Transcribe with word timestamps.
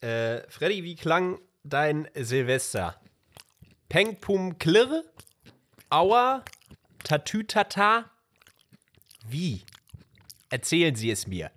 Äh, 0.00 0.42
Freddy, 0.50 0.84
wie 0.84 0.96
klang 0.96 1.38
dein 1.64 2.08
Silvester? 2.14 3.00
Peng 3.88 4.20
Pum 4.20 4.58
Klirr? 4.58 5.04
Aua? 5.88 6.44
Tatütata? 7.04 8.10
Wie? 9.28 9.62
Erzählen 10.50 10.94
Sie 10.94 11.10
es 11.10 11.26
mir. 11.26 11.50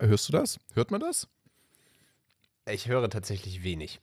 Hörst 0.00 0.28
du 0.28 0.32
das? 0.32 0.58
Hört 0.72 0.90
man 0.90 1.00
das? 1.00 1.28
Ich 2.66 2.88
höre 2.88 3.10
tatsächlich 3.10 3.62
wenig. 3.62 4.00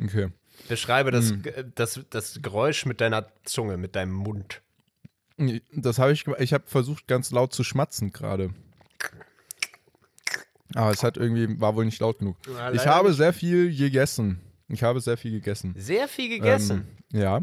Okay. 0.00 0.30
Beschreibe 0.68 1.10
das, 1.10 1.32
äh, 1.32 1.64
das, 1.74 2.00
das 2.10 2.40
Geräusch 2.42 2.86
mit 2.86 3.00
deiner 3.00 3.26
Zunge, 3.44 3.76
mit 3.76 3.96
deinem 3.96 4.12
Mund. 4.12 4.62
Das 5.72 5.98
habe 5.98 6.12
ich 6.12 6.24
gemacht. 6.24 6.40
Ich 6.40 6.52
habe 6.52 6.64
versucht, 6.66 7.06
ganz 7.06 7.30
laut 7.32 7.52
zu 7.52 7.64
schmatzen 7.64 8.12
gerade. 8.12 8.50
Aber 10.74 10.90
es 10.90 11.02
hat 11.02 11.16
irgendwie, 11.16 11.60
war 11.60 11.74
wohl 11.76 11.84
nicht 11.84 12.00
laut 12.00 12.18
genug. 12.18 12.36
Ja, 12.48 12.72
Ich 12.72 12.86
habe 12.86 13.08
nicht. 13.08 13.16
sehr 13.16 13.32
viel 13.32 13.74
gegessen. 13.76 14.40
Ich 14.68 14.82
habe 14.82 15.00
sehr 15.00 15.16
viel 15.16 15.32
gegessen. 15.32 15.74
Sehr 15.76 16.08
viel 16.08 16.28
gegessen. 16.28 16.86
Ähm, 17.12 17.20
ja. 17.20 17.40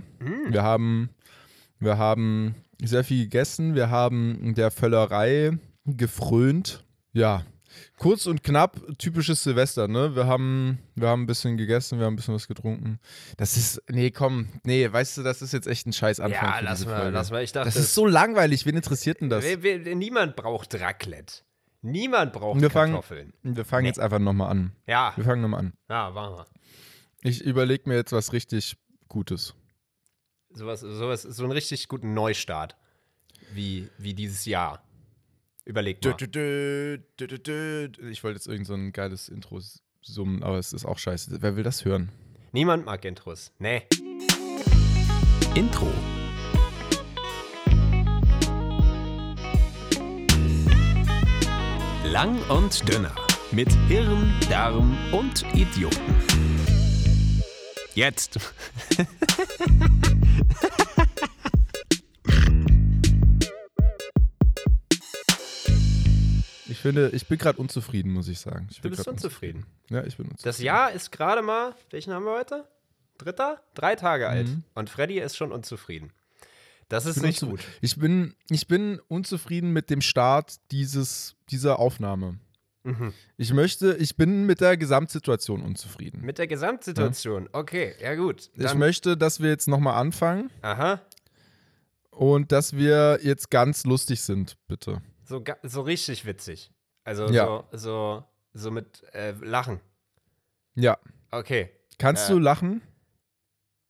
Wir 0.50 0.64
haben, 0.64 1.10
wir 1.80 1.98
haben 1.98 2.56
sehr 2.82 3.04
viel 3.04 3.24
gegessen. 3.24 3.76
Wir 3.76 3.90
haben 3.90 4.54
der 4.56 4.72
Völlerei 4.72 5.58
gefrönt. 5.86 6.84
Ja. 7.14 7.46
Kurz 7.98 8.26
und 8.26 8.44
knapp, 8.44 8.80
typisches 8.98 9.44
Silvester, 9.44 9.88
ne? 9.88 10.16
Wir 10.16 10.26
haben, 10.28 10.80
wir 10.96 11.08
haben 11.08 11.24
ein 11.24 11.28
bisschen 11.28 11.58
gegessen, 11.58 12.00
wir 12.00 12.06
haben 12.06 12.14
ein 12.14 12.18
bisschen 12.18 12.34
was 12.34 12.48
getrunken. 12.48 13.00
Das 13.38 13.58
ist, 13.58 13.82
nee, 13.90 14.12
komm, 14.12 14.50
nee, 14.64 14.92
weißt 14.92 15.18
du, 15.18 15.24
das 15.24 15.42
ist 15.42 15.54
jetzt 15.54 15.68
echt 15.68 15.88
ein 15.88 15.94
scheiß 15.94 16.20
Anfang 16.20 16.44
ja, 16.50 16.54
für 16.58 16.64
lass 16.66 16.80
diese 16.80 16.90
mal, 16.90 16.98
Folge. 17.02 17.12
lass 17.12 17.32
mal. 17.32 17.44
Ich 17.44 17.52
dachte, 17.52 17.66
Das 17.68 17.76
ist 17.76 17.94
so 17.94 18.06
langweilig, 18.06 18.66
wen 18.66 18.76
interessiert 18.76 19.22
denn 19.22 19.30
das? 19.30 19.44
wer, 19.44 19.62
wer, 19.64 19.96
niemand 19.96 20.36
braucht 20.36 20.74
Raclette. 20.76 21.44
Niemand 21.84 22.34
braucht 22.34 22.62
Wir 22.62 22.70
fangen, 22.70 22.94
Kartoffeln. 22.94 23.34
wir 23.44 23.66
fangen 23.66 23.84
Nee. 23.84 23.90
jetzt 23.90 24.00
einfach 24.00 24.20
nochmal 24.20 24.52
an. 24.52 24.72
Ja, 24.88 25.14
Wir 25.16 25.24
fangen 25.24 25.42
nochmal 25.42 25.62
an. 25.62 25.74
ja, 25.90 26.10
machen 26.12 26.36
wir. 26.36 26.46
Ich 27.24 27.42
überlege 27.44 27.88
mir 27.90 27.96
jetzt 27.96 28.12
was 28.12 28.34
richtig 28.34 28.78
Gutes. 29.08 29.54
Sowas, 30.54 30.82
sowas, 30.82 31.22
so 31.24 31.44
einen 31.44 31.52
richtig 31.54 31.88
guten 31.88 32.14
Neustart. 32.14 32.76
Wie, 33.54 33.90
wie 33.98 34.14
dieses 34.14 34.46
Jahr. 34.46 34.84
Überleg 35.72 36.04
mal. 36.04 36.16
Ich 36.20 38.24
wollte 38.26 38.36
jetzt 38.36 38.48
irgend 38.48 38.68
so 38.68 38.74
ein 38.74 38.92
geiles 38.92 39.30
Intro 39.30 39.62
summen, 40.02 40.44
aber 40.44 40.58
es 40.58 40.74
ist 40.74 40.84
auch 40.84 40.98
scheiße. 40.98 41.42
Wer 41.42 41.56
will 41.56 41.64
das 41.64 41.86
hören? 41.86 42.10
Niemand 42.52 42.86
mag 42.86 43.06
Intros. 43.06 43.54
Nee. 43.58 43.84
Intro. 45.56 45.88
Lang 52.04 52.38
und 52.50 52.92
dünner. 52.92 53.16
Mit 53.54 53.72
Hirn, 53.88 54.34
Darm 54.50 54.98
und 55.14 55.46
Idioten. 55.56 56.16
Jetzt. 57.96 58.38
finde, 66.82 67.10
ich 67.10 67.28
bin 67.28 67.38
gerade 67.38 67.60
unzufrieden, 67.60 68.12
muss 68.12 68.28
ich 68.28 68.40
sagen. 68.40 68.68
Ich 68.72 68.82
Du 68.82 68.90
bist 68.90 69.04
grad 69.04 69.14
unzufrieden. 69.14 69.66
Ja, 69.90 70.04
ich 70.04 70.18
bin 70.18 70.26
unzufrieden. 70.28 70.44
Das 70.44 70.60
Jahr 70.60 70.92
ist 70.92 71.12
gerade 71.12 71.42
mal, 71.42 71.76
welchen 71.90 72.14
haben 72.14 72.26
wir 72.26 72.34
heute? 72.34 72.68
Dritter? 73.18 73.62
Drei 73.74 73.96
Tage 73.96 74.28
alt. 74.28 74.48
Mhm. 74.48 74.64
Und 74.74 74.90
Freddy 74.90 75.20
ist 75.20 75.38
schon 75.38 75.52
unzufrieden. 75.52 76.12
Das 76.90 77.06
ist 77.06 77.22
nicht 77.22 77.40
gut. 77.40 77.62
Ich 77.80 77.98
bin, 77.98 78.36
ich 78.50 78.68
bin 78.68 79.00
unzufrieden 79.08 79.72
mit 79.72 79.90
dem 79.90 80.02
Start 80.02 80.56
dieses, 80.72 81.36
dieser 81.50 81.80
Aufnahme. 81.80 82.38
Mhm. 82.84 83.14
Ich 83.38 83.54
möchte, 83.54 83.96
ich 83.98 84.18
bin 84.18 84.46
mit 84.46 84.60
der 84.60 84.76
Gesamtsituation 84.76 85.62
unzufrieden. 85.62 86.22
Mit 86.22 86.38
der 86.38 86.48
Gesamtsituation. 86.48 87.48
Okay, 87.54 87.94
ja 88.02 88.16
gut. 88.16 88.50
ich 88.56 88.74
möchte, 88.74 89.16
dass 89.16 89.40
wir 89.40 89.50
jetzt 89.50 89.68
nochmal 89.68 90.02
anfangen 90.02 90.50
aha. 90.62 91.00
und 92.10 92.52
dass 92.52 92.76
wir 92.76 93.20
jetzt 93.22 93.52
ganz 93.52 93.86
lustig 93.86 94.22
sind, 94.22 94.58
bitte. 94.68 95.02
So, 95.32 95.42
so 95.64 95.82
richtig 95.82 96.26
witzig. 96.26 96.72
Also 97.06 97.28
Ja. 97.30 97.46
so, 97.72 97.78
so, 97.78 98.24
so 98.54 98.70
mit 98.72 99.04
äh, 99.14 99.32
Lachen. 99.42 99.80
Ja. 100.76 100.98
Okay. 101.32 101.70
Kannst 101.98 102.30
Äh. 102.30 102.34
du 102.34 102.40
lachen? 102.40 102.82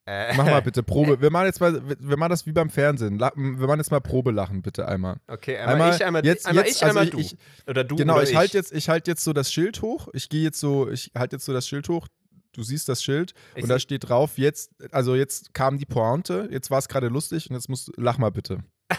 Äh, 0.06 0.35
Mach 0.35 0.46
mal 0.46 0.62
bitte 0.63 0.84
Probe. 0.84 1.19
Wir 1.19 1.31
machen 1.31 1.46
jetzt 1.47 1.59
mal, 1.59 1.81
wir 2.00 2.18
machen 2.18 2.29
das 2.29 2.46
wie 2.46 2.52
beim 2.52 2.69
Fernsehen. 2.69 3.19
Wir 3.19 3.31
machen 3.68 3.79
jetzt 3.79 3.90
mal 3.91 4.00
Probelachen, 4.02 4.62
bitte 4.62 4.88
einmal. 4.88 5.19
Okay, 5.28 5.57
einmal, 5.57 5.74
Einmal- 5.75 5.96
ich, 5.96 6.06
einmal, 6.06 6.25
jetzt- 6.25 6.46
einmal 6.47 6.66
jetzt, 6.66 6.75
ich, 6.78 6.84
einmal 6.85 7.03
also 7.06 7.12
du. 7.12 7.19
ich- 7.19 7.38
oder 7.68 7.84
du 7.84 7.96
Genau, 7.96 8.13
oder 8.16 8.23
ich 8.23 8.35
halte 8.35 8.58
jetzt, 8.58 8.72
ich 8.73 8.88
halte 8.90 9.09
jetzt 9.12 9.23
so 9.23 9.34
das 9.34 9.52
Schild 9.52 9.81
hoch. 9.81 10.08
Ich 10.13 10.29
gehe 10.29 10.44
jetzt 10.44 10.59
so, 10.59 10.90
ich 10.90 11.12
halte 11.18 11.38
jetzt 11.38 11.46
so 11.46 11.53
das 11.53 11.68
Schild 11.68 11.90
hoch. 11.90 12.08
Du 12.53 12.63
siehst 12.63 12.88
das 12.90 13.02
Schild 13.02 13.34
Ich 13.56 13.63
und 13.63 13.69
da 13.69 13.79
steht 13.79 14.09
drauf, 14.09 14.38
jetzt, 14.38 14.72
also 14.91 15.16
jetzt 15.16 15.53
kam 15.53 15.78
die 15.78 15.85
Pointe, 15.85 16.50
jetzt 16.52 16.69
war 16.69 16.79
es 16.79 16.88
gerade 16.88 17.08
lustig 17.08 17.50
und 17.50 17.56
jetzt 17.56 17.69
musst 17.69 17.88
du, 17.88 17.94
lach 17.97 18.18
mal 18.18 18.29
bitte. 18.31 18.59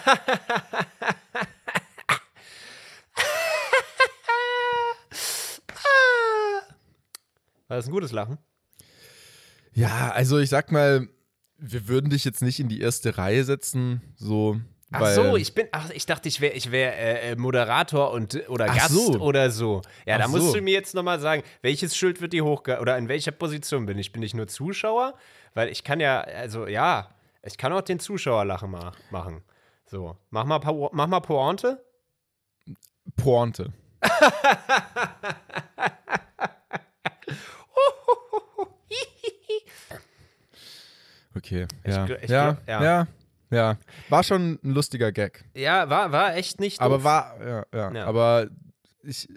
War 7.72 7.78
das 7.78 7.87
ein 7.87 7.93
gutes 7.93 8.12
Lachen? 8.12 8.37
Ja, 9.72 10.10
also 10.10 10.38
ich 10.38 10.50
sag 10.50 10.71
mal, 10.71 11.09
wir 11.56 11.88
würden 11.88 12.10
dich 12.10 12.22
jetzt 12.22 12.43
nicht 12.43 12.60
in 12.60 12.69
die 12.69 12.83
erste 12.83 13.16
Reihe 13.16 13.44
setzen, 13.44 14.03
so. 14.15 14.60
Ach 14.91 15.00
weil, 15.00 15.15
so, 15.15 15.37
ich 15.38 15.55
bin, 15.55 15.69
ach, 15.72 15.88
ich 15.88 16.05
dachte, 16.05 16.28
ich 16.28 16.43
wäre 16.43 16.53
ich 16.53 16.71
wär, 16.71 16.99
äh, 16.99 17.31
äh, 17.31 17.37
Moderator 17.37 18.11
und, 18.11 18.47
oder 18.50 18.66
Ach 18.69 18.77
Gast 18.77 18.91
so. 18.91 19.19
oder 19.21 19.50
so. 19.50 19.81
Ja, 20.05 20.16
Ach 20.16 20.25
da 20.25 20.28
musst 20.28 20.49
so. 20.49 20.53
du 20.53 20.61
mir 20.61 20.75
jetzt 20.75 20.94
nochmal 20.94 21.19
sagen, 21.19 21.44
welches 21.62 21.97
Schild 21.97 22.21
wird 22.21 22.34
die 22.34 22.43
hochge... 22.43 22.78
Oder 22.78 22.99
in 22.99 23.09
welcher 23.09 23.32
Position 23.32 23.87
bin 23.87 23.97
ich? 23.97 24.12
Bin 24.12 24.22
ich 24.22 24.34
nur 24.34 24.49
Zuschauer? 24.49 25.15
Weil 25.55 25.71
ich 25.71 25.82
kann 25.82 25.99
ja, 25.99 26.21
also 26.21 26.66
ja, 26.66 27.09
ich 27.43 27.56
kann 27.56 27.72
auch 27.72 27.81
den 27.81 28.00
Zuschauerlachen 28.00 28.71
ma 28.71 28.93
machen. 29.11 29.43
So, 29.87 30.19
mach 30.28 30.44
mal, 30.44 30.61
mach 30.93 31.06
mal 31.06 31.21
Pointe. 31.21 31.82
Pointe. 33.16 33.72
Okay, 41.37 41.66
ja. 41.84 42.04
ich 42.22 42.31
ja, 42.31 42.53
glaub- 42.53 42.69
ja. 42.69 42.82
ja, 42.84 43.06
ja, 43.50 43.78
War 44.09 44.22
schon 44.22 44.59
ein 44.62 44.72
lustiger 44.72 45.12
Gag. 45.12 45.44
Ja, 45.54 45.88
war, 45.91 46.10
war 46.12 46.37
echt 46.37 46.59
nicht 46.60 46.81
Aber 46.81 46.97
doof. 46.97 47.04
war, 47.04 47.37
ja, 47.47 47.66
ja, 47.75 47.93
Ja. 47.93 48.04
aber 48.06 48.48
ich, 49.03 49.28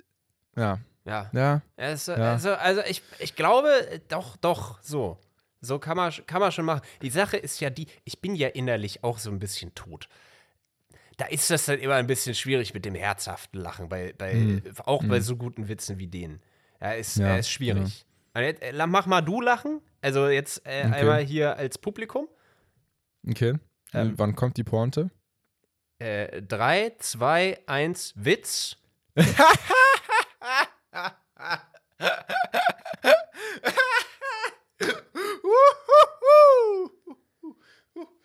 ja, 0.56 0.79
Ja. 1.06 1.29
ja. 1.33 1.61
Also, 1.78 2.13
Ja. 2.13 2.31
also, 2.33 2.53
also 2.53 2.81
ich, 2.88 3.01
ich 3.19 3.35
glaube, 3.35 3.69
doch, 4.07 4.38
doch, 4.38 4.81
so. 4.81 5.17
So 5.61 5.79
kann 5.79 5.97
man, 5.97 6.13
kann 6.28 6.39
man 6.41 6.51
schon 6.51 6.66
machen. 6.66 6.81
Die 7.01 7.09
Sache 7.09 7.38
ist 7.38 7.59
ja 7.59 7.69
die, 7.69 7.88
ich 8.03 8.22
bin 8.22 8.35
ja 8.35 8.47
innerlich 8.50 9.03
auch 9.03 9.17
so 9.17 9.31
ein 9.31 9.39
bisschen 9.39 9.73
tot. 9.73 10.07
Da 11.17 11.25
ist 11.25 11.50
das 11.50 11.66
dann 11.66 11.79
immer 11.79 11.95
ein 11.95 12.07
bisschen 12.07 12.35
schwierig 12.35 12.73
mit 12.73 12.85
dem 12.85 12.94
herzhaften 12.94 13.59
Lachen, 13.62 13.88
bei, 13.89 14.13
bei, 14.17 14.62
auch 14.85 15.03
bei 15.06 15.22
so 15.22 15.38
guten 15.38 15.67
Witzen 15.69 15.97
wie 15.97 16.07
denen. 16.07 16.41
Ja, 16.81 16.91
ist, 16.91 17.17
Ja, 17.17 17.35
äh, 17.35 17.39
ist 17.39 17.50
schwierig. 17.50 18.06
Und 18.33 18.41
jetzt, 18.44 18.62
äh, 18.62 18.73
mach 18.88 19.06
mal 19.07 19.22
du 19.22 19.41
lachen. 19.41 19.81
Also 20.06 20.30
jetzt 20.30 20.62
äh, 20.68 20.84
Okay. 20.86 20.94
einmal 21.00 21.24
hier 21.24 21.58
als 21.58 21.80
Publikum. 21.80 22.28
Okay. 23.28 23.56
Ähm. 23.92 24.14
Wann 24.18 24.36
kommt 24.36 24.56
die 24.56 24.64
Pointe? 24.64 25.10
Äh, 25.98 26.44
drei, 26.44 26.94
zwei, 27.00 27.58
eins, 27.66 28.14
Witz. 28.16 28.78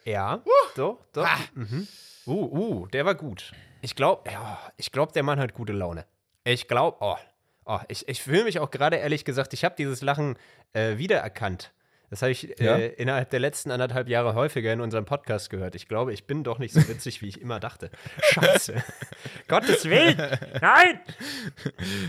Ja, 0.04 0.42
doch, 0.76 0.98
doch. 1.12 1.28
Mhm. 1.54 1.86
Uh, 2.26 2.32
uh, 2.32 2.86
der 2.88 3.04
war 3.04 3.14
gut. 3.14 3.52
Ich 3.82 3.94
glaube, 3.94 4.30
ja, 4.30 4.58
ich 4.76 4.92
glaube, 4.92 5.12
der 5.12 5.22
Mann 5.22 5.38
hat 5.38 5.54
gute 5.54 5.72
Laune. 5.72 6.06
Ich 6.44 6.68
glaube, 6.68 6.96
oh, 7.00 7.16
oh, 7.64 7.78
ich, 7.88 8.08
ich 8.08 8.22
fühle 8.22 8.44
mich 8.44 8.58
auch 8.58 8.70
gerade 8.70 8.96
ehrlich 8.96 9.24
gesagt, 9.24 9.52
ich 9.54 9.64
habe 9.64 9.74
dieses 9.78 10.00
Lachen 10.02 10.36
äh, 10.72 10.98
wiedererkannt. 10.98 11.72
Das 12.12 12.22
habe 12.22 12.32
ich 12.32 12.56
Ja? 12.58 12.76
äh, 12.76 12.88
innerhalb 12.94 13.30
der 13.30 13.38
letzten 13.38 13.70
anderthalb 13.70 14.08
Jahre 14.08 14.34
häufiger 14.34 14.72
in 14.72 14.80
unserem 14.80 15.04
Podcast 15.04 15.48
gehört. 15.48 15.76
Ich 15.76 15.86
glaube, 15.86 16.12
ich 16.12 16.24
bin 16.26 16.42
doch 16.42 16.58
nicht 16.58 16.74
so 16.74 16.88
witzig, 16.88 17.22
wie 17.22 17.28
ich 17.28 17.40
immer 17.40 17.60
dachte. 17.60 17.88
Scheiße. 18.32 18.82
Gottes 19.46 19.84
Willen. 19.84 20.16
Nein. 20.60 20.98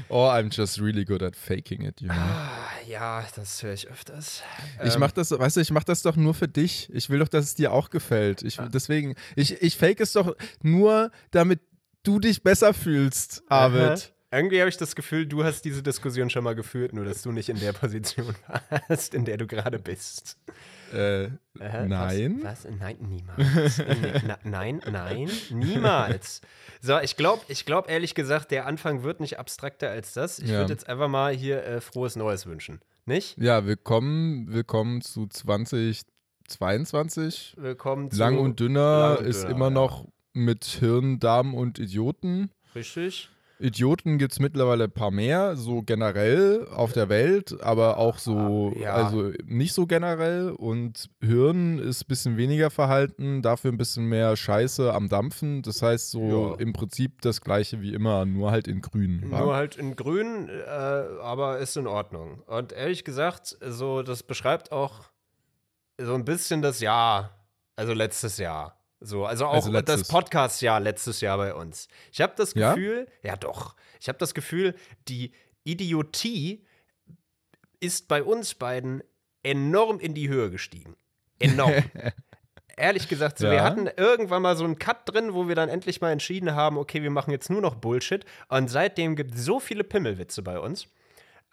Oh, 0.09 0.25
I'm 0.27 0.49
just 0.51 0.79
really 0.81 1.05
good 1.05 1.21
at 1.21 1.35
faking 1.35 1.83
it, 1.83 2.01
you 2.01 2.07
know. 2.07 2.15
Ah, 2.17 2.57
Ja, 2.87 3.23
das 3.35 3.61
höre 3.61 3.73
ich 3.73 3.87
öfters. 3.89 4.41
Ich 4.83 4.95
Ähm, 4.95 4.99
mach 5.01 5.11
das, 5.11 5.29
weißt 5.31 5.57
du, 5.57 5.61
ich 5.61 5.69
mach 5.69 5.83
das 5.83 6.01
doch 6.01 6.15
nur 6.15 6.33
für 6.33 6.47
dich. 6.47 6.89
Ich 6.93 7.11
will 7.11 7.19
doch, 7.19 7.27
dass 7.27 7.45
es 7.45 7.53
dir 7.55 7.71
auch 7.71 7.91
gefällt. 7.91 8.41
Ich, 8.41 8.57
deswegen, 8.73 9.13
ich, 9.35 9.61
ich 9.61 9.77
fake 9.77 9.99
es 10.01 10.13
doch 10.13 10.35
nur, 10.63 11.11
damit 11.29 11.59
du 12.01 12.19
dich 12.19 12.41
besser 12.41 12.73
fühlst, 12.73 13.43
Arvid. 13.49 13.81
Aha. 13.81 13.97
Irgendwie 14.33 14.61
habe 14.61 14.69
ich 14.69 14.77
das 14.77 14.95
Gefühl, 14.95 15.25
du 15.25 15.43
hast 15.43 15.65
diese 15.65 15.83
Diskussion 15.83 16.29
schon 16.29 16.45
mal 16.45 16.55
geführt, 16.55 16.93
nur 16.93 17.03
dass 17.03 17.21
du 17.21 17.33
nicht 17.33 17.49
in 17.49 17.59
der 17.59 17.73
Position 17.73 18.33
warst, 18.87 19.13
in 19.13 19.25
der 19.25 19.35
du 19.35 19.45
gerade 19.45 19.77
bist. 19.77 20.37
Äh, 20.93 21.23
Äh, 21.59 21.85
nein. 21.85 22.39
Was? 22.41 22.63
was? 22.63 22.71
Nein, 22.79 22.95
niemals. 23.01 23.77
Nee, 23.77 24.21
na, 24.25 24.37
nein, 24.43 24.81
nein, 24.89 25.29
niemals. 25.49 26.39
So, 26.79 26.97
ich 26.99 27.17
glaube, 27.17 27.41
ich 27.49 27.65
glaub, 27.65 27.89
ehrlich 27.89 28.15
gesagt, 28.15 28.51
der 28.51 28.67
Anfang 28.67 29.03
wird 29.03 29.19
nicht 29.19 29.37
abstrakter 29.37 29.89
als 29.89 30.13
das. 30.13 30.39
Ich 30.39 30.47
Ja. 30.49 30.59
würde 30.59 30.71
jetzt 30.73 30.87
einfach 30.87 31.09
mal 31.09 31.33
hier 31.33 31.65
äh, 31.65 31.81
frohes 31.81 32.15
Neues 32.15 32.45
wünschen. 32.45 32.79
Nicht? 33.05 33.37
Ja, 33.37 33.65
willkommen, 33.65 34.47
willkommen 34.53 35.01
zu 35.01 35.27
2022. 35.27 37.55
Willkommen 37.57 38.11
zu. 38.11 38.17
Lang 38.17 38.37
und 38.37 38.61
dünner 38.61 39.09
Lang 39.09 39.17
und 39.17 39.25
ist 39.25 39.41
dünner, 39.43 39.55
immer 39.55 39.65
ja. 39.65 39.71
noch 39.71 40.07
mit 40.33 40.63
Hirn, 40.63 41.19
Darm 41.19 41.53
und 41.53 41.79
Idioten. 41.79 42.49
Richtig. 42.75 43.29
Idioten 43.61 44.17
gibt 44.17 44.33
es 44.33 44.39
mittlerweile 44.39 44.85
ein 44.85 44.91
paar 44.91 45.11
mehr, 45.11 45.55
so 45.55 45.81
generell 45.83 46.67
auf 46.73 46.93
der 46.93 47.09
Welt, 47.09 47.61
aber 47.61 47.97
auch 47.97 48.17
so, 48.17 48.71
Ah, 48.75 48.79
ja. 48.79 48.93
also 48.93 49.31
nicht 49.45 49.73
so 49.73 49.85
generell. 49.85 50.49
Und 50.51 51.09
Hirn 51.21 51.79
ist 51.79 52.03
ein 52.03 52.07
bisschen 52.07 52.37
weniger 52.37 52.69
verhalten, 52.69 53.41
dafür 53.41 53.71
ein 53.71 53.77
bisschen 53.77 54.05
mehr 54.05 54.35
Scheiße 54.35 54.93
am 54.93 55.09
Dampfen. 55.09 55.61
Das 55.61 55.81
heißt 55.81 56.11
so 56.11 56.21
Ja. 56.51 56.55
im 56.59 56.73
Prinzip 56.73 57.21
das 57.21 57.41
gleiche 57.41 57.81
wie 57.81 57.93
immer, 57.93 58.25
nur 58.25 58.51
halt 58.51 58.67
in 58.67 58.81
grün. 58.81 59.29
Nur 59.29 59.55
halt 59.55 59.75
in 59.77 59.95
grün, 59.95 60.49
äh, 60.49 60.69
aber 60.69 61.59
ist 61.59 61.77
in 61.77 61.87
Ordnung. 61.87 62.41
Und 62.47 62.73
ehrlich 62.73 63.03
gesagt, 63.03 63.57
so, 63.61 64.01
das 64.01 64.23
beschreibt 64.23 64.71
auch 64.71 65.01
so 65.99 66.15
ein 66.15 66.25
bisschen 66.25 66.61
das 66.61 66.79
Jahr, 66.81 67.29
also 67.75 67.93
letztes 67.93 68.37
Jahr. 68.37 68.80
So, 69.03 69.25
also 69.25 69.47
auch 69.47 69.53
Also 69.55 69.81
das. 69.81 70.07
Podcast-Jahr 70.07 70.79
letztes 70.79 71.21
Jahr 71.21 71.37
bei 71.37 71.53
uns. 71.55 71.87
Ich 72.11 72.21
habe 72.21 72.33
das 72.37 72.53
Ja? 72.53 72.73
Gefühl, 72.75 73.07
ja? 73.23 73.35
doch, 73.35 73.75
ich 73.99 74.07
habe 74.07 74.19
das 74.19 74.33
Gefühl, 74.33 74.75
die 75.07 75.31
Idiotie 75.63 76.65
ist 77.79 78.07
bei 78.07 78.21
uns 78.23 78.53
beiden 78.53 79.01
enorm 79.43 79.99
in 79.99 80.13
die 80.13 80.29
Höhe 80.29 80.51
gestiegen. 80.51 80.95
Enorm. 81.39 81.73
Ehrlich 82.77 83.07
gesagt, 83.09 83.39
so, 83.39 83.47
wir 83.47 83.55
Ja. 83.55 83.63
hatten 83.63 83.87
irgendwann 83.97 84.41
mal 84.43 84.55
so 84.55 84.63
einen 84.63 84.77
Cut 84.79 84.97
drin, 85.11 85.33
wo 85.33 85.47
wir 85.47 85.55
dann 85.55 85.67
endlich 85.69 85.99
mal 86.01 86.11
entschieden 86.11 86.53
haben, 86.55 86.77
okay, 86.77 87.01
wir 87.03 87.09
machen 87.09 87.31
jetzt 87.31 87.49
nur 87.49 87.61
noch 87.61 87.75
Bullshit. 87.75 88.23
Und 88.49 88.69
seitdem 88.69 89.15
gibt 89.15 89.33
es 89.35 89.45
so 89.45 89.59
viele 89.59 89.83
Pimmelwitze 89.83 90.41
bei 90.41 90.59
uns. 90.59 90.87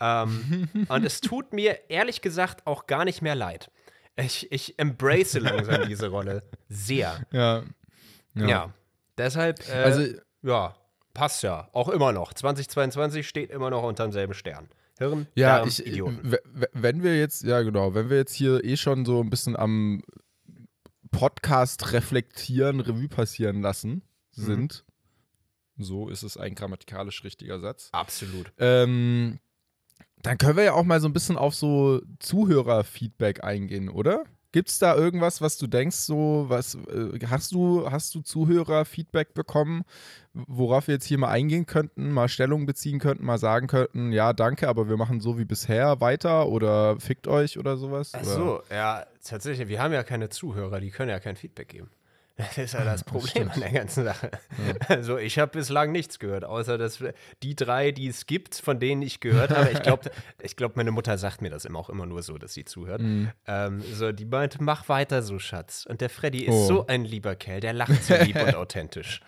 Ähm, 0.01 0.69
und 0.89 1.05
es 1.05 1.21
tut 1.21 1.53
mir 1.53 1.91
ehrlich 1.91 2.21
gesagt 2.21 2.67
auch 2.67 2.87
gar 2.87 3.05
nicht 3.05 3.21
mehr 3.21 3.35
leid. 3.35 3.71
Ich, 4.21 4.51
ich 4.51 4.79
embrace 4.79 5.35
langsam 5.35 5.87
diese 5.89 6.09
Rolle 6.09 6.43
sehr. 6.69 7.25
Ja. 7.33 7.63
Ja. 8.35 8.73
Deshalb, 9.17 9.67
äh, 9.69 9.73
Also, 9.73 10.03
ja, 10.43 10.77
passt 11.15 11.43
ja. 11.43 11.69
Auch 11.73 11.89
immer 11.89 12.13
noch. 12.13 12.33
2022 12.35 13.27
steht 13.29 13.51
immer 13.51 13.71
noch 13.71 13.83
unter 13.83 14.05
demselben 14.05 14.35
Stern. 14.35 14.69
Hirn, 14.99 15.27
ja, 15.35 15.59
Darm, 15.59 15.69
ich, 15.69 15.85
Idioten. 15.87 16.37
wenn 16.73 17.03
wir 17.05 17.17
jetzt, 17.19 17.45
ja 17.45 17.63
genau, 17.63 17.95
wenn 17.95 18.11
wir 18.11 18.17
jetzt 18.17 18.35
hier 18.35 18.65
eh 18.65 18.77
schon 18.77 19.05
so 19.05 19.21
ein 19.23 19.31
bisschen 19.31 19.57
am 19.57 20.03
Podcast 21.11 21.93
reflektieren, 21.93 22.81
Revue 22.81 23.09
passieren 23.09 23.63
lassen 23.63 24.03
Mhm. 24.37 24.43
sind, 24.45 24.85
so 25.79 26.09
ist 26.09 26.23
es 26.23 26.37
ein 26.37 26.55
grammatikalisch 26.55 27.23
richtiger 27.25 27.59
Satz, 27.61 27.89
Absolut. 27.93 28.53
ähm, 28.59 29.39
dann 30.23 30.39
können 30.39 30.57
wir 30.57 30.65
ja 30.65 30.73
auch 30.73 30.85
mal 30.85 31.01
so 31.01 31.09
ein 31.09 31.13
bisschen 31.13 31.37
auf 31.37 31.55
so 31.55 32.01
Zuhörerfeedback 32.19 33.45
eingehen, 33.45 33.89
oder? 33.89 34.25
Gibt 34.51 34.71
es 34.71 34.79
da 34.79 34.97
irgendwas, 34.97 35.43
was 35.43 35.59
du 35.59 35.67
denkst, 35.67 35.97
so, 35.97 36.47
was, 36.49 36.75
äh, 36.75 37.19
hast 37.27 37.53
du, 37.53 37.91
hast 37.91 38.15
du 38.15 38.23
Zuhörerfeedback 38.23 39.35
bekommen, 39.35 39.83
worauf 40.33 40.89
wir 40.89 40.95
jetzt 40.95 41.05
hier 41.05 41.19
mal 41.19 41.29
eingehen 41.29 41.67
könnten, 41.67 42.11
mal 42.11 42.29
Stellung 42.29 42.65
beziehen 42.65 42.99
könnten, 42.99 43.27
mal 43.27 43.37
sagen 43.37 43.67
könnten, 43.67 44.11
ja, 44.11 44.33
danke, 44.33 44.69
aber 44.69 44.89
wir 44.89 44.97
machen 44.97 45.21
so 45.21 45.39
wie 45.39 45.45
bisher 45.45 46.01
weiter 46.01 46.49
oder 46.49 46.99
fickt 46.99 47.29
euch 47.29 47.59
oder 47.59 47.77
sowas? 47.77 48.13
Ach 48.15 48.23
oder? 48.23 48.31
so, 48.31 48.63
ja, 48.71 49.07
tatsächlich. 49.23 49.69
Wir 49.69 49.83
haben 49.83 49.93
ja 49.93 50.03
keine 50.03 50.31
Zuhörer, 50.31 50.81
die 50.81 50.91
können 50.91 51.11
ja 51.11 51.21
kein 51.21 51.37
Feedback 51.37 51.69
geben. 51.69 51.91
Das 52.39 52.57
ist 52.57 52.73
ja 52.75 52.85
das 52.85 53.03
Problem 53.05 53.51
an 53.51 53.61
der 53.61 53.73
ganzen 53.73 54.05
Sache. 54.05 54.31
Also, 54.89 55.19
ich 55.19 55.39
habe 55.39 55.51
bislang 55.53 55.91
nichts 55.93 56.19
gehört, 56.21 56.45
außer 56.45 56.79
dass 56.79 57.03
die 57.43 57.57
drei, 57.57 57.91
die 57.91 58.07
es 58.07 58.27
gibt, 58.27 58.55
von 58.55 58.79
denen 58.79 59.03
ich 59.03 59.19
gehört 59.21 59.51
habe. 59.51 59.71
Ich 59.71 59.83
glaube, 59.83 60.11
ich 60.41 60.55
glaub, 60.57 60.77
meine 60.77 60.93
Mutter 60.93 61.19
sagt 61.19 61.43
mir 61.43 61.51
das 61.51 61.65
immer 61.65 61.81
auch 61.81 61.91
immer 61.91 62.07
nur 62.07 62.23
so, 62.23 62.39
dass 62.39 62.55
sie 62.55 62.65
zuhört. 62.65 63.03
Mhm. 63.03 63.31
Ähm, 63.47 63.83
so, 63.93 64.13
die 64.13 64.25
meinte, 64.25 64.63
mach 64.63 64.89
weiter 64.89 65.23
so, 65.23 65.39
Schatz. 65.39 65.85
Und 65.87 66.01
der 66.01 66.09
Freddy 66.11 66.45
ist 66.45 66.55
Oh. 66.55 66.67
so 66.67 66.87
ein 66.87 67.05
lieber 67.05 67.35
Kerl, 67.35 67.61
der 67.61 67.73
lacht 67.73 68.03
so 68.05 68.15
lieb 68.15 68.41
und 68.41 68.55
authentisch. 68.55 69.21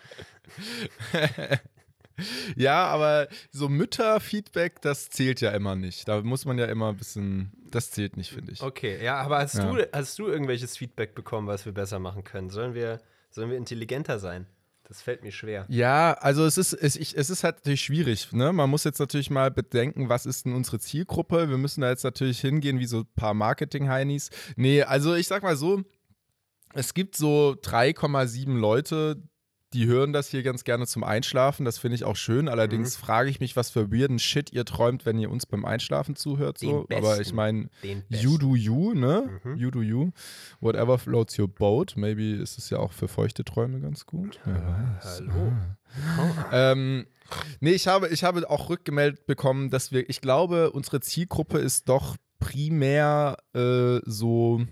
Ja, 2.56 2.86
aber 2.86 3.28
so 3.50 3.68
Mütterfeedback, 3.68 4.80
das 4.82 5.10
zählt 5.10 5.40
ja 5.40 5.50
immer 5.50 5.76
nicht. 5.76 6.08
Da 6.08 6.22
muss 6.22 6.44
man 6.44 6.58
ja 6.58 6.66
immer 6.66 6.88
ein 6.90 6.96
bisschen, 6.96 7.52
das 7.70 7.90
zählt 7.90 8.16
nicht, 8.16 8.32
finde 8.32 8.52
ich. 8.52 8.62
Okay, 8.62 9.02
ja, 9.02 9.16
aber 9.16 9.38
hast, 9.38 9.54
Ja. 9.54 9.70
Du, 9.70 9.88
hast 9.92 10.18
du 10.18 10.26
irgendwelches 10.26 10.76
Feedback 10.76 11.14
bekommen, 11.14 11.46
was 11.46 11.64
wir 11.64 11.72
besser 11.72 11.98
machen 11.98 12.24
können? 12.24 12.50
Sollen 12.50 12.74
wir, 12.74 13.00
sollen 13.30 13.50
wir 13.50 13.56
intelligenter 13.56 14.18
sein? 14.18 14.46
Das 14.90 15.02
fällt 15.02 15.22
mir 15.22 15.30
schwer. 15.30 15.66
Ja, 15.68 16.14
also 16.14 16.44
es 16.44 16.58
ist, 16.58 16.72
es, 16.72 16.96
ich, 16.96 17.16
es 17.16 17.30
ist 17.30 17.44
halt 17.44 17.58
natürlich 17.58 17.80
schwierig. 17.82 18.32
Ne? 18.32 18.52
Man 18.52 18.68
muss 18.68 18.82
jetzt 18.82 18.98
natürlich 18.98 19.30
mal 19.30 19.52
bedenken, 19.52 20.08
was 20.08 20.26
ist 20.26 20.46
denn 20.46 20.52
unsere 20.52 20.80
Zielgruppe? 20.80 21.48
Wir 21.48 21.58
müssen 21.58 21.82
da 21.82 21.90
jetzt 21.90 22.02
natürlich 22.02 22.40
hingehen 22.40 22.80
wie 22.80 22.86
so 22.86 23.02
ein 23.02 23.08
paar 23.14 23.32
Marketing-Heinis. 23.32 24.30
Nee, 24.56 24.82
also 24.82 25.14
ich 25.14 25.28
sag 25.28 25.44
mal 25.44 25.54
so, 25.54 25.84
es 26.74 26.92
gibt 26.92 27.14
so 27.14 27.56
3,7 27.62 28.52
Leute, 28.58 29.22
die 29.72 29.86
hören 29.86 30.12
das 30.12 30.28
hier 30.28 30.42
ganz 30.42 30.64
gerne 30.64 30.86
zum 30.86 31.04
Einschlafen. 31.04 31.64
Das 31.64 31.78
finde 31.78 31.94
ich 31.94 32.04
auch 32.04 32.16
schön. 32.16 32.48
Allerdings 32.48 32.96
frage 32.96 33.30
ich 33.30 33.38
mich, 33.38 33.54
was 33.54 33.70
für 33.70 33.92
weirden 33.92 34.18
Shit 34.18 34.52
ihr 34.52 34.64
träumt, 34.64 35.06
wenn 35.06 35.18
ihr 35.18 35.30
uns 35.30 35.46
beim 35.46 35.64
Einschlafen 35.64 36.16
zuhört. 36.16 36.58
So. 36.58 36.86
Aber 36.92 37.20
ich 37.20 37.32
meine, 37.32 37.70
You 38.08 38.36
do 38.36 38.56
you, 38.56 38.94
ne? 38.94 39.40
You 39.56 39.70
do 39.70 39.82
you. 39.82 40.10
Whatever 40.60 40.98
floats 40.98 41.38
your 41.38 41.46
boat. 41.46 41.94
Maybe 41.96 42.32
ist 42.32 42.58
es 42.58 42.70
ja 42.70 42.78
auch 42.78 42.92
für 42.92 43.06
feuchte 43.06 43.44
Träume 43.44 43.80
ganz 43.80 44.06
gut. 44.06 44.40
Wer 44.44 44.54
weiß. 44.54 45.20
Hallo. 45.20 45.52
Ähm, 46.52 47.06
nee, 47.60 47.70
ich 47.70 47.86
habe, 47.86 48.08
ich 48.08 48.24
habe 48.24 48.48
auch 48.50 48.70
rückgemeldet 48.70 49.26
bekommen, 49.26 49.70
dass 49.70 49.92
wir, 49.92 50.08
ich 50.10 50.20
glaube, 50.20 50.72
unsere 50.72 51.00
Zielgruppe 51.00 51.58
ist 51.58 51.88
doch 51.88 52.16
primär 52.40 53.36
äh, 53.54 54.00
so 54.04 54.66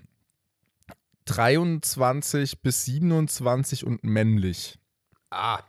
23 1.26 2.62
bis 2.62 2.84
27 2.86 3.86
und 3.86 4.02
männlich. 4.02 4.78
Ah, 5.30 5.60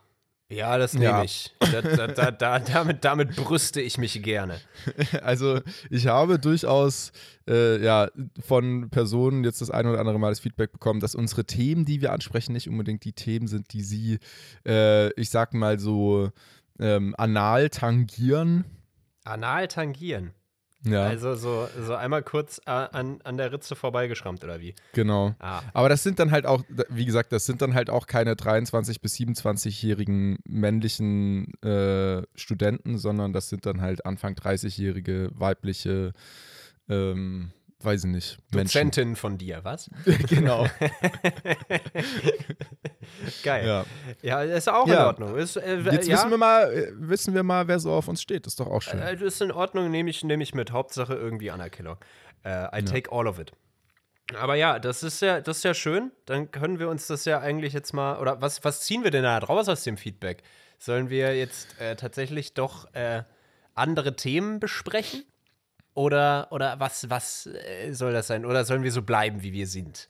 ja, 0.51 0.77
das 0.79 0.94
nehme 0.94 1.06
Ja. 1.06 1.23
ich. 1.23 1.53
Da, 1.59 1.81
da, 1.81 2.07
da, 2.07 2.31
da, 2.31 2.59
damit, 2.59 3.06
damit 3.06 3.35
brüste 3.35 3.81
ich 3.81 3.97
mich 3.97 4.21
gerne. 4.23 4.59
Also 5.21 5.61
ich 5.91 6.07
habe 6.07 6.39
durchaus 6.39 7.11
äh, 7.47 7.83
ja, 7.83 8.09
von 8.44 8.89
Personen 8.89 9.44
jetzt 9.44 9.61
das 9.61 9.69
eine 9.69 9.91
oder 9.91 10.00
andere 10.00 10.17
Mal 10.19 10.29
das 10.29 10.39
Feedback 10.39 10.71
bekommen, 10.71 11.01
dass 11.01 11.13
unsere 11.13 11.45
Themen, 11.45 11.85
die 11.85 12.01
wir 12.01 12.13
ansprechen, 12.13 12.53
nicht 12.53 12.67
unbedingt 12.67 13.03
die 13.06 13.13
Themen 13.13 13.47
sind, 13.47 13.73
die 13.73 13.83
sie, 13.83 14.19
äh, 14.66 15.11
ich 15.13 15.30
sag 15.30 15.54
mal 15.54 15.78
so, 15.80 16.31
ähm, 16.80 17.13
anal 17.18 17.69
tangieren. 17.69 18.66
Anal 19.25 19.68
tangieren. 19.68 20.33
Ja, 20.86 21.04
Also 21.04 21.36
so, 21.36 21.68
so 21.81 21.95
einmal 21.95 22.24
kurz 22.24 22.59
an, 22.66 23.19
an 23.24 23.38
der 23.38 23.52
Ritze 23.52 23.76
vorbeigeschrammt, 23.76 24.44
oder 24.45 24.62
wie? 24.62 24.76
genau. 24.94 25.36
Ah, 25.40 25.62
Aber 25.74 25.90
das 25.90 26.04
sind 26.04 26.19
dann 26.19 26.31
halt 26.31 26.45
auch, 26.45 26.64
wie 26.88 27.06
gesagt, 27.06 27.33
das 27.33 27.45
sind 27.45 27.62
dann 27.62 27.74
halt 27.74 27.90
auch 27.90 28.07
keine 28.07 28.36
23- 28.36 29.02
bis 29.02 29.16
27-jährigen 29.16 30.40
männlichen 30.48 31.54
äh, 31.64 32.21
Studenten, 32.36 32.98
sondern 32.98 33.33
das 33.33 33.50
sind 33.50 33.66
dann 33.66 33.81
halt 33.81 34.06
Anfang 34.06 34.36
30-jährige 34.36 35.31
weibliche, 35.33 36.14
ähm, 36.88 37.52
weiß 37.81 38.04
ich 38.06 38.09
nicht, 38.12 38.38
Menschen. 38.52 38.66
Dozentin 38.92 39.16
von 39.16 39.38
dir, 39.38 39.64
was? 39.64 39.90
genau. 40.30 40.68
Geil. 43.44 43.66
Ja, 43.68 43.86
Ja. 44.21 44.42
ist 44.44 44.69
auch 44.69 44.88
Ja. 44.88 44.94
in 44.95 45.06
Ordnung. 45.07 45.36
Ist, 45.38 45.56
äh, 45.57 45.78
Jetzt 45.80 46.07
ja, 46.07 46.16
wissen 46.18 46.30
wir 46.31 46.38
mal, 46.38 46.71
äh, 46.74 46.92
wissen 46.95 47.33
wir 47.33 47.44
mal, 47.44 47.68
wer 47.68 47.80
so 47.80 47.92
auf 47.92 48.07
uns 48.07 48.21
steht. 48.21 48.48
Ist 48.48 48.59
doch 48.59 48.68
auch 48.68 48.81
schön. 48.81 49.00
Äh, 49.00 49.16
ist 49.24 49.42
in 49.42 49.52
Ordnung, 49.52 49.90
nehme 49.92 50.09
ich, 50.09 50.24
nehm 50.24 50.42
ich 50.42 50.54
mit. 50.54 50.71
Hauptsache 50.71 51.14
irgendwie 51.16 51.52
Anerkennung. 51.52 51.98
Äh, 52.44 52.80
I 52.80 52.83
take 52.83 53.12
all 53.12 53.28
of 53.28 53.40
it. 53.40 53.52
Aber 54.38 54.56
ja, 54.56 54.78
das 54.78 55.02
ist 55.02 55.21
ja, 55.21 55.42
das 55.42 55.57
ist 55.57 55.64
ja 55.64 55.74
schön. 55.74 56.12
Dann 56.26 56.52
können 56.52 56.78
wir 56.80 56.90
uns 56.90 57.07
das 57.07 57.26
ja 57.26 57.40
eigentlich 57.40 57.74
jetzt 57.74 57.94
mal. 57.94 58.19
Oder 58.19 58.42
was, 58.42 58.64
was 58.64 58.81
ziehen 58.81 59.04
wir 59.04 59.12
denn 59.12 59.24
da 59.24 59.40
draus 59.40 59.68
aus 59.68 59.83
dem 59.83 59.98
Feedback? 59.98 60.44
Sollen 60.78 61.09
wir 61.09 61.36
jetzt 61.36 61.80
äh, 61.81 61.95
tatsächlich 61.95 62.54
doch 62.54 62.94
äh, 62.94 63.24
andere 63.74 64.16
Themen 64.16 64.59
besprechen? 64.59 65.24
Oder, 65.94 66.48
oder 66.52 66.80
was, 66.80 67.10
was 67.10 67.48
äh, 67.48 67.92
soll 67.94 68.14
das 68.14 68.28
sein? 68.28 68.46
Oder 68.46 68.64
sollen 68.64 68.84
wir 68.84 68.92
so 68.92 69.02
bleiben, 69.02 69.42
wie 69.44 69.54
wir 69.54 69.68
sind? 69.68 70.08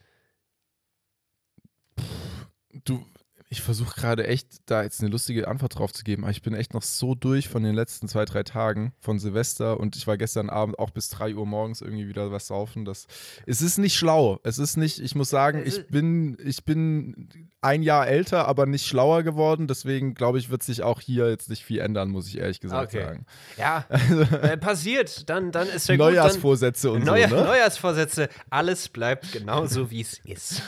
Du, 2.83 3.05
ich 3.51 3.61
versuche 3.61 3.99
gerade 3.99 4.27
echt, 4.27 4.47
da 4.67 4.83
jetzt 4.83 5.01
eine 5.01 5.09
lustige 5.09 5.47
Antwort 5.47 5.77
drauf 5.77 5.91
zu 5.91 6.03
geben, 6.03 6.23
aber 6.23 6.31
ich 6.31 6.43
bin 6.43 6.53
echt 6.53 6.75
noch 6.75 6.83
so 6.83 7.15
durch 7.15 7.49
von 7.49 7.63
den 7.63 7.73
letzten 7.73 8.07
zwei, 8.07 8.23
drei 8.25 8.43
Tagen 8.43 8.93
von 8.99 9.17
Silvester 9.17 9.79
und 9.79 9.95
ich 9.95 10.05
war 10.05 10.17
gestern 10.17 10.51
Abend 10.51 10.77
auch 10.77 10.91
bis 10.91 11.09
3 11.09 11.33
Uhr 11.33 11.47
morgens 11.47 11.81
irgendwie 11.81 12.07
wieder 12.07 12.31
was 12.31 12.45
saufen. 12.45 12.85
Das, 12.85 13.07
es 13.47 13.63
ist 13.63 13.79
nicht 13.79 13.95
schlau. 13.95 14.39
Es 14.43 14.59
ist 14.59 14.77
nicht, 14.77 14.99
ich 14.99 15.15
muss 15.15 15.31
sagen, 15.31 15.63
ich 15.65 15.87
bin, 15.87 16.37
ich 16.43 16.63
bin 16.63 17.29
ein 17.61 17.81
Jahr 17.81 18.07
älter, 18.07 18.47
aber 18.47 18.67
nicht 18.67 18.85
schlauer 18.85 19.23
geworden. 19.23 19.67
Deswegen 19.67 20.13
glaube 20.13 20.37
ich, 20.37 20.51
wird 20.51 20.61
sich 20.61 20.83
auch 20.83 21.01
hier 21.01 21.29
jetzt 21.29 21.49
nicht 21.49 21.63
viel 21.65 21.79
ändern, 21.79 22.09
muss 22.09 22.27
ich 22.27 22.37
ehrlich 22.37 22.61
gesagt 22.61 22.93
Okay. 22.93 23.03
sagen. 23.03 23.25
Ja, 23.57 23.85
äh, 24.43 24.57
passiert. 24.57 25.27
Dann, 25.27 25.51
dann 25.51 25.67
ist 25.67 25.89
ja 25.89 25.95
gut. 25.95 26.05
Neujahrsvorsätze 26.05 26.91
und 26.91 27.03
Neujahr, 27.03 27.29
so, 27.29 27.35
ne? 27.35 27.43
Neujahrsvorsätze, 27.45 28.29
alles 28.51 28.89
bleibt 28.89 29.31
genauso, 29.31 29.89
wie 29.89 30.01
es 30.01 30.19
ist. 30.19 30.61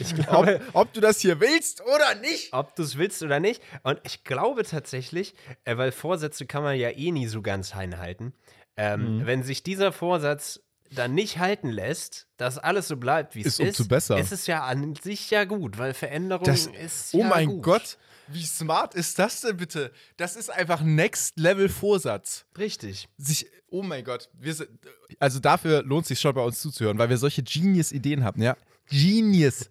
Ich 0.00 0.12
Ob, 0.12 0.26
glaube, 0.26 0.60
ob 0.72 0.92
du 0.94 1.00
das 1.00 1.20
hier 1.20 1.38
willst 1.38 1.82
oder 1.82 2.13
nicht. 2.16 2.52
ob 2.52 2.74
du 2.76 2.82
es 2.82 2.96
willst 2.98 3.22
oder 3.22 3.40
nicht. 3.40 3.62
Und 3.82 4.00
ich 4.04 4.24
glaube 4.24 4.64
tatsächlich, 4.64 5.34
äh, 5.64 5.76
weil 5.76 5.92
Vorsätze 5.92 6.46
kann 6.46 6.62
man 6.62 6.76
ja 6.78 6.90
eh 6.90 7.10
nie 7.12 7.26
so 7.26 7.42
ganz 7.42 7.74
einhalten, 7.74 8.32
ähm, 8.76 9.18
Mhm. 9.18 9.26
wenn 9.26 9.42
sich 9.42 9.62
dieser 9.62 9.92
Vorsatz 9.92 10.60
dann 10.90 11.14
nicht 11.14 11.38
halten 11.38 11.70
lässt, 11.70 12.28
dass 12.36 12.58
alles 12.58 12.86
so 12.88 12.96
bleibt, 12.96 13.34
wie 13.34 13.40
es 13.40 13.46
Ist 13.58 13.60
ist, 13.60 13.80
umso 13.80 13.88
besser. 13.88 14.18
ist 14.18 14.32
es 14.32 14.46
ja 14.46 14.62
an 14.64 14.94
sich 14.96 15.30
ja 15.30 15.44
gut, 15.44 15.78
weil 15.78 15.92
Veränderung 15.94 16.44
Das, 16.44 16.66
ist 16.66 17.14
oh 17.14 17.18
ja 17.20 17.28
mein 17.28 17.48
gut. 17.48 17.62
Gott, 17.62 17.98
wie 18.28 18.44
smart 18.44 18.94
ist 18.94 19.18
das 19.18 19.40
denn 19.40 19.56
bitte? 19.56 19.90
Das 20.16 20.36
ist 20.36 20.50
einfach 20.50 20.82
Next 20.82 21.38
Level 21.38 21.68
Vorsatz. 21.68 22.46
Richtig. 22.56 23.08
Sich, 23.18 23.46
oh 23.70 23.82
mein 23.82 24.04
Gott, 24.04 24.28
wir 24.34 24.54
sind, 24.54 24.70
also 25.18 25.40
dafür 25.40 25.82
lohnt 25.82 26.02
es 26.02 26.08
sich 26.08 26.20
schon 26.20 26.34
bei 26.34 26.42
uns 26.42 26.60
zuzuhören, 26.60 26.96
weil 26.98 27.08
wir 27.08 27.18
solche 27.18 27.42
Genius-Ideen 27.42 28.22
haben, 28.24 28.40
ja? 28.42 28.56
Genius. 28.88 29.68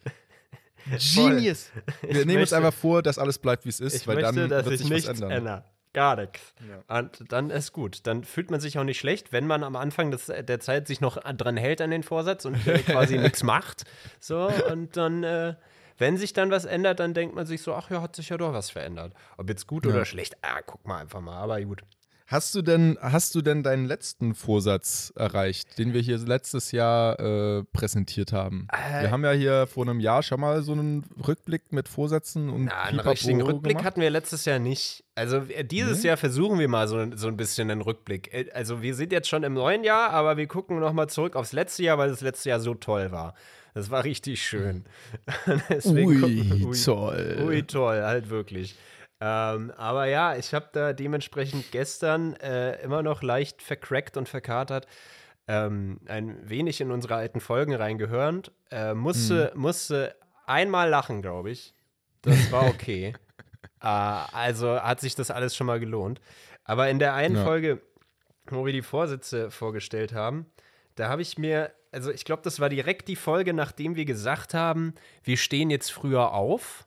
Genius. 1.16 1.72
Wir 2.02 2.26
nehmen 2.26 2.42
uns 2.42 2.52
möchte- 2.52 2.58
einfach 2.58 2.74
vor, 2.74 3.02
dass 3.02 3.18
alles 3.18 3.40
bleibt, 3.40 3.66
wie 3.66 3.70
es 3.70 3.80
ist, 3.80 3.96
Ich 3.96 4.08
weil 4.08 4.16
möchte, 4.16 4.36
dann 4.36 4.50
dass 4.50 4.66
wird 4.66 4.78
sich 4.80 4.90
nichts 4.90 5.08
ändern. 5.10 5.32
ändert. 5.32 5.66
Gar 5.94 6.16
nichts. 6.16 6.42
Und 6.88 7.32
dann 7.32 7.52
ist 7.52 7.72
gut. 7.72 8.08
Dann 8.08 8.24
fühlt 8.24 8.50
man 8.50 8.60
sich 8.60 8.80
auch 8.80 8.84
nicht 8.84 8.98
schlecht, 9.00 9.32
wenn 9.32 9.46
man 9.46 9.64
am 9.64 9.76
Anfang 9.76 10.10
des, 10.10 10.26
der 10.26 10.60
Zeit 10.60 10.88
sich 10.88 11.02
noch 11.02 11.18
dran 11.18 11.56
hält 11.56 11.82
an 11.82 11.92
den 11.92 12.02
Vorsatz 12.02 12.46
und 12.46 12.66
äh, 12.68 12.80
quasi 12.86 13.18
nichts 13.20 13.44
macht. 13.44 13.84
So, 14.20 14.50
und 14.72 14.98
dann, 14.98 15.24
äh, 15.24 15.54
wenn 16.00 16.18
sich 16.18 16.34
dann 16.34 16.50
was 16.50 16.66
ändert, 16.66 17.00
dann 17.00 17.14
denkt 17.14 17.36
man 17.36 17.46
sich 17.46 17.62
so, 17.62 17.76
ach 17.76 17.92
ja, 17.92 18.02
hat 18.02 18.16
sich 18.16 18.30
ja 18.30 18.38
doch 18.38 18.54
was 18.54 18.72
verändert. 18.72 19.14
Ob 19.38 19.48
jetzt 19.50 19.68
gut 19.68 19.86
oder 19.86 20.04
schlecht, 20.06 20.36
ah, 20.42 20.62
guck 20.66 20.88
mal 20.88 21.00
einfach 21.00 21.22
mal, 21.22 21.38
aber 21.38 21.62
gut. 21.62 21.84
Hast 22.28 22.56
du 22.56 22.62
denn, 22.62 22.98
hast 23.02 23.36
du 23.36 23.42
denn 23.42 23.64
deinen 23.64 23.86
letzten 23.86 24.34
Vorsatz 24.34 25.12
erreicht, 25.16 25.78
den 25.78 25.94
wir 25.94 26.02
hier 26.02 26.18
letztes 26.18 26.72
Jahr 26.72 27.20
äh, 27.20 27.64
präsentiert 27.74 28.32
haben? 28.32 28.68
wir 29.02 29.12
haben 29.12 29.24
ja 29.26 29.32
hier 29.32 29.68
vor 29.68 29.84
einem 29.86 30.00
Jahr 30.00 30.24
schon 30.24 30.40
mal 30.40 30.64
so 30.64 30.72
einen 30.72 31.04
Rückblick 31.28 31.72
mit 31.72 31.88
Vorsätzen 31.90 32.50
und 32.50 32.66
Na, 32.66 32.84
einen 32.84 33.00
richtigen 33.02 33.42
Rückblick 33.42 33.74
gemacht. 33.74 33.86
hatten 33.86 34.02
wir 34.02 34.10
letztes 34.10 34.46
Jahr 34.46 34.60
nicht. 34.60 35.04
Also 35.16 35.38
äh, 35.50 35.64
dieses 35.66 36.02
Jahr 36.04 36.18
versuchen 36.18 36.60
wir 36.60 36.68
mal 36.70 36.88
so, 36.88 37.06
so 37.16 37.28
ein 37.28 37.38
bisschen 37.38 37.70
einen 37.70 37.82
Rückblick. 37.82 38.34
Äh, 38.34 38.46
Also 38.54 38.82
wir 38.82 38.96
sind 38.96 39.12
jetzt 39.12 39.28
schon 39.28 39.44
im 39.44 39.54
neuen 39.54 39.84
Jahr, 39.84 40.10
aber 40.12 40.38
wir 40.38 40.48
gucken 40.48 40.80
noch 40.80 40.94
mal 40.94 41.10
zurück 41.10 41.36
aufs 41.36 41.52
letzte 41.52 41.84
Jahr, 41.84 41.98
weil 41.98 42.10
das 42.10 42.22
letzte 42.22 42.50
Jahr 42.50 42.60
so 42.62 42.74
toll 42.74 43.12
war. 43.12 43.36
Das 43.76 43.90
war 43.92 44.04
richtig 44.04 44.42
schön. 44.46 44.86
Deswegen 45.70 46.08
Ui, 46.08 46.18
gucken- 46.20 46.66
ui, 46.66 46.78
toll. 46.78 47.44
Ui, 47.48 47.64
toll, 47.64 48.02
halt 48.04 48.30
wirklich. 48.30 48.76
Ähm, 49.20 49.72
aber 49.78 50.06
ja, 50.06 50.36
ich 50.36 50.54
habe 50.54 50.68
da 50.74 50.94
dementsprechend 50.94 51.72
gestern 51.72 52.36
äh, 52.38 52.82
immer 52.84 53.04
noch 53.04 53.22
leicht 53.24 53.62
vercrackt 53.62 54.18
und 54.18 54.28
verkatert 54.28 54.88
ähm, 55.48 56.00
ein 56.08 56.38
wenig 56.50 56.82
in 56.82 56.92
unsere 56.92 57.16
alten 57.16 57.40
Folgen 57.40 57.74
reingehört. 57.76 58.52
Äh, 58.72 58.94
musste, 58.94 59.52
Hm. 59.54 59.60
musste 59.62 60.16
einmal 60.46 60.90
lachen, 60.90 61.22
glaube 61.22 61.52
ich. 61.52 61.74
Das 62.22 62.52
war 62.52 62.68
okay. 62.68 63.14
äh, 63.82 63.88
also 63.88 64.80
hat 64.82 65.00
sich 65.02 65.16
das 65.16 65.32
alles 65.32 65.56
schon 65.56 65.68
mal 65.68 65.80
gelohnt. 65.80 66.20
Aber 66.66 66.90
in 66.90 67.00
der 67.00 67.14
einen 67.14 67.36
Ja. 67.36 67.44
Folge, 67.44 67.82
wo 68.48 68.66
wir 68.66 68.74
die 68.74 68.82
Vorsätze 68.82 69.52
vorgestellt 69.52 70.14
haben, 70.14 70.46
da 70.96 71.10
habe 71.10 71.22
ich 71.22 71.38
mir, 71.38 71.72
also 71.92 72.12
ich 72.12 72.24
glaube, 72.26 72.42
das 72.44 72.60
war 72.60 72.70
direkt 72.70 73.08
die 73.08 73.16
Folge, 73.16 73.54
nachdem 73.54 73.96
wir 73.96 74.06
gesagt 74.06 74.54
haben, 74.54 74.94
wir 75.24 75.38
stehen 75.38 75.70
jetzt 75.70 75.92
früher 75.92 76.34
auf. 76.34 76.86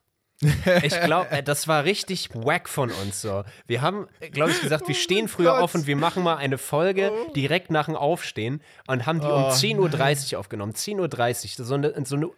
Ich 0.83 1.01
glaube, 1.01 1.43
das 1.43 1.67
war 1.67 1.85
richtig 1.85 2.29
wack 2.35 2.69
von 2.69 2.91
uns 2.91 3.23
so. 3.23 3.45
Wir 3.67 3.81
haben, 3.81 4.07
glaube 4.33 4.51
ich, 4.51 4.61
gesagt, 4.61 4.87
wir 4.87 4.95
stehen 4.95 5.29
früher 5.29 5.53
Gott. 5.53 5.63
auf 5.63 5.75
und 5.75 5.87
wir 5.87 5.97
machen 5.97 6.23
mal 6.23 6.37
eine 6.37 6.59
Folge 6.59 7.11
direkt 7.35 7.71
nach 7.71 7.87
dem 7.87 7.97
Aufstehen 7.97 8.61
und 8.87 9.07
haben 9.07 9.21
die 9.21 9.27
um 9.27 9.45
10.30 9.45 10.35
Uhr 10.35 10.41
aufgenommen. 10.41 10.73
10.30 10.73 11.59
Uhr, 11.59 11.65
so 11.65 11.75
eine, 11.75 12.05
so 12.05 12.17
eine 12.17 12.31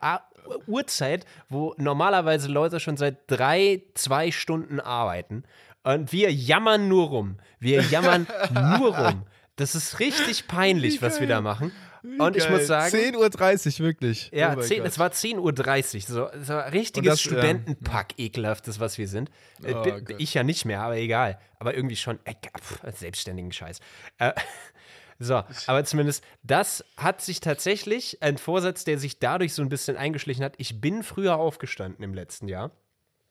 Uhrzeit, 0.66 1.26
wo 1.48 1.74
normalerweise 1.76 2.48
Leute 2.48 2.80
schon 2.80 2.96
seit 2.96 3.18
drei, 3.26 3.82
zwei 3.94 4.30
Stunden 4.30 4.80
arbeiten. 4.80 5.42
Und 5.82 6.12
wir 6.12 6.32
jammern 6.32 6.88
nur 6.88 7.08
rum. 7.08 7.38
Wir 7.58 7.82
jammern 7.82 8.26
nur 8.78 8.96
rum. 8.96 9.22
Das 9.56 9.74
ist 9.74 9.98
richtig 9.98 10.46
peinlich, 10.46 11.02
was 11.02 11.18
wir 11.20 11.26
da 11.26 11.40
machen. 11.40 11.72
Und 12.02 12.36
ich 12.36 12.48
muss 12.50 12.66
sagen. 12.66 12.94
10.30 12.94 13.80
Uhr, 13.80 13.86
wirklich. 13.86 14.30
Ja, 14.32 14.52
Oh 14.52 14.56
mein 14.56 14.64
10, 14.64 14.78
Gott. 14.78 14.86
es 14.86 14.98
war 14.98 15.10
10.30 15.10 15.94
Uhr. 15.94 16.00
So, 16.00 16.28
so 16.42 16.54
ein 16.54 16.70
richtiges 16.72 17.10
das, 17.10 17.24
ja. 17.24 17.30
Studentenpack, 17.30 18.18
ekelhaftes, 18.18 18.80
was 18.80 18.98
wir 18.98 19.08
sind. 19.08 19.30
Äh, 19.62 19.74
Oh 19.74 19.84
ich 20.18 20.34
ja 20.34 20.42
nicht 20.42 20.64
mehr, 20.64 20.80
aber 20.80 20.96
egal. 20.96 21.38
Aber 21.58 21.74
irgendwie 21.74 21.96
schon, 21.96 22.18
äh, 22.24 22.34
pff, 22.58 22.80
selbstständigen 22.96 23.52
Scheiß. 23.52 23.80
Äh, 24.18 24.32
so, 25.18 25.42
aber 25.66 25.84
zumindest 25.84 26.22
das 26.42 26.84
hat 26.96 27.20
sich 27.20 27.40
tatsächlich, 27.40 28.22
ein 28.22 28.38
Vorsatz, 28.38 28.84
der 28.84 28.98
sich 28.98 29.18
dadurch 29.18 29.54
so 29.54 29.62
ein 29.62 29.68
bisschen 29.68 29.96
eingeschlichen 29.96 30.44
hat. 30.44 30.54
Ich 30.58 30.80
bin 30.80 31.02
früher 31.02 31.36
aufgestanden 31.36 32.04
im 32.04 32.14
letzten 32.14 32.48
Jahr. 32.48 32.70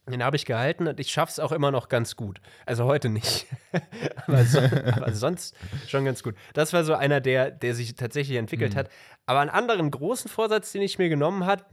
Den 0.09 0.23
habe 0.23 0.35
ich 0.37 0.45
gehalten 0.45 0.87
und 0.87 0.99
ich 0.99 1.11
schaffe 1.11 1.31
es 1.31 1.39
auch 1.39 1.51
immer 1.51 1.69
noch 1.69 1.89
ganz 1.89 2.15
gut. 2.15 2.39
Also 2.65 2.85
heute 2.85 3.09
nicht. 3.09 3.45
aber, 4.27 4.45
so, 4.45 4.59
aber 4.91 5.13
sonst 5.13 5.55
schon 5.87 6.05
ganz 6.05 6.23
gut. 6.23 6.35
Das 6.53 6.71
war 6.73 6.83
so 6.85 6.93
einer, 6.95 7.19
der, 7.19 7.51
der 7.51 7.75
sich 7.75 7.95
tatsächlich 7.95 8.37
entwickelt 8.37 8.73
Mhm. 8.73 8.77
hat. 8.77 8.89
Aber 9.25 9.41
einen 9.41 9.49
anderen 9.49 9.91
großen 9.91 10.29
Vorsatz, 10.29 10.71
den 10.71 10.81
ich 10.81 10.97
mir 10.97 11.09
genommen 11.09 11.45
hat, 11.45 11.65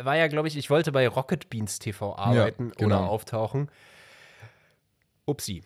war 0.00 0.16
ja, 0.16 0.28
glaube 0.28 0.46
ich, 0.48 0.56
ich 0.56 0.70
wollte 0.70 0.92
bei 0.92 1.06
Rocket 1.08 1.50
Beans 1.50 1.78
TV 1.80 2.14
arbeiten 2.16 2.70
genau. 2.76 2.96
oder 3.00 3.10
auftauchen. 3.10 3.68
Upsi. 5.26 5.62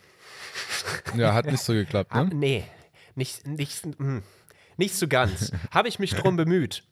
Ja, 1.16 1.35
hat 1.35 1.46
nicht 1.46 1.62
so 1.62 1.73
geklappt, 1.75 2.11
Ah, 2.14 2.25
ne? 2.25 2.30
nee, 2.35 2.64
nicht, 3.14 3.46
nicht, 3.46 3.85
hm, 3.85 4.23
nicht 4.76 4.94
so 4.94 5.06
ganz. 5.08 5.52
Habe 5.70 5.88
ich 5.88 5.99
mich 5.99 6.14
drum 6.14 6.37
bemüht? 6.37 6.82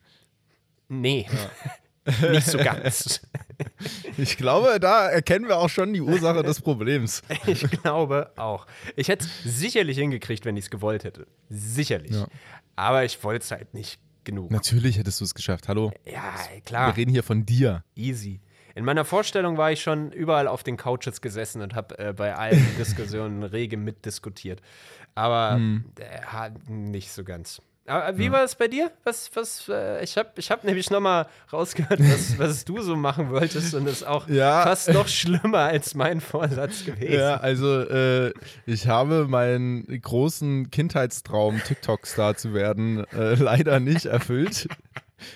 Nee, 0.88 1.26
nicht 2.30 2.46
so 2.46 2.58
ganz. 2.58 3.20
Ich 4.18 4.37
glaube, 4.37 4.80
da 4.80 5.08
erkennen 5.08 5.46
wir 5.46 5.58
auch 5.58 5.68
schon 5.68 5.92
die 5.92 6.00
Ursache 6.00 6.42
des 6.42 6.61
Problems. 6.61 7.23
Ich 7.46 7.62
glaube 7.70 8.32
auch. 8.37 8.66
Ich 8.96 9.06
hätte 9.08 9.25
es 9.26 9.61
sicherlich 9.61 9.96
hingekriegt, 9.96 10.44
wenn 10.44 10.56
ich 10.56 10.64
es 10.64 10.70
gewollt 10.70 11.04
hätte. 11.04 11.26
Sicherlich. 11.49 12.12
Ja. 12.12 12.26
Aber 12.75 13.04
ich 13.04 13.23
wollte 13.23 13.44
es 13.44 13.50
halt 13.52 13.73
nicht 13.73 14.00
genug. 14.25 14.50
Natürlich 14.50 14.99
hättest 14.99 15.20
du 15.20 15.25
es 15.25 15.34
geschafft. 15.34 15.68
Hallo. 15.68 15.92
Ja, 16.04 16.34
Wir 16.52 16.61
klar. 16.62 16.96
reden 16.96 17.12
hier 17.12 17.23
von 17.23 17.46
dir. 17.46 17.84
Easy. 17.94 18.40
In 18.75 18.84
meiner 18.84 19.04
Vorstellung 19.04 19.56
war 19.56 19.70
ich 19.70 19.80
schon 19.82 20.11
überall 20.11 20.49
auf 20.49 20.64
den 20.64 20.76
Couches 20.76 21.20
gesessen 21.20 21.62
und 21.62 21.75
habe 21.76 21.96
äh, 21.99 22.12
bei 22.12 22.34
allen 22.34 22.66
Diskussionen 22.78 23.44
rege 23.44 23.76
mitdiskutiert. 23.76 24.61
Aber 25.14 25.61
äh, 26.00 26.23
ha- 26.26 26.50
nicht 26.68 27.12
so 27.12 27.23
ganz. 27.23 27.62
Aber 27.87 28.17
wie 28.17 28.33
war 28.33 28.43
es 28.45 28.55
bei 28.55 28.67
dir? 28.67 28.91
Was, 29.03 29.31
was, 29.35 29.69
äh, 29.69 30.03
ich 30.03 30.17
habe 30.17 30.31
ich 30.37 30.50
hab 30.50 30.64
nämlich 30.64 30.91
nochmal 30.91 31.26
rausgehört, 31.53 32.00
was, 32.00 32.38
was 32.38 32.64
du 32.64 32.81
so 32.81 32.97
machen 32.97 33.29
wolltest 33.31 33.75
und 33.75 33.85
das 33.85 33.97
ist 33.97 34.07
auch 34.07 34.26
Ja. 34.26 34.62
fast 34.62 34.91
noch 34.93 35.07
schlimmer 35.07 35.59
als 35.59 35.95
mein 35.95 36.23
Vorsatz 36.23 36.85
gewesen. 36.87 37.12
Ja, 37.12 37.37
also 37.37 37.81
äh, 37.83 38.33
ich 38.64 38.88
habe 38.88 39.26
meinen 39.29 39.85
großen 40.00 40.71
Kindheitstraum, 40.71 41.62
TikTok-Star 41.62 42.37
zu 42.37 42.55
werden, 42.55 43.05
äh, 43.12 43.35
leider 43.38 43.81
nicht 43.81 44.07
erfüllt. 44.07 44.67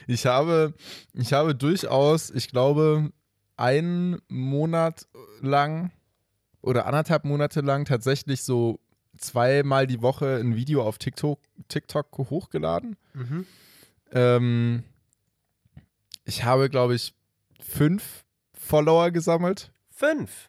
Ich 0.06 0.24
habe, 0.26 0.72
ich 1.12 1.34
habe 1.34 1.54
durchaus, 1.54 2.30
ich 2.30 2.48
glaube, 2.50 3.10
einen 3.56 4.20
Monat 4.28 5.06
lang 5.42 5.90
oder 6.62 6.86
anderthalb 6.86 7.24
Monate 7.24 7.60
lang 7.60 7.84
tatsächlich 7.84 8.42
so 8.42 8.80
zweimal 9.18 9.86
die 9.86 10.02
Woche 10.02 10.36
ein 10.36 10.56
Video 10.56 10.82
auf 10.82 10.98
TikTok, 10.98 11.38
TikTok 11.68 12.06
hochgeladen. 12.18 12.96
Mhm. 13.14 13.46
Ähm, 14.12 14.84
ich 16.24 16.44
habe, 16.44 16.68
glaube 16.70 16.94
ich, 16.94 17.14
fünf 17.60 18.24
Follower 18.54 19.10
gesammelt. 19.10 19.72
Fünf. 19.90 20.48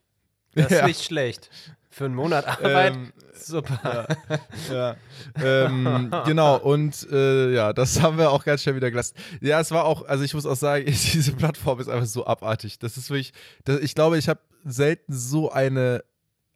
Das 0.56 0.72
Ja. 0.72 0.80
ist 0.80 0.86
nicht 0.88 1.04
schlecht. 1.04 1.50
Für 1.92 2.06
einen 2.06 2.16
Monat 2.16 2.46
Arbeit. 2.48 2.94
Ähm, 2.96 3.14
Super. 3.34 4.08
Ja, 4.72 4.96
ähm, 5.42 6.12
genau, 6.26 6.58
und 6.58 7.08
äh, 7.12 7.52
ja, 7.54 7.74
das 7.74 8.00
haben 8.02 8.18
wir 8.18 8.30
auch 8.32 8.44
ganz 8.44 8.62
schnell 8.62 8.76
wieder 8.76 8.92
gelassen. 8.92 9.16
Ja, 9.42 9.60
es 9.60 9.72
war 9.72 9.86
auch, 9.86 10.06
also 10.06 10.24
ich 10.24 10.34
muss 10.34 10.46
auch 10.46 10.56
sagen, 10.56 10.86
diese 10.88 11.32
Plattform 11.34 11.80
ist 11.80 11.88
einfach 11.90 12.06
so 12.06 12.26
abartig. 12.28 12.78
Das 12.80 12.98
ist 12.98 13.10
wirklich, 13.10 13.34
das, 13.64 13.80
ich 13.80 13.96
glaube, 13.96 14.18
ich 14.18 14.30
habe 14.30 14.42
selten 14.66 15.14
so 15.14 15.52
eine 15.52 16.04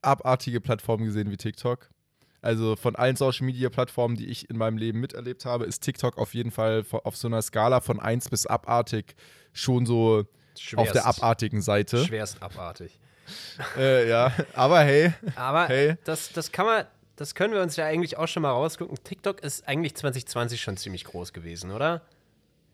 abartige 0.01 0.59
Plattform 0.61 1.03
gesehen 1.05 1.31
wie 1.31 1.37
TikTok. 1.37 1.89
Also 2.43 2.75
von 2.75 2.95
allen 2.95 3.15
Social 3.15 3.45
Media 3.45 3.69
Plattformen, 3.69 4.15
die 4.15 4.27
ich 4.27 4.49
in 4.49 4.57
meinem 4.57 4.77
Leben 4.77 4.99
miterlebt 4.99 5.45
habe, 5.45 5.65
ist 5.65 5.79
TikTok 5.81 6.17
auf 6.17 6.33
jeden 6.33 6.51
Fall 6.51 6.85
auf 6.91 7.15
so 7.15 7.27
einer 7.27 7.41
Skala 7.41 7.79
von 7.81 7.99
1 7.99 8.29
bis 8.29 8.45
abartig 8.45 9.15
schon 9.53 9.85
so 9.85 10.25
auf 10.75 10.91
der 10.91 11.01
Schwerst. 11.01 11.05
abartigen 11.05 11.61
Seite. 11.61 12.05
Schwerst 12.05 12.43
abartig. 12.43 12.99
Äh, 13.77 14.09
ja, 14.09 14.33
aber 14.53 14.81
hey, 14.81 15.13
Aber 15.35 15.67
Hey. 15.69 15.95
das, 16.03 16.33
das 16.33 16.51
kann 16.51 16.65
man, 16.65 16.85
das 17.15 17.33
können 17.35 17.53
wir 17.53 17.61
uns 17.61 17.77
ja 17.77 17.85
eigentlich 17.85 18.17
auch 18.17 18.27
schon 18.27 18.41
mal 18.43 18.51
rausgucken. 18.51 18.97
TikTok 19.01 19.41
ist 19.41 19.65
eigentlich 19.65 19.95
2020 19.95 20.61
schon 20.61 20.75
ziemlich 20.75 21.05
groß 21.05 21.31
gewesen, 21.31 21.71
oder? 21.71 22.01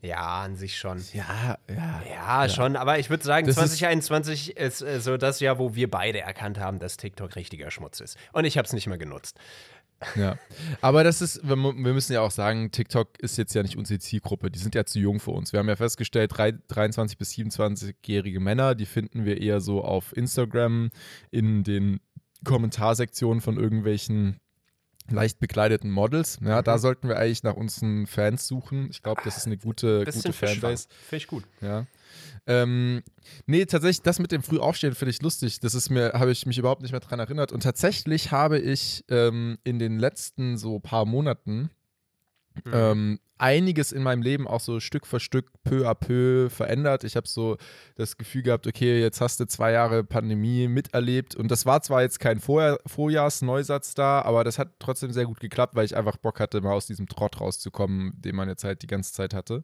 Ja, 0.01 0.43
an 0.43 0.55
sich 0.55 0.77
schon. 0.77 1.03
ja, 1.13 1.57
ja. 1.69 2.01
Ja, 2.09 2.49
schon, 2.49 2.75
aber 2.77 2.99
ich 2.99 3.09
würde 3.09 3.23
sagen, 3.23 3.45
Das 3.47 3.57
ist- 3.57 3.77
2021 3.79 4.55
ist, 4.55 4.81
äh, 4.81 5.01
so 5.01 5.17
das 5.17 5.39
Jahr, 5.41 5.59
wo 5.59 5.75
wir 5.75 5.89
beide 5.89 6.21
erkannt 6.21 6.57
haben, 6.59 6.79
dass 6.79 6.95
TikTok 6.97 7.35
richtiger 7.35 7.69
Schmutz 7.69 7.99
ist. 7.99 8.17
Und 8.31 8.45
ich 8.45 8.57
habe 8.57 8.65
es 8.65 8.73
nicht 8.73 8.87
mehr 8.87 8.97
genutzt. 8.97 9.37
Ja, 10.15 10.37
aber 10.79 11.03
das 11.03 11.21
ist, 11.21 11.41
wir, 11.45 11.57
müssen 11.57 12.13
ja 12.13 12.21
auch 12.21 12.31
sagen, 12.31 12.71
TikTok 12.71 13.19
ist 13.19 13.37
jetzt 13.37 13.53
ja 13.53 13.61
nicht 13.63 13.75
unsere 13.75 13.99
Zielgruppe. 13.99 14.49
Die 14.49 14.57
sind 14.59 14.73
ja 14.73 14.85
zu 14.85 14.97
jung 14.97 15.19
für 15.19 15.31
uns. 15.31 15.51
Wir 15.51 15.59
haben 15.59 15.67
ja 15.67 15.75
festgestellt, 15.75 16.31
drei, 16.33 16.51
23- 16.51 17.17
bis 17.17 17.31
27-jährige 17.31 18.39
Männer, 18.39 18.75
die 18.75 18.85
finden 18.85 19.25
wir 19.25 19.41
eher 19.41 19.59
so 19.59 19.83
auf 19.83 20.15
Instagram 20.15 20.91
in 21.31 21.65
den 21.65 21.99
Kommentarsektionen 22.45 23.41
von 23.41 23.57
irgendwelchen 23.57 24.39
leicht 25.09 25.39
bekleideten 25.39 25.91
Models. 25.91 26.39
Ja, 26.43 26.61
da 26.61 26.77
sollten 26.77 27.07
wir 27.07 27.17
eigentlich 27.17 27.43
nach 27.43 27.55
unseren 27.55 28.07
Fans 28.07 28.47
suchen. 28.47 28.89
Ich 28.91 29.01
glaube, 29.01 29.21
das 29.23 29.37
ist 29.37 29.45
eine 29.45 29.57
gute, 29.57 30.05
gute. 30.05 30.33
Fanbase. 30.33 30.87
Finde 30.89 31.17
ich 31.17 31.27
gut. 31.27 31.43
Ja. 31.61 31.85
Ähm, 32.47 33.03
nee, 33.45 33.65
tatsächlich, 33.65 34.01
das 34.01 34.19
mit 34.19 34.31
dem 34.31 34.41
Frühaufstehen 34.41 34.95
finde 34.95 35.11
ich 35.11 35.21
lustig. 35.21 35.59
Das 35.59 35.75
ist 35.75 35.89
mir, 35.89 36.13
habe 36.13 36.31
ich 36.31 36.45
mich 36.45 36.57
überhaupt 36.57 36.81
nicht 36.81 36.91
mehr 36.91 36.99
dran 36.99 37.19
erinnert. 37.19 37.51
Und 37.51 37.63
tatsächlich 37.63 38.31
habe 38.31 38.57
ich 38.57 39.05
ähm, 39.09 39.57
in 39.63 39.79
den 39.79 39.99
letzten 39.99 40.57
so 40.57 40.79
paar 40.79 41.05
Monaten 41.05 41.69
Mhm. 42.65 42.71
ähm, 42.73 43.19
einiges 43.39 43.91
in 43.91 44.03
meinem 44.03 44.21
Leben 44.21 44.47
auch 44.47 44.59
so 44.59 44.79
Stück 44.79 45.07
für 45.07 45.19
Stück, 45.19 45.51
peu 45.63 45.87
à 45.87 45.95
peu 45.95 46.49
verändert. 46.49 47.03
Ich 47.03 47.15
habe 47.15 47.27
so 47.27 47.57
das 47.95 48.17
Gefühl 48.17 48.43
gehabt, 48.43 48.67
okay, 48.67 48.99
jetzt 48.99 49.21
hast 49.21 49.39
du 49.39 49.47
zwei 49.47 49.71
Jahre 49.71 50.03
Pandemie 50.03 50.67
miterlebt. 50.67 51.35
Und 51.35 51.49
das 51.49 51.65
war 51.65 51.81
zwar 51.81 52.01
jetzt 52.01 52.19
kein 52.19 52.39
Vorjahr, 52.39 52.79
Vorjahrsneusatz 52.85 53.93
da, 53.95 54.21
aber 54.21 54.43
das 54.43 54.59
hat 54.59 54.73
trotzdem 54.79 55.11
sehr 55.11 55.25
gut 55.25 55.39
geklappt, 55.39 55.75
weil 55.75 55.85
ich 55.85 55.95
einfach 55.95 56.17
Bock 56.17 56.39
hatte, 56.39 56.61
mal 56.61 56.73
aus 56.73 56.87
diesem 56.87 57.07
Trott 57.07 57.39
rauszukommen, 57.39 58.13
den 58.17 58.35
man 58.35 58.49
jetzt 58.49 58.63
halt 58.63 58.81
die 58.81 58.87
ganze 58.87 59.13
Zeit 59.13 59.33
hatte. 59.33 59.63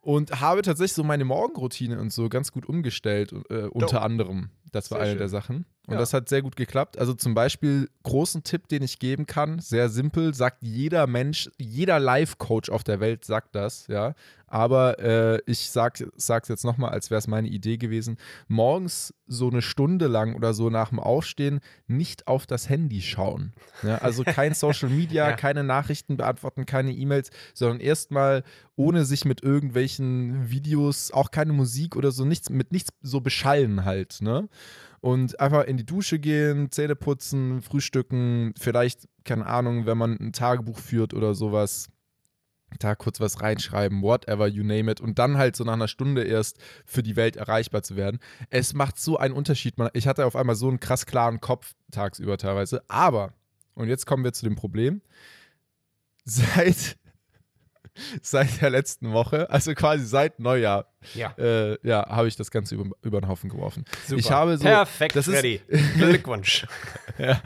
Und 0.00 0.40
habe 0.40 0.62
tatsächlich 0.62 0.94
so 0.94 1.04
meine 1.04 1.24
Morgenroutine 1.24 2.00
und 2.00 2.12
so 2.12 2.28
ganz 2.28 2.52
gut 2.52 2.66
umgestellt, 2.66 3.32
äh, 3.50 3.64
unter 3.64 4.02
anderem. 4.02 4.50
Das 4.72 4.90
war 4.90 4.98
Sehr 4.98 5.02
eine 5.02 5.10
schön. 5.12 5.18
der 5.18 5.28
Sachen. 5.28 5.66
Und 5.86 5.94
Ja. 5.94 6.00
das 6.00 6.12
hat 6.12 6.28
sehr 6.28 6.42
gut 6.42 6.54
geklappt. 6.56 6.98
Also 6.98 7.14
zum 7.14 7.32
Beispiel, 7.34 7.88
großen 8.02 8.42
Tipp, 8.42 8.68
den 8.68 8.82
ich 8.82 8.98
geben 8.98 9.24
kann, 9.24 9.58
sehr 9.58 9.88
simpel, 9.88 10.34
sagt 10.34 10.58
jeder 10.62 11.06
Mensch, 11.06 11.48
jeder 11.56 11.98
Life-Coach 11.98 12.68
auf 12.68 12.84
der 12.84 13.00
Welt 13.00 13.24
sagt 13.24 13.54
das, 13.54 13.86
ja. 13.86 14.14
Aber 14.50 14.98
äh, 14.98 15.40
ich 15.46 15.70
sag, 15.70 16.02
sag's 16.16 16.48
jetzt 16.48 16.64
nochmal, 16.64 16.90
als 16.90 17.10
wäre 17.10 17.18
es 17.18 17.26
meine 17.26 17.48
Idee 17.48 17.76
gewesen. 17.78 18.16
Morgens 18.48 19.14
so 19.26 19.48
eine 19.48 19.60
Stunde 19.62 20.06
lang 20.06 20.34
oder 20.34 20.52
so 20.54 20.68
nach 20.70 20.88
dem 20.90 21.00
Aufstehen 21.00 21.60
nicht 21.86 22.26
auf 22.28 22.46
das 22.46 22.68
Handy 22.68 23.00
schauen. 23.02 23.52
Ja, 23.82 23.98
also 23.98 24.24
kein 24.24 24.52
Social 24.54 24.88
Media, 24.90 25.30
Ja. 25.30 25.36
keine 25.36 25.64
Nachrichten 25.64 26.16
beantworten, 26.18 26.66
keine 26.66 26.92
E-Mails, 26.92 27.30
sondern 27.54 27.80
erstmal 27.80 28.42
ohne 28.76 29.04
sich 29.04 29.24
mit 29.24 29.42
irgendwelchen 29.42 30.50
Videos, 30.50 31.10
auch 31.12 31.30
keine 31.30 31.52
Musik 31.52 31.96
oder 31.96 32.10
so, 32.10 32.24
nichts, 32.24 32.48
mit 32.50 32.72
nichts 32.72 32.90
so 33.02 33.20
beschallen 33.20 33.84
halt, 33.84 34.18
ne? 34.20 34.48
Und 35.00 35.38
einfach 35.38 35.64
in 35.64 35.76
die 35.76 35.86
Dusche 35.86 36.18
gehen, 36.18 36.70
Zähne 36.72 36.96
putzen, 36.96 37.62
frühstücken, 37.62 38.52
vielleicht, 38.58 39.08
keine 39.24 39.46
Ahnung, 39.46 39.86
wenn 39.86 39.96
man 39.96 40.16
ein 40.18 40.32
Tagebuch 40.32 40.78
führt 40.78 41.14
oder 41.14 41.34
sowas, 41.34 41.88
da 42.78 42.94
kurz 42.94 43.20
was 43.20 43.40
reinschreiben, 43.40 44.02
whatever, 44.02 44.46
you 44.46 44.62
name 44.62 44.90
it, 44.90 45.00
und 45.00 45.18
dann 45.18 45.38
halt 45.38 45.56
so 45.56 45.64
nach 45.64 45.74
einer 45.74 45.88
Stunde 45.88 46.24
erst 46.24 46.58
für 46.84 47.02
die 47.02 47.16
Welt 47.16 47.36
erreichbar 47.36 47.82
zu 47.82 47.96
werden. 47.96 48.18
Es 48.50 48.74
macht 48.74 48.98
so 48.98 49.16
einen 49.16 49.34
Unterschied. 49.34 49.74
Ich 49.94 50.06
hatte 50.06 50.26
auf 50.26 50.36
einmal 50.36 50.56
so 50.56 50.68
einen 50.68 50.80
krass 50.80 51.06
klaren 51.06 51.40
Kopf 51.40 51.74
tagsüber 51.90 52.36
teilweise. 52.36 52.82
Aber, 52.88 53.32
und 53.74 53.88
jetzt 53.88 54.06
kommen 54.06 54.24
wir 54.24 54.32
zu 54.32 54.44
dem 54.44 54.56
Problem, 54.56 55.00
seit, 56.24 56.97
seit 58.22 58.60
der 58.60 58.70
letzten 58.70 59.12
Woche, 59.12 59.48
also 59.50 59.74
quasi 59.74 60.04
seit 60.06 60.38
Neujahr, 60.40 60.86
Ja. 61.14 61.32
äh, 61.38 61.76
ja, 61.86 62.06
habe 62.08 62.28
ich 62.28 62.36
das 62.36 62.50
Ganze 62.50 62.74
über, 62.74 62.90
über 63.02 63.20
den 63.20 63.28
Haufen 63.28 63.50
geworfen. 63.50 63.84
Super. 64.06 64.20
Ich 64.20 64.30
habe 64.30 64.56
so, 64.58 64.64
Perfekt, 64.64 65.16
das 65.16 65.28
ist- 65.28 65.34
Freddy. 65.34 65.60
Glückwunsch. 65.96 66.66
Da- 67.18 67.42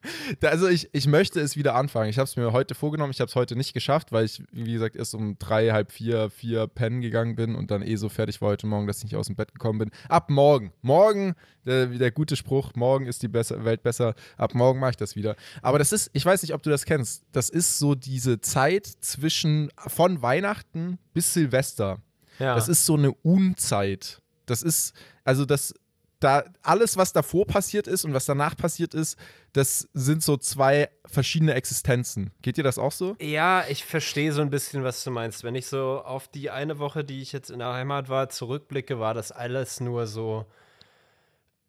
Also 0.42 0.68
ich, 0.68 0.88
ich 0.92 1.06
möchte 1.06 1.40
es 1.40 1.56
wieder 1.56 1.74
anfangen. 1.74 2.08
Ich 2.08 2.18
habe 2.18 2.24
es 2.24 2.36
mir 2.36 2.52
heute 2.52 2.74
vorgenommen. 2.74 3.10
Ich 3.10 3.20
habe 3.20 3.28
es 3.28 3.34
heute 3.34 3.56
nicht 3.56 3.74
geschafft, 3.74 4.12
weil 4.12 4.24
ich, 4.24 4.42
wie 4.52 4.72
gesagt, 4.72 4.96
erst 4.96 5.14
um 5.14 5.38
drei, 5.38 5.70
halb 5.70 5.92
vier, 5.92 6.30
vier 6.30 6.66
pennen 6.66 7.00
gegangen 7.00 7.36
bin 7.36 7.54
und 7.54 7.70
dann 7.70 7.82
eh 7.82 7.96
so 7.96 8.08
fertig 8.08 8.40
war 8.40 8.50
heute 8.50 8.66
Morgen, 8.66 8.86
dass 8.86 8.98
ich 8.98 9.04
nicht 9.04 9.16
aus 9.16 9.26
dem 9.26 9.36
Bett 9.36 9.52
gekommen 9.52 9.78
bin. 9.78 9.90
Ab 10.08 10.30
morgen. 10.30 10.72
Morgen, 10.82 11.34
der, 11.64 11.86
der 11.86 12.10
gute 12.10 12.36
Spruch, 12.36 12.72
morgen 12.74 13.06
ist 13.06 13.22
die 13.22 13.28
besser, 13.28 13.64
Welt 13.64 13.82
besser. 13.82 14.14
Ab 14.36 14.54
morgen 14.54 14.80
mache 14.80 14.90
ich 14.90 14.96
das 14.96 15.16
wieder. 15.16 15.36
Aber 15.62 15.78
das 15.78 15.92
ist, 15.92 16.10
ich 16.12 16.24
weiß 16.24 16.42
nicht, 16.42 16.54
ob 16.54 16.62
du 16.62 16.70
das 16.70 16.84
kennst. 16.84 17.24
Das 17.32 17.48
ist 17.48 17.78
so 17.78 17.94
diese 17.94 18.40
Zeit 18.40 18.86
zwischen 18.86 19.70
von 19.76 20.22
Weihnachten 20.22 20.98
bis 21.12 21.34
Silvester. 21.34 21.98
Ja. 22.38 22.54
Das 22.54 22.68
ist 22.68 22.86
so 22.86 22.94
eine 22.94 23.12
Unzeit. 23.12 24.20
Das 24.46 24.62
ist, 24.62 24.94
also 25.24 25.44
das, 25.44 25.74
da 26.20 26.44
alles, 26.62 26.96
was 26.96 27.12
davor 27.12 27.46
passiert 27.46 27.86
ist 27.86 28.04
und 28.04 28.14
was 28.14 28.24
danach 28.24 28.56
passiert 28.56 28.94
ist, 28.94 29.18
das 29.52 29.88
sind 29.92 30.22
so 30.22 30.36
zwei 30.36 30.88
verschiedene 31.04 31.54
Existenzen. 31.54 32.30
Geht 32.42 32.56
dir 32.56 32.64
das 32.64 32.78
auch 32.78 32.92
so? 32.92 33.16
Ja, 33.20 33.64
ich 33.68 33.84
verstehe 33.84 34.32
so 34.32 34.40
ein 34.40 34.50
bisschen, 34.50 34.82
was 34.82 35.04
du 35.04 35.10
meinst. 35.10 35.44
Wenn 35.44 35.54
ich 35.54 35.66
so 35.66 36.02
auf 36.04 36.28
die 36.28 36.50
eine 36.50 36.78
Woche, 36.78 37.04
die 37.04 37.20
ich 37.20 37.32
jetzt 37.32 37.50
in 37.50 37.58
der 37.58 37.72
Heimat 37.72 38.08
war, 38.08 38.28
zurückblicke, 38.28 38.98
war 38.98 39.14
das 39.14 39.30
alles 39.32 39.80
nur 39.80 40.06
so 40.06 40.46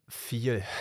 viel. 0.08 0.62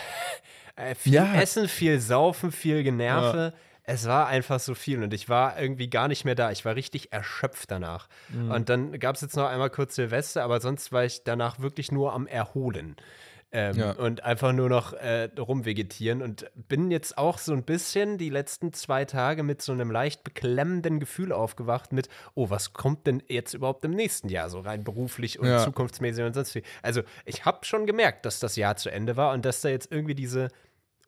Äh, 0.80 0.94
viel 0.94 1.14
Ja. 1.16 1.34
Essen, 1.34 1.68
viel 1.68 2.00
Saufen, 2.00 2.52
viel 2.52 2.84
Generve. 2.84 3.52
Es 3.82 4.06
war 4.06 4.28
einfach 4.28 4.60
so 4.60 4.76
viel 4.76 5.02
und 5.02 5.12
ich 5.12 5.28
war 5.28 5.60
irgendwie 5.60 5.90
gar 5.90 6.08
nicht 6.08 6.24
mehr 6.24 6.36
da. 6.36 6.52
Ich 6.52 6.66
war 6.66 6.76
richtig 6.76 7.12
erschöpft 7.12 7.72
danach. 7.72 8.08
Mhm. 8.30 8.52
Und 8.52 8.70
dann 8.70 9.00
gab 9.00 9.16
es 9.16 9.22
jetzt 9.22 9.36
noch 9.36 9.48
einmal 9.48 9.72
kurz 9.72 9.96
Silvester, 9.96 10.44
aber 10.44 10.62
sonst 10.62 10.92
war 10.92 11.04
ich 11.04 11.24
danach 11.24 11.60
wirklich 11.60 11.92
nur 11.92 12.14
am 12.14 12.28
Erholen. 12.28 12.96
Ähm, 13.52 13.78
Ja. 13.78 13.92
Und 13.94 14.24
einfach 14.24 14.52
nur 14.52 14.68
noch 14.68 14.92
äh, 14.94 15.30
rumvegetieren 15.40 16.22
und 16.22 16.52
bin 16.56 16.92
jetzt 16.92 17.18
auch 17.18 17.38
so 17.38 17.54
ein 17.54 17.64
bisschen 17.64 18.18
die 18.18 18.30
letzten 18.30 18.74
zwei 18.74 19.06
Tage 19.06 19.42
mit 19.44 19.62
so 19.62 19.72
einem 19.72 19.90
leicht 19.90 20.26
beklemmenden 20.26 21.00
Gefühl 21.00 21.32
aufgewacht 21.32 21.94
mit, 21.94 22.10
oh, 22.36 22.50
was 22.50 22.74
kommt 22.74 23.08
denn 23.08 23.24
jetzt 23.28 23.54
überhaupt 23.54 23.86
im 23.86 23.92
nächsten 23.92 24.28
Jahr 24.28 24.50
so 24.50 24.60
rein 24.60 24.84
beruflich 24.84 25.40
und 25.40 25.48
Ja. 25.48 25.64
zukunftsmäßig 25.64 26.26
und 26.26 26.34
sonst 26.34 26.56
wie. 26.56 26.64
Also 26.82 27.04
ich 27.26 27.46
habe 27.46 27.66
schon 27.66 27.86
gemerkt, 27.86 28.26
dass 28.26 28.40
das 28.42 28.58
Jahr 28.58 28.76
zu 28.76 28.90
Ende 28.90 29.16
war 29.16 29.34
und 29.34 29.46
dass 29.46 29.62
da 29.62 29.70
jetzt 29.70 29.92
irgendwie 29.92 30.16
diese 30.16 30.50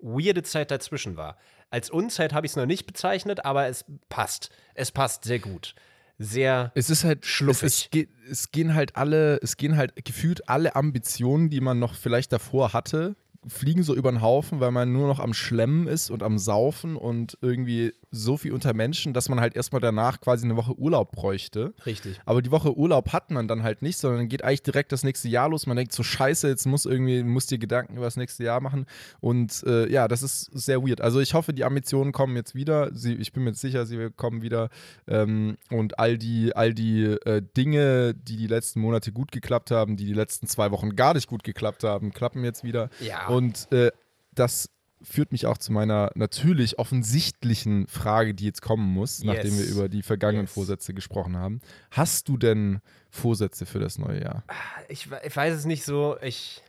weirde 0.02 0.44
Zeit 0.44 0.72
dazwischen 0.72 1.18
war. 1.18 1.38
Als 1.72 1.90
Unzeit 1.90 2.34
habe 2.34 2.46
ich 2.46 2.54
es 2.54 2.56
noch 2.56 2.66
nicht 2.66 2.88
bezeichnet, 2.88 3.44
aber 3.46 3.68
es 3.68 3.84
passt. 4.08 4.50
Es 4.74 4.92
passt 4.92 5.26
sehr 5.26 5.40
gut. 5.40 5.76
Sehr 6.20 6.72
Es 6.76 6.90
ist 6.90 7.06
halt 7.06 7.26
Schluffig. 7.26 7.64
Es, 7.64 7.74
es, 7.86 7.90
geht, 7.90 8.10
es 8.30 8.52
gehen 8.52 8.76
halt 8.76 8.98
alle, 8.98 9.40
es 9.42 9.56
gehen 9.56 9.78
halt 9.78 10.06
gefühlt 10.06 10.50
alle 10.50 10.76
Ambitionen, 10.76 11.50
die 11.50 11.62
man 11.62 11.80
noch 11.80 11.96
vielleicht 11.96 12.34
davor 12.34 12.74
hatte, 12.74 13.16
fliegen 13.48 13.84
so 13.84 13.96
über 13.96 14.12
den 14.12 14.22
Haufen, 14.22 14.60
weil 14.60 14.72
man 14.72 14.92
nur 14.92 15.08
noch 15.08 15.20
am 15.20 15.34
Schlemmen 15.34 15.88
ist 15.88 16.10
und 16.10 16.22
am 16.22 16.38
Saufen 16.38 16.98
und 16.98 17.38
irgendwie 17.42 17.94
so 18.12 18.38
viel 18.38 18.54
unter 18.54 18.74
Menschen, 18.74 19.14
dass 19.14 19.30
man 19.30 19.40
halt 19.40 19.56
erstmal 19.56 19.82
danach 19.82 20.20
quasi 20.20 20.46
eine 20.46 20.56
Woche 20.56 20.78
Urlaub 20.78 21.12
bräuchte. 21.12 21.74
richtig. 21.86 22.20
Aber 22.26 22.42
die 22.42 22.52
Woche 22.52 22.76
Urlaub 22.76 23.14
hat 23.14 23.32
man 23.32 23.48
dann 23.48 23.64
halt 23.64 23.82
nicht, 23.82 23.98
sondern 23.98 24.22
dann 24.22 24.30
geht 24.30 24.44
eigentlich 24.44 24.64
direkt 24.64 24.92
das 24.92 25.04
nächste 25.04 25.28
Jahr 25.28 25.50
los. 25.50 25.68
Man 25.68 25.78
denkt 25.78 25.94
so, 25.94 26.04
scheiße, 26.04 26.48
jetzt 26.48 26.66
muss 26.66 26.86
irgendwie, 26.86 27.24
muss 27.24 27.46
dir 27.46 27.60
Gedanken 27.60 27.96
über 27.96 28.06
das 28.06 28.18
nächste 28.18 28.44
Jahr 28.44 28.62
machen. 28.62 28.86
Und 29.20 29.64
äh, 29.66 29.90
ja, 29.92 30.08
das 30.08 30.24
ist 30.24 30.46
sehr 30.54 30.82
weird. 30.82 31.02
Also 31.02 31.20
ich 31.20 31.34
hoffe, 31.34 31.54
die 31.54 31.64
Ambitionen 31.64 32.12
kommen 32.12 32.36
jetzt 32.36 32.56
wieder. 32.56 32.90
Sie, 32.94 33.14
ich 33.14 33.32
bin 33.32 33.44
mir 33.44 33.54
sicher, 33.54 33.86
sie 33.86 34.10
kommen 34.16 34.42
wieder. 34.42 34.70
Ähm, 35.08 35.58
und 35.70 36.00
all 36.00 36.18
die, 36.18 36.56
all 36.56 36.74
die 36.74 37.04
äh, 37.04 37.42
Dinge, 37.56 38.16
die 38.16 38.38
die 38.38 38.48
letzten 38.48 38.82
Monate 38.82 39.12
gut 39.12 39.32
geklappt 39.32 39.72
haben, 39.72 39.98
die 39.98 40.06
die 40.06 40.14
letzten 40.14 40.48
zwei 40.48 40.72
Wochen 40.72 40.96
gar 40.96 41.14
nicht 41.14 41.28
gut 41.28 41.44
geklappt 41.44 41.84
haben, 41.84 42.12
klappen 42.12 42.44
jetzt 42.44 42.64
wieder. 42.64 42.90
Ja. 43.00 43.28
Und 43.28 43.72
äh, 43.72 43.92
das 44.34 44.70
führt 45.02 45.32
mich 45.32 45.46
auch 45.46 45.58
zu 45.58 45.72
meiner 45.72 46.12
natürlich 46.16 46.78
offensichtlichen 46.80 47.88
Frage, 47.88 48.34
die 48.34 48.46
jetzt 48.46 48.62
kommen 48.62 48.86
muss, 48.94 49.24
nachdem 49.24 49.54
wir 49.58 49.64
Yes. 49.66 49.72
über 49.72 49.90
die 49.90 50.02
vergangenen 50.04 50.46
Yes. 50.46 50.54
Vorsätze 50.54 50.94
gesprochen 50.94 51.38
haben. 51.38 51.62
Hast 51.92 52.28
du 52.28 52.38
denn 52.38 52.82
Vorsätze 53.10 53.66
für 53.66 53.80
das 53.80 53.98
neue 53.98 54.22
Jahr? 54.22 54.44
Ich, 54.90 55.10
we- 55.10 55.22
ich 55.26 55.36
weiß 55.36 55.54
es 55.56 55.66
nicht 55.66 55.84
so. 55.86 56.18
Ich, 56.22 56.62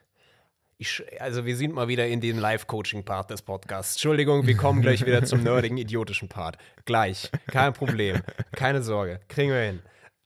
ich, 0.78 1.02
also 1.20 1.44
wir 1.44 1.56
sind 1.56 1.74
mal 1.74 1.88
wieder 1.88 2.06
in 2.06 2.20
den 2.20 2.38
Live-Coaching-Part 2.38 3.30
des 3.30 3.42
Podcasts. 3.42 3.94
Entschuldigung, 3.96 4.46
wir 4.46 4.56
kommen 4.56 4.80
gleich 4.80 5.04
wieder 5.04 5.24
zum 5.24 5.42
nerdigen, 5.42 5.76
idiotischen 5.76 6.28
Part. 6.28 6.56
Gleich. 6.84 7.30
Kein 7.48 7.72
Problem. 7.72 8.22
Keine 8.52 8.82
Sorge. 8.82 9.20
Kriegen 9.28 9.50
wir 9.50 9.60
hin. 9.62 9.82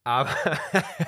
Aber 0.06 0.30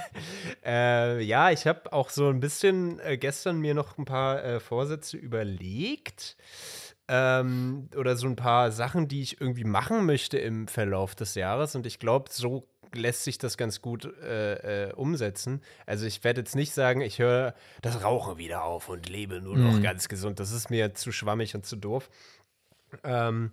äh, 0.65 1.23
ja, 1.23 1.51
ich 1.51 1.67
habe 1.67 1.93
auch 1.93 2.11
so 2.11 2.29
ein 2.29 2.41
bisschen 2.41 2.99
äh, 3.01 3.19
gestern 3.19 3.59
mir 3.61 3.75
noch 3.75 3.99
ein 3.99 4.05
paar 4.05 4.43
äh, 4.43 4.59
Vorsätze 4.61 5.17
überlegt. 5.19 6.37
Ähm, 7.09 7.89
oder 7.97 8.17
so 8.17 8.27
ein 8.27 8.37
paar 8.37 8.73
Sachen, 8.73 9.07
die 9.09 9.23
ich 9.23 9.41
irgendwie 9.41 9.65
machen 9.65 10.07
möchte 10.07 10.39
im 10.39 10.67
Verlauf 10.67 11.15
des 11.15 11.35
Jahres. 11.37 11.77
Und 11.77 11.87
ich 11.87 11.99
glaube, 12.01 12.31
so 12.33 12.67
lässt 12.95 13.25
sich 13.25 13.39
das 13.39 13.57
ganz 13.57 13.81
gut 13.83 14.05
äh, 14.23 14.89
äh, 14.89 14.93
umsetzen. 14.93 15.61
Also 15.87 16.07
ich 16.07 16.25
werde 16.25 16.41
jetzt 16.41 16.57
nicht 16.57 16.73
sagen, 16.73 17.01
ich 17.01 17.19
höre 17.19 17.55
das 17.83 18.03
Rauchen 18.03 18.39
wieder 18.39 18.65
auf 18.65 18.89
und 18.89 19.09
lebe 19.09 19.41
nur 19.41 19.57
noch 19.57 19.79
Mhm. 19.79 19.83
ganz 19.83 20.09
gesund. 20.09 20.41
Das 20.41 20.51
ist 20.51 20.71
mir 20.71 20.95
zu 20.95 21.13
schwammig 21.13 21.55
und 21.55 21.67
zu 21.67 21.77
doof. 21.77 22.09
Ähm, 23.05 23.51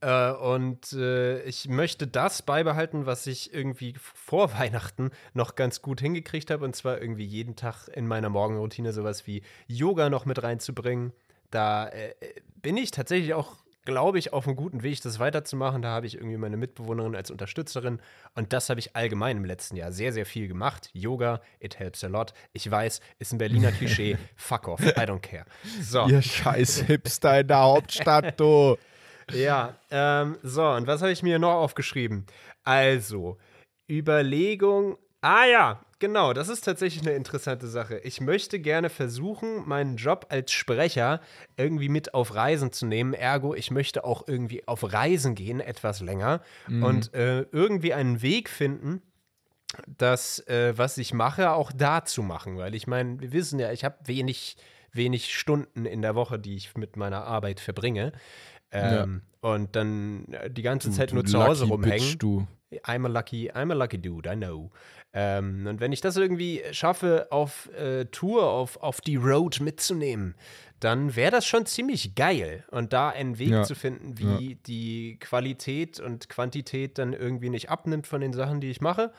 äh, 0.00 0.30
und 0.30 0.92
äh, 0.92 1.42
ich 1.42 1.68
möchte 1.68 2.06
das 2.06 2.42
beibehalten, 2.42 3.04
was 3.06 3.26
ich 3.26 3.52
irgendwie 3.52 3.94
vor 3.98 4.52
Weihnachten 4.58 5.10
noch 5.34 5.56
ganz 5.56 5.82
gut 5.82 6.00
hingekriegt 6.00 6.50
habe. 6.50 6.64
Und 6.64 6.76
zwar 6.76 7.00
irgendwie 7.00 7.24
jeden 7.24 7.56
Tag 7.56 7.88
in 7.88 8.06
meiner 8.06 8.28
Morgenroutine 8.28 8.92
sowas 8.92 9.26
wie 9.26 9.42
Yoga 9.66 10.08
noch 10.08 10.24
mit 10.24 10.42
reinzubringen. 10.42 11.12
Da 11.50 11.88
äh, 11.88 12.14
bin 12.56 12.76
ich 12.76 12.90
tatsächlich 12.90 13.34
auch, 13.34 13.56
glaube 13.84 14.18
ich, 14.18 14.32
auf 14.32 14.46
einem 14.46 14.56
guten 14.56 14.82
Weg, 14.82 15.00
das 15.02 15.18
weiterzumachen. 15.18 15.82
Da 15.82 15.88
habe 15.88 16.06
ich 16.06 16.16
irgendwie 16.16 16.36
meine 16.36 16.56
Mitbewohnerin 16.56 17.16
als 17.16 17.30
Unterstützerin. 17.30 18.00
Und 18.34 18.52
das 18.52 18.68
habe 18.68 18.80
ich 18.80 18.94
allgemein 18.94 19.38
im 19.38 19.44
letzten 19.44 19.76
Jahr 19.76 19.92
sehr, 19.92 20.12
sehr 20.12 20.26
viel 20.26 20.48
gemacht. 20.48 20.90
Yoga, 20.92 21.40
it 21.60 21.78
helps 21.78 22.04
a 22.04 22.08
lot. 22.08 22.34
Ich 22.52 22.70
weiß, 22.70 23.00
ist 23.18 23.32
ein 23.32 23.38
Berliner 23.38 23.72
Klischee. 23.72 24.18
Fuck 24.36 24.68
off, 24.68 24.80
I 24.80 25.00
don't 25.00 25.20
care. 25.20 25.46
So. 25.80 26.06
Ihr 26.06 26.22
scheiß 26.22 26.82
Hipster 26.82 27.40
in 27.40 27.48
der 27.48 27.60
Hauptstadt, 27.60 28.38
du. 28.38 28.76
Ja, 29.30 29.74
ähm, 29.90 30.38
so, 30.42 30.66
und 30.66 30.86
was 30.86 31.02
habe 31.02 31.12
ich 31.12 31.22
mir 31.22 31.38
noch 31.38 31.52
aufgeschrieben? 31.52 32.24
Also, 32.64 33.36
Überlegung. 33.86 34.96
Ah 35.20 35.44
ja, 35.44 35.84
genau, 35.98 36.32
das 36.32 36.48
ist 36.48 36.62
tatsächlich 36.62 37.02
eine 37.06 37.16
interessante 37.16 37.66
Sache. 37.66 37.98
Ich 37.98 38.20
möchte 38.20 38.58
gerne 38.60 38.90
versuchen, 38.90 39.68
meinen 39.68 39.96
Job 39.96 40.26
als 40.30 40.52
Sprecher 40.52 41.20
irgendwie 41.56 41.88
mit 41.88 42.14
auf 42.14 42.34
Reisen 42.34 42.72
zu 42.72 42.86
nehmen. 42.86 43.14
Ergo, 43.14 43.54
ich 43.54 43.70
möchte 43.70 44.04
auch 44.04 44.26
irgendwie 44.26 44.66
auf 44.66 44.92
Reisen 44.92 45.34
gehen, 45.34 45.60
etwas 45.60 46.00
länger. 46.00 46.42
Und 46.82 47.14
äh, 47.14 47.42
irgendwie 47.52 47.94
einen 47.94 48.22
Weg 48.22 48.48
finden, 48.48 49.02
das, 49.86 50.40
äh, 50.48 50.72
was 50.76 50.98
ich 50.98 51.12
mache, 51.12 51.50
auch 51.50 51.72
da 51.72 52.04
zu 52.04 52.22
machen. 52.22 52.56
Weil 52.56 52.74
ich 52.74 52.86
meine, 52.86 53.20
wir 53.20 53.32
wissen 53.32 53.58
ja, 53.58 53.70
ich 53.72 53.84
habe 53.84 53.96
wenig, 54.04 54.56
wenig 54.92 55.34
Stunden 55.34 55.84
in 55.84 56.02
der 56.02 56.14
Woche, 56.14 56.38
die 56.38 56.56
ich 56.56 56.74
mit 56.76 56.96
meiner 56.96 57.24
Arbeit 57.24 57.60
verbringe. 57.60 58.12
Ähm, 58.70 59.22
Und 59.40 59.76
dann 59.76 60.26
äh, 60.32 60.50
die 60.50 60.62
ganze 60.62 60.90
Zeit 60.90 61.12
nur 61.12 61.24
zu 61.24 61.42
Hause 61.42 61.66
rumhängen. 61.66 61.98
Bitch, 61.98 62.16
du. 62.18 62.46
I'm 62.84 63.06
a 63.06 63.08
lucky, 63.08 63.50
I'm 63.50 63.70
a 63.70 63.74
lucky 63.74 63.98
dude, 63.98 64.28
I 64.30 64.36
know. 64.36 64.70
Ähm, 65.14 65.66
und 65.66 65.80
wenn 65.80 65.92
ich 65.92 66.00
das 66.00 66.16
irgendwie 66.16 66.62
schaffe, 66.72 67.28
auf 67.30 67.70
äh, 67.72 68.04
Tour, 68.06 68.44
auf, 68.50 68.76
auf 68.82 69.00
die 69.00 69.16
Road 69.16 69.60
mitzunehmen, 69.60 70.34
dann 70.80 71.16
wäre 71.16 71.30
das 71.30 71.46
schon 71.46 71.64
ziemlich 71.66 72.14
geil. 72.14 72.64
Und 72.70 72.92
da 72.92 73.08
einen 73.08 73.38
Weg 73.38 73.48
Ja. 73.48 73.62
zu 73.62 73.74
finden, 73.74 74.18
wie 74.18 74.56
die 74.66 75.18
Qualität 75.18 75.98
und 75.98 76.28
Quantität 76.28 76.98
dann 76.98 77.14
irgendwie 77.14 77.48
nicht 77.50 77.70
abnimmt 77.70 78.06
von 78.06 78.20
den 78.20 78.32
Sachen, 78.34 78.60
die 78.60 78.70
ich 78.70 78.80
mache, 78.80 79.12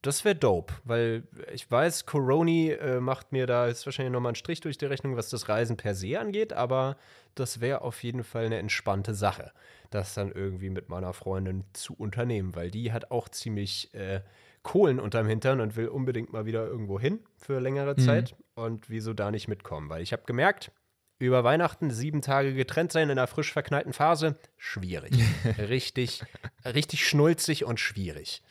das 0.00 0.24
wäre 0.24 0.34
dope. 0.36 0.72
Weil 0.84 1.24
ich 1.52 1.70
weiß, 1.70 2.06
Coroni 2.06 2.70
äh, 2.70 3.00
macht 3.00 3.32
mir 3.32 3.46
da 3.46 3.66
jetzt 3.68 3.84
wahrscheinlich 3.84 4.12
nochmal 4.12 4.30
einen 4.30 4.36
Strich 4.36 4.60
durch 4.60 4.78
die 4.78 4.86
Rechnung, 4.86 5.16
was 5.16 5.28
das 5.28 5.48
Reisen 5.48 5.76
per 5.76 5.94
se 5.94 6.18
angeht, 6.18 6.52
aber 6.52 6.96
das 7.34 7.60
wäre 7.60 7.82
auf 7.82 8.02
jeden 8.02 8.24
Fall 8.24 8.46
eine 8.46 8.58
entspannte 8.58 9.14
Sache, 9.14 9.52
das 9.94 10.14
dann 10.14 10.32
irgendwie 10.32 10.70
mit 10.70 10.88
meiner 10.88 11.12
Freundin 11.12 11.64
zu 11.72 11.94
unternehmen, 11.94 12.54
weil 12.54 12.70
die 12.70 12.92
hat 12.92 13.10
auch 13.10 13.28
ziemlich 13.28 13.92
äh, 13.94 14.20
Kohlen 14.62 15.00
unterm 15.00 15.26
Hintern 15.26 15.60
und 15.60 15.76
will 15.76 15.88
unbedingt 15.88 16.32
mal 16.32 16.44
wieder 16.46 16.66
irgendwo 16.66 16.98
hin 17.00 17.20
für 17.36 17.58
längere 17.60 17.96
Zeit. 17.96 18.36
Und 18.54 18.88
wieso 18.90 19.12
da 19.12 19.30
nicht 19.30 19.48
mitkommen? 19.48 19.88
Weil 19.90 20.02
ich 20.02 20.12
habe 20.12 20.22
gemerkt, 20.26 20.70
über 21.18 21.42
Weihnachten 21.44 21.90
sieben 21.90 22.20
Tage 22.22 22.54
getrennt 22.54 22.92
sein 22.92 23.04
in 23.10 23.18
einer 23.18 23.26
frisch 23.26 23.52
verknallten 23.52 23.92
Phase, 23.92 24.36
schwierig. 24.56 25.12
richtig, 25.58 26.22
richtig 26.64 27.06
schnulzig 27.06 27.64
und 27.64 27.80
schwierig. 27.80 28.42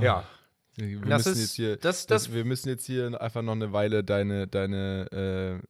Ja, 0.00 0.24
Wir 0.76 1.00
Das 1.00 1.26
müssen 1.26 1.32
ist- 1.32 1.40
jetzt 1.40 1.54
hier, 1.54 1.76
das- 1.76 2.06
das, 2.06 2.26
das- 2.26 2.34
wir 2.34 2.44
müssen 2.44 2.68
jetzt 2.68 2.86
hier 2.86 3.20
einfach 3.20 3.42
noch 3.42 3.52
eine 3.52 3.72
Weile 3.72 4.02
deine, 4.04 4.46
deine 4.48 5.60
äh, 5.62 5.66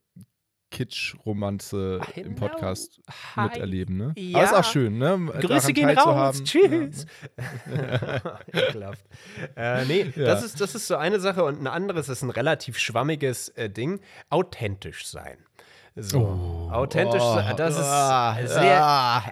Kitsch-Romanze 0.73 2.01
im. 2.17 2.35
Podcast 2.35 3.01
Hi. 3.37 3.45
miterleben, 3.49 3.97
ne? 3.97 4.13
Ja. 4.17 4.39
Aber 4.39 4.45
ist 4.47 4.55
auch 4.55 4.73
schön, 4.73 4.99
ne? 4.99 5.31
Grüße 5.41 5.73
Daran 5.73 5.75
gehen 5.75 5.99
raus. 5.99 6.43
Tschüss. 6.43 7.07
Ekelhaft. 8.53 9.05
äh, 9.57 9.85
nee, 9.85 10.13
Ja. 10.17 10.25
das, 10.25 10.43
ist, 10.45 10.61
das 10.61 10.75
ist 10.75 10.87
so 10.87 10.97
eine 10.97 11.21
Sache 11.21 11.45
und 11.45 11.61
ein 11.61 11.67
anderes 11.67 12.09
ist 12.09 12.23
ein 12.23 12.31
relativ 12.31 12.79
schwammiges 12.79 13.51
äh, 13.51 13.71
Ding. 13.71 14.01
Authentisch 14.31 15.07
sein. 15.07 15.39
So, 15.95 16.71
authentisch 16.73 17.23
sein, 17.23 17.55
das 17.55 17.75
ist 17.75 17.85
ah, 17.85 18.39
sehr. 18.47 18.83
ah, 18.83 19.23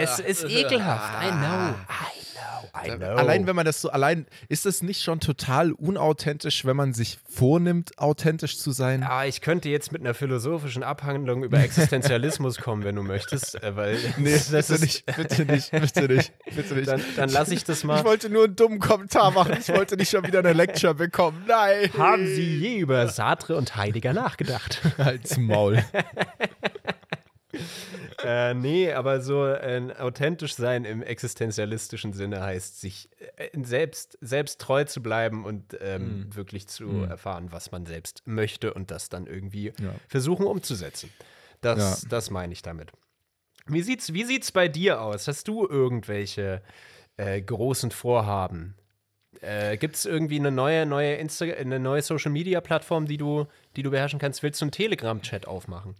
es 0.00 0.18
ist 0.18 0.42
ekelhaft. 0.44 1.22
I 1.22 1.30
know. 1.30 1.36
I 1.38 1.40
know. 1.40 2.31
Allein 2.72 3.46
wenn 3.46 3.54
man 3.54 3.66
das 3.66 3.82
so, 3.82 3.90
allein 3.90 4.26
ist 4.48 4.64
es 4.64 4.82
nicht 4.82 5.02
schon 5.02 5.20
total 5.20 5.72
unauthentisch, 5.72 6.64
wenn 6.64 6.76
man 6.76 6.94
sich 6.94 7.18
vornimmt, 7.28 7.98
authentisch 7.98 8.58
zu 8.58 8.72
sein? 8.72 9.02
Ah, 9.02 9.26
ich 9.26 9.42
könnte 9.42 9.68
jetzt 9.68 9.92
mit 9.92 10.00
einer 10.00 10.14
philosophischen 10.14 10.82
Abhandlung 10.82 11.44
über 11.44 11.58
Existenzialismus 11.58 12.56
kommen, 12.56 12.84
wenn 12.84 12.96
du 12.96 13.02
möchtest, 13.02 13.62
äh, 13.62 13.76
weil 13.76 13.98
Nee, 14.16 14.32
das 14.32 14.48
bitte 14.48 14.74
ist, 14.74 14.80
nicht, 14.80 15.06
bitte 15.16 15.44
nicht, 15.44 15.70
bitte 15.70 16.08
nicht, 16.08 16.32
bitte 16.54 16.74
nicht. 16.74 16.88
Dann, 16.88 17.02
dann 17.16 17.28
lasse 17.28 17.54
ich 17.54 17.64
das 17.64 17.84
mal. 17.84 17.98
ich 17.98 18.04
wollte 18.04 18.30
nur 18.30 18.44
einen 18.44 18.56
dummen 18.56 18.78
Kommentar 18.78 19.30
machen. 19.32 19.56
Ich 19.60 19.68
wollte 19.68 19.96
nicht 19.96 20.10
schon 20.10 20.26
wieder 20.26 20.38
eine 20.38 20.54
Lecture 20.54 20.94
bekommen. 20.94 21.44
Nein. 21.46 21.90
Haben 21.98 22.26
Sie 22.26 22.58
je 22.58 22.78
über 22.78 23.06
Sartre 23.08 23.56
und 23.56 23.76
Heidegger 23.76 24.14
nachgedacht? 24.14 24.80
Halt's 24.96 25.36
Maul. 25.36 25.84
äh, 28.24 28.54
nee, 28.54 28.92
aber 28.92 29.20
so 29.20 29.46
äh, 29.46 29.92
authentisch 29.98 30.54
sein 30.54 30.84
im 30.84 31.02
existenzialistischen 31.02 32.12
Sinne 32.12 32.40
heißt, 32.42 32.80
sich 32.80 33.08
äh, 33.36 33.48
selbst, 33.62 34.18
selbst 34.20 34.60
treu 34.60 34.84
zu 34.84 35.02
bleiben 35.02 35.44
und 35.44 35.76
ähm, 35.80 36.02
Mhm. 36.26 36.34
wirklich 36.36 36.66
zu 36.68 37.02
erfahren, 37.02 37.48
was 37.52 37.70
man 37.72 37.86
selbst 37.86 38.22
möchte 38.26 38.74
und 38.74 38.90
das 38.90 39.08
dann 39.08 39.26
irgendwie 39.26 39.72
Ja. 39.80 39.94
versuchen 40.08 40.46
umzusetzen. 40.46 41.10
Das, 41.60 42.02
Ja. 42.02 42.08
das 42.08 42.30
meine 42.30 42.52
ich 42.52 42.62
damit. 42.62 42.92
Wie 43.66 43.82
sieht's, 43.82 44.12
wie 44.12 44.24
sieht's 44.24 44.50
bei 44.50 44.66
dir 44.68 45.00
aus? 45.00 45.28
Hast 45.28 45.46
du 45.48 45.66
irgendwelche 45.68 46.62
äh, 47.16 47.40
großen 47.40 47.90
Vorhaben? 47.92 48.74
Äh, 49.40 49.76
Gibt 49.76 49.96
es 49.96 50.04
irgendwie 50.04 50.38
eine 50.38 50.50
neue, 50.50 50.84
neue 50.86 51.14
Insta 51.14 51.44
eine 51.44 51.78
neue 51.78 52.02
Social 52.02 52.32
Media 52.32 52.60
Plattform, 52.60 53.06
die 53.06 53.16
du, 53.18 53.46
die 53.76 53.82
du 53.82 53.90
beherrschen 53.90 54.18
kannst? 54.18 54.42
Willst 54.42 54.60
du 54.60 54.64
einen 54.64 54.72
Telegram-Chat 54.72 55.46
aufmachen? 55.46 55.94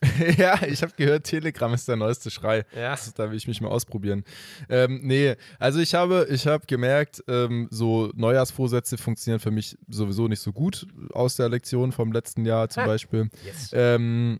ja, 0.36 0.62
ich 0.66 0.82
habe 0.82 0.92
gehört, 0.96 1.24
Telegram 1.24 1.72
ist 1.74 1.88
der 1.88 1.96
neueste 1.96 2.30
Schrei. 2.30 2.64
Ja. 2.74 2.90
Das 2.90 3.12
da 3.14 3.30
will 3.30 3.36
ich 3.36 3.48
mich 3.48 3.60
mal 3.60 3.68
ausprobieren. 3.68 4.24
Ähm, 4.68 5.00
nee, 5.02 5.34
also 5.58 5.80
ich 5.80 5.94
habe, 5.94 6.26
ich 6.30 6.46
habe 6.46 6.66
gemerkt, 6.66 7.22
ähm, 7.26 7.68
so 7.70 8.12
Neujahrsvorsätze 8.14 8.96
funktionieren 8.96 9.40
für 9.40 9.50
mich 9.50 9.76
sowieso 9.88 10.28
nicht 10.28 10.40
so 10.40 10.52
gut 10.52 10.86
aus 11.12 11.36
der 11.36 11.48
Lektion 11.48 11.90
vom 11.92 12.12
letzten 12.12 12.44
Jahr 12.44 12.68
zum 12.68 12.84
Ha. 12.84 12.86
Beispiel. 12.86 13.28
Yes. 13.44 13.70
Ähm, 13.72 14.38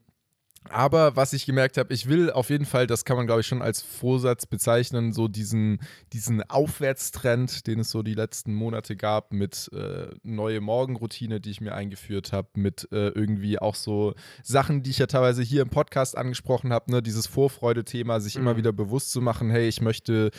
aber 0.71 1.17
was 1.17 1.33
ich 1.33 1.47
gemerkt 1.47 1.79
habe, 1.79 1.93
ich 1.95 2.09
will 2.09 2.31
auf 2.31 2.51
jeden 2.51 2.67
Fall, 2.67 2.87
das 2.87 3.05
kann 3.05 3.17
man 3.17 3.27
glaube 3.27 3.41
ich 3.41 3.47
schon 3.47 3.63
als 3.63 3.83
Vorsatz 3.83 4.47
bezeichnen, 4.47 5.13
so 5.13 5.29
diesen, 5.29 5.81
diesen 6.13 6.43
Aufwärtstrend, 6.49 7.67
den 7.67 7.81
es 7.81 7.91
so 7.91 8.03
die 8.03 8.15
letzten 8.15 8.55
Monate 8.55 8.97
gab, 8.97 9.33
mit 9.33 9.71
äh, 9.73 10.09
neue 10.23 10.61
Morgenroutine, 10.61 11.41
die 11.41 11.51
ich 11.51 11.61
mir 11.61 11.75
eingeführt 11.75 12.33
habe, 12.33 12.49
mit 12.55 12.89
äh, 12.93 13.09
irgendwie 13.09 13.59
auch 13.59 13.75
so 13.75 14.15
Sachen, 14.43 14.83
die 14.83 14.91
ich 14.91 14.99
ja 14.99 15.07
teilweise 15.07 15.43
hier 15.43 15.63
im 15.63 15.71
Podcast 15.71 16.17
angesprochen 16.17 16.73
habe, 16.73 16.91
ne, 16.91 17.03
dieses 17.03 17.27
Vorfreude-Thema, 17.27 18.21
sich 18.21 18.37
immer 18.37 18.57
wieder 18.57 18.73
bewusst 18.73 19.11
zu 19.11 19.21
machen, 19.21 19.51
hey, 19.51 19.69
ich 19.69 19.81
möchte, 19.81 20.31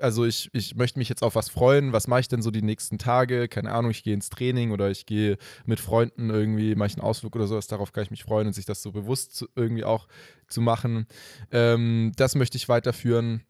also 0.00 0.24
ich, 0.24 0.50
ich 0.52 0.74
möchte 0.76 0.98
mich 0.98 1.08
jetzt 1.08 1.22
auf 1.22 1.34
was 1.34 1.48
freuen, 1.48 1.92
was 1.92 2.08
mache 2.08 2.20
ich 2.20 2.28
denn 2.28 2.42
so 2.42 2.50
die 2.50 2.62
nächsten 2.62 2.98
Tage? 2.98 3.48
Keine 3.48 3.72
Ahnung, 3.72 3.90
ich 3.90 4.02
gehe 4.02 4.14
ins 4.14 4.30
Training 4.30 4.70
oder 4.70 4.90
ich 4.90 5.06
gehe 5.06 5.38
mit 5.64 5.80
Freunden 5.80 6.30
irgendwie, 6.30 6.74
mache 6.74 6.88
ich 6.88 6.94
einen 6.94 7.02
Ausflug 7.02 7.34
oder 7.36 7.46
sowas, 7.46 7.66
darauf 7.66 7.92
kann 7.92 8.04
ich 8.04 8.10
mich 8.10 8.24
freuen 8.24 8.48
und 8.48 8.52
sich 8.52 8.66
das 8.66 8.82
so 8.82 8.92
bewusst 8.92 9.34
zu, 9.34 9.46
irgendwie 9.68 9.84
auch 9.84 10.08
zu 10.48 10.60
machen. 10.60 11.06
Ähm, 11.52 12.12
das 12.16 12.34
möchte 12.34 12.56
ich 12.56 12.68
weiterführen. 12.68 13.42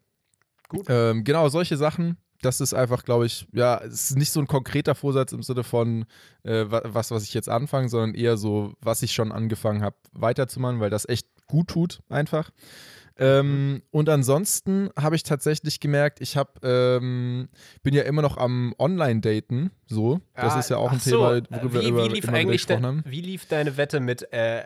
Gut. 0.67 0.85
Ähm, 0.89 1.23
genau, 1.23 1.49
solche 1.49 1.77
Sachen. 1.77 2.17
Das 2.41 2.61
ist 2.61 2.73
einfach, 2.73 3.03
glaube 3.03 3.25
ich, 3.25 3.47
ja, 3.51 3.79
es 3.83 4.11
ist 4.11 4.17
nicht 4.17 4.31
so 4.31 4.39
ein 4.39 4.47
konkreter 4.47 4.95
Vorsatz 4.95 5.33
im 5.33 5.43
Sinne 5.43 5.63
von 5.65 6.05
äh, 6.43 6.65
wa- 6.71 6.83
was, 6.85 7.11
was 7.11 7.23
ich 7.23 7.33
jetzt 7.33 7.49
anfange, 7.49 7.89
sondern 7.89 8.13
eher 8.15 8.37
so, 8.37 8.73
was 8.79 9.01
ich 9.01 9.11
schon 9.11 9.33
angefangen 9.33 9.81
habe, 9.81 9.97
weiterzumachen, 10.13 10.79
weil 10.79 10.89
das 10.89 11.07
echt 11.09 11.27
gut 11.47 11.67
tut, 11.67 11.99
einfach. 12.07 12.51
Ähm, 13.17 13.81
und 13.91 14.07
ansonsten 14.07 14.89
habe 14.97 15.17
ich 15.17 15.23
tatsächlich 15.23 15.81
gemerkt, 15.81 16.21
ich 16.21 16.37
habe, 16.37 16.51
ähm, 16.63 17.49
bin 17.83 17.93
ja 17.93 18.03
immer 18.03 18.21
noch 18.21 18.37
am 18.37 18.73
Online-Daten, 18.79 19.71
so. 19.87 20.21
Das 20.35 20.55
Ah, 20.55 20.59
ist 20.59 20.69
ja 20.69 20.77
auch 20.77 20.93
ein 20.93 20.99
so, 20.99 21.09
Thema, 21.11 21.41
worüber 21.49 21.73
wie, 21.73 21.73
wir 21.73 21.81
wie 21.83 21.87
über, 21.89 22.07
lief 22.15 22.23
immer 22.23 22.37
eigentlich 22.37 22.61
gesprochen 22.61 22.85
haben. 22.85 23.03
Wie 23.05 23.19
lief 23.21 23.45
deine 23.47 23.75
Wette 23.75 23.99
mit 23.99 24.31
äh, 24.31 24.63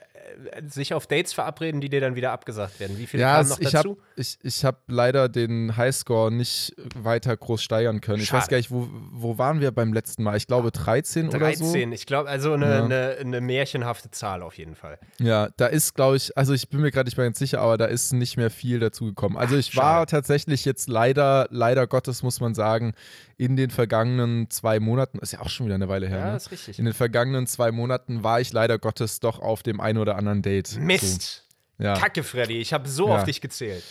sich 0.68 0.94
auf 0.94 1.08
Dates 1.08 1.34
verabreden, 1.34 1.82
die 1.82 1.90
dir 1.90 2.02
dann 2.02 2.16
wieder 2.16 2.32
abgesagt 2.32 2.80
werden. 2.80 2.98
Wie 2.98 3.06
viele 3.08 3.22
Ja, 3.24 3.36
kamen 3.38 3.50
noch 3.50 3.60
ich 3.60 3.70
dazu? 3.72 3.90
habe 3.92 4.00
ich, 4.16 4.38
ich 4.42 4.66
hab 4.66 4.82
leider 4.88 5.30
den 5.30 5.76
Highscore 5.78 6.32
nicht 6.32 6.74
weiter 6.96 7.36
groß 7.36 7.62
steigern 7.62 8.02
können. 8.02 8.22
Ich 8.22 8.32
weiß 8.32 8.44
Schade. 8.44 8.52
gar 8.52 8.58
nicht, 8.58 8.72
wo, 8.72 8.88
wo 9.12 9.38
waren 9.38 9.60
wir 9.62 9.72
beim 9.72 9.94
letzten 9.94 10.24
Mal? 10.24 10.38
Ich 10.38 10.48
glaube 10.48 10.72
13, 10.72 11.28
oder 11.30 11.40
so. 11.54 11.66
13, 11.66 11.92
ich 11.92 12.06
glaube, 12.06 12.30
also 12.30 12.54
eine, 12.54 12.66
Ja. 12.66 12.84
eine, 12.86 13.18
eine 13.20 13.42
märchenhafte 13.42 14.12
Zahl 14.12 14.42
auf 14.42 14.58
jeden 14.58 14.76
Fall. 14.76 14.98
Ja, 15.20 15.50
da 15.58 15.68
ist, 15.68 15.94
glaube 15.96 16.18
ich, 16.18 16.36
also 16.38 16.54
ich 16.54 16.70
bin 16.70 16.82
mir 16.82 16.92
gerade 16.92 17.08
nicht 17.08 17.18
mehr 17.18 17.26
ganz 17.26 17.40
sicher, 17.40 17.60
aber 17.62 17.78
da 17.78 17.86
ist 17.86 18.14
nicht 18.14 18.38
mehr 18.38 18.50
viel 18.50 18.80
dazugekommen. 18.80 19.38
Also 19.38 19.56
Ach, 19.56 19.60
ich 19.60 19.76
war 19.76 19.84
schade. 20.00 20.12
tatsächlich 20.12 20.66
jetzt 20.66 20.88
leider, 20.90 21.48
leider 21.50 21.88
Gottes, 21.88 22.24
muss 22.24 22.40
man 22.40 22.56
sagen, 22.56 22.94
in 23.38 23.56
den 23.56 23.72
vergangenen 23.72 24.50
zwei 24.50 24.80
Monaten, 24.80 25.20
ist 25.20 25.34
ja 25.34 25.42
auch 25.42 25.50
schon 25.50 25.66
wieder 25.66 25.76
eine 25.76 25.90
Weile 25.90 26.08
her, 26.08 26.20
Ja, 26.20 26.30
ne? 26.32 26.38
ist 26.38 26.52
richtig. 26.52 26.80
In 26.80 26.86
den 26.86 26.94
vergangenen 26.94 27.48
zwei 27.48 27.72
Monaten 27.72 28.24
war 28.24 28.40
ich 28.40 28.54
leider 28.54 28.78
Gottes 28.80 29.20
doch 29.20 29.40
auf 29.40 29.64
dem 29.64 29.82
einen 29.82 29.98
oder 29.98 30.13
anderen 30.16 30.42
Date. 30.42 30.78
Mist! 30.80 31.44
So, 31.78 31.84
ja, 31.86 31.96
Kacke, 31.96 32.24
Freddy, 32.24 32.60
ich 32.60 32.74
habe 32.74 32.88
so 32.88 33.10
Ja. 33.10 33.16
auf 33.18 33.24
dich 33.24 33.42
gezählt. 33.42 33.84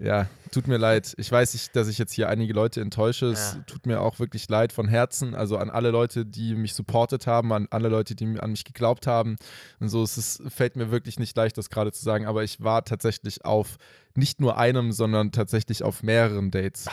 ja, 0.00 0.28
tut 0.52 0.68
mir 0.68 0.76
leid. 0.76 1.14
Ich 1.18 1.30
weiß, 1.32 1.54
ich, 1.54 1.70
dass 1.72 1.88
ich 1.88 1.98
jetzt 1.98 2.12
hier 2.12 2.28
einige 2.28 2.52
Leute 2.52 2.80
enttäusche. 2.80 3.26
Es 3.26 3.54
Ja. 3.54 3.62
tut 3.66 3.86
mir 3.86 4.00
auch 4.00 4.18
wirklich 4.20 4.48
leid 4.48 4.72
von 4.72 4.86
Herzen. 4.88 5.34
Also 5.34 5.56
an 5.56 5.70
alle 5.70 5.90
Leute, 5.90 6.24
die 6.24 6.54
mich 6.54 6.74
supportet 6.74 7.26
haben, 7.26 7.52
an 7.52 7.66
alle 7.70 7.88
Leute, 7.88 8.14
die 8.14 8.38
an 8.38 8.50
mich 8.50 8.64
geglaubt 8.64 9.06
haben. 9.08 9.36
Und 9.80 9.88
so, 9.88 10.02
es 10.02 10.16
ist, 10.18 10.42
fällt 10.48 10.76
mir 10.76 10.90
wirklich 10.92 11.18
nicht 11.18 11.36
leicht, 11.36 11.58
das 11.58 11.68
gerade 11.70 11.90
zu 11.92 12.02
sagen. 12.04 12.26
Aber 12.26 12.44
ich 12.44 12.60
war 12.62 12.84
tatsächlich 12.84 13.44
auf 13.44 13.76
nicht 14.14 14.40
nur 14.40 14.56
einem, 14.58 14.92
sondern 14.92 15.32
tatsächlich 15.32 15.82
auf 15.82 16.02
mehreren 16.04 16.50
Dates. 16.52 16.86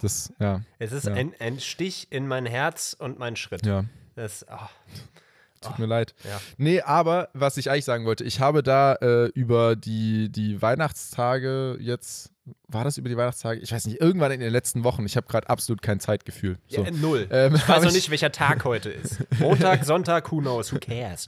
Das, 0.00 0.32
ja, 0.40 0.62
Es 0.78 0.92
ist 0.92 1.06
Ja. 1.06 1.14
ein, 1.14 1.34
ein 1.40 1.58
Stich 1.60 2.06
in 2.10 2.26
mein 2.28 2.46
Herz 2.46 2.94
und 2.98 3.18
mein 3.18 3.36
Schritt. 3.36 3.66
ja. 3.66 3.84
Das, 4.16 4.48
ah, 4.48 4.68
Tut 5.60 5.78
mir 5.78 5.86
leid. 5.86 6.14
ja. 6.24 6.40
Nee, 6.56 6.80
aber 6.82 7.28
was 7.34 7.56
ich 7.56 7.70
eigentlich 7.70 7.84
sagen 7.84 8.04
wollte, 8.04 8.24
ich 8.24 8.40
habe 8.40 8.62
da 8.62 8.94
äh, 8.94 9.26
über 9.34 9.74
die, 9.76 10.28
die 10.30 10.60
Weihnachtstage 10.62 11.76
jetzt, 11.80 12.30
war 12.68 12.84
das 12.84 12.96
über 12.98 13.08
die 13.08 13.16
Weihnachtstage? 13.16 13.60
Ich 13.60 13.72
weiß 13.72 13.86
nicht, 13.86 14.00
irgendwann 14.00 14.30
in 14.32 14.40
den 14.40 14.52
letzten 14.52 14.84
Wochen, 14.84 15.04
ich 15.04 15.16
habe 15.16 15.26
gerade 15.26 15.48
absolut 15.50 15.82
kein 15.82 16.00
Zeitgefühl. 16.00 16.58
So. 16.68 16.84
Ja, 16.84 16.90
null. 16.90 17.26
Ähm, 17.30 17.54
ich 17.56 17.68
weiß 17.68 17.78
noch 17.82 17.88
ich- 17.90 17.94
nicht, 17.96 18.10
welcher 18.10 18.32
Tag 18.32 18.64
heute 18.64 18.90
ist. 18.90 19.18
Montag, 19.40 19.84
Sonntag, 19.84 20.30
who 20.30 20.38
knows, 20.38 20.72
who 20.72 20.78
cares? 20.78 21.26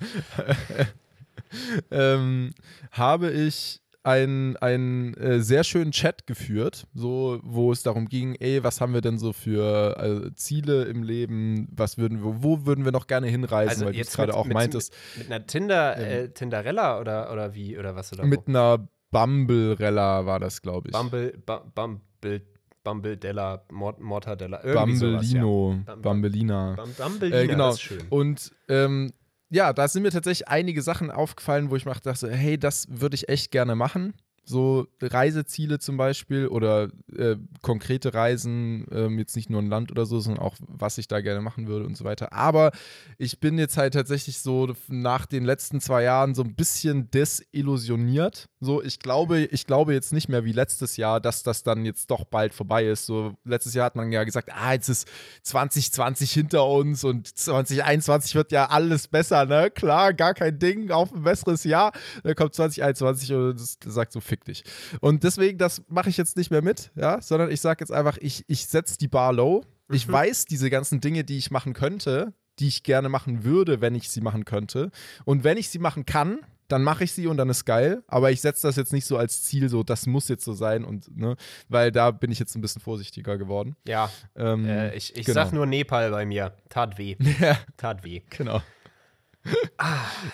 ähm, 1.90 2.52
habe 2.92 3.30
ich 3.30 3.80
einen, 4.02 4.56
einen 4.56 5.14
äh, 5.14 5.40
sehr 5.40 5.62
schönen 5.64 5.92
Chat 5.92 6.26
geführt, 6.26 6.86
so 6.94 7.38
wo 7.42 7.70
es 7.72 7.82
darum 7.82 8.06
ging, 8.08 8.34
ey, 8.36 8.64
was 8.64 8.80
haben 8.80 8.94
wir 8.94 9.02
denn 9.02 9.18
so 9.18 9.32
für 9.34 9.96
äh, 10.30 10.34
Ziele 10.34 10.84
im 10.84 11.02
Leben, 11.02 11.68
was 11.70 11.98
würden 11.98 12.22
wir, 12.24 12.42
wo 12.42 12.64
würden 12.64 12.84
wir 12.84 12.92
noch 12.92 13.06
gerne 13.06 13.26
hinreisen, 13.28 13.68
Also 13.68 13.84
weil 13.86 13.92
du 13.92 14.00
es 14.00 14.12
gerade 14.16 14.28
mit, 14.32 14.36
auch 14.36 14.44
mit, 14.46 14.54
meintest, 14.54 14.94
Mit, 15.16 15.24
mit 15.28 15.32
einer 15.34 15.46
Tinder, 15.46 15.96
äh, 15.98 16.28
Tinderella 16.30 16.98
oder, 16.98 17.30
oder 17.32 17.54
wie, 17.54 17.78
oder 17.78 17.94
was? 17.94 18.12
Oder 18.12 18.24
mit 18.24 18.40
wo? 18.46 18.50
einer 18.50 18.88
Bumble-Rella 19.10 20.26
war 20.26 20.40
das, 20.40 20.62
glaube 20.62 20.88
ich. 20.88 20.92
Bumble, 20.92 21.32
Bu- 21.44 21.70
Bumble, 21.74 22.42
Bumble 22.82 23.16
Della, 23.16 23.62
Mort, 23.70 24.00
Mortadella, 24.00 24.64
irgendwie 24.64 24.96
sowas, 24.96 25.30
ja. 25.32 25.40
Bambelino, 25.42 25.82
Bam- 25.84 26.02
Bambelina. 26.02 26.76
Bumblina, 26.96 27.36
Äh, 27.36 27.46
genau. 27.46 27.66
das 27.68 27.74
ist 27.76 27.82
schön. 27.82 28.02
Und 28.08 28.50
ähm, 28.68 29.12
ja, 29.50 29.72
da 29.72 29.88
sind 29.88 30.02
mir 30.02 30.10
tatsächlich 30.10 30.48
einige 30.48 30.82
Sachen 30.82 31.10
aufgefallen, 31.10 31.70
wo 31.70 31.76
ich 31.76 31.84
dachte, 31.84 32.30
hey, 32.30 32.58
das 32.58 32.86
würde 32.88 33.16
ich 33.16 33.28
echt 33.28 33.50
gerne 33.50 33.74
machen. 33.74 34.14
So 34.44 34.88
Reiseziele 35.00 35.78
zum 35.78 35.96
Beispiel 35.96 36.48
oder 36.48 36.88
äh, 37.16 37.36
konkrete 37.62 38.14
Reisen, 38.14 38.86
ähm, 38.90 39.18
jetzt 39.18 39.36
nicht 39.36 39.50
nur 39.50 39.60
ein 39.60 39.68
Land 39.68 39.92
oder 39.92 40.06
so, 40.06 40.18
sondern 40.18 40.42
auch, 40.42 40.56
was 40.66 40.98
ich 40.98 41.08
da 41.08 41.20
gerne 41.20 41.40
machen 41.40 41.68
würde 41.68 41.86
und 41.86 41.96
so 41.96 42.04
weiter. 42.04 42.32
Aber 42.32 42.72
ich 43.18 43.38
bin 43.38 43.58
jetzt 43.58 43.76
halt 43.76 43.94
tatsächlich 43.94 44.38
so 44.38 44.74
nach 44.88 45.26
den 45.26 45.44
letzten 45.44 45.80
zwei 45.80 46.02
Jahren 46.02 46.34
so 46.34 46.42
ein 46.42 46.54
bisschen 46.54 47.10
desillusioniert. 47.10 48.48
So, 48.62 48.82
ich 48.82 48.98
glaube, 48.98 49.40
ich 49.40 49.66
glaube 49.66 49.94
jetzt 49.94 50.12
nicht 50.12 50.28
mehr 50.28 50.44
wie 50.44 50.52
letztes 50.52 50.98
Jahr, 50.98 51.18
dass 51.18 51.42
das 51.42 51.62
dann 51.62 51.86
jetzt 51.86 52.10
doch 52.10 52.24
bald 52.24 52.52
vorbei 52.52 52.84
ist. 52.84 53.06
So, 53.06 53.34
letztes 53.44 53.72
Jahr 53.72 53.86
hat 53.86 53.96
man 53.96 54.12
ja 54.12 54.22
gesagt, 54.24 54.50
ah, 54.52 54.74
jetzt 54.74 54.90
ist 54.90 55.08
2020 55.44 56.30
hinter 56.32 56.66
uns 56.66 57.02
und 57.04 57.26
2021 57.38 58.34
wird 58.34 58.52
ja 58.52 58.66
alles 58.68 59.08
besser, 59.08 59.46
ne? 59.46 59.70
Klar, 59.70 60.12
gar 60.12 60.34
kein 60.34 60.58
Ding, 60.58 60.90
auf 60.90 61.12
ein 61.12 61.22
besseres 61.22 61.64
Jahr. 61.64 61.92
Dann 62.22 62.34
kommt 62.34 62.54
2021 62.54 63.32
und 63.32 63.54
das 63.60 63.78
sagt 63.84 64.12
so, 64.12 64.20
fick 64.20 64.44
dich. 64.44 64.62
Und 65.00 65.24
deswegen, 65.24 65.56
das 65.58 65.82
mache 65.88 66.10
ich 66.10 66.16
jetzt 66.16 66.36
nicht 66.36 66.50
mehr 66.50 66.62
mit, 66.62 66.90
ja, 66.96 67.20
sondern 67.22 67.50
ich 67.50 67.60
sage 67.60 67.80
jetzt 67.80 67.92
einfach, 67.92 68.18
ich, 68.20 68.44
ich 68.46 68.66
setze 68.66 68.98
die 68.98 69.08
Bar 69.08 69.32
low. 69.32 69.64
Ich 69.90 70.06
Mhm. 70.06 70.12
weiß 70.12 70.44
diese 70.44 70.70
ganzen 70.70 71.00
Dinge, 71.00 71.24
die 71.24 71.38
ich 71.38 71.50
machen 71.50 71.72
könnte, 71.72 72.34
die 72.58 72.68
ich 72.68 72.82
gerne 72.82 73.08
machen 73.08 73.42
würde, 73.42 73.80
wenn 73.80 73.94
ich 73.94 74.10
sie 74.10 74.20
machen 74.20 74.44
könnte. 74.44 74.90
Und 75.24 75.44
wenn 75.44 75.56
ich 75.56 75.70
sie 75.70 75.78
machen 75.78 76.04
kann, 76.04 76.40
dann 76.72 76.82
mache 76.82 77.04
ich 77.04 77.12
sie 77.12 77.26
und 77.26 77.36
dann 77.36 77.48
ist 77.48 77.64
geil. 77.64 78.02
Aber 78.06 78.30
ich 78.30 78.40
setze 78.40 78.66
das 78.66 78.76
jetzt 78.76 78.92
nicht 78.92 79.04
so 79.06 79.16
als 79.16 79.42
Ziel, 79.42 79.68
so 79.68 79.82
das 79.82 80.06
muss 80.06 80.28
jetzt 80.28 80.44
so 80.44 80.52
sein 80.52 80.84
und 80.84 81.16
ne, 81.16 81.36
weil 81.68 81.92
da 81.92 82.10
bin 82.10 82.30
ich 82.30 82.38
jetzt 82.38 82.54
ein 82.54 82.60
bisschen 82.60 82.82
vorsichtiger 82.82 83.38
geworden. 83.38 83.76
Ja, 83.86 84.10
Ähm, 84.36 84.64
äh, 84.66 84.94
ich, 84.94 85.16
ich 85.16 85.26
genau. 85.26 85.34
sag 85.44 85.52
nur 85.52 85.66
Nepal 85.66 86.10
bei 86.10 86.24
mir. 86.26 86.54
Tat 86.68 86.98
weh. 86.98 87.16
Ja, 87.40 87.58
Tat 87.76 88.04
weh. 88.04 88.22
genau. 88.30 88.60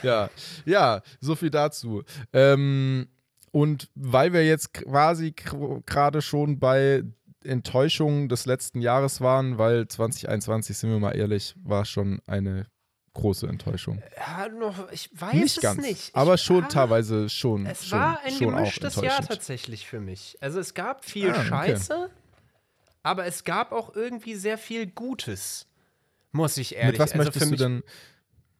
ja, 0.03 0.31
ja, 0.65 1.03
so 1.21 1.35
viel 1.37 1.51
dazu. 1.51 2.03
Ähm, 2.33 3.09
und 3.53 3.89
weil 3.95 4.33
wir 4.33 4.45
jetzt 4.45 4.75
quasi 4.75 5.33
gerade 5.87 6.21
schon 6.23 6.59
bei 6.59 7.05
Enttäuschungen 7.45 8.29
des 8.29 8.47
letzten 8.47 8.81
Jahres 8.81 9.21
waren, 9.21 9.59
weil 9.59 9.87
2021, 9.87 10.77
sind 10.77 10.91
wir 10.91 10.99
mal 10.99 11.17
ehrlich, 11.17 11.55
war 11.63 11.85
schon 11.85 12.21
eine 12.27 12.67
große 13.17 13.47
Enttäuschung. 13.47 14.03
Ja, 14.17 14.49
noch, 14.49 14.91
ich 14.93 15.11
weiß 15.13 15.35
nicht 15.35 15.57
es 15.57 15.63
ganz, 15.63 15.83
nicht. 15.83 16.15
aber 16.15 16.35
ich 16.35 16.43
schon 16.43 16.63
war, 16.63 16.69
teilweise 16.69 17.29
schon. 17.29 17.67
Es 17.67 17.87
schon, 17.87 17.99
war 17.99 18.21
ein 18.23 18.33
schon 18.33 18.55
gemischtes 18.55 18.97
Jahr 18.97 19.27
tatsächlich 19.27 19.87
für 19.87 20.01
mich. 20.01 20.37
Also 20.41 20.61
es 20.61 20.75
gab 20.75 21.05
viel 21.05 21.31
Ah, 21.31 21.33
okay. 21.33 21.49
Scheiße, 21.49 22.11
aber 23.03 23.27
es 23.27 23.45
gab 23.45 23.73
auch 23.73 23.95
irgendwie 23.95 24.35
sehr 24.35 24.59
viel 24.59 24.87
Gutes. 24.87 25.67
Muss 26.33 26.57
ich 26.57 26.77
ehrlich 26.77 26.93
Mit 26.93 27.01
was 27.01 27.13
also 27.13 27.25
möchtest 27.25 27.51
du 27.51 27.57
denn? 27.57 27.83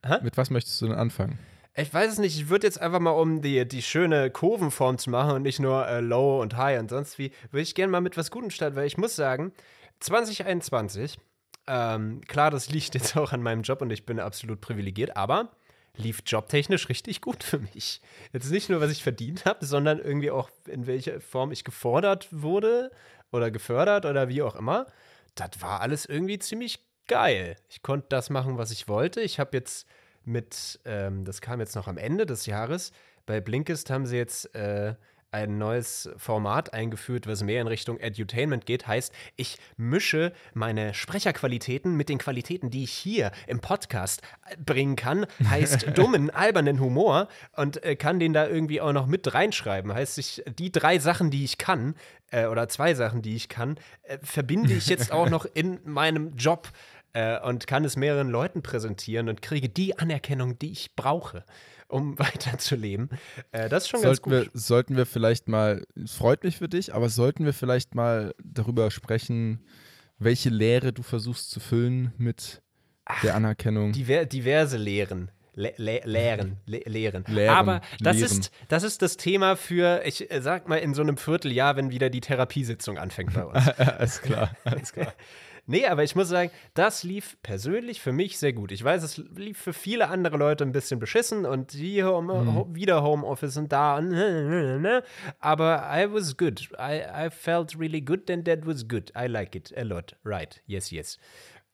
Hä? 0.05 0.19
Mit 0.23 0.37
was 0.37 0.51
möchtest 0.51 0.81
du 0.81 0.87
denn 0.87 0.97
anfangen? 0.97 1.39
Ich 1.79 1.93
weiß 1.93 2.13
es 2.13 2.19
nicht, 2.19 2.39
ich 2.39 2.49
würde 2.49 2.67
jetzt 2.67 2.81
einfach 2.81 3.01
mal, 3.01 3.11
um 3.11 3.43
die, 3.43 3.69
die 3.69 3.83
schöne 3.83 4.31
Kurvenform 4.31 4.97
zu 4.97 5.11
machen 5.11 5.33
und 5.33 5.43
nicht 5.43 5.61
nur 5.61 5.87
äh, 5.87 6.01
Low 6.01 6.41
und 6.41 6.57
High 6.57 6.81
und 6.81 6.89
sonst 6.89 7.19
wie, 7.19 7.33
würde 7.51 7.63
ich 7.63 7.75
gerne 7.75 7.93
mal 7.93 8.01
mit 8.01 8.17
was 8.17 8.31
Gutem 8.31 8.51
starten, 8.51 8.77
weil 8.77 8.87
ich 8.87 8.97
muss 8.97 9.15
sagen, 9.15 9.53
2021, 10.01 11.19
ähm, 11.67 12.21
klar, 12.27 12.51
das 12.51 12.71
liegt 12.71 12.95
jetzt 12.95 13.17
auch 13.17 13.33
an 13.33 13.43
meinem 13.43 13.63
Job 13.63 13.83
und 13.83 13.91
ich 13.91 14.07
bin 14.07 14.21
absolut 14.21 14.61
privilegiert, 14.61 15.17
aber 15.17 15.51
lief 15.97 16.23
jobtechnisch 16.27 16.89
richtig 16.89 17.21
gut 17.21 17.43
für 17.43 17.59
mich. 17.59 18.01
Jetzt 18.33 18.51
nicht 18.51 18.69
nur, 18.69 18.81
was 18.81 18.91
ich 18.91 19.03
verdient 19.03 19.45
habe, 19.45 19.65
sondern 19.65 19.99
irgendwie 19.99 20.31
auch, 20.31 20.51
in 20.67 20.87
welcher 20.87 21.21
Form 21.21 21.53
ich 21.53 21.65
gefordert 21.65 22.29
wurde 22.31 22.91
oder 23.33 23.51
gefördert 23.51 24.05
oder 24.05 24.29
wie 24.29 24.43
auch 24.43 24.57
immer. 24.57 24.87
Das 25.35 25.51
war 25.61 25.81
alles 25.81 26.07
irgendwie 26.07 26.39
ziemlich 26.39 26.81
geil. 27.09 27.57
Ich 27.69 27.83
konnte 27.83 28.07
das 28.11 28.31
machen, 28.31 28.59
was 28.59 28.71
ich 28.71 28.89
wollte. 28.89 29.21
Ich 29.21 29.39
habe 29.39 29.57
jetzt 29.57 29.87
mit, 30.25 30.81
ähm, 30.85 31.25
das 31.25 31.41
kam 31.41 31.61
jetzt 31.61 31.77
noch 31.77 31.89
am 31.89 31.99
Ende 31.99 32.27
des 32.27 32.47
Jahres, 32.47 32.93
bei 33.27 33.41
Blinkist 33.41 33.91
haben 33.91 34.07
sie 34.07 34.17
jetzt 34.17 34.55
äh, 34.55 34.95
ein 35.31 35.59
neues 35.59 36.09
Format 36.17 36.73
eingeführt, 36.73 37.27
was 37.27 37.43
mehr 37.43 37.61
in 37.61 37.67
Richtung 37.67 37.99
Edutainment 37.99 38.67
geht. 38.67 38.87
Heißt, 38.87 39.13
ich 39.37 39.59
mische 39.77 40.33
meine 40.55 40.95
Sprecherqualitäten 40.95 41.97
mit 41.97 42.09
den 42.09 42.19
Qualitäten, 42.19 42.71
die 42.71 42.85
ich 42.85 42.93
hier 42.93 43.33
im 43.47 43.61
Podcast 43.61 44.23
bringen 44.65 44.97
kann. 44.97 45.27
Heißt 45.49 45.87
dummen, 45.95 46.31
albernen 46.31 46.81
Humor 46.81 47.29
und 47.57 47.83
äh, 47.85 47.97
kann 47.97 48.19
den 48.19 48.33
da 48.33 48.47
irgendwie 48.47 48.81
auch 48.81 48.93
noch 48.93 49.07
mit 49.07 49.33
reinschreiben. 49.35 49.93
Heißt, 49.93 50.19
ich, 50.19 50.43
die 50.59 50.73
drei 50.73 50.99
Sachen, 50.99 51.31
die 51.31 51.45
ich 51.45 51.59
kann, 51.59 51.95
äh, 52.31 52.47
oder 52.47 52.69
zwei 52.69 52.95
Sachen, 52.95 53.23
die 53.23 53.37
ich 53.37 53.49
kann, 53.49 53.79
äh, 54.03 54.19
verbinde 54.23 54.73
ich 54.73 54.87
jetzt 54.87 55.13
auch 55.13 55.29
noch 55.29 55.45
in 55.45 55.81
meinem 55.85 56.37
Job 56.37 56.71
äh, 57.13 57.41
und 57.41 57.67
kann 57.67 57.85
es 57.85 57.97
mehreren 57.97 58.29
Leuten 58.29 58.63
präsentieren 58.63 59.29
und 59.29 59.43
kriege 59.43 59.69
die 59.69 59.99
Anerkennung, 59.99 60.59
die 60.59 60.71
ich 60.71 60.95
brauche, 60.97 61.45
um 61.89 62.19
weiterzuleben. 62.19 63.11
Äh, 63.53 63.69
das 63.69 63.85
ist 63.85 63.91
schon 63.91 64.01
Sollten 64.01 64.31
ganz 64.31 64.45
wir, 64.45 64.51
gut. 64.51 64.61
sollten 64.61 64.97
wir 64.97 65.07
vielleicht 65.07 65.49
mal, 65.49 65.85
es 66.03 66.15
freut 66.15 66.45
mich 66.45 66.57
für 66.59 66.69
dich, 66.69 66.95
aber 66.95 67.09
sollten 67.09 67.45
wir 67.45 67.53
vielleicht 67.53 67.95
mal 67.95 68.35
darüber 68.43 68.91
sprechen, 68.91 69.61
welche 70.19 70.49
Lehre 70.49 70.93
du 70.93 71.03
versuchst 71.03 71.51
zu 71.51 71.61
füllen 71.61 72.13
mit 72.17 72.63
der 73.23 73.35
Anerkennung? 73.35 73.93
Diver 73.93 74.25
diverse 74.27 74.77
Lehren. 74.77 75.31
Le 75.59 75.73
le 75.79 76.03
Lehren, 76.05 76.59
le 76.67 76.81
Lehren. 76.85 77.25
Lehren, 77.29 77.57
Aber 77.57 77.81
das 78.01 78.19
Lehren. 78.19 78.31
ist, 78.41 78.51
das 78.69 78.83
ist 78.83 79.01
das 79.01 79.17
Thema 79.17 79.57
für, 79.57 80.03
ich 80.05 80.31
äh, 80.31 80.43
sag 80.43 80.69
mal, 80.69 80.77
in 80.77 80.93
so 80.93 81.01
einem 81.01 81.17
Vierteljahr, 81.17 81.77
wenn 81.77 81.91
wieder 81.91 82.11
die 82.11 82.21
Therapiesitzung 82.21 82.99
anfängt 82.99 83.33
bei 83.33 83.47
uns. 83.47 83.67
alles 83.79 84.21
klar, 84.21 84.51
alles 84.65 84.93
klar. 84.93 85.15
Nee, 85.67 85.87
aber 85.87 86.05
ich 86.05 86.15
muss 86.15 86.29
sagen, 86.29 86.51
das 86.75 87.03
lief 87.03 87.37
persönlich 87.43 88.01
für 88.01 88.13
mich 88.13 88.39
sehr 88.39 88.53
gut. 88.53 88.71
Ich 88.73 88.85
weiß, 88.85 89.03
es 89.03 89.17
lief 89.17 89.59
für 89.59 89.73
viele 89.73 90.09
andere 90.09 90.37
Leute 90.37 90.65
ein 90.65 90.73
bisschen 90.73 91.01
beschissen 91.01 91.45
und 91.45 91.73
hier 91.73 92.07
Home, 92.07 92.55
ho- 92.55 92.69
wieder 92.73 93.03
Homeoffice 93.03 93.57
und 93.57 93.73
da 93.73 93.97
und 93.99 94.11
ne, 94.11 95.03
aber 95.41 95.89
I 95.93 96.13
was 96.13 96.37
good. 96.37 96.69
I, 96.79 97.03
I 97.27 97.31
felt 97.31 97.79
really 97.79 98.01
good 98.01 98.31
and 98.31 98.45
that 98.47 98.65
was 98.67 98.87
good. 98.87 99.13
I 99.17 99.27
like 99.27 99.55
it 99.57 99.73
a 99.77 99.83
lot. 99.83 100.15
Right. 100.25 100.63
Yes, 100.67 100.91
yes. 100.91 101.19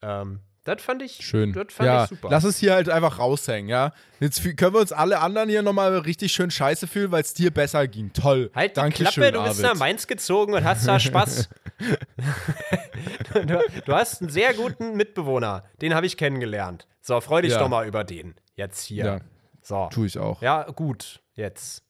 Ähm, 0.01 0.41
Das 0.65 0.81
fand 0.81 1.03
ich, 1.03 1.15
Schön. 1.25 1.53
Das 1.53 1.67
fand 1.71 1.87
ja, 1.89 2.05
ich 2.05 2.11
super. 2.11 2.29
lass 2.31 2.45
es 2.45 2.59
hier 2.59 2.75
halt 2.75 2.89
einfach 2.89 3.19
raushängen, 3.19 3.69
ja. 3.69 3.93
Jetzt 4.21 4.43
können 4.57 4.75
wir 4.75 4.81
uns 4.81 4.93
alle 4.93 5.19
anderen 5.19 5.49
hier 5.49 5.63
nochmal 5.63 5.99
richtig 5.99 6.33
schön 6.33 6.53
scheiße 6.53 6.87
fühlen, 6.87 7.11
weil 7.11 7.23
es 7.23 7.35
dir 7.35 7.51
besser 7.51 7.89
ging. 7.89 8.13
Toll. 8.13 8.51
Halt 8.55 8.77
die 8.77 8.81
Dankeschön, 8.81 9.25
Klappe, 9.25 9.33
du 9.33 9.43
bist 9.43 9.61
nach 9.61 9.71
Arvid. 9.71 9.81
Mainz 9.81 10.07
gezogen 10.07 10.55
und 10.55 10.65
hast 10.65 10.87
da 10.87 11.01
Spaß. 11.01 11.49
du, 13.35 13.61
du 13.85 13.93
hast 13.93 14.23
einen 14.23 14.31
sehr 14.31 14.55
guten 14.55 14.97
Mitbewohner, 14.97 15.65
den 15.81 15.95
habe 15.95 16.07
ich 16.07 16.17
kennengelernt. 16.17 16.87
So, 17.01 17.21
freu 17.21 17.43
dich 17.43 17.53
Ja. 17.53 17.59
doch 17.59 17.69
mal 17.69 17.87
über 17.87 18.05
den. 18.05 18.35
Jetzt 18.55 18.85
hier. 18.85 19.05
Ja. 19.05 19.21
So. 19.63 19.89
Tue 19.93 20.07
ich 20.07 20.19
auch. 20.19 20.41
Ja, 20.43 20.63
gut, 20.71 21.21
jetzt. 21.35 21.83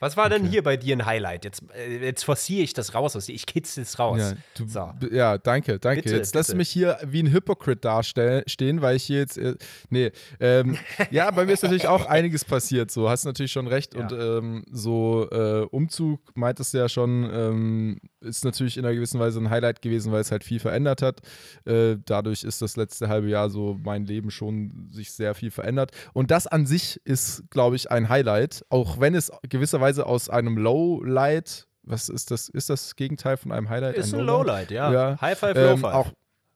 Was 0.00 0.16
war 0.16 0.30
denn 0.30 0.46
hier 0.46 0.62
bei 0.62 0.78
dir 0.78 0.96
ein 0.96 1.04
Highlight? 1.04 1.44
Jetzt, 1.44 1.62
äh, 1.74 1.98
jetzt 1.98 2.24
forciere 2.24 2.62
ich 2.62 2.72
das 2.72 2.94
raus 2.94 3.16
aus 3.16 3.26
dir. 3.26 3.34
Ich 3.34 3.44
kitzel 3.44 3.82
es 3.82 3.98
raus. 3.98 4.18
Ja, 4.18 4.32
du, 4.56 4.66
so. 4.66 4.94
ja, 5.12 5.36
danke, 5.36 5.78
danke. 5.78 6.02
Bitte, 6.02 6.16
jetzt 6.16 6.34
lass 6.34 6.54
mich 6.54 6.70
hier 6.70 6.96
wie 7.04 7.22
ein 7.22 7.30
Hypocrite 7.30 7.82
dastehen, 7.82 8.80
weil 8.80 8.96
ich 8.96 9.04
hier 9.04 9.18
jetzt. 9.18 9.36
Äh, 9.36 9.56
nee, 9.90 10.10
ähm, 10.40 10.78
ja, 11.10 11.30
bei 11.30 11.44
mir 11.44 11.52
ist 11.52 11.62
natürlich 11.62 11.86
auch 11.86 12.06
einiges 12.06 12.46
passiert. 12.46 12.90
So, 12.90 13.10
hast 13.10 13.26
natürlich 13.26 13.52
schon 13.52 13.66
recht. 13.66 13.94
Ja. 13.94 14.00
Und 14.00 14.12
ähm, 14.12 14.64
so 14.72 15.28
äh, 15.30 15.66
Umzug, 15.70 16.20
meintest 16.34 16.72
du 16.72 16.78
ja 16.78 16.88
schon, 16.88 17.28
ähm, 17.30 18.00
ist 18.22 18.42
natürlich 18.42 18.78
in 18.78 18.86
einer 18.86 18.94
gewissen 18.94 19.20
Weise 19.20 19.38
ein 19.38 19.50
Highlight 19.50 19.82
gewesen, 19.82 20.12
weil 20.12 20.22
es 20.22 20.32
halt 20.32 20.44
viel 20.44 20.60
verändert 20.60 21.02
hat. 21.02 21.20
Äh, 21.66 21.96
dadurch 22.06 22.42
ist 22.42 22.62
das 22.62 22.76
letzte 22.76 23.08
halbe 23.08 23.28
Jahr 23.28 23.50
so 23.50 23.78
mein 23.84 24.06
Leben 24.06 24.30
schon 24.30 24.88
sich 24.90 25.12
sehr 25.12 25.34
viel 25.34 25.50
verändert. 25.50 25.90
Und 26.14 26.30
das 26.30 26.46
an 26.46 26.64
sich 26.64 26.98
ist, 27.04 27.44
glaube 27.50 27.76
ich, 27.76 27.90
ein 27.90 28.08
Highlight, 28.08 28.64
auch 28.70 28.98
wenn 28.98 29.14
es 29.14 29.30
gewisserweise 29.46 29.89
aus 29.98 30.28
einem 30.30 30.56
Lowlight, 30.56 31.66
was 31.82 32.08
ist 32.08 32.30
das? 32.30 32.48
Ist 32.48 32.70
das 32.70 32.94
Gegenteil 32.96 33.36
von 33.36 33.50
einem 33.52 33.68
Highlight? 33.68 33.96
Ist 33.96 34.14
ein 34.14 34.20
Lowlight, 34.20 34.70
ja. 34.70 34.92
Ja. 34.92 35.20
High 35.20 35.38
Five, 35.38 35.56
Ähm, 35.56 35.66
Low 35.66 35.76
Five. 35.78 35.94
auch, 35.94 36.12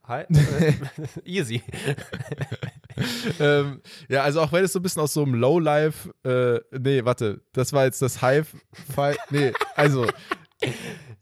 Hi, 0.06 0.24
easy. 1.24 1.62
ähm, 3.40 3.80
ja, 4.08 4.22
also 4.22 4.40
auch 4.42 4.52
wenn 4.52 4.64
es 4.64 4.72
so 4.72 4.78
ein 4.78 4.82
bisschen 4.82 5.02
aus 5.02 5.14
so 5.14 5.22
einem 5.22 5.34
Lowlife, 5.34 6.10
äh, 6.24 6.60
nee, 6.78 7.04
warte, 7.04 7.40
das 7.52 7.72
war 7.72 7.84
jetzt 7.84 8.02
das 8.02 8.20
Hive, 8.20 8.46
Fi- 8.94 9.16
nee, 9.30 9.52
also, 9.74 10.06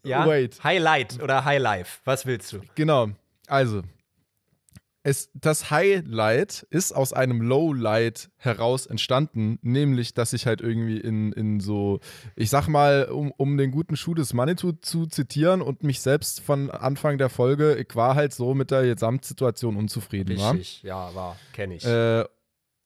Ja. 0.04 0.26
Wait. 0.26 0.62
Highlight 0.64 1.22
oder 1.22 1.44
High 1.44 1.60
Life. 1.60 2.00
Was 2.04 2.26
willst 2.26 2.52
du? 2.52 2.60
genau, 2.74 3.10
also, 3.46 3.82
es, 5.04 5.30
das 5.34 5.70
Highlight 5.70 6.66
ist 6.70 6.92
aus 6.92 7.12
einem 7.12 7.42
Lowlight 7.42 8.30
heraus 8.36 8.86
entstanden, 8.86 9.58
nämlich, 9.62 10.14
dass 10.14 10.32
ich 10.32 10.46
halt 10.46 10.60
irgendwie 10.60 10.98
in, 10.98 11.32
in 11.32 11.60
so, 11.60 12.00
ich 12.36 12.50
sag 12.50 12.68
mal, 12.68 13.06
um, 13.06 13.32
um 13.36 13.56
den 13.56 13.72
guten 13.72 13.96
Schuh 13.96 14.14
des 14.14 14.32
Manitou 14.32 14.72
zu 14.72 15.06
zitieren 15.06 15.60
und 15.60 15.82
mich 15.82 16.00
selbst 16.00 16.40
von 16.40 16.70
Anfang 16.70 17.18
der 17.18 17.30
Folge, 17.30 17.74
ich 17.74 17.96
war 17.96 18.14
halt 18.14 18.32
so 18.32 18.54
mit 18.54 18.70
der 18.70 18.84
Gesamtsituation 18.84 19.76
unzufrieden. 19.76 20.38
Richtig, 20.38 20.82
ja, 20.82 21.14
war, 21.14 21.36
kenne 21.52 21.74
ich. 21.74 21.84
Äh, 21.84 22.24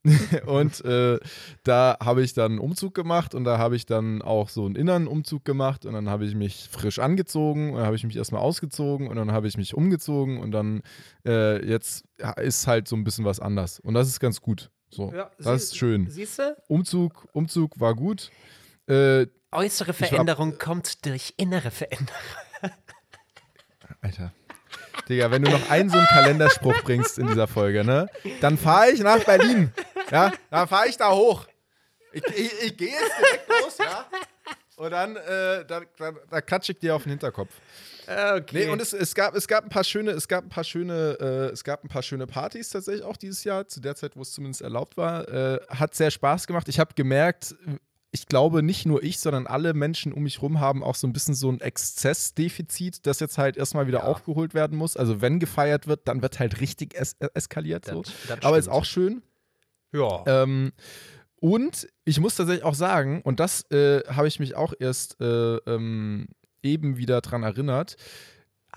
und 0.47 0.85
äh, 0.85 1.19
da 1.65 1.97
habe 2.03 2.23
ich 2.23 2.33
dann 2.35 2.53
einen 2.53 2.59
Umzug 2.61 2.95
gemacht 2.95 3.35
und 3.35 3.45
da 3.45 3.59
habe 3.59 3.77
ich 3.77 3.87
dann 3.87 4.23
auch 4.23 4.49
so 4.49 4.65
einen 4.67 4.77
inneren 4.77 5.07
Umzug 5.07 5.45
gemacht 5.45 5.85
und 5.87 5.93
dann 5.95 6.09
habe 6.09 6.25
ich 6.25 6.35
mich 6.35 6.69
frisch 6.71 6.99
angezogen 6.99 7.71
und 7.71 7.77
dann 7.77 7.87
habe 7.87 7.97
ich 7.97 8.05
mich 8.05 8.17
erstmal 8.17 8.41
ausgezogen 8.43 9.09
und 9.09 9.17
dann 9.17 9.33
habe 9.33 9.49
ich 9.49 9.57
mich 9.57 9.75
umgezogen 9.75 10.39
und 10.39 10.51
dann 10.53 10.83
äh, 11.27 11.65
jetzt 11.67 12.05
ist 12.37 12.67
halt 12.67 12.89
so 12.89 12.97
ein 12.97 13.05
bisschen 13.05 13.25
was 13.25 13.41
anders 13.41 13.81
und 13.81 13.95
das 13.95 14.09
ist 14.09 14.21
ganz 14.21 14.41
gut. 14.41 14.71
So, 14.91 15.13
Ja, 15.15 15.31
das 15.39 15.65
ist 15.65 15.77
schön. 15.77 16.09
Siehst 16.09 16.39
du? 16.39 16.57
Umzug, 16.69 17.27
Umzug 17.33 17.79
war 17.81 17.95
gut. 17.95 18.31
Äh, 18.89 19.27
Äußere 19.53 19.89
hab- 19.89 19.97
Veränderung 19.97 20.59
kommt 20.59 21.05
durch 21.07 21.35
innere 21.37 21.71
Veränderung. 21.71 22.21
Alter. 24.01 24.33
Digga, 25.09 25.31
wenn 25.31 25.43
du 25.43 25.51
noch 25.51 25.71
einen 25.71 25.91
so 25.91 25.99
einen 25.99 26.07
Kalenderspruch 26.07 26.83
bringst 26.83 27.19
in 27.19 27.27
dieser 27.27 27.47
Folge, 27.47 27.85
ne? 27.85 28.09
Dann 28.41 28.59
fahre 28.59 28.91
ich 28.91 29.01
nach 29.01 29.23
Berlin. 29.25 29.73
Ja, 30.11 30.33
dann 30.51 30.69
fahre 30.69 30.89
ich 30.89 30.97
da 30.97 31.13
hoch. 31.13 31.47
Ich, 32.13 32.25
ich, 32.29 32.63
ich 32.63 32.77
gehe 32.77 32.91
jetzt 32.91 33.13
direkt 33.19 33.49
los, 33.49 33.79
ja? 33.79 34.07
Und 34.77 34.91
dann, 34.91 35.17
äh, 35.17 35.65
da, 35.67 35.81
da, 35.97 36.13
da 36.31 36.41
klatsche 36.41 36.73
ich 36.73 36.79
dir 36.79 36.95
auf 36.95 37.03
den 37.03 37.11
Hinterkopf. 37.11 37.51
Okay. 38.07 38.43
Nee, 38.53 38.69
und 38.69 38.81
es, 38.81 38.93
es, 38.93 39.15
gab, 39.15 39.35
es 39.35 39.49
gab 39.49 39.65
ein 39.65 39.71
paar 39.71 39.83
schöne, 39.83 40.13
es 40.13 40.29
gab 40.29 40.45
ein 40.45 40.49
paar 40.49 40.63
schöne, 40.65 41.17
äh, 41.21 41.53
es 41.53 41.65
gab 41.65 41.83
ein 41.83 41.89
paar 41.89 42.03
schöne 42.03 42.27
Partys 42.27 42.71
tatsächlich 42.71 43.05
auch 43.05 43.17
dieses 43.17 43.43
Jahr, 43.43 43.67
zu 43.67 43.81
der 43.81 43.97
Zeit, 43.97 44.13
wo 44.15 44.23
es 44.23 44.33
zumindest 44.33 44.63
erlaubt 44.63 44.97
war. 44.97 45.29
Äh, 45.29 45.61
hat 45.69 45.95
sehr 45.95 46.11
Spaß 46.11 46.47
gemacht. 46.47 46.69
Ich 46.69 46.79
habe 46.79 46.95
gemerkt, 46.95 47.57
ich 48.17 48.27
glaube, 48.29 48.63
nicht 48.63 48.87
nur 48.87 49.03
ich, 49.03 49.19
sondern 49.19 49.47
alle 49.47 49.75
Menschen 49.75 50.13
um 50.15 50.23
mich 50.23 50.41
rum 50.41 50.59
haben 50.59 50.83
auch 50.83 50.95
so 50.95 51.07
ein 51.07 51.13
bisschen 51.13 51.35
so 51.35 51.51
ein 51.51 51.61
Exzessdefizit, 51.61 53.07
das 53.07 53.21
jetzt 53.21 53.37
halt 53.37 53.57
erstmal 53.59 53.87
wieder 53.87 53.99
Ja. 54.01 54.05
aufgeholt 54.05 54.55
werden 54.55 54.79
muss. 54.79 54.97
Also 54.97 55.21
wenn 55.21 55.39
gefeiert 55.39 55.87
wird, 55.87 56.09
dann 56.09 56.23
wird 56.23 56.39
halt 56.41 56.61
richtig 56.61 56.95
es 56.97 57.13
äh, 57.21 57.29
eskaliert. 57.35 57.85
So. 57.85 58.03
Das- 58.03 58.13
das 58.29 58.43
Aber 58.45 58.59
ist 58.59 58.69
auch 58.69 58.85
schön. 58.87 59.23
ja. 59.93 60.25
Ähm, 60.27 60.73
und 61.39 61.87
ich 62.07 62.19
muss 62.19 62.35
tatsächlich 62.37 62.65
auch 62.65 62.75
sagen, 62.75 63.21
und 63.23 63.39
das 63.41 63.71
äh, 63.71 64.01
habe 64.09 64.27
ich 64.29 64.41
mich 64.41 64.55
auch 64.57 64.73
erst 64.79 65.21
äh, 65.21 65.57
ähm, 65.67 66.29
eben 66.63 66.97
wieder 66.97 67.21
dran 67.21 67.43
erinnert. 67.43 67.97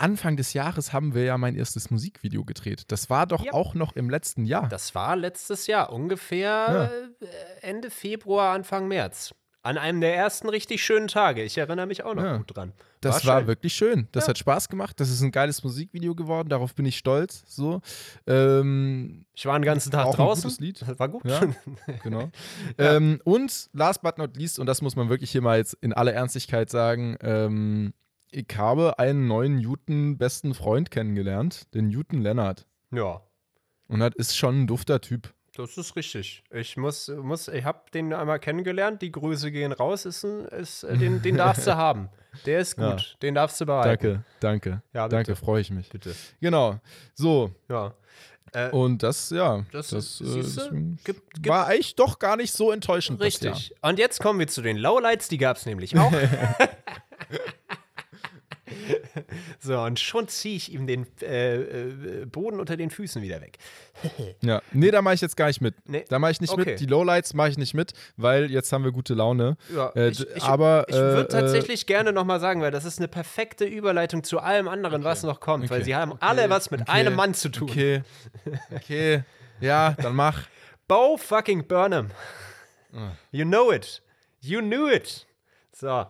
Anfang 0.00 0.36
des 0.36 0.52
Jahres 0.54 0.92
haben 0.92 1.14
wir 1.14 1.24
ja 1.24 1.38
mein 1.38 1.54
erstes 1.54 1.90
Musikvideo 1.90 2.44
gedreht. 2.44 2.84
Das 2.88 3.10
war 3.10 3.26
doch 3.26 3.44
Ja. 3.44 3.52
auch 3.52 3.74
noch 3.74 3.94
im 3.96 4.08
letzten 4.10 4.44
Jahr. 4.46 4.68
Das 4.68 4.94
war 4.94 5.14
letztes 5.16 5.66
Jahr, 5.66 5.92
ungefähr 5.92 6.90
äh, 7.20 7.26
Ende 7.66 7.90
Februar, 7.90 8.54
Anfang 8.54 8.88
März. 8.88 9.34
An 9.62 9.76
einem 9.76 10.00
der 10.00 10.16
ersten 10.16 10.48
richtig 10.48 10.82
schönen 10.82 11.06
Tage. 11.06 11.42
Ich 11.42 11.58
erinnere 11.58 11.86
mich 11.86 12.02
auch 12.02 12.14
noch 12.14 12.24
Ja. 12.24 12.38
gut 12.38 12.56
dran. 12.56 12.72
Das 13.02 13.26
war, 13.26 13.40
schön. 13.40 13.46
wirklich 13.46 13.74
schön. 13.74 14.08
Das 14.12 14.24
Ja. 14.24 14.28
hat 14.30 14.38
Spaß 14.38 14.70
gemacht. 14.70 14.98
Das 15.00 15.10
ist 15.10 15.20
ein 15.20 15.32
geiles 15.32 15.62
Musikvideo 15.62 16.14
geworden. 16.14 16.48
Darauf 16.48 16.74
bin 16.74 16.86
ich 16.86 16.96
stolz. 16.96 17.42
So. 17.46 17.82
Ähm, 18.26 19.26
Ich 19.34 19.44
war 19.44 19.58
den 19.58 19.64
ganzen 19.66 19.90
Tag 19.92 20.06
Auch 20.06 20.14
ein 20.14 20.16
draußen. 20.16 20.44
gutes 20.44 20.60
Lied. 20.60 20.80
Das 20.86 20.98
war 20.98 21.08
gut. 21.10 21.24
Ja. 21.26 21.40
genau. 22.02 22.30
ähm, 22.78 23.20
und 23.24 23.68
last 23.74 24.00
but 24.00 24.16
not 24.16 24.34
least, 24.36 24.58
und 24.58 24.64
das 24.66 24.80
muss 24.80 24.96
man 24.96 25.10
wirklich 25.10 25.30
hier 25.30 25.42
mal 25.42 25.58
jetzt 25.58 25.74
in 25.82 25.92
aller 25.92 26.14
Ernstigkeit 26.14 26.70
sagen, 26.70 27.16
ähm, 27.20 27.92
ich 28.32 28.46
habe 28.56 28.98
einen 28.98 29.26
neuen 29.26 29.56
Newton 29.56 30.18
besten 30.18 30.54
Freund 30.54 30.90
kennengelernt, 30.90 31.72
den 31.74 31.88
Newton 31.88 32.22
Lennart. 32.22 32.66
ja. 32.90 33.20
Und 33.88 33.98
das 33.98 34.12
ist 34.14 34.36
schon 34.36 34.62
ein 34.62 34.66
dufter 34.68 35.00
Typ. 35.00 35.34
Das 35.56 35.76
ist 35.76 35.96
richtig. 35.96 36.44
Ich 36.52 36.76
muss, 36.76 37.08
muss 37.08 37.48
ich 37.48 37.64
habe 37.64 37.80
den 37.92 38.12
einmal 38.14 38.38
kennengelernt. 38.38 39.02
Die 39.02 39.10
Grüße 39.10 39.50
gehen 39.50 39.72
raus. 39.72 40.04
Ist, 40.06 40.22
ist 40.22 40.84
äh, 40.84 40.96
den, 40.96 41.22
den 41.22 41.36
darfst 41.36 41.66
du 41.66 41.76
haben. 41.76 42.08
Der 42.46 42.60
ist 42.60 42.78
Ja. 42.78 42.92
gut. 42.92 43.16
Den 43.20 43.34
darfst 43.34 43.60
du 43.60 43.66
behalten. 43.66 43.88
Danke, 43.88 44.24
danke. 44.38 44.82
Ja, 44.94 45.06
bitte. 45.08 45.16
danke, 45.16 45.34
freue 45.34 45.60
ich 45.60 45.72
mich. 45.72 45.88
Bitte. 45.88 46.14
Genau. 46.40 46.78
So, 47.14 47.50
Ja. 47.68 47.94
Äh, 48.52 48.70
und 48.70 49.02
das, 49.02 49.30
ja, 49.30 49.64
Das 49.72 49.88
das, 49.90 50.04
ist- 50.04 50.20
äh, 50.20 50.24
siehste, 50.42 50.60
deswegen 50.66 50.98
gibt- 51.02 51.34
gibt- 51.34 51.48
war 51.48 51.66
eigentlich 51.66 51.96
doch 51.96 52.20
gar 52.20 52.36
nicht 52.36 52.52
so 52.52 52.70
enttäuschend. 52.70 53.18
das 53.20 53.26
richtig. 53.26 53.74
Und 53.82 53.98
jetzt 53.98 54.20
kommen 54.20 54.38
wir 54.38 54.46
zu 54.46 54.62
den 54.62 54.76
Lowlights. 54.76 55.26
Die 55.26 55.38
gab 55.38 55.56
es 55.56 55.66
nämlich 55.66 55.98
auch. 55.98 56.12
so, 59.60 59.78
und 59.80 59.98
schon 60.00 60.28
ziehe 60.28 60.56
ich 60.56 60.72
ihm 60.72 60.86
den 60.86 61.06
äh, 61.22 61.56
äh, 61.56 62.26
Boden 62.26 62.60
unter 62.60 62.76
den 62.76 62.90
Füßen 62.90 63.22
wieder 63.22 63.40
weg. 63.40 63.58
Ja, 64.40 64.62
nee, 64.72 64.90
da 64.90 65.02
mache 65.02 65.14
ich 65.14 65.20
jetzt 65.20 65.36
gar 65.36 65.48
nicht 65.48 65.60
mit. 65.60 65.74
Nee. 65.86 66.04
Da 66.08 66.18
mache 66.18 66.30
ich 66.32 66.40
nicht 66.40 66.52
Okay. 66.52 66.70
mit. 66.70 66.80
Die 66.80 66.86
Lowlights 66.86 67.34
mache 67.34 67.50
ich 67.50 67.58
nicht 67.58 67.74
mit, 67.74 67.92
weil 68.16 68.50
jetzt 68.50 68.72
haben 68.72 68.82
wir 68.84 68.92
gute 68.92 69.12
Laune. 69.14 69.56
Ja, 69.74 69.90
Äh, 69.94 70.08
ich, 70.08 70.26
ich, 70.36 70.42
aber 70.42 70.86
ich 70.88 70.94
würde 70.94 71.22
äh, 71.22 71.28
tatsächlich 71.28 71.86
gerne 71.86 72.12
nochmal 72.12 72.40
sagen, 72.40 72.62
weil 72.62 72.70
das 72.70 72.84
ist 72.86 72.98
eine 72.98 73.08
perfekte 73.08 73.64
Überleitung 73.66 74.24
zu 74.24 74.38
allem 74.40 74.68
anderen, 74.68 75.04
was 75.04 75.22
noch 75.22 75.40
kommt, 75.40 75.68
weil 75.70 75.78
Okay. 75.80 75.84
sie 75.84 75.94
haben 75.96 76.14
alle 76.20 76.48
was 76.48 76.70
mit 76.70 76.82
okay, 76.82 76.90
einem 76.90 77.14
Mann 77.14 77.34
zu 77.34 77.50
tun. 77.50 77.68
Okay, 77.70 78.02
okay, 78.74 79.22
ja, 79.60 79.92
dann 80.00 80.14
mach. 80.16 80.42
Bo 80.88 81.16
fucking 81.18 81.66
Burnham. 81.68 82.10
Ah. 82.94 83.10
You 83.30 83.44
know 83.44 83.70
it. 83.70 84.02
You 84.40 84.60
knew 84.60 84.88
it. 84.90 85.26
So. 85.72 86.06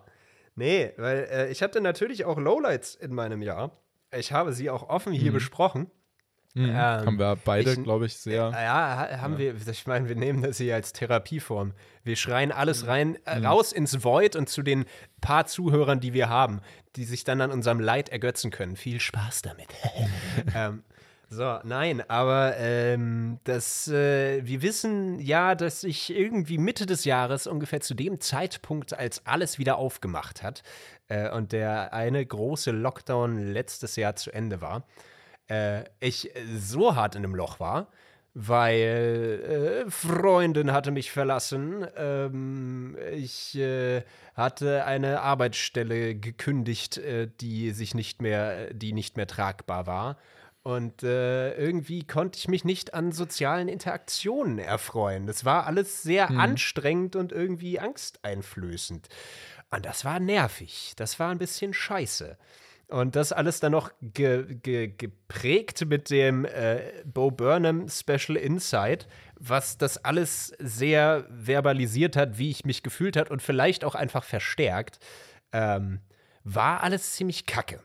Nee, 0.61 0.93
weil 0.99 1.27
äh, 1.31 1.51
ich 1.51 1.63
hatte 1.63 1.81
natürlich 1.81 2.25
auch 2.27 2.39
Lowlights 2.39 2.95
in 2.95 3.15
meinem 3.15 3.41
Jahr. 3.43 3.77
Ich 4.17 4.33
habe 4.33 4.53
sie 4.53 4.69
auch 4.71 4.89
offen 4.89 5.13
hier 5.13 5.33
besprochen. 5.33 5.91
Ähm, 6.57 6.75
haben 6.77 7.19
wir 7.19 7.37
beide, 7.45 7.77
glaube 7.77 8.07
ich, 8.07 8.17
sehr. 8.17 8.49
Äh, 8.49 8.65
Ja, 8.65 8.97
ha- 8.99 9.21
haben 9.21 9.39
wir, 9.39 9.55
ich 9.55 9.87
meine, 9.87 10.09
wir 10.09 10.17
nehmen 10.17 10.43
das 10.43 10.59
hier 10.59 10.75
als 10.75 10.93
Therapieform. 10.93 11.75
Wir 12.03 12.17
schreien 12.17 12.51
alles 12.51 12.89
rein, 12.89 13.17
äh, 13.25 13.39
raus 13.47 13.73
ins 13.73 14.03
Void 14.03 14.35
und 14.35 14.49
zu 14.49 14.63
den 14.63 14.85
paar 15.21 15.47
Zuhörern, 15.47 16.01
die 16.01 16.13
wir 16.13 16.29
haben, 16.29 16.61
die 16.97 17.05
sich 17.05 17.23
dann 17.23 17.41
an 17.41 17.53
unserem 17.53 17.79
Leid 17.79 18.09
ergötzen 18.09 18.51
können. 18.51 18.75
Viel 18.75 18.99
Spaß 18.99 19.43
damit. 19.43 19.69
ähm, 20.57 20.83
so, 21.33 21.61
nein, 21.63 22.03
aber 22.11 22.57
ähm, 22.57 23.39
das, 23.45 23.87
äh, 23.87 24.45
wir 24.45 24.63
wissen 24.63 25.21
ja, 25.21 25.55
dass 25.55 25.83
sich 25.83 26.13
irgendwie 26.13 26.59
Mitte 26.59 26.87
des 26.87 27.05
Jahres, 27.05 27.47
ungefähr 27.47 27.81
zu 27.81 27.95
dem 27.95 28.19
Zeitpunkt, 28.19 28.99
als 28.99 29.25
alles 29.27 29.57
wieder 29.61 29.77
aufgemacht 29.79 30.43
hat 30.43 30.65
äh, 31.07 31.31
und 31.31 31.53
der 31.53 31.93
eine 31.93 32.27
große 32.27 32.73
Lockdown 32.73 33.39
letztes 33.39 33.95
Jahr 33.95 34.17
zu 34.17 34.33
Ende 34.33 34.61
war, 34.61 34.83
äh, 35.49 35.85
ich 36.01 36.33
so 36.57 36.97
hart 36.97 37.15
in 37.15 37.23
einem 37.25 37.37
Loch 37.37 37.61
war, 37.61 37.93
weil 38.35 39.85
äh, 39.87 39.91
Freundin 39.91 40.73
hatte 40.73 40.91
mich 40.91 41.13
verlassen, 41.13 41.87
ähm, 41.97 42.97
ich 43.13 43.57
äh, 43.57 44.03
hatte 44.35 44.85
eine 44.85 45.21
Arbeitsstelle 45.21 46.17
gekündigt, 46.17 46.99
äh, 46.99 47.29
die 47.41 47.71
sich 47.71 47.95
nicht 47.95 48.21
mehr, 48.21 48.75
die 48.75 48.93
nicht 48.93 49.17
mehr 49.17 49.29
tragbar 49.29 49.87
war. 49.87 50.17
Und 50.63 51.03
äh, 51.03 51.55
irgendwie 51.55 52.07
konnte 52.07 52.39
ich 52.39 52.49
mich 52.49 52.65
nicht 52.65 52.93
an 52.93 53.13
sozialen 53.13 53.69
Interaktionen 53.69 54.59
erfreuen. 54.59 55.27
Das 55.27 55.45
war 55.47 55.67
alles 55.67 56.03
sehr 56.03 56.31
anstrengend 56.31 57.17
und 57.17 57.33
irgendwie 57.33 57.81
angsteinflößend. 57.81 59.09
Und 59.71 59.87
das 59.87 60.05
war 60.05 60.21
nervig. 60.21 60.93
Das 60.97 61.19
war 61.19 61.31
ein 61.31 61.39
bisschen 61.39 61.73
scheiße. 61.73 62.37
Und 62.89 63.15
das 63.15 63.33
alles 63.33 63.61
dann 63.61 63.73
noch 63.73 63.93
ge 64.03 64.57
ge 64.57 64.89
geprägt 64.89 65.87
mit 65.87 66.11
dem 66.11 66.45
äh, 66.45 66.81
Bo 67.05 67.31
Burnham 67.31 67.89
Special 67.89 68.37
Insight, 68.37 69.07
was 69.37 69.79
das 69.79 70.05
alles 70.05 70.53
sehr 70.59 71.25
verbalisiert 71.31 72.17
hat, 72.17 72.37
wie 72.37 72.51
ich 72.51 72.65
mich 72.65 72.83
gefühlt 72.83 73.17
hat 73.17 73.31
und 73.31 73.43
vielleicht 73.43 73.85
auch 73.85 73.95
einfach 73.95 74.25
verstärkt, 74.25 74.99
ähm, 75.53 76.01
war 76.43 76.83
alles 76.83 77.13
ziemlich 77.13 77.47
kacke. 77.47 77.81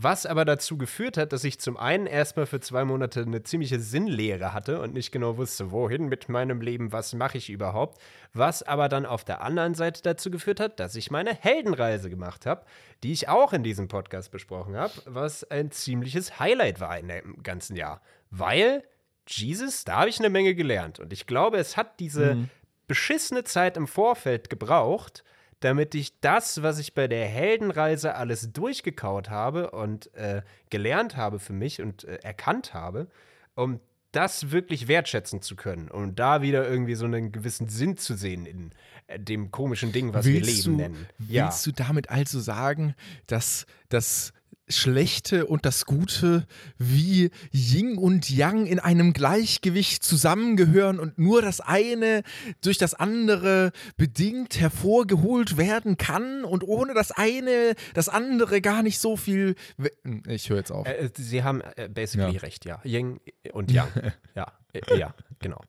Was 0.00 0.26
aber 0.26 0.44
dazu 0.44 0.78
geführt 0.78 1.16
hat, 1.16 1.32
dass 1.32 1.42
ich 1.42 1.58
zum 1.58 1.76
einen 1.76 2.06
erstmal 2.06 2.46
für 2.46 2.60
zwei 2.60 2.84
Monate 2.84 3.22
eine 3.22 3.42
ziemliche 3.42 3.80
Sinnlehre 3.80 4.52
hatte 4.52 4.80
und 4.80 4.94
nicht 4.94 5.10
genau 5.10 5.36
wusste, 5.38 5.72
wohin 5.72 6.06
mit 6.06 6.28
meinem 6.28 6.60
Leben, 6.60 6.92
was 6.92 7.14
mache 7.14 7.36
ich 7.36 7.50
überhaupt. 7.50 8.00
Was 8.32 8.62
aber 8.62 8.88
dann 8.88 9.06
auf 9.06 9.24
der 9.24 9.42
anderen 9.42 9.74
Seite 9.74 10.00
dazu 10.02 10.30
geführt 10.30 10.60
hat, 10.60 10.78
dass 10.78 10.94
ich 10.94 11.10
meine 11.10 11.34
Heldenreise 11.34 12.10
gemacht 12.10 12.46
habe, 12.46 12.64
die 13.02 13.10
ich 13.10 13.28
auch 13.28 13.52
in 13.52 13.64
diesem 13.64 13.88
Podcast 13.88 14.30
besprochen 14.30 14.76
habe, 14.76 14.92
was 15.04 15.42
ein 15.50 15.72
ziemliches 15.72 16.38
Highlight 16.38 16.78
war 16.78 16.96
in 16.96 17.08
dem 17.08 17.42
ganzen 17.42 17.74
Jahr. 17.74 18.00
Weil, 18.30 18.84
Jesus, 19.26 19.82
da 19.82 19.96
habe 19.96 20.10
ich 20.10 20.20
eine 20.20 20.30
Menge 20.30 20.54
gelernt. 20.54 21.00
Und 21.00 21.12
ich 21.12 21.26
glaube, 21.26 21.56
es 21.56 21.76
hat 21.76 21.98
diese 21.98 22.48
beschissene 22.86 23.42
Zeit 23.42 23.76
im 23.76 23.88
Vorfeld 23.88 24.48
gebraucht, 24.48 25.24
damit 25.60 25.94
ich 25.94 26.20
das, 26.20 26.62
was 26.62 26.78
ich 26.78 26.94
bei 26.94 27.08
der 27.08 27.26
Heldenreise 27.26 28.14
alles 28.14 28.52
durchgekaut 28.52 29.30
habe 29.30 29.70
und 29.70 30.14
äh, 30.14 30.42
gelernt 30.70 31.16
habe 31.16 31.38
für 31.38 31.52
mich 31.52 31.80
und 31.80 32.04
äh, 32.04 32.16
erkannt 32.22 32.74
habe, 32.74 33.08
um 33.54 33.80
das 34.12 34.50
wirklich 34.50 34.88
wertschätzen 34.88 35.42
zu 35.42 35.54
können, 35.54 35.88
um 35.88 36.14
da 36.14 36.40
wieder 36.40 36.66
irgendwie 36.66 36.94
so 36.94 37.04
einen 37.04 37.30
gewissen 37.30 37.68
Sinn 37.68 37.96
zu 37.96 38.14
sehen 38.14 38.46
in 38.46 38.72
äh, 39.06 39.18
dem 39.18 39.50
komischen 39.50 39.92
Ding, 39.92 40.14
was 40.14 40.24
wir 40.24 40.34
Leben 40.34 40.46
willst 40.46 40.66
du, 40.66 40.70
nennen. 40.72 41.06
Willst 41.18 41.66
du 41.66 41.72
damit 41.72 42.08
also 42.08 42.40
sagen, 42.40 42.94
dass 43.26 43.66
das 43.88 44.32
Schlechte 44.68 45.46
und 45.46 45.64
das 45.64 45.86
Gute 45.86 46.46
wie 46.78 47.30
Yin 47.52 47.96
und 47.98 48.28
Yang 48.30 48.66
in 48.66 48.78
einem 48.78 49.12
Gleichgewicht 49.12 50.02
zusammengehören 50.04 50.98
und 51.00 51.18
nur 51.18 51.42
das 51.42 51.60
eine 51.60 52.22
durch 52.62 52.78
das 52.78 52.94
andere 52.94 53.72
bedingt 53.96 54.60
hervorgeholt 54.60 55.56
werden 55.56 55.96
kann 55.96 56.44
und 56.44 56.62
ohne 56.64 56.94
das 56.94 57.10
eine 57.12 57.74
das 57.94 58.08
andere 58.08 58.60
gar 58.60 58.82
nicht 58.82 58.98
so 58.98 59.16
viel. 59.16 59.54
we- 59.76 59.92
Ich 60.28 60.50
höre 60.50 60.58
jetzt 60.58 60.70
auf. 60.72 60.86
Äh, 60.86 61.08
Sie 61.16 61.42
haben 61.42 61.60
äh, 61.76 61.88
basically 61.88 62.34
Ja. 62.34 62.40
recht, 62.40 62.64
ja. 62.64 62.80
Yin 62.84 63.20
und 63.52 63.70
Yang. 63.70 63.88
ja, 64.34 64.52
äh, 64.72 64.98
ja, 64.98 65.14
genau. 65.38 65.60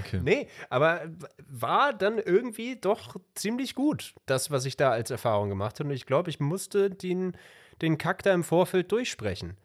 Okay. 0.00 0.20
Nee, 0.22 0.48
aber 0.70 1.02
war 1.48 1.92
dann 1.92 2.18
irgendwie 2.18 2.76
doch 2.76 3.16
ziemlich 3.34 3.74
gut, 3.74 4.14
das, 4.26 4.50
was 4.50 4.64
ich 4.64 4.76
da 4.76 4.90
als 4.90 5.10
Erfahrung 5.10 5.48
gemacht 5.50 5.78
habe. 5.80 5.90
Und 5.90 5.94
ich 5.94 6.06
glaube, 6.06 6.30
ich 6.30 6.40
musste 6.40 6.88
den, 6.90 7.36
den 7.82 7.98
Kack 7.98 8.22
da 8.22 8.32
im 8.32 8.44
Vorfeld 8.44 8.90
durchsprechen. 8.92 9.56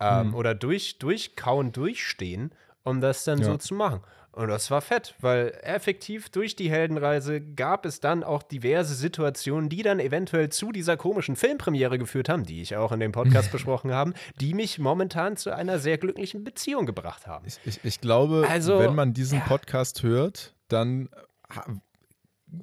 Ähm, 0.00 0.34
Oder 0.34 0.54
durch, 0.54 0.98
durchkauen, 0.98 1.72
durchstehen, 1.72 2.50
um 2.84 3.00
das 3.00 3.24
dann 3.24 3.42
so 3.42 3.52
Ja. 3.52 3.58
zu 3.58 3.74
machen. 3.74 4.00
Und 4.32 4.48
das 4.48 4.70
war 4.70 4.82
fett, 4.82 5.14
weil 5.20 5.58
effektiv 5.62 6.28
durch 6.28 6.54
die 6.54 6.68
Heldenreise 6.70 7.40
gab 7.40 7.86
es 7.86 8.00
dann 8.00 8.22
auch 8.22 8.42
diverse 8.42 8.94
Situationen, 8.94 9.70
die 9.70 9.82
dann 9.82 9.98
eventuell 9.98 10.50
zu 10.50 10.72
dieser 10.72 10.98
komischen 10.98 11.36
Filmpremiere 11.36 11.96
geführt 11.98 12.28
haben, 12.28 12.44
die 12.44 12.60
ich 12.60 12.76
auch 12.76 12.92
in 12.92 13.00
dem 13.00 13.12
Podcast 13.12 13.50
besprochen 13.52 13.92
habe, 13.94 14.12
die 14.38 14.52
mich 14.52 14.78
momentan 14.78 15.38
zu 15.38 15.54
einer 15.56 15.78
sehr 15.78 15.96
glücklichen 15.96 16.44
Beziehung 16.44 16.84
gebracht 16.84 17.26
haben. 17.26 17.46
Ich, 17.46 17.58
ich, 17.64 17.82
ich 17.82 18.00
glaube, 18.02 18.46
Also, 18.50 18.78
wenn 18.78 18.94
man 18.94 19.14
diesen 19.14 19.38
ja. 19.38 19.44
Podcast 19.46 20.02
hört, 20.02 20.54
dann 20.68 21.08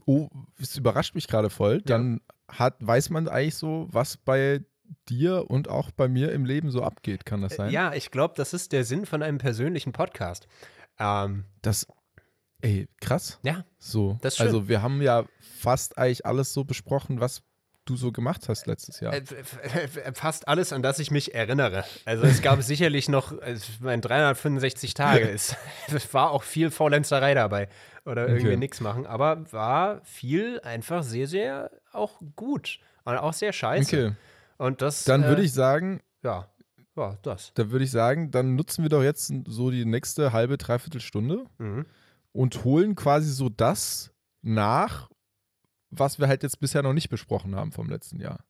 oh, 0.06 0.30
es 0.62 0.78
überrascht 0.78 1.16
mich 1.16 1.28
gerade 1.28 1.50
voll, 1.50 1.82
dann 1.82 2.22
hat, 2.48 2.76
weiß 2.80 3.10
man 3.10 3.28
eigentlich 3.28 3.56
so, 3.56 3.88
was 3.92 4.18
bei 4.18 4.64
dir 5.10 5.50
und 5.50 5.70
auch 5.70 5.92
bei 5.92 6.08
mir 6.08 6.32
im 6.32 6.46
Leben 6.46 6.72
so 6.72 6.84
abgeht. 6.84 7.26
Kann 7.26 7.42
das 7.42 7.56
sein? 7.56 7.72
Ja, 7.72 7.94
ich 7.94 8.12
glaube, 8.12 8.34
das 8.38 8.54
ist 8.54 8.72
der 8.72 8.84
Sinn 8.84 9.06
von 9.06 9.22
einem 9.24 9.38
persönlichen 9.38 9.92
Podcast. 9.94 10.48
Ähm, 11.00 11.46
Das, 11.62 11.88
ey, 12.62 12.88
krass. 13.02 13.40
ja, 13.44 13.66
So. 13.80 14.18
Das 14.22 14.34
ist 14.34 14.38
schön. 14.38 14.48
also 14.48 14.68
wir 14.68 14.82
haben 14.82 15.02
ja 15.02 15.26
fast 15.60 15.98
eigentlich 15.98 16.26
alles 16.26 16.54
so 16.54 16.64
besprochen, 16.64 17.20
was 17.20 17.42
du 17.86 17.98
so 17.98 18.14
gemacht 18.14 18.48
hast 18.48 18.66
letztes 18.66 19.02
Jahr. 19.02 19.14
äh, 19.14 19.18
f- 19.18 19.60
fast 20.14 20.48
alles, 20.48 20.72
an 20.72 20.82
das 20.82 21.00
ich 21.00 21.12
mich 21.12 21.36
erinnere. 21.36 21.84
Also 22.06 22.24
es 22.24 22.42
gab 22.42 22.62
sicherlich 22.64 23.10
noch, 23.10 23.34
äh, 23.42 23.54
ich 23.56 23.82
meine, 23.82 24.02
365 24.02 24.94
Tage. 24.94 25.30
Es, 25.30 25.56
es 25.94 26.14
war 26.14 26.32
auch 26.32 26.44
viel 26.44 26.72
Faulenzerei 26.72 27.34
dabei 27.34 27.68
oder 28.06 28.28
irgendwie 28.28 28.48
Okay. 28.50 28.58
nichts 28.58 28.80
machen, 28.80 29.06
aber 29.06 29.52
war 29.52 30.00
viel 30.06 30.62
einfach 30.62 31.04
sehr, 31.04 31.28
sehr 31.28 31.72
auch 31.92 32.22
gut 32.38 32.80
und 33.04 33.18
auch 33.18 33.34
sehr 33.34 33.52
scheiße. 33.52 34.06
Okay. 34.06 34.16
Und 34.64 34.82
das, 34.82 35.04
Dann 35.04 35.24
würde 35.26 35.42
äh, 35.42 35.46
ich 35.46 35.52
sagen, 35.54 36.00
ja, 36.24 36.48
ja, 36.96 37.18
das. 37.22 37.52
dann 37.56 37.72
würde 37.72 37.84
ich 37.84 37.92
sagen, 37.92 38.32
dann 38.32 38.56
nutzen 38.56 38.84
wir 38.84 38.90
doch 38.90 39.04
jetzt 39.04 39.34
so 39.48 39.72
die 39.72 39.84
nächste 39.84 40.32
halbe, 40.32 40.58
dreiviertel 40.58 41.02
Stunde 41.02 41.46
Mhm. 41.58 41.86
und 42.32 42.64
holen 42.64 42.96
quasi 42.96 43.30
so 43.30 43.50
das 43.50 44.14
nach, 44.42 45.10
was 45.90 46.18
wir 46.20 46.28
halt 46.30 46.44
jetzt 46.44 46.62
bisher 46.62 46.82
noch 46.82 46.94
nicht 46.94 47.10
besprochen 47.10 47.56
haben 47.58 47.74
vom 47.74 47.90
letzten 47.90 48.22
Jahr. 48.22 48.46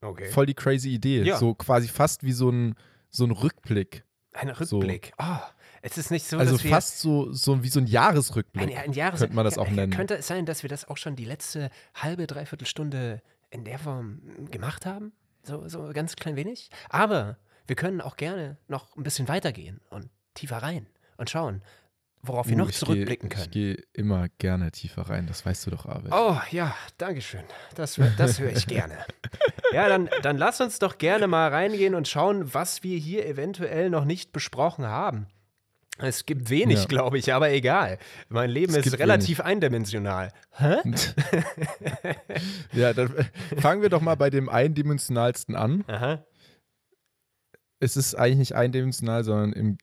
Okay. 0.00 0.28
Voll 0.30 0.46
die 0.46 0.54
crazy 0.54 0.88
Idee. 0.90 1.22
Ja. 1.22 1.36
So 1.38 1.54
quasi 1.54 1.86
fast 1.86 2.24
wie 2.24 2.32
so 2.32 2.50
ein, 2.50 2.74
so 3.10 3.24
ein 3.24 3.30
Rückblick. 3.30 4.04
Ein 4.32 4.52
So. 4.64 4.78
Rückblick. 4.78 5.12
Ah, 5.16 5.42
es 5.80 5.96
ist 5.96 6.10
nicht 6.10 6.26
so, 6.26 6.38
Also 6.38 6.54
dass 6.54 6.64
wir 6.64 6.70
fast 6.70 6.98
so, 6.98 7.32
so 7.32 7.62
wie 7.62 7.68
so 7.68 7.78
ein 7.78 7.86
Jahresrückblick. 7.86 8.68
Ein, 8.68 8.76
ein 8.76 8.92
Jahres 8.94 9.20
könnte 9.20 9.36
man 9.36 9.44
das 9.44 9.58
auch 9.58 9.70
nennen. 9.70 9.92
Könnte 9.92 10.16
es 10.16 10.26
sein, 10.26 10.44
dass 10.44 10.64
wir 10.64 10.68
das 10.68 10.88
auch 10.88 10.96
schon 10.96 11.14
die 11.14 11.24
letzte 11.24 11.70
halbe, 11.94 12.26
dreiviertel 12.26 12.66
Stunde 12.66 13.22
in 13.50 13.64
der 13.64 13.78
Form 13.78 14.20
gemacht 14.50 14.84
haben? 14.86 15.12
So, 15.46 15.68
so 15.68 15.90
ganz 15.92 16.16
klein 16.16 16.34
wenig? 16.36 16.70
Aber 16.88 17.36
wir 17.66 17.76
können 17.76 18.00
auch 18.00 18.16
gerne 18.16 18.56
noch 18.68 18.96
ein 18.96 19.02
bisschen 19.02 19.28
weitergehen 19.28 19.80
und 19.90 20.08
tiefer 20.34 20.58
rein 20.58 20.86
und 21.16 21.30
schauen, 21.30 21.62
worauf 22.22 22.48
wir 22.48 22.54
Uh, 22.56 22.58
noch 22.58 22.68
ich 22.70 22.76
zurückblicken 22.76 23.28
geh, 23.28 23.34
Ich 23.36 23.40
können. 23.42 23.50
gehe 23.52 23.74
immer 23.92 24.28
gerne 24.38 24.72
tiefer 24.72 25.02
rein, 25.02 25.26
das 25.26 25.46
weißt 25.46 25.66
du 25.66 25.70
doch, 25.70 25.86
Arvid. 25.86 26.12
Oh 26.12 26.38
ja, 26.50 26.74
Dankeschön. 26.98 27.44
Das, 27.76 27.98
das 28.16 28.40
höre 28.40 28.50
ich 28.52 28.66
gerne. 28.66 28.98
Ja, 29.72 29.88
dann, 29.88 30.08
dann 30.22 30.36
lass 30.36 30.60
uns 30.60 30.78
doch 30.78 30.98
gerne 30.98 31.26
mal 31.28 31.48
reingehen 31.50 31.94
und 31.94 32.08
schauen, 32.08 32.52
was 32.54 32.82
wir 32.82 32.98
hier 32.98 33.26
eventuell 33.26 33.90
noch 33.90 34.04
nicht 34.04 34.32
besprochen 34.32 34.86
haben. 34.86 35.28
Es 35.98 36.26
gibt 36.26 36.50
wenig, 36.50 36.80
Ja. 36.80 36.84
glaube 36.86 37.18
ich, 37.18 37.32
aber 37.32 37.50
egal. 37.50 37.98
Mein 38.28 38.50
Leben 38.50 38.74
Es 38.74 38.86
ist 38.86 38.98
relativ 38.98 39.40
eindimensional. 39.40 40.30
Hä? 40.52 40.76
ja, 42.72 42.92
dann 42.92 43.12
fangen 43.58 43.82
wir 43.82 43.88
doch 43.88 44.00
mal 44.02 44.14
bei 44.16 44.28
dem 44.30 44.48
eindimensionalsten 44.48 45.54
an. 45.54 45.84
Aha. 45.86 46.24
Es 47.80 47.96
ist 47.96 48.14
eigentlich 48.14 48.38
nicht 48.38 48.54
eindimensional, 48.54 49.24
sondern 49.24 49.52
im 49.52 49.78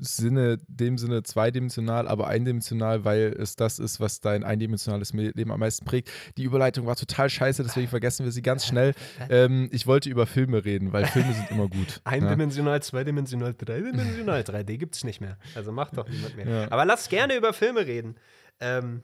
Sinne, 0.00 0.58
dem 0.68 0.98
Sinne 0.98 1.22
zweidimensional, 1.22 2.06
aber 2.08 2.28
eindimensional, 2.28 3.04
weil 3.04 3.34
es 3.38 3.56
das 3.56 3.78
ist, 3.78 4.00
was 4.00 4.20
dein 4.20 4.44
eindimensionales 4.44 5.12
Me- 5.12 5.30
Leben 5.34 5.50
am 5.52 5.60
meisten 5.60 5.84
prägt. 5.84 6.10
Die 6.36 6.44
Überleitung 6.44 6.86
war 6.86 6.96
total 6.96 7.28
scheiße, 7.30 7.62
deswegen 7.62 7.88
vergessen 7.88 8.24
wir 8.24 8.32
sie 8.32 8.42
ganz 8.42 8.66
schnell. 8.66 8.94
Ähm, 9.28 9.68
ich 9.72 9.86
wollte 9.86 10.08
über 10.10 10.26
Filme 10.26 10.64
reden, 10.64 10.92
weil 10.92 11.06
Filme 11.06 11.32
sind 11.32 11.50
immer 11.50 11.68
gut. 11.68 11.96
ja. 11.96 12.00
Eindimensional, 12.04 12.82
zweidimensional, 12.82 13.54
dreidimensional. 13.54 14.40
3D 14.42 14.76
gibt 14.78 14.94
es 14.96 15.04
nicht 15.04 15.20
mehr. 15.20 15.36
Also 15.54 15.72
macht 15.72 15.96
doch 15.96 16.08
niemand 16.08 16.36
mehr. 16.36 16.48
Ja. 16.48 16.70
Aber 16.70 16.84
lass 16.84 17.08
gerne 17.08 17.36
über 17.36 17.52
Filme 17.52 17.86
reden. 17.86 18.16
Ähm, 18.60 19.02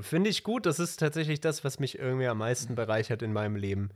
Finde 0.00 0.30
ich 0.30 0.42
gut. 0.42 0.66
Das 0.66 0.78
ist 0.80 0.98
tatsächlich 0.98 1.40
das, 1.40 1.62
was 1.62 1.78
mich 1.78 1.98
irgendwie 1.98 2.26
am 2.26 2.38
meisten 2.38 2.74
bereichert 2.74 3.22
in 3.22 3.32
meinem 3.32 3.54
Leben. 3.56 3.90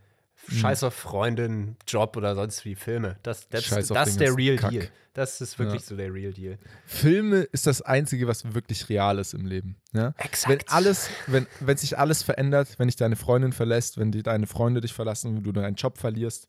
Scheiß 0.48 0.82
auf 0.84 0.94
Freundin, 0.94 1.76
Job 1.86 2.16
oder 2.16 2.34
sonst 2.34 2.64
wie 2.64 2.74
Filme. 2.74 3.16
Das, 3.22 3.48
das, 3.48 3.68
das 3.68 4.08
ist 4.08 4.20
der 4.20 4.36
Real 4.36 4.56
ganzen 4.56 4.70
Deal. 4.72 4.84
Kack. 4.86 4.92
Das 5.12 5.40
ist 5.40 5.58
wirklich 5.58 5.82
Ja. 5.82 5.88
so 5.88 5.96
der 5.96 6.12
Real 6.14 6.32
Deal. 6.32 6.58
Filme 6.86 7.38
ist 7.40 7.66
das 7.66 7.82
Einzige, 7.82 8.26
was 8.28 8.54
wirklich 8.54 8.88
real 8.88 9.18
ist 9.18 9.34
im 9.34 9.44
Leben. 9.46 9.76
Ja? 9.92 10.14
Exakt. 10.18 10.48
Wenn 10.48 10.68
alles, 10.68 11.10
wenn, 11.26 11.46
wenn 11.60 11.76
sich 11.76 11.98
alles 11.98 12.22
verändert, 12.22 12.78
wenn 12.78 12.86
dich 12.88 12.96
deine 12.96 13.16
Freundin 13.16 13.52
verlässt, 13.52 13.98
wenn 13.98 14.12
die, 14.12 14.22
deine 14.22 14.46
Freunde 14.46 14.80
dich 14.80 14.92
verlassen, 14.92 15.36
wenn 15.36 15.42
du 15.42 15.52
deinen 15.52 15.74
Job 15.74 15.98
verlierst, 15.98 16.48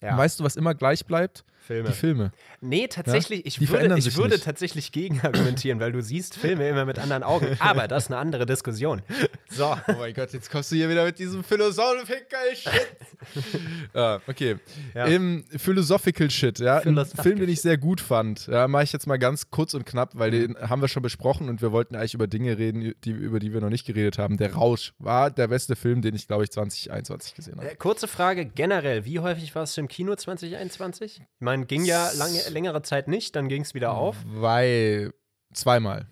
Ja. 0.00 0.16
weißt 0.16 0.38
du, 0.40 0.44
was 0.44 0.54
immer 0.56 0.74
gleich 0.74 1.06
bleibt? 1.06 1.44
Filme. 1.68 1.90
Die 1.90 1.94
Filme. 1.94 2.32
Nee, 2.62 2.88
tatsächlich, 2.88 3.44
ich 3.44 3.58
Die 3.58 3.68
würde, 3.68 3.98
ich 3.98 4.16
würde 4.16 4.34
nicht. 4.36 4.44
tatsächlich 4.44 4.90
gegen 4.90 5.20
argumentieren, 5.20 5.80
weil 5.80 5.92
du 5.92 6.00
siehst 6.00 6.34
Filme 6.34 6.66
immer 6.66 6.86
mit 6.86 6.98
anderen 6.98 7.22
Augen. 7.22 7.46
Aber 7.58 7.86
das 7.86 8.04
ist 8.04 8.10
eine 8.10 8.16
andere 8.16 8.46
Diskussion. 8.46 9.02
So. 9.50 9.76
Oh 9.86 9.92
mein 9.98 10.14
Gott, 10.14 10.32
jetzt 10.32 10.50
kommst 10.50 10.72
du 10.72 10.76
hier 10.76 10.88
wieder 10.88 11.04
mit 11.04 11.18
diesem 11.18 11.44
Philosophical 11.44 12.56
Shit. 12.56 12.88
ah, 13.94 14.18
okay. 14.26 14.56
Ja. 14.94 15.04
Im 15.04 15.44
Philosophical 15.56 16.30
Shit, 16.30 16.58
ja. 16.58 16.80
Philosophical 16.80 17.22
Film, 17.22 17.38
den 17.38 17.50
ich 17.50 17.60
sehr 17.60 17.76
gut 17.76 18.00
fand. 18.00 18.46
Ja, 18.46 18.66
mache 18.66 18.84
ich 18.84 18.92
jetzt 18.94 19.06
mal 19.06 19.18
ganz 19.18 19.50
kurz 19.50 19.74
und 19.74 19.84
knapp, 19.84 20.12
weil 20.14 20.30
den 20.30 20.56
haben 20.56 20.80
wir 20.80 20.88
schon 20.88 21.02
besprochen 21.02 21.50
und 21.50 21.60
wir 21.60 21.70
wollten 21.70 21.96
eigentlich 21.96 22.14
über 22.14 22.28
Dinge 22.28 22.56
reden, 22.56 22.94
die, 23.04 23.10
über 23.10 23.40
die 23.40 23.52
wir 23.52 23.60
noch 23.60 23.68
nicht 23.68 23.86
geredet 23.86 24.16
haben. 24.16 24.38
Der 24.38 24.54
Rausch 24.54 24.94
war 24.98 25.30
der 25.30 25.48
beste 25.48 25.76
Film, 25.76 26.00
den 26.00 26.14
ich, 26.14 26.26
glaube 26.26 26.44
ich, 26.44 26.50
2021 26.50 27.34
gesehen 27.34 27.58
habe. 27.58 27.70
Äh, 27.70 27.76
kurze 27.76 28.08
Frage 28.08 28.46
generell, 28.46 29.04
wie 29.04 29.18
häufig 29.18 29.54
warst 29.54 29.76
du 29.76 29.82
im 29.82 29.88
Kino 29.88 30.14
2021? 30.14 31.20
Ich 31.20 31.40
meine, 31.58 31.66
ging 31.66 31.84
ja 31.84 32.10
lange, 32.12 32.40
längere 32.50 32.82
Zeit 32.82 33.08
nicht, 33.08 33.36
dann 33.36 33.48
ging 33.48 33.62
es 33.62 33.74
wieder 33.74 33.92
auf. 33.92 34.16
Weil 34.26 35.12
zweimal. 35.52 36.06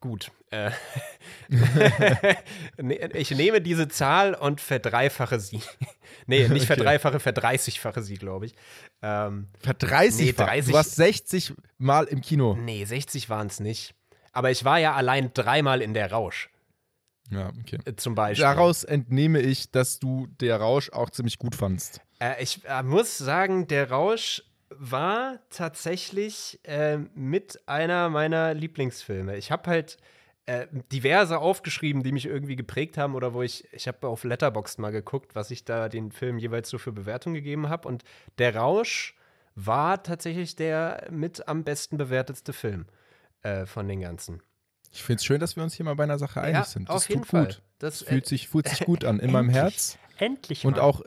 Gut. 0.00 0.30
Äh, 0.50 0.70
Nee, 2.76 3.00
ich 3.14 3.30
nehme 3.30 3.60
diese 3.60 3.88
Zahl 3.88 4.34
und 4.34 4.60
verdreifache 4.60 5.40
sie. 5.40 5.60
nee, 6.26 6.48
nicht 6.48 6.66
verdreifache, 6.66 7.20
verdreißigfache 7.20 8.02
sie, 8.02 8.14
glaube 8.14 8.46
ich. 8.46 8.54
Ähm, 9.02 9.48
Verdreißig. 9.60 10.26
Nee, 10.26 10.32
30 10.32 10.66
Du 10.72 10.76
warst 10.76 10.96
60 10.96 11.54
Mal 11.78 12.04
im 12.06 12.20
Kino. 12.20 12.56
nee, 12.58 12.84
60 12.84 13.28
waren 13.28 13.46
es 13.48 13.60
nicht. 13.60 13.94
Aber 14.32 14.50
ich 14.50 14.64
war 14.64 14.78
ja 14.78 14.94
allein 14.94 15.30
dreimal 15.32 15.80
in 15.80 15.94
der 15.94 16.10
Rausch, 16.10 16.50
Ja, 17.30 17.50
okay. 17.60 17.78
äh, 17.84 17.94
zum 17.94 18.14
Beispiel. 18.14 18.42
Daraus 18.44 18.82
entnehme 18.84 19.40
ich, 19.40 19.70
dass 19.70 19.98
du 20.00 20.26
der 20.40 20.56
Rausch 20.56 20.90
auch 20.90 21.10
ziemlich 21.10 21.38
gut 21.38 21.54
fandst. 21.54 22.00
Äh, 22.24 22.42
ich 22.42 22.60
äh, 22.64 22.82
muss 22.82 23.18
sagen, 23.18 23.66
der 23.66 23.90
Rausch 23.90 24.42
war 24.70 25.38
tatsächlich 25.50 26.58
äh, 26.64 26.98
mit 27.14 27.60
einer 27.66 28.08
meiner 28.08 28.54
Lieblingsfilme. 28.54 29.36
Ich 29.36 29.50
habe 29.52 29.70
halt 29.70 29.98
äh, 30.46 30.66
diverse 30.92 31.38
aufgeschrieben, 31.38 32.02
die 32.02 32.12
mich 32.12 32.26
irgendwie 32.26 32.56
geprägt 32.56 32.98
haben 32.98 33.14
oder 33.14 33.34
wo 33.34 33.42
ich, 33.42 33.66
ich 33.72 33.86
habe 33.88 34.08
auf 34.08 34.24
Letterboxd 34.24 34.78
mal 34.78 34.90
geguckt, 34.90 35.34
was 35.34 35.50
ich 35.50 35.64
da 35.64 35.88
den 35.88 36.12
Film 36.12 36.38
jeweils 36.38 36.68
so 36.70 36.78
für 36.78 36.92
Bewertungen 36.92 37.34
gegeben 37.34 37.68
habe. 37.68 37.86
Und 37.88 38.02
der 38.38 38.56
Rausch 38.56 39.14
war 39.54 40.02
tatsächlich 40.02 40.56
der 40.56 41.06
mit 41.10 41.46
am 41.46 41.62
besten 41.62 41.96
bewertetste 41.96 42.52
Film 42.52 42.86
äh, 43.42 43.66
von 43.66 43.86
den 43.86 44.00
ganzen. 44.00 44.42
Ich 44.92 45.02
finde 45.02 45.18
es 45.20 45.24
schön, 45.24 45.40
dass 45.40 45.56
wir 45.56 45.62
uns 45.62 45.74
hier 45.74 45.84
mal 45.84 45.94
bei 45.96 46.04
einer 46.04 46.18
Sache 46.18 46.40
einig 46.40 46.54
Ja, 46.54 46.64
sind. 46.64 46.90
auf 46.90 46.96
Das 47.02 47.08
jeden 47.08 47.22
tut 47.22 47.30
Fall. 47.30 47.46
gut. 47.46 47.62
Das, 47.78 48.02
äh, 48.02 48.06
fühlt, 48.06 48.26
sich, 48.26 48.48
fühlt 48.48 48.68
sich 48.68 48.80
gut 48.80 49.04
an 49.04 49.20
in 49.20 49.30
meinem 49.32 49.48
endlich. 49.48 49.62
Herz 49.62 49.98
Endlich 50.18 50.64
und 50.64 50.76
mal. 50.76 50.82
auch 50.82 51.02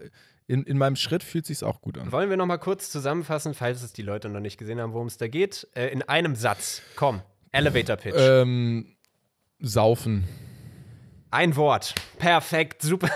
in, 0.48 0.64
in 0.64 0.78
meinem 0.78 0.96
Schritt 0.96 1.24
fühlt 1.24 1.46
sich 1.46 1.64
auch 1.64 1.82
gut 1.82 1.98
an. 1.98 2.12
Wollen 2.12 2.30
wir 2.30 2.38
noch 2.38 2.46
mal 2.46 2.58
kurz 2.58 2.90
zusammenfassen, 2.90 3.54
falls 3.54 3.84
es 3.84 3.94
die 3.94 4.02
Leute 4.02 4.30
noch 4.30 4.40
nicht 4.40 4.58
gesehen 4.58 4.80
haben, 4.80 4.94
worum 4.94 5.08
es 5.08 5.18
da 5.18 5.28
geht? 5.28 5.68
Äh, 5.76 5.88
in 5.88 6.02
einem 6.04 6.36
Satz. 6.36 6.82
Komm, 6.96 7.22
Elevator 7.52 7.98
Pitch. 7.98 8.16
Ähm, 8.18 8.96
saufen. 9.60 10.24
Ein 11.30 11.56
Wort. 11.58 11.94
Perfekt, 12.20 12.82
super. 12.82 13.10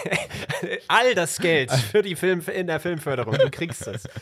All 0.88 1.14
das 1.14 1.38
Geld 1.38 1.70
für 1.70 2.02
die 2.02 2.16
Film 2.16 2.42
in 2.52 2.66
der 2.66 2.80
Filmförderung. 2.80 3.36
Du 3.38 3.50
kriegst 3.50 3.86
es. 3.86 4.04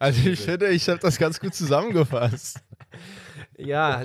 Also 0.00 0.28
ich 0.28 0.40
finde, 0.40 0.70
ich 0.70 0.88
habe 0.88 0.98
das 0.98 1.16
ganz 1.16 1.38
gut 1.38 1.54
zusammengefasst. 1.54 2.58
Ja, 3.56 4.02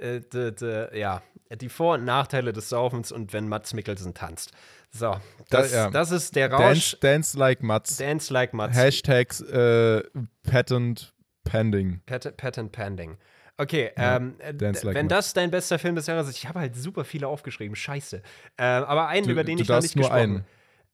äh, 0.00 0.20
d- 0.20 0.88
ja, 0.98 1.22
die 1.56 1.68
Vor- 1.68 1.94
und 1.94 2.04
Nachteile 2.04 2.52
des 2.52 2.68
Saufens 2.68 3.10
und 3.12 3.32
wenn 3.32 3.48
Mats 3.48 3.72
Mikkelsen 3.74 4.14
tanzt. 4.14 4.52
So, 4.90 5.16
das, 5.50 5.72
ja. 5.72 5.90
das 5.90 6.10
ist 6.10 6.34
der 6.36 6.48
Dance, 6.48 6.64
Rausch. 6.64 6.96
dance 7.00 7.38
like 7.38 7.62
Mats. 7.62 7.96
Dance 7.96 8.32
like 8.32 8.54
Mats. 8.54 8.76
Hashtags 8.76 9.40
äh, 9.42 10.02
Patent 10.44 11.14
Pending. 11.44 12.00
Pat 12.06 12.36
Patent 12.36 12.72
Pending. 12.72 13.16
Okay, 13.60 13.90
ähm, 13.96 14.36
äh, 14.38 14.54
Dance 14.54 14.86
Like 14.86 14.94
wenn 14.94 15.06
Mats. 15.06 15.26
das 15.26 15.32
dein 15.34 15.50
bester 15.50 15.78
Film 15.78 15.96
des 15.96 16.06
Jahres 16.06 16.28
ist, 16.28 16.36
ich 16.36 16.46
habe 16.46 16.60
halt 16.60 16.76
super 16.76 17.04
viele 17.04 17.26
aufgeschrieben, 17.26 17.74
scheiße. 17.74 18.22
Ähm, 18.56 18.84
aber 18.84 19.08
einen, 19.08 19.26
Du- 19.26 19.32
über 19.32 19.42
den 19.44 19.58
ich 19.58 19.68
noch 19.68 19.74
darfst 19.76 19.88
nicht 19.88 19.96
nur 19.96 20.04
gesprochen. 20.04 20.20
einen. 20.22 20.44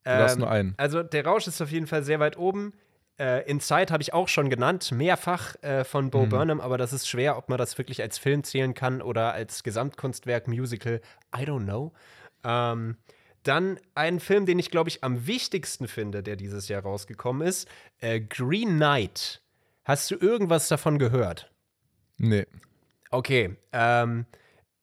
Du 0.03 0.09
darfst 0.11 0.35
Ähm, 0.35 0.39
nur 0.41 0.51
einen. 0.51 0.73
Also 0.77 1.03
der 1.03 1.25
Rausch 1.25 1.47
ist 1.47 1.61
auf 1.61 1.71
jeden 1.71 1.87
Fall 1.87 2.03
sehr 2.03 2.19
weit 2.19 2.37
oben. 2.37 2.73
Äh, 3.17 3.49
Inside 3.49 3.93
habe 3.93 4.03
ich 4.03 4.13
auch 4.13 4.27
schon 4.27 4.49
genannt, 4.49 4.91
mehrfach 4.91 5.55
äh, 5.63 5.83
von 5.83 6.05
Mhm. 6.05 6.09
Bo 6.11 6.25
Burnham, 6.25 6.59
aber 6.59 6.77
das 6.77 6.91
ist 6.93 7.07
schwer, 7.07 7.37
ob 7.37 7.47
man 7.49 7.57
das 7.57 7.77
wirklich 7.77 8.01
als 8.01 8.17
Film 8.17 8.43
zählen 8.43 8.73
kann 8.73 9.01
oder 9.01 9.33
als 9.33 9.63
Gesamtkunstwerk, 9.63 10.47
Musical. 10.47 11.01
I 11.35 11.43
don't 11.43 11.63
know. 11.63 11.93
Ähm, 12.43 12.97
dann 13.43 13.79
ein 13.93 14.19
Film, 14.19 14.45
den 14.45 14.59
ich, 14.59 14.71
glaube 14.71 14.89
ich, 14.89 15.03
am 15.03 15.27
wichtigsten 15.27 15.87
finde, 15.87 16.23
der 16.23 16.35
dieses 16.35 16.67
Jahr 16.67 16.81
rausgekommen 16.81 17.47
ist: 17.47 17.69
äh, 17.99 18.19
Green 18.19 18.75
Knight. 18.75 19.41
Hast 19.85 20.09
du 20.11 20.15
irgendwas 20.15 20.67
davon 20.67 20.99
gehört? 20.99 21.51
Nee. 22.17 22.47
Okay, 23.11 23.55
ähm, 23.71 24.25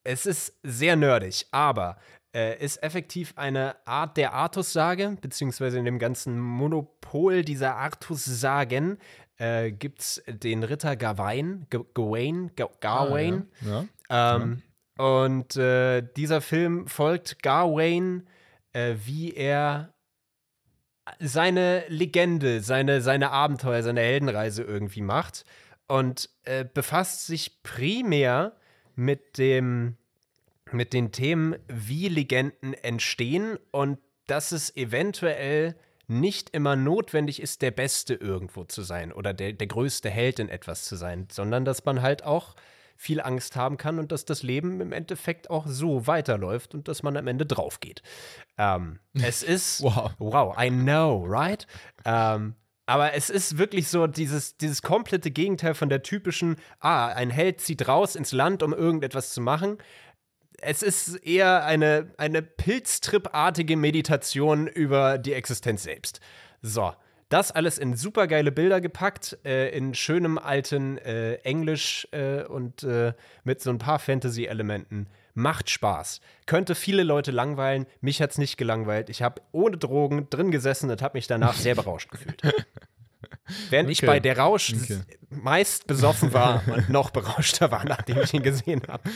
es 0.03 0.25
ist 0.25 0.57
sehr 0.63 0.95
nerdig, 0.95 1.47
aber 1.51 1.97
äh, 2.33 2.63
ist 2.63 2.81
effektiv 2.81 3.33
eine 3.35 3.75
Art 3.85 4.17
der 4.17 4.33
Artus-Sage, 4.33 5.17
beziehungsweise 5.21 5.77
in 5.77 5.85
dem 5.85 5.99
ganzen 5.99 6.39
Monopol 6.39 7.43
dieser 7.43 7.75
Artus-Sagen 7.75 8.97
äh, 9.37 9.71
gibt 9.71 10.01
es 10.01 10.23
den 10.27 10.63
Ritter 10.63 10.95
Gawain, 10.95 11.67
G 11.69 11.79
Gawain, 11.93 12.51
Ga 12.55 12.69
Gawain. 12.79 13.47
Ja. 13.61 13.85
Ähm, 14.09 14.61
Und 14.97 15.55
äh, 15.55 16.03
dieser 16.15 16.41
Film 16.41 16.87
folgt 16.87 17.41
Gawain, 17.41 18.27
äh, 18.73 18.95
wie 19.05 19.33
er 19.33 19.93
seine 21.19 21.83
Legende, 21.87 22.61
seine, 22.61 23.01
seine 23.01 23.31
Abenteuer, 23.31 23.83
seine 23.83 24.01
Heldenreise 24.01 24.63
irgendwie 24.63 25.01
macht 25.01 25.45
und 25.87 26.29
äh, 26.43 26.63
befasst 26.63 27.27
sich 27.27 27.61
primär 27.63 28.55
mit 28.95 29.37
dem 29.37 29.97
mit 30.73 30.93
den 30.93 31.11
Themen, 31.11 31.55
wie 31.67 32.07
Legenden 32.07 32.73
entstehen 32.73 33.57
und 33.71 33.99
dass 34.27 34.51
es 34.51 34.75
eventuell 34.75 35.75
nicht 36.07 36.49
immer 36.51 36.75
notwendig 36.75 37.41
ist, 37.41 37.61
der 37.61 37.71
Beste 37.71 38.13
irgendwo 38.13 38.65
zu 38.65 38.81
sein 38.81 39.11
oder 39.11 39.33
der, 39.33 39.53
der 39.53 39.67
größte 39.67 40.09
Held 40.09 40.39
in 40.39 40.49
etwas 40.49 40.83
zu 40.83 40.95
sein, 40.95 41.27
sondern 41.31 41.65
dass 41.65 41.85
man 41.85 42.01
halt 42.01 42.23
auch 42.23 42.55
viel 42.95 43.21
Angst 43.21 43.55
haben 43.55 43.77
kann 43.77 43.99
und 43.99 44.11
dass 44.11 44.25
das 44.25 44.43
Leben 44.43 44.79
im 44.79 44.91
Endeffekt 44.91 45.49
auch 45.49 45.65
so 45.67 46.07
weiterläuft 46.07 46.73
und 46.73 46.87
dass 46.87 47.03
man 47.03 47.17
am 47.17 47.27
Ende 47.27 47.45
drauf 47.45 47.79
geht. 47.79 48.01
Ähm, 48.57 48.99
es 49.13 49.43
ist. 49.43 49.81
Wow. 49.81 50.11
Wow, 50.19 50.55
I 50.59 50.69
know, 50.69 51.25
right? 51.27 51.65
Ähm, 52.05 52.55
aber 52.85 53.13
es 53.13 53.29
ist 53.29 53.57
wirklich 53.57 53.87
so 53.87 54.07
dieses, 54.07 54.57
dieses 54.57 54.81
komplette 54.81 55.31
Gegenteil 55.31 55.73
von 55.73 55.87
der 55.87 56.03
typischen, 56.03 56.57
ah, 56.79 57.07
ein 57.07 57.29
Held 57.29 57.61
zieht 57.61 57.87
raus 57.87 58.15
ins 58.15 58.33
Land, 58.33 58.61
um 58.61 58.73
irgendetwas 58.73 59.33
zu 59.33 59.39
machen. 59.39 59.77
Es 60.65 60.81
ist 60.81 61.15
eher 61.25 61.65
eine, 61.65 62.11
eine 62.17 62.41
Pilztrip-artige 62.41 63.77
Meditation 63.77 64.67
über 64.67 65.17
die 65.17 65.33
Existenz 65.33 65.83
selbst. 65.83 66.19
So, 66.61 66.93
das 67.29 67.51
alles 67.51 67.77
in 67.77 67.95
supergeile 67.95 68.51
Bilder 68.51 68.79
gepackt, 68.79 69.37
äh, 69.43 69.69
in 69.75 69.95
schönem 69.95 70.37
alten 70.37 70.97
äh, 70.99 71.35
Englisch 71.37 72.07
äh, 72.11 72.43
und 72.43 72.83
äh, 72.83 73.13
mit 73.43 73.61
so 73.61 73.71
ein 73.71 73.79
paar 73.79 73.99
Fantasy-Elementen. 73.99 75.07
Macht 75.33 75.69
Spaß. 75.69 76.21
Könnte 76.45 76.75
viele 76.75 77.01
Leute 77.01 77.31
langweilen. 77.31 77.87
Mich 78.01 78.21
hat's 78.21 78.37
nicht 78.37 78.57
gelangweilt. 78.57 79.09
Ich 79.09 79.23
habe 79.23 79.41
ohne 79.51 79.77
Drogen 79.77 80.29
drin 80.29 80.51
gesessen 80.51 80.91
und 80.91 81.01
habe 81.01 81.17
mich 81.17 81.25
danach 81.25 81.55
sehr 81.55 81.73
berauscht 81.73 82.11
gefühlt. 82.11 82.41
Während 83.69 83.89
ich 83.89 83.99
Okay. 83.99 84.05
bei 84.07 84.19
Der 84.19 84.37
Rausch 84.37 84.73
Okay. 84.73 84.99
meist 85.29 85.87
besoffen 85.87 86.31
war 86.33 86.63
und 86.73 86.89
noch 86.89 87.09
berauschter 87.09 87.71
war, 87.71 87.83
nachdem 87.85 88.19
ich 88.21 88.33
ihn 88.33 88.43
gesehen 88.43 88.81
habe. 88.87 89.09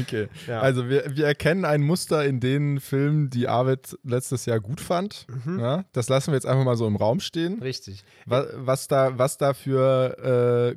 Okay. 0.00 0.28
Ja. 0.46 0.60
Also 0.60 0.88
wir, 0.88 1.16
wir 1.16 1.26
erkennen 1.26 1.64
ein 1.64 1.82
Muster 1.82 2.24
in 2.24 2.40
den 2.40 2.80
Filmen, 2.80 3.30
die 3.30 3.48
Arvid 3.48 3.98
letztes 4.04 4.46
Jahr 4.46 4.60
gut 4.60 4.80
fand. 4.80 5.26
Mhm. 5.44 5.60
Ja, 5.60 5.84
das 5.92 6.08
lassen 6.08 6.28
wir 6.32 6.34
jetzt 6.34 6.46
einfach 6.46 6.64
mal 6.64 6.76
so 6.76 6.86
im 6.86 6.96
Raum 6.96 7.20
stehen. 7.20 7.60
Richtig. 7.60 8.04
Was, 8.26 8.46
was, 8.54 8.88
da, 8.88 9.18
was 9.18 9.36
da 9.38 9.52
für 9.52 10.76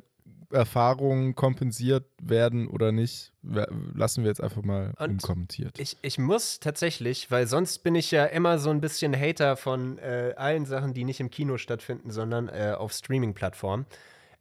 Erfahrungen 0.50 1.34
kompensiert 1.34 2.06
werden 2.22 2.68
oder 2.68 2.92
nicht, 2.92 3.32
lassen 3.42 4.22
wir 4.22 4.28
jetzt 4.30 4.42
einfach 4.42 4.62
mal 4.62 4.94
Und 4.98 5.10
unkommentiert. 5.10 5.78
Ich, 5.78 5.96
ich 6.02 6.18
muss 6.18 6.60
tatsächlich, 6.60 7.30
weil 7.30 7.46
sonst 7.46 7.78
bin 7.78 7.94
ich 7.94 8.10
ja 8.10 8.24
immer 8.24 8.58
so 8.58 8.70
ein 8.70 8.80
bisschen 8.80 9.14
Hater 9.18 9.56
von 9.56 9.98
äh, 9.98 10.34
allen 10.36 10.64
Sachen, 10.64 10.94
die 10.94 11.04
nicht 11.04 11.20
im 11.20 11.30
Kino 11.30 11.58
stattfinden, 11.58 12.10
sondern 12.10 12.48
äh, 12.48 12.74
auf 12.76 12.92
Streaming-Plattformen. 12.92 13.86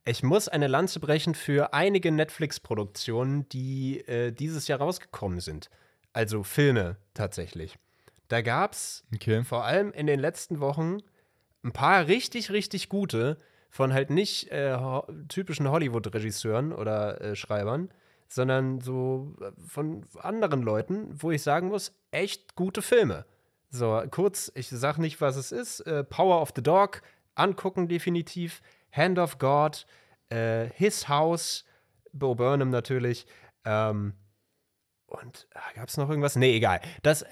Ich 0.06 0.24
muss 0.24 0.48
eine 0.48 0.68
Lanze 0.68 1.02
brechen 1.02 1.36
für 1.36 1.74
einige 1.74 2.12
Netflix-Produktionen, 2.14 3.50
die 3.50 4.00
äh, 4.08 4.32
dieses 4.32 4.68
Jahr 4.70 4.80
rausgekommen 4.80 5.42
sind. 5.42 5.70
Also 6.14 6.44
Filme 6.44 6.96
tatsächlich. 7.14 7.76
Da 8.30 8.42
gab 8.42 8.74
es 8.74 9.04
Okay. 9.14 9.44
vor 9.44 9.66
allem 9.66 9.92
in 9.92 10.08
den 10.08 10.20
letzten 10.20 10.60
Wochen 10.62 11.00
ein 11.64 11.74
paar 11.74 12.08
richtig, 12.08 12.52
richtig 12.52 12.88
gute 12.88 13.38
von 13.70 13.94
halt 13.94 14.10
nicht 14.10 14.52
äh, 14.52 14.76
ho 14.76 15.06
typischen 15.28 15.70
Hollywood-Regisseuren 15.70 16.74
oder 16.74 17.22
äh, 17.22 17.36
Schreibern, 17.36 17.90
sondern 18.28 18.82
so 18.82 19.36
äh, 19.42 19.52
von 19.68 20.06
anderen 20.20 20.62
Leuten, 20.62 21.10
wo 21.22 21.32
ich 21.32 21.44
sagen 21.44 21.70
muss, 21.70 21.94
echt 22.12 22.56
gute 22.56 22.82
Filme. 22.82 23.26
So, 23.70 24.02
kurz, 24.12 24.52
ich 24.56 24.70
sag 24.70 24.98
nicht, 24.98 25.20
was 25.20 25.36
es 25.36 25.52
ist. 25.52 25.82
Äh, 25.82 26.04
Power 26.04 26.42
of 26.42 26.54
the 26.56 26.64
Dog, 26.64 27.02
angucken 27.36 27.88
definitiv. 27.88 28.62
Hand 28.92 29.20
of 29.20 29.38
God, 29.38 29.86
äh, 30.30 30.70
His 30.76 31.08
House, 31.10 31.66
Bo 32.14 32.36
Burnham 32.36 32.70
natürlich. 32.70 33.28
Ähm, 33.66 34.14
Und 35.08 35.48
ah, 35.54 35.72
gab 35.76 35.90
es 35.90 35.98
noch 35.98 36.10
irgendwas? 36.10 36.36
Nee, 36.36 36.56
egal. 36.56 36.82
Das 37.04 37.26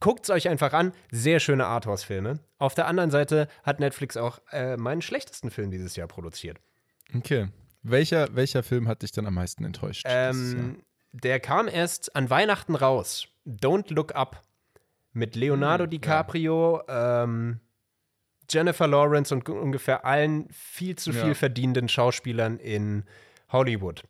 guckt 0.00 0.24
es 0.24 0.30
euch 0.30 0.48
einfach 0.48 0.72
an. 0.72 0.92
Sehr 1.10 1.40
schöne 1.40 1.66
Arthouse-Filme. 1.66 2.40
Auf 2.58 2.74
der 2.74 2.86
anderen 2.86 3.10
Seite 3.10 3.48
hat 3.62 3.80
Netflix 3.80 4.16
auch 4.16 4.40
äh, 4.52 4.76
meinen 4.76 5.02
schlechtesten 5.02 5.50
Film 5.50 5.70
dieses 5.70 5.96
Jahr 5.96 6.08
produziert. 6.08 6.58
Okay. 7.14 7.48
Welcher, 7.82 8.34
welcher 8.34 8.62
Film 8.62 8.88
hat 8.88 9.02
dich 9.02 9.12
dann 9.12 9.26
am 9.26 9.34
meisten 9.34 9.64
enttäuscht? 9.64 10.04
Ähm, 10.08 10.82
der 11.12 11.38
kam 11.40 11.68
erst 11.68 12.16
an 12.16 12.30
Weihnachten 12.30 12.74
raus. 12.74 13.28
Don't 13.46 13.92
Look 13.94 14.14
Up. 14.14 14.42
Mit 15.12 15.34
Leonardo 15.36 15.84
Hm, 15.84 15.90
DiCaprio, 15.90 16.82
ähm, 16.88 17.60
Jennifer 18.50 18.86
Lawrence 18.86 19.32
und 19.34 19.48
ungefähr 19.48 20.04
allen 20.04 20.48
viel 20.50 20.96
zu 20.96 21.12
viel 21.12 21.28
Ja. 21.28 21.34
verdienenden 21.34 21.88
Schauspielern 21.88 22.58
in 22.58 23.04
Hollywood. 23.50 24.02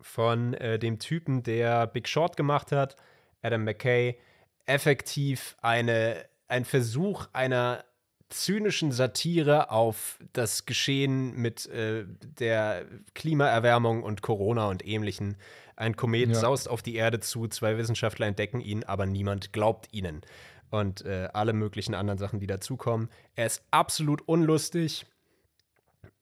Von 0.00 0.54
äh, 0.54 0.78
dem 0.78 0.98
Typen, 0.98 1.42
der 1.42 1.86
Big 1.86 2.08
Short 2.08 2.36
gemacht 2.36 2.72
hat, 2.72 2.96
Adam 3.42 3.64
McKay. 3.64 4.18
Effektiv 4.66 5.56
eine, 5.60 6.24
ein 6.48 6.64
Versuch 6.64 7.26
einer 7.32 7.84
zynischen 8.28 8.92
Satire 8.92 9.70
auf 9.70 10.18
das 10.32 10.64
Geschehen 10.64 11.34
mit 11.36 11.66
äh, 11.66 12.04
der 12.38 12.86
Klimaerwärmung 13.14 14.02
und 14.02 14.22
Corona 14.22 14.68
und 14.68 14.86
ähnlichen. 14.86 15.36
Ein 15.76 15.96
Komet 15.96 16.30
Ja. 16.30 16.34
saust 16.34 16.68
auf 16.68 16.82
die 16.82 16.94
Erde 16.94 17.20
zu, 17.20 17.46
zwei 17.48 17.76
Wissenschaftler 17.76 18.26
entdecken 18.26 18.60
ihn, 18.60 18.84
aber 18.84 19.06
niemand 19.06 19.52
glaubt 19.52 19.88
ihnen. 19.92 20.22
Und 20.70 21.04
äh, 21.04 21.28
alle 21.34 21.52
möglichen 21.52 21.94
anderen 21.94 22.18
Sachen, 22.18 22.40
die 22.40 22.46
dazukommen. 22.46 23.10
Er 23.34 23.46
ist 23.46 23.62
absolut 23.70 24.22
unlustig. 24.22 25.04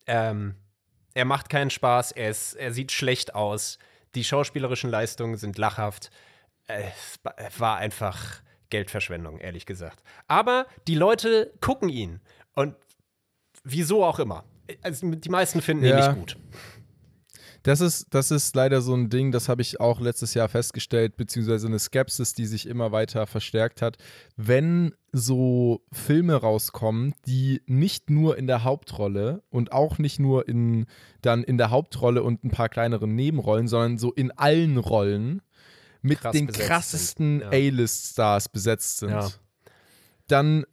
Ähm, 0.06 0.56
er 1.14 1.24
macht 1.24 1.48
keinen 1.48 1.70
Spaß, 1.70 2.12
er, 2.12 2.30
ist, 2.30 2.54
er 2.54 2.72
sieht 2.72 2.90
schlecht 2.90 3.34
aus. 3.34 3.78
Die 4.16 4.24
schauspielerischen 4.24 4.90
Leistungen 4.90 5.36
sind 5.36 5.56
lachhaft. 5.58 6.10
Es 7.36 7.60
war 7.60 7.76
einfach 7.76 8.42
Geldverschwendung, 8.70 9.38
ehrlich 9.38 9.66
gesagt. 9.66 10.02
Aber 10.28 10.66
die 10.86 10.94
Leute 10.94 11.52
gucken 11.60 11.88
ihn. 11.88 12.20
Und 12.54 12.74
wieso 13.64 14.04
auch 14.04 14.18
immer. 14.18 14.44
Also 14.82 15.10
die 15.10 15.28
meisten 15.28 15.60
finden 15.60 15.84
ihn 15.84 15.90
Ja. 15.90 16.08
nicht 16.12 16.18
gut. 16.18 16.36
Das 17.62 17.82
ist, 17.82 18.06
das 18.14 18.30
ist 18.30 18.56
leider 18.56 18.80
so 18.80 18.94
ein 18.94 19.10
Ding, 19.10 19.32
das 19.32 19.50
habe 19.50 19.60
ich 19.60 19.80
auch 19.80 20.00
letztes 20.00 20.32
Jahr 20.32 20.48
festgestellt, 20.48 21.18
beziehungsweise 21.18 21.66
eine 21.66 21.78
Skepsis, 21.78 22.32
die 22.32 22.46
sich 22.46 22.66
immer 22.66 22.90
weiter 22.90 23.26
verstärkt 23.26 23.82
hat. 23.82 23.98
Wenn 24.36 24.94
so 25.12 25.82
Filme 25.92 26.36
rauskommen, 26.36 27.12
die 27.26 27.60
nicht 27.66 28.08
nur 28.08 28.38
in 28.38 28.46
der 28.46 28.64
Hauptrolle 28.64 29.42
und 29.50 29.72
auch 29.72 29.98
nicht 29.98 30.18
nur 30.18 30.48
in, 30.48 30.86
dann 31.20 31.44
in 31.44 31.58
der 31.58 31.68
Hauptrolle 31.70 32.22
und 32.22 32.44
ein 32.44 32.50
paar 32.50 32.70
kleineren 32.70 33.14
Nebenrollen, 33.14 33.68
sondern 33.68 33.98
so 33.98 34.10
in 34.10 34.30
allen 34.30 34.78
Rollen 34.78 35.42
mit 36.02 36.20
Krass 36.20 36.32
den 36.32 36.46
krassesten 36.48 37.40
ja. 37.40 37.48
A-List-Stars 37.50 38.48
besetzt 38.48 38.98
sind, 38.98 39.10
Ja. 39.10 39.30
dann 40.28 40.64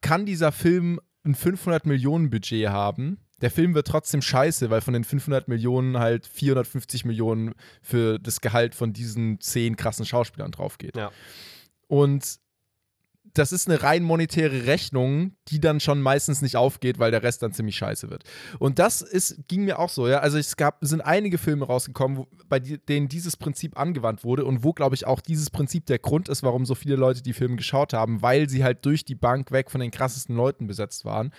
kann 0.00 0.26
dieser 0.26 0.52
Film 0.52 1.00
ein 1.24 1.34
500 1.34 1.86
Millionen 1.86 2.30
Budget 2.30 2.68
haben. 2.68 3.18
Der 3.40 3.50
Film 3.50 3.74
wird 3.74 3.86
trotzdem 3.86 4.20
scheiße, 4.22 4.70
weil 4.70 4.80
von 4.80 4.94
den 4.94 5.04
500 5.04 5.46
Millionen 5.48 5.98
halt 5.98 6.26
450 6.26 7.04
Millionen 7.04 7.54
für 7.82 8.18
das 8.18 8.40
Gehalt 8.40 8.74
von 8.74 8.92
diesen 8.92 9.40
zehn 9.40 9.76
krassen 9.76 10.04
Schauspielern 10.06 10.50
drauf 10.50 10.78
geht. 10.78 10.96
Ja. 10.96 11.12
Und 11.86 12.38
das 13.34 13.52
ist 13.52 13.68
eine 13.68 13.82
rein 13.82 14.02
monetäre 14.02 14.66
Rechnung, 14.66 15.32
die 15.48 15.60
dann 15.60 15.80
schon 15.80 16.00
meistens 16.02 16.42
nicht 16.42 16.56
aufgeht, 16.56 16.98
weil 16.98 17.10
der 17.10 17.22
Rest 17.22 17.42
dann 17.42 17.52
ziemlich 17.52 17.76
scheiße 17.76 18.10
wird. 18.10 18.24
Und 18.58 18.78
das 18.78 19.02
ist, 19.02 19.48
ging 19.48 19.64
mir 19.64 19.78
auch 19.78 19.88
so, 19.90 20.08
ja. 20.08 20.20
Also 20.20 20.38
es 20.38 20.56
gab, 20.56 20.78
sind 20.80 21.00
einige 21.00 21.38
Filme 21.38 21.66
rausgekommen, 21.66 22.18
wo, 22.18 22.26
bei 22.48 22.58
denen 22.60 23.08
dieses 23.08 23.36
Prinzip 23.36 23.78
angewandt 23.78 24.24
wurde 24.24 24.44
und 24.44 24.64
wo, 24.64 24.72
glaube 24.72 24.94
ich, 24.94 25.06
auch 25.06 25.20
dieses 25.20 25.50
Prinzip 25.50 25.86
der 25.86 25.98
Grund 25.98 26.28
ist, 26.28 26.42
warum 26.42 26.64
so 26.66 26.74
viele 26.74 26.96
Leute 26.96 27.22
die 27.22 27.32
Filme 27.32 27.56
geschaut 27.56 27.92
haben, 27.92 28.22
weil 28.22 28.48
sie 28.48 28.64
halt 28.64 28.84
durch 28.84 29.04
die 29.04 29.14
Bank 29.14 29.52
weg 29.52 29.70
von 29.70 29.80
den 29.80 29.90
krassesten 29.90 30.36
Leuten 30.36 30.66
besetzt 30.66 31.04
waren. 31.04 31.32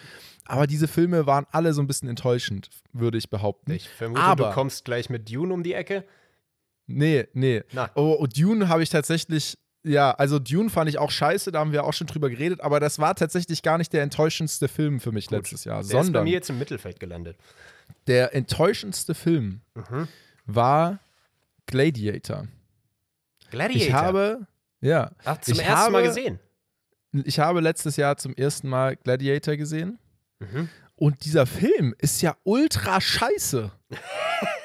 Aber 0.46 0.68
diese 0.68 0.88
Filme 0.88 1.26
waren 1.26 1.46
alle 1.52 1.74
so 1.74 1.82
ein 1.82 1.88
bisschen 1.88 2.10
enttäuschend, 2.10 2.70
würde 2.94 3.18
ich 3.18 3.30
behaupten. 3.30 3.72
Ich 3.72 3.88
vermute, 3.90 4.22
Aber- 4.22 4.48
du 4.50 4.54
kommst 4.54 4.86
gleich 4.86 5.10
mit 5.10 5.32
Dune 5.32 5.54
um 5.54 5.64
die 5.64 5.74
Ecke. 5.74 6.06
Nee, 6.88 7.28
nee. 7.34 7.62
Na. 7.72 7.92
Oh, 7.96 8.14
und 8.14 8.36
Dune 8.40 8.68
habe 8.68 8.82
ich 8.82 8.90
tatsächlich, 8.90 9.58
ja, 9.90 10.12
also 10.12 10.40
Dune 10.40 10.70
fand 10.70 10.90
ich 10.90 10.98
auch 11.00 11.12
scheiße, 11.12 11.52
da 11.52 11.60
haben 11.60 11.72
wir 11.72 11.84
auch 11.84 11.94
schon 11.94 12.08
drüber 12.08 12.30
geredet, 12.30 12.62
aber 12.62 12.80
das 12.80 13.00
war 13.00 13.16
tatsächlich 13.16 13.62
gar 13.64 13.78
nicht 13.78 13.92
der 13.94 14.04
enttäuschendste 14.04 14.68
Film 14.68 15.00
für 15.00 15.12
mich 15.12 15.30
letztes 15.32 15.64
Jahr, 15.64 15.78
Der 15.78 15.86
ist 15.86 15.92
bei 15.94 16.04
sondern 16.04 16.24
mir 16.26 16.34
jetzt 16.34 16.50
im 16.50 16.60
Mittelfeld 16.60 17.00
gelandet. 17.00 17.38
der 18.08 18.36
enttäuschendste 18.36 19.16
Film 19.16 19.62
Mhm. 19.74 20.08
war 20.46 21.00
Gladiator. 21.66 22.48
Gladiator. 23.52 23.88
Ich 23.88 23.94
habe, 23.94 24.48
ja, 24.82 25.12
Ach, 25.26 25.38
zum 25.42 25.54
ich 25.56 25.60
ersten 25.62 25.74
habe, 25.76 25.92
Mal 25.92 26.04
gesehen. 26.04 26.40
ich 27.26 27.40
habe 27.40 27.60
letztes 27.62 27.96
Jahr 27.96 28.18
zum 28.18 28.34
ersten 28.36 28.70
Mal 28.70 28.96
Gladiator 28.96 29.56
gesehen 29.58 29.98
Mhm. 30.40 30.70
und 30.96 31.26
dieser 31.26 31.46
Film 31.46 31.96
ist 31.98 32.22
ja 32.22 32.36
ultra 32.44 33.02
scheiße. 33.02 33.72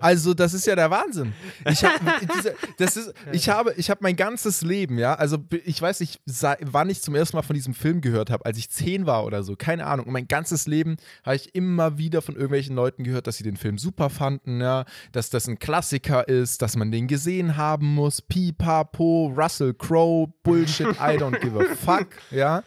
Also, 0.00 0.34
das 0.34 0.54
ist 0.54 0.66
ja 0.66 0.76
der 0.76 0.90
Wahnsinn. 0.90 1.32
Ich, 1.68 1.84
hab, 1.84 2.00
diese, 2.20 2.54
das 2.78 2.96
ist, 2.96 3.14
ich 3.32 3.48
habe, 3.48 3.74
ich 3.76 3.90
habe 3.90 4.00
mein 4.02 4.16
ganzes 4.16 4.62
Leben, 4.62 4.98
ja, 4.98 5.14
also 5.14 5.38
ich 5.64 5.80
weiß 5.80 6.00
nicht, 6.00 6.20
wann 6.60 6.90
ich 6.90 7.02
zum 7.02 7.14
ersten 7.14 7.36
Mal 7.36 7.42
von 7.42 7.54
diesem 7.54 7.74
Film 7.74 8.00
gehört 8.00 8.30
habe, 8.30 8.44
als 8.44 8.58
ich 8.58 8.70
zehn 8.70 9.06
war 9.06 9.24
oder 9.24 9.42
so, 9.42 9.56
keine 9.56 9.86
Ahnung. 9.86 10.06
Und 10.06 10.12
mein 10.12 10.28
ganzes 10.28 10.66
Leben 10.66 10.96
habe 11.24 11.36
ich 11.36 11.54
immer 11.54 11.98
wieder 11.98 12.22
von 12.22 12.34
irgendwelchen 12.34 12.76
Leuten 12.76 13.04
gehört, 13.04 13.26
dass 13.26 13.36
sie 13.36 13.44
den 13.44 13.56
Film 13.56 13.78
super 13.78 14.10
fanden, 14.10 14.60
ja, 14.60 14.84
dass 15.12 15.30
das 15.30 15.48
ein 15.48 15.58
Klassiker 15.58 16.28
ist, 16.28 16.62
dass 16.62 16.76
man 16.76 16.90
den 16.90 17.06
gesehen 17.06 17.56
haben 17.56 17.94
muss. 17.94 18.20
Pipapo, 18.22 19.32
Russell 19.36 19.74
Crowe, 19.74 20.32
Bullshit, 20.42 20.88
I 20.88 21.16
don't 21.18 21.38
give 21.40 21.58
a 21.58 21.74
fuck, 21.84 22.08
ja. 22.30 22.62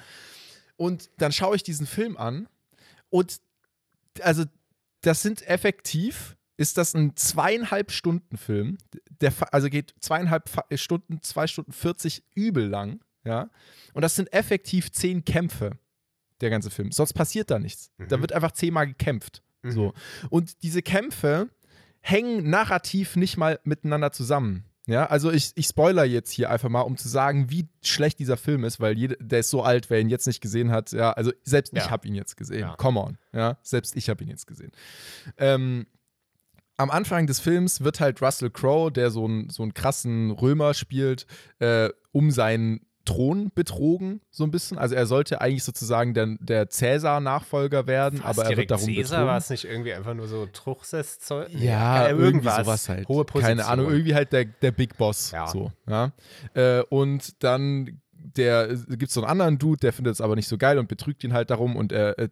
Und 0.76 1.10
dann 1.18 1.32
schaue 1.32 1.56
ich 1.56 1.64
diesen 1.64 1.88
Film 1.88 2.18
an 2.18 2.48
und 3.10 3.40
also 4.22 4.44
das 5.02 5.22
sind 5.22 5.48
effektiv, 5.48 6.37
ist 6.58 6.78
das 6.78 6.94
ein 6.96 7.16
zweieinhalb 7.16 7.92
Stunden 7.92 8.36
Film, 8.38 8.78
der 9.22 9.32
also 9.52 9.70
geht 9.70 9.94
zweieinhalb 10.00 10.50
Fa- 10.50 10.66
Stunden, 10.76 11.22
zwei 11.22 11.48
Stunden 11.48 11.72
40 11.72 12.24
übel 12.36 12.68
lang, 12.68 13.00
ja. 13.24 13.50
Und 13.94 14.02
das 14.02 14.16
sind 14.16 14.32
effektiv 14.34 14.92
zehn 14.92 15.24
Kämpfe, 15.26 15.72
der 16.42 16.50
ganze 16.50 16.70
Film. 16.70 16.92
Sonst 16.92 17.14
passiert 17.14 17.50
da 17.52 17.60
nichts. 17.60 17.92
Da 18.10 18.20
wird 18.22 18.32
einfach 18.34 18.52
zehnmal 18.52 18.88
gekämpft. 18.88 19.42
So. 19.64 19.94
Und 20.30 20.64
diese 20.64 20.82
Kämpfe 20.82 21.50
hängen 22.00 22.50
narrativ 22.50 23.16
nicht 23.16 23.38
mal 23.38 23.60
miteinander 23.64 24.12
zusammen. 24.12 24.64
Ja, 24.86 25.08
also 25.08 25.30
ich, 25.32 25.52
ich 25.56 25.66
spoiler 25.68 26.06
jetzt 26.06 26.32
hier 26.32 26.50
einfach 26.50 26.70
mal, 26.70 26.82
um 26.82 26.96
zu 26.96 27.10
sagen, 27.10 27.50
wie 27.50 27.68
schlecht 27.84 28.20
dieser 28.20 28.38
Film 28.38 28.64
ist, 28.64 28.80
weil 28.80 28.98
jede, 28.98 29.18
der 29.20 29.40
ist 29.40 29.50
so 29.50 29.62
alt, 29.62 29.90
wer 29.90 30.00
ihn 30.00 30.08
jetzt 30.10 30.26
nicht 30.28 30.40
gesehen 30.40 30.72
hat, 30.72 30.94
ja, 30.94 31.12
also 31.12 31.34
selbst 31.44 31.74
ich 31.74 31.80
Ja. 31.84 31.90
habe 31.92 32.08
ihn 32.08 32.16
jetzt 32.16 32.38
gesehen. 32.38 32.62
Ja. 32.62 32.76
Come 32.78 33.02
on, 33.02 33.18
ja, 33.34 33.58
selbst 33.64 33.98
ich 33.98 34.08
habe 34.10 34.24
ihn 34.24 34.30
jetzt 34.30 34.48
gesehen. 34.48 34.72
Ähm, 35.38 35.88
am 36.78 36.92
Anfang 36.92 37.28
des 37.28 37.40
Films 37.40 37.84
wird 37.84 38.00
halt 38.00 38.22
Russell 38.22 38.50
Crowe, 38.52 38.92
der 38.92 39.10
so, 39.10 39.26
einen 39.26 39.50
so 39.50 39.64
einen 39.64 39.74
krassen 39.74 40.32
Römer 40.32 40.74
spielt, 40.74 41.26
äh, 41.60 41.90
um 42.12 42.32
seinen 42.32 42.82
Thron 43.08 43.52
betrogen, 43.56 44.20
so 44.30 44.44
ein 44.44 44.52
bisschen. 44.52 44.78
Also 44.78 44.94
er 44.94 45.06
sollte 45.06 45.40
eigentlich 45.40 45.64
sozusagen 45.64 46.14
der, 46.14 46.36
der 46.40 46.70
Cäsar-Nachfolger 46.70 47.88
werden, 47.88 48.20
Was, 48.22 48.38
aber 48.38 48.50
er 48.50 48.58
wird 48.58 48.70
darum 48.70 48.86
Caesar, 48.86 49.20
betrogen. 49.20 49.28
war 49.28 49.38
es 49.38 49.50
nicht 49.50 49.64
irgendwie 49.64 49.94
einfach 49.94 50.14
nur 50.14 50.28
so 50.28 50.46
Truchsess-Zeug? 50.46 51.50
Ja, 51.54 52.10
irgendwie 52.10 52.50
sowas 52.50 52.90
halt. 52.90 53.08
Hohe 53.08 53.24
Position. 53.24 53.58
Keine 53.60 53.68
Ahnung, 53.70 53.90
irgendwie 53.90 54.14
halt 54.14 54.34
der, 54.34 54.46
der 54.46 54.72
Big 54.72 54.98
Boss. 54.98 55.32
Ja. 55.32 55.48
So, 55.48 55.72
ja. 55.88 56.12
Äh, 56.54 56.82
und 56.90 57.42
dann 57.44 58.02
der 58.36 58.76
gibt 58.90 59.04
es 59.04 59.14
so 59.14 59.22
einen 59.22 59.30
anderen 59.30 59.58
Dude, 59.58 59.80
der 59.80 59.94
findet 59.94 60.14
es 60.14 60.22
aber 60.22 60.36
nicht 60.36 60.48
so 60.48 60.58
geil 60.58 60.78
und 60.78 60.88
betrügt 60.88 61.24
ihn 61.24 61.34
halt 61.34 61.50
darum 61.50 61.76
und 61.76 61.92
er 61.92 62.18
äh, 62.20 62.30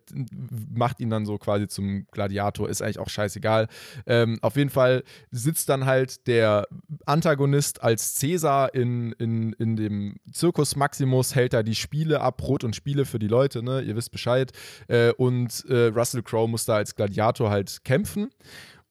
macht 0.73 0.99
ihn 0.99 1.09
dann 1.09 1.25
so 1.25 1.37
quasi 1.37 1.67
zum 1.67 2.07
Gladiator, 2.11 2.69
ist 2.69 2.81
eigentlich 2.81 2.99
auch 2.99 3.09
scheißegal. 3.09 3.67
Ähm, 4.05 4.39
auf 4.41 4.55
jeden 4.55 4.69
Fall 4.69 5.03
sitzt 5.31 5.69
dann 5.69 5.85
halt 5.85 6.27
der 6.27 6.67
Antagonist 7.05 7.83
als 7.83 8.15
Cäsar 8.15 8.73
in, 8.73 9.13
in, 9.13 9.53
in 9.53 9.75
dem 9.75 10.17
Circus 10.33 10.75
Maximus, 10.75 11.35
hält 11.35 11.53
da 11.53 11.63
die 11.63 11.75
Spiele 11.75 12.21
ab, 12.21 12.37
Brot 12.37 12.63
und 12.63 12.75
Spiele 12.75 13.05
für 13.05 13.19
die 13.19 13.27
Leute, 13.27 13.63
ne? 13.63 13.81
Ihr 13.81 13.95
wisst 13.95 14.11
Bescheid. 14.11 14.51
Äh, 14.87 15.11
und 15.13 15.65
äh, 15.69 15.87
Russell 15.87 16.23
Crowe 16.23 16.47
muss 16.47 16.65
da 16.65 16.75
als 16.75 16.95
Gladiator 16.95 17.49
halt 17.49 17.83
kämpfen. 17.83 18.29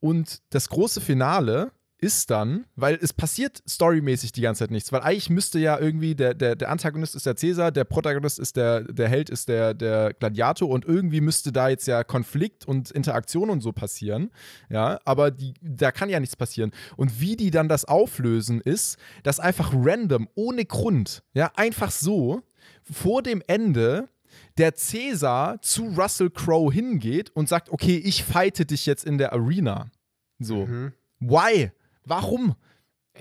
Und 0.00 0.42
das 0.50 0.68
große 0.68 1.00
Finale 1.00 1.72
ist 2.04 2.30
dann, 2.30 2.66
weil 2.76 2.98
es 3.00 3.14
passiert 3.14 3.62
storymäßig 3.66 4.32
die 4.32 4.42
ganze 4.42 4.60
Zeit 4.60 4.70
nichts, 4.70 4.92
weil 4.92 5.00
eigentlich 5.00 5.30
müsste 5.30 5.58
ja 5.58 5.78
irgendwie 5.80 6.14
der, 6.14 6.34
der, 6.34 6.54
der 6.54 6.68
Antagonist 6.68 7.14
ist 7.14 7.24
der 7.24 7.34
Cäsar, 7.34 7.72
der 7.72 7.84
Protagonist 7.84 8.38
ist 8.38 8.56
der, 8.56 8.82
der 8.82 9.08
Held 9.08 9.30
ist 9.30 9.48
der, 9.48 9.72
der 9.72 10.12
Gladiator 10.12 10.68
und 10.68 10.84
irgendwie 10.84 11.22
müsste 11.22 11.50
da 11.50 11.70
jetzt 11.70 11.86
ja 11.86 12.04
Konflikt 12.04 12.68
und 12.68 12.90
Interaktion 12.90 13.48
und 13.48 13.62
so 13.62 13.72
passieren, 13.72 14.30
ja, 14.68 14.98
aber 15.06 15.30
die, 15.30 15.54
da 15.62 15.92
kann 15.92 16.10
ja 16.10 16.20
nichts 16.20 16.36
passieren. 16.36 16.72
Und 16.98 17.22
wie 17.22 17.36
die 17.36 17.50
dann 17.50 17.70
das 17.70 17.86
auflösen 17.86 18.60
ist, 18.60 18.98
dass 19.22 19.40
einfach 19.40 19.72
random, 19.74 20.28
ohne 20.34 20.66
Grund, 20.66 21.22
ja, 21.32 21.52
einfach 21.56 21.90
so, 21.90 22.42
vor 22.82 23.22
dem 23.22 23.42
Ende 23.46 24.10
der 24.58 24.74
Cäsar 24.74 25.62
zu 25.62 25.86
Russell 25.96 26.28
Crowe 26.28 26.70
hingeht 26.70 27.30
und 27.30 27.48
sagt, 27.48 27.70
okay, 27.70 27.96
ich 27.96 28.24
fighte 28.24 28.66
dich 28.66 28.84
jetzt 28.84 29.06
in 29.06 29.16
der 29.16 29.32
Arena. 29.32 29.90
So. 30.38 30.66
Why? 31.20 31.72
Warum? 32.04 32.54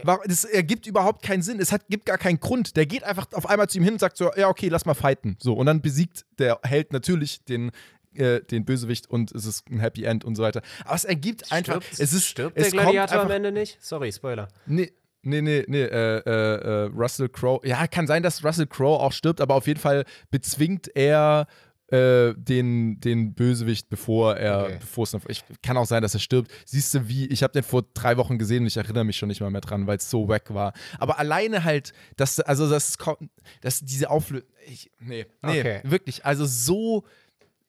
War- 0.04 0.22
Das 0.26 0.44
ergibt 0.44 0.88
überhaupt 0.88 1.22
keinen 1.24 1.42
Sinn. 1.44 1.60
Es 1.60 1.72
hat, 1.72 1.88
gibt 1.88 2.06
gar 2.06 2.18
keinen 2.18 2.40
Grund. 2.40 2.76
Der 2.78 2.86
geht 2.88 3.04
einfach 3.04 3.28
auf 3.34 3.48
einmal 3.48 3.70
zu 3.70 3.78
ihm 3.78 3.84
hin 3.84 3.94
und 3.94 4.00
sagt 4.00 4.18
so, 4.18 4.32
ja, 4.36 4.48
okay, 4.50 4.70
lass 4.70 4.86
mal 4.86 4.96
fighten. 4.96 5.38
So, 5.40 5.54
und 5.54 5.66
dann 5.68 5.82
besiegt 5.82 6.26
der 6.40 6.60
Held 6.64 6.94
natürlich 6.94 7.44
den, 7.46 7.72
äh, 8.16 8.42
den 8.42 8.66
Bösewicht 8.66 9.08
und 9.10 9.32
es 9.34 9.46
ist 9.46 9.70
ein 9.70 9.80
Happy 9.80 10.04
End 10.06 10.26
und 10.26 10.36
so 10.36 10.42
weiter. 10.44 10.62
Aber 10.86 10.96
es 10.96 11.06
ergibt 11.06 11.52
einfach, 11.52 11.82
Stirbt- 11.84 12.00
es 12.00 12.14
ist, 12.14 12.26
stirbt 12.26 12.58
es 12.58 12.72
der 12.72 12.82
Gladiator 12.82 13.00
kommt 13.08 13.12
am 13.14 13.20
einfach, 13.22 13.36
Ende 13.36 13.52
nicht? 13.52 13.78
Sorry, 13.82 14.12
Spoiler. 14.12 14.48
Nee, 14.66 14.92
nee, 15.22 15.42
nee, 15.42 15.64
nee, 15.68 15.84
äh, 15.84 16.18
äh, 16.18 16.30
äh, 16.30 16.84
Russell 16.96 17.30
Crowe. 17.30 17.60
Ja, 17.68 17.86
kann 17.86 18.08
sein, 18.08 18.24
dass 18.24 18.44
Russell 18.44 18.66
Crowe 18.68 19.00
auch 19.00 19.12
stirbt, 19.12 19.42
aber 19.42 19.54
auf 19.54 19.68
jeden 19.68 19.80
Fall 19.80 20.06
bezwingt 20.32 20.90
er 20.96 21.46
äh, 21.94 22.34
den, 22.36 23.00
den 23.00 23.34
Bösewicht, 23.34 23.90
bevor 23.90 24.36
er, 24.38 24.64
Okay. 24.64 24.78
bevor 24.80 25.04
es 25.04 25.14
noch, 25.14 25.22
ich 25.28 25.44
kann 25.62 25.78
auch 25.78 25.86
sein, 25.86 26.02
dass 26.02 26.14
er 26.14 26.20
stirbt. 26.20 26.52
Siehst 26.66 26.94
du, 26.94 27.08
wie, 27.08 27.28
ich 27.28 27.44
habe 27.44 27.54
den 27.54 27.64
vor 27.64 27.84
drei 27.94 28.18
Wochen 28.18 28.38
gesehen 28.40 28.62
und 28.64 28.68
ich 28.68 28.78
erinnere 28.78 29.04
mich 29.04 29.18
schon 29.18 29.30
nicht 29.30 29.42
mal 29.42 29.52
mehr 29.52 29.62
dran, 29.62 29.86
weil 29.88 29.98
es 29.98 30.10
so 30.10 30.28
wack 30.28 30.54
war. 30.54 30.74
Aber 31.00 31.20
alleine 31.20 31.64
halt, 31.64 31.94
dass, 32.18 32.40
also 32.40 32.70
das, 32.70 32.98
kommt- 32.98 33.30
dass 33.62 33.82
diese 33.82 34.10
Auflösung, 34.10 34.48
nee, 35.00 35.26
nee, 35.44 35.60
Okay. 35.60 35.82
wirklich, 35.84 36.26
also 36.26 36.46
so, 36.46 37.04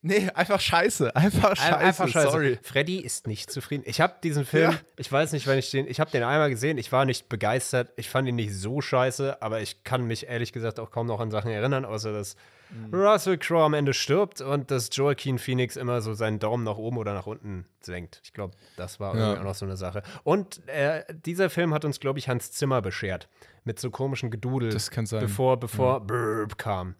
nee, 0.02 0.28
einfach 0.34 0.60
scheiße, 0.60 1.14
einfach 1.16 1.56
scheiße, 1.56 1.76
Einfach 1.78 2.08
scheiße. 2.08 2.30
sorry. 2.30 2.58
Freddy 2.62 3.00
ist 3.00 3.26
nicht 3.26 3.50
zufrieden. 3.50 3.82
Ich 3.86 4.00
habe 4.00 4.14
diesen 4.22 4.44
Film, 4.46 4.70
Ja. 4.72 4.78
ich 4.96 5.10
weiß 5.10 5.32
nicht, 5.32 5.46
wenn 5.46 5.58
ich 5.58 5.70
den, 5.70 5.86
ich 5.86 6.00
habe 6.00 6.10
den 6.10 6.22
einmal 6.22 6.50
gesehen, 6.50 6.78
ich 6.78 6.92
war 6.92 7.04
nicht 7.04 7.28
begeistert, 7.28 7.90
ich 7.96 8.08
fand 8.08 8.28
ihn 8.28 8.36
nicht 8.36 8.54
so 8.54 8.80
scheiße, 8.80 9.42
aber 9.42 9.60
ich 9.60 9.82
kann 9.84 10.06
mich 10.06 10.26
ehrlich 10.28 10.52
gesagt 10.52 10.78
auch 10.80 10.90
kaum 10.90 11.06
noch 11.06 11.20
an 11.20 11.30
Sachen 11.30 11.50
erinnern, 11.50 11.84
außer 11.84 12.12
dass 12.12 12.36
Mhm. 12.70 12.94
Russell 12.94 13.38
Crowe 13.38 13.64
am 13.64 13.74
Ende 13.74 13.92
stirbt 13.94 14.40
und 14.40 14.70
dass 14.70 14.88
Joaquin 14.92 15.38
Phoenix 15.38 15.76
immer 15.76 16.00
so 16.00 16.14
seinen 16.14 16.38
Daumen 16.38 16.64
nach 16.64 16.76
oben 16.76 16.96
oder 16.98 17.14
nach 17.14 17.26
unten 17.26 17.66
senkt. 17.80 18.20
Ich 18.24 18.32
glaube, 18.32 18.54
das 18.76 18.98
war 19.00 19.14
Ja. 19.14 19.20
irgendwie 19.20 19.40
auch 19.40 19.44
noch 19.44 19.54
so 19.54 19.64
eine 19.66 19.76
Sache. 19.76 20.02
Und 20.24 20.66
äh, 20.68 21.04
dieser 21.14 21.50
Film 21.50 21.72
hat 21.74 21.84
uns, 21.84 22.00
glaube 22.00 22.18
ich, 22.18 22.28
Hans 22.28 22.50
Zimmer 22.52 22.82
beschert. 22.82 23.28
Mit 23.64 23.78
so 23.78 23.90
komischen 23.90 24.30
Gedudel. 24.30 24.70
Das 24.70 24.90
kann 24.90 25.06
sein. 25.06 25.20
Bevor, 25.20 25.58
bevor 25.58 26.00
Burp 26.00 26.58
kam. 26.58 26.94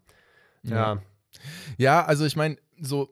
Ja. 0.62 1.02
Ja, 1.76 2.04
also 2.04 2.24
ich 2.24 2.36
meine, 2.36 2.56
so, 2.80 3.10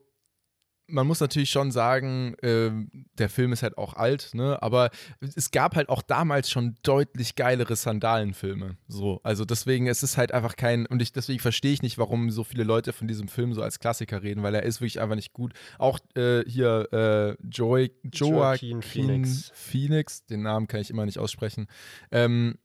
man 0.93 1.07
muss 1.07 1.20
natürlich 1.20 1.51
schon 1.51 1.72
sagen, 1.72 2.36
ähm, 2.43 2.90
der 3.18 3.28
Film 3.28 3.53
ist 3.53 3.62
halt 3.62 3.78
auch 3.78 3.95
alt, 3.95 4.30
ne? 4.34 4.62
Aber 4.62 4.90
es 5.20 5.51
gab 5.51 5.74
halt 5.74 5.88
auch 5.88 6.03
damals 6.03 6.51
schon 6.51 6.76
deutlich 6.82 7.34
geilere 7.34 7.74
Sandalenfilme. 7.74 8.76
So, 8.88 9.20
also 9.24 9.45
deswegen, 9.45 9.86
es 9.86 10.03
ist 10.03 10.18
halt 10.18 10.32
einfach 10.32 10.55
kein, 10.57 10.86
und 10.86 11.01
ich, 11.01 11.12
deswegen 11.12 11.40
verstehe 11.40 11.72
ich 11.72 11.82
nicht, 11.82 11.99
warum 11.99 12.30
so 12.30 12.45
viele 12.45 12.64
Leute 12.64 12.93
von 12.93 13.09
diesem 13.09 13.28
Film 13.28 13.55
so 13.55 13.62
als 13.62 13.80
Klassiker 13.80 14.22
reden, 14.22 14.43
weil 14.43 14.55
er 14.55 14.62
ist 14.62 14.80
wirklich 14.80 15.01
einfach 15.01 15.16
nicht 15.16 15.32
gut. 15.32 15.55
Auch 15.78 15.99
äh, 16.14 16.45
hier 16.47 16.88
äh, 16.93 17.47
Joy, 17.49 17.90
Joaquin 18.05 18.36
Joaquin 18.36 18.82
Phoenix. 18.82 19.51
Phoenix, 19.55 20.26
den 20.26 20.43
Namen 20.43 20.68
kann 20.68 20.80
ich 20.80 20.90
immer 20.90 21.07
nicht 21.07 21.18
aussprechen. 21.18 21.66
Ähm, 22.11 22.59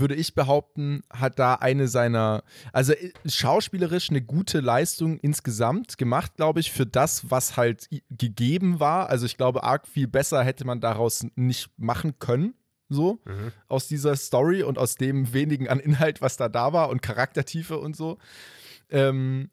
würde 0.00 0.14
ich 0.14 0.34
behaupten, 0.34 1.02
hat 1.10 1.38
da 1.38 1.54
eine 1.54 1.88
seiner, 1.88 2.42
also 2.72 2.92
äh, 2.92 3.12
schauspielerisch 3.26 4.10
eine 4.10 4.22
gute 4.22 4.60
Leistung 4.60 5.18
insgesamt 5.18 5.98
gemacht, 5.98 6.36
glaube 6.36 6.60
ich, 6.60 6.72
für 6.72 6.86
das, 6.86 7.30
was 7.30 7.56
halt 7.56 7.88
gegeben 8.10 8.80
war. 8.80 9.08
Also 9.08 9.26
ich 9.26 9.36
glaube, 9.36 9.64
arg 9.64 9.86
viel 9.86 10.08
besser 10.08 10.42
hätte 10.42 10.64
man 10.64 10.80
daraus 10.80 11.26
nicht 11.36 11.70
machen 11.76 12.18
können, 12.18 12.54
so, 12.88 13.20
aus 13.68 13.88
dieser 13.88 14.16
Story 14.16 14.62
und 14.62 14.78
aus 14.78 14.96
dem 14.96 15.32
wenigen 15.32 15.68
an 15.68 15.80
Inhalt, 15.80 16.20
was 16.20 16.36
da 16.36 16.48
da 16.48 16.72
war 16.72 16.90
und 16.90 17.02
Charaktertiefe 17.02 17.78
und 17.78 17.96
so. 17.96 18.18
Ähm, 18.90 19.50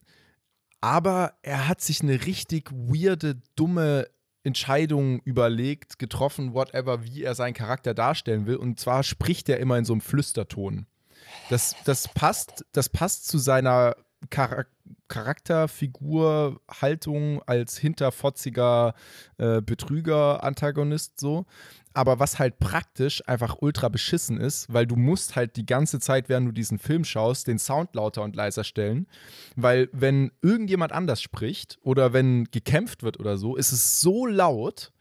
aber 0.81 1.33
er 1.41 1.67
hat 1.67 1.81
sich 1.81 2.01
eine 2.01 2.25
richtig 2.25 2.71
weirde, 2.71 3.41
dumme 3.55 4.07
Entscheidung 4.49 5.21
überlegt, 5.25 5.99
getroffen, 5.99 6.53
whatever, 6.53 7.03
wie 7.05 7.23
er 7.23 7.35
seinen 7.35 7.53
Charakter 7.53 7.93
darstellen 7.93 8.47
will. 8.47 8.55
Und 8.55 8.79
zwar 8.79 9.03
spricht 9.03 9.47
er 9.47 9.59
immer 9.59 9.77
in 9.77 9.85
so 9.85 9.93
einem 9.93 10.01
Flüsterton. 10.01 10.87
Das, 11.49 11.75
das, 11.85 12.07
passt, 12.07 12.65
das 12.71 12.89
passt 12.89 13.27
zu 13.27 13.37
seiner 13.37 13.95
Char 14.31 14.65
Charakterfigur, 15.07 16.61
Haltung 16.69 17.41
als 17.47 17.77
hinterfotziger 17.77 18.93
äh, 19.37 19.61
Betrüger, 19.61 20.43
Antagonist 20.43 21.19
so. 21.19 21.45
Aber 21.93 22.19
was 22.19 22.37
halt 22.37 22.59
praktisch 22.59 23.27
einfach 23.27 23.57
ultra 23.61 23.89
beschissen 23.89 24.39
ist, 24.39 24.71
weil 24.71 24.85
du 24.85 24.95
musst 24.95 25.35
halt 25.35 25.55
die 25.55 25.65
ganze 25.65 25.99
Zeit, 25.99 26.29
während 26.29 26.47
du 26.47 26.51
diesen 26.51 26.77
Film 26.77 27.03
schaust, 27.03 27.47
den 27.47 27.57
Sound 27.57 27.95
lauter 27.95 28.21
und 28.21 28.35
leiser 28.35 28.63
stellen. 28.63 29.07
Weil 29.55 29.89
wenn 29.91 30.31
irgendjemand 30.41 30.91
anders 30.91 31.21
spricht 31.21 31.79
oder 31.81 32.13
wenn 32.13 32.45
gekämpft 32.51 33.01
wird 33.01 33.19
oder 33.19 33.37
so, 33.37 33.55
ist 33.55 33.71
es 33.71 34.01
so 34.01 34.27
laut. 34.27 34.91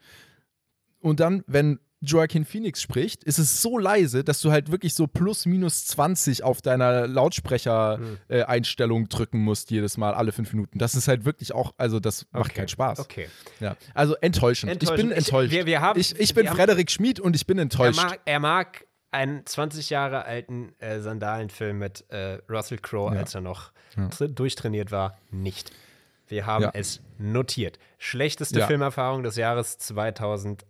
Und 1.00 1.20
dann, 1.20 1.44
wenn 1.46 1.78
Joaquin 2.00 2.44
Phoenix 2.44 2.80
spricht, 2.80 3.24
ist 3.24 3.38
es 3.38 3.60
so 3.60 3.76
leise, 3.78 4.22
dass 4.22 4.40
du 4.40 4.52
halt 4.52 4.70
wirklich 4.70 4.94
so 4.94 5.06
plus 5.08 5.46
minus 5.46 5.86
20 5.86 6.44
auf 6.44 6.62
deiner 6.62 7.06
Lautsprecher-Einstellung 8.28 9.08
drücken 9.08 9.38
musst 9.40 9.70
jedes 9.70 9.96
Mal, 9.96 10.14
alle 10.14 10.32
fünf 10.32 10.52
Minuten. 10.52 10.78
Das 10.78 10.94
ist 10.94 11.08
halt 11.08 11.24
wirklich 11.24 11.52
auch, 11.54 11.74
also 11.76 12.00
das 12.00 12.26
macht 12.32 12.46
Okay. 12.46 12.54
keinen 12.54 12.68
Spaß. 12.68 13.00
Okay. 13.00 13.28
Ja. 13.60 13.76
Also 13.94 14.14
enttäuschend. 14.16 14.70
Ich 14.72 14.80
Enttäuschend. 14.88 15.08
bin 15.10 15.18
Ich- 15.18 15.26
enttäuscht. 15.26 15.50
wir- 15.52 15.66
wir 15.66 15.80
haben- 15.80 15.98
ich, 16.00 16.18
ich 16.18 16.34
bin 16.34 16.46
Frederik 16.46 16.90
Schmid 16.90 17.20
und 17.20 17.34
ich 17.36 17.46
bin 17.46 17.58
Er 17.58 17.62
enttäuscht. 17.62 18.00
mag, 18.02 18.20
er 18.24 18.40
mag 18.40 18.86
einen 19.10 19.44
20 19.46 19.90
Jahre 19.90 20.24
alten 20.24 20.72
äh, 20.78 21.00
Sandalenfilm 21.00 21.78
mit 21.78 22.04
äh, 22.10 22.38
Russell 22.48 22.78
Crowe, 22.78 23.10
als 23.16 23.34
er 23.34 23.40
noch 23.40 23.72
tr- 23.96 24.28
durchtrainiert 24.28 24.92
war, 24.92 25.16
nicht. 25.30 25.72
Wir 26.28 26.44
haben 26.44 26.64
Ja. 26.64 26.70
es 26.74 27.00
notiert. 27.16 27.78
Schlechteste 27.96 28.60
Ja. 28.60 28.66
Filmerfahrung 28.66 29.22
des 29.22 29.36
Jahres 29.36 29.78
2021. 29.78 30.68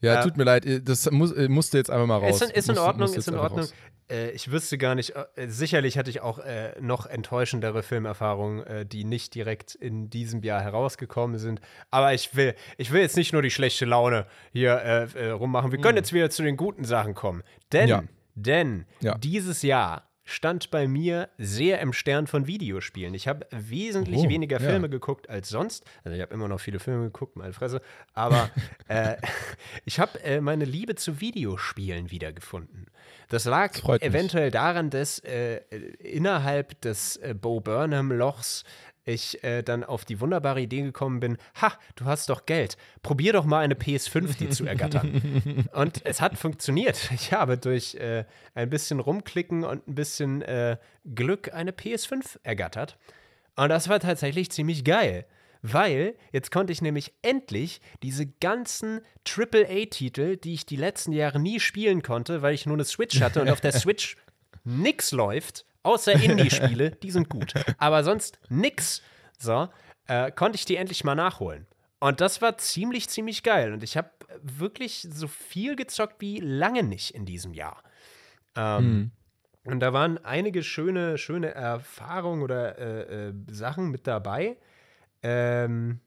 Ja, 0.00 0.20
Äh, 0.20 0.22
tut 0.24 0.36
mir 0.36 0.44
leid, 0.44 0.64
das 0.88 1.10
muss, 1.10 1.32
äh, 1.32 1.48
musste 1.48 1.78
jetzt 1.78 1.90
einfach 1.90 2.06
mal 2.06 2.18
raus. 2.18 2.40
Ist 2.40 2.50
in, 2.50 2.56
ist 2.56 2.68
in 2.68 2.78
Ordnung, 2.78 3.12
ist 3.12 3.28
in 3.28 3.36
Ordnung. 3.36 3.66
Äh, 4.10 4.30
ich 4.30 4.50
wüsste 4.50 4.78
gar 4.78 4.94
nicht, 4.94 5.14
äh, 5.36 5.48
sicherlich 5.48 5.98
hatte 5.98 6.10
ich 6.10 6.22
auch 6.22 6.38
äh, 6.38 6.72
noch 6.80 7.06
enttäuschendere 7.06 7.82
Filmerfahrungen, 7.82 8.64
äh, 8.66 8.86
die 8.86 9.04
nicht 9.04 9.34
direkt 9.34 9.74
in 9.74 10.08
diesem 10.10 10.42
Jahr 10.42 10.60
herausgekommen 10.62 11.38
sind. 11.38 11.60
Aber 11.90 12.14
ich 12.14 12.34
will, 12.34 12.54
ich 12.78 12.90
will 12.90 13.00
jetzt 13.02 13.16
nicht 13.16 13.32
nur 13.32 13.42
die 13.42 13.50
schlechte 13.50 13.84
Laune 13.84 14.26
hier 14.52 15.08
rummachen. 15.38 15.70
Wir 15.72 15.80
können 15.80 15.96
jetzt 15.98 16.12
wieder 16.12 16.30
zu 16.30 16.42
den 16.42 16.56
guten 16.56 16.84
Sachen 16.84 17.14
kommen. 17.14 17.42
Denn, 17.72 17.84
Mhm. 17.84 17.88
Ja. 17.90 18.02
denn 18.34 18.86
Ja. 19.00 19.18
dieses 19.18 19.62
Jahr 19.62 20.07
stand 20.28 20.70
bei 20.70 20.86
mir 20.86 21.30
sehr 21.38 21.80
im 21.80 21.94
Stern 21.94 22.26
von 22.26 22.46
Videospielen. 22.46 23.14
Ich 23.14 23.26
habe 23.26 23.46
wesentlich 23.50 24.18
Oh, 24.18 24.28
weniger 24.28 24.60
ja. 24.60 24.68
Filme 24.68 24.90
geguckt 24.90 25.30
als 25.30 25.48
sonst. 25.48 25.84
Also 26.04 26.14
ich 26.16 26.22
habe 26.22 26.34
immer 26.34 26.48
noch 26.48 26.60
viele 26.60 26.78
Filme 26.80 27.04
geguckt, 27.04 27.36
meine 27.36 27.54
Fresse. 27.54 27.80
Aber 28.12 28.50
äh, 28.88 29.16
ich 29.86 29.98
habe 29.98 30.22
äh, 30.22 30.42
meine 30.42 30.66
Liebe 30.66 30.96
zu 30.96 31.20
Videospielen 31.20 32.10
wiedergefunden. 32.10 32.86
Das 33.30 33.46
lag 33.46 33.72
mich. 33.86 34.02
eventuell 34.02 34.50
daran, 34.50 34.90
dass 34.90 35.18
äh, 35.20 35.56
innerhalb 35.98 36.78
des 36.82 37.16
äh, 37.16 37.34
Bo 37.34 37.60
Burnham-Lochs 37.60 38.64
ich 39.08 39.42
äh, 39.42 39.62
dann 39.62 39.84
auf 39.84 40.04
die 40.04 40.20
wunderbare 40.20 40.60
Idee 40.60 40.82
gekommen 40.82 41.20
bin, 41.20 41.38
ha, 41.60 41.72
du 41.96 42.04
hast 42.04 42.28
doch 42.28 42.46
Geld, 42.46 42.76
probier 43.02 43.32
doch 43.32 43.44
mal 43.44 43.60
eine 43.60 43.74
PS5 43.74 44.36
dir 44.36 44.50
zu 44.50 44.66
ergattern. 44.66 45.68
und 45.72 46.04
es 46.04 46.20
hat 46.20 46.36
funktioniert. 46.36 47.10
Ich 47.14 47.32
habe 47.32 47.58
durch 47.58 47.94
äh, 47.94 48.24
ein 48.54 48.70
bisschen 48.70 49.00
rumklicken 49.00 49.64
und 49.64 49.88
ein 49.88 49.94
bisschen 49.94 50.42
äh, 50.42 50.76
Glück 51.14 51.52
eine 51.52 51.72
PS5 51.72 52.38
ergattert. 52.42 52.98
Und 53.56 53.70
das 53.70 53.88
war 53.88 53.98
tatsächlich 53.98 54.50
ziemlich 54.50 54.84
geil. 54.84 55.26
Weil 55.62 56.14
jetzt 56.30 56.52
konnte 56.52 56.72
ich 56.72 56.82
nämlich 56.82 57.12
endlich 57.22 57.80
diese 58.02 58.26
ganzen 58.26 59.00
AAA-Titel, 59.26 60.36
die 60.36 60.54
ich 60.54 60.66
die 60.66 60.76
letzten 60.76 61.12
Jahre 61.12 61.40
nie 61.40 61.58
spielen 61.58 62.02
konnte, 62.02 62.42
weil 62.42 62.54
ich 62.54 62.66
nur 62.66 62.76
eine 62.76 62.84
Switch 62.84 63.20
hatte 63.20 63.42
und 63.42 63.50
auf 63.50 63.60
der 63.60 63.72
Switch 63.78 64.16
nix 64.64 65.10
läuft, 65.10 65.64
außer 65.82 66.12
Indie-Spiele, 66.12 66.90
die 66.92 67.10
sind 67.10 67.28
gut. 67.28 67.54
Aber 67.78 68.04
sonst 68.04 68.38
nix. 68.48 69.02
So, 69.38 69.68
äh, 70.06 70.30
konnte 70.32 70.56
ich 70.56 70.64
die 70.64 70.76
endlich 70.76 71.04
mal 71.04 71.14
nachholen. 71.14 71.66
Und 72.00 72.20
das 72.20 72.40
war 72.42 72.58
ziemlich, 72.58 73.08
ziemlich 73.08 73.42
geil. 73.42 73.72
Und 73.72 73.82
ich 73.82 73.96
habe 73.96 74.10
wirklich 74.42 75.06
so 75.10 75.26
viel 75.28 75.76
gezockt 75.76 76.20
wie 76.20 76.38
lange 76.40 76.82
nicht 76.82 77.14
in 77.14 77.24
diesem 77.24 77.54
Jahr. 77.54 77.82
Ähm, 78.56 79.10
Und 79.64 79.80
da 79.80 79.92
waren 79.92 80.16
einige 80.24 80.62
schöne, 80.62 81.18
schöne 81.18 81.54
Erfahrungen 81.54 82.42
oder 82.42 82.78
äh, 82.78 83.28
äh, 83.28 83.34
Sachen 83.50 83.90
mit 83.90 84.06
dabei. 84.06 84.56
Ähm, 85.22 86.00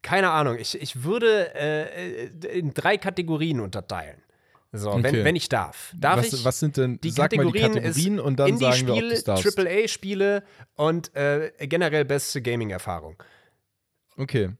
keine 0.00 0.30
Ahnung, 0.30 0.56
ich, 0.58 0.80
ich 0.80 1.02
würde 1.02 1.54
äh, 1.54 2.24
äh, 2.24 2.58
in 2.58 2.72
drei 2.72 2.96
Kategorien 2.96 3.60
unterteilen. 3.60 4.22
So, 4.72 4.92
wenn, 4.92 5.06
Okay. 5.06 5.24
wenn 5.24 5.36
ich 5.36 5.48
darf. 5.48 5.94
Darf 5.96 6.18
was, 6.18 6.32
ich? 6.32 6.44
was 6.44 6.60
sind 6.60 6.76
denn, 6.76 7.00
die 7.00 7.10
sag 7.10 7.34
mal 7.34 7.46
die 7.46 7.52
Kategorien, 7.52 7.72
Kategorien 7.84 8.20
und 8.20 8.38
dann 8.38 8.58
sagen 8.58 8.86
wir, 8.86 8.94
ob 8.94 9.00
du 9.00 9.22
darfst. 9.22 9.58
AAA-Spiele 9.58 10.42
und 10.76 11.14
äh, 11.16 11.52
generell 11.60 12.04
beste 12.04 12.42
Gaming-Erfahrung. 12.42 13.22
Okay, 14.16 14.50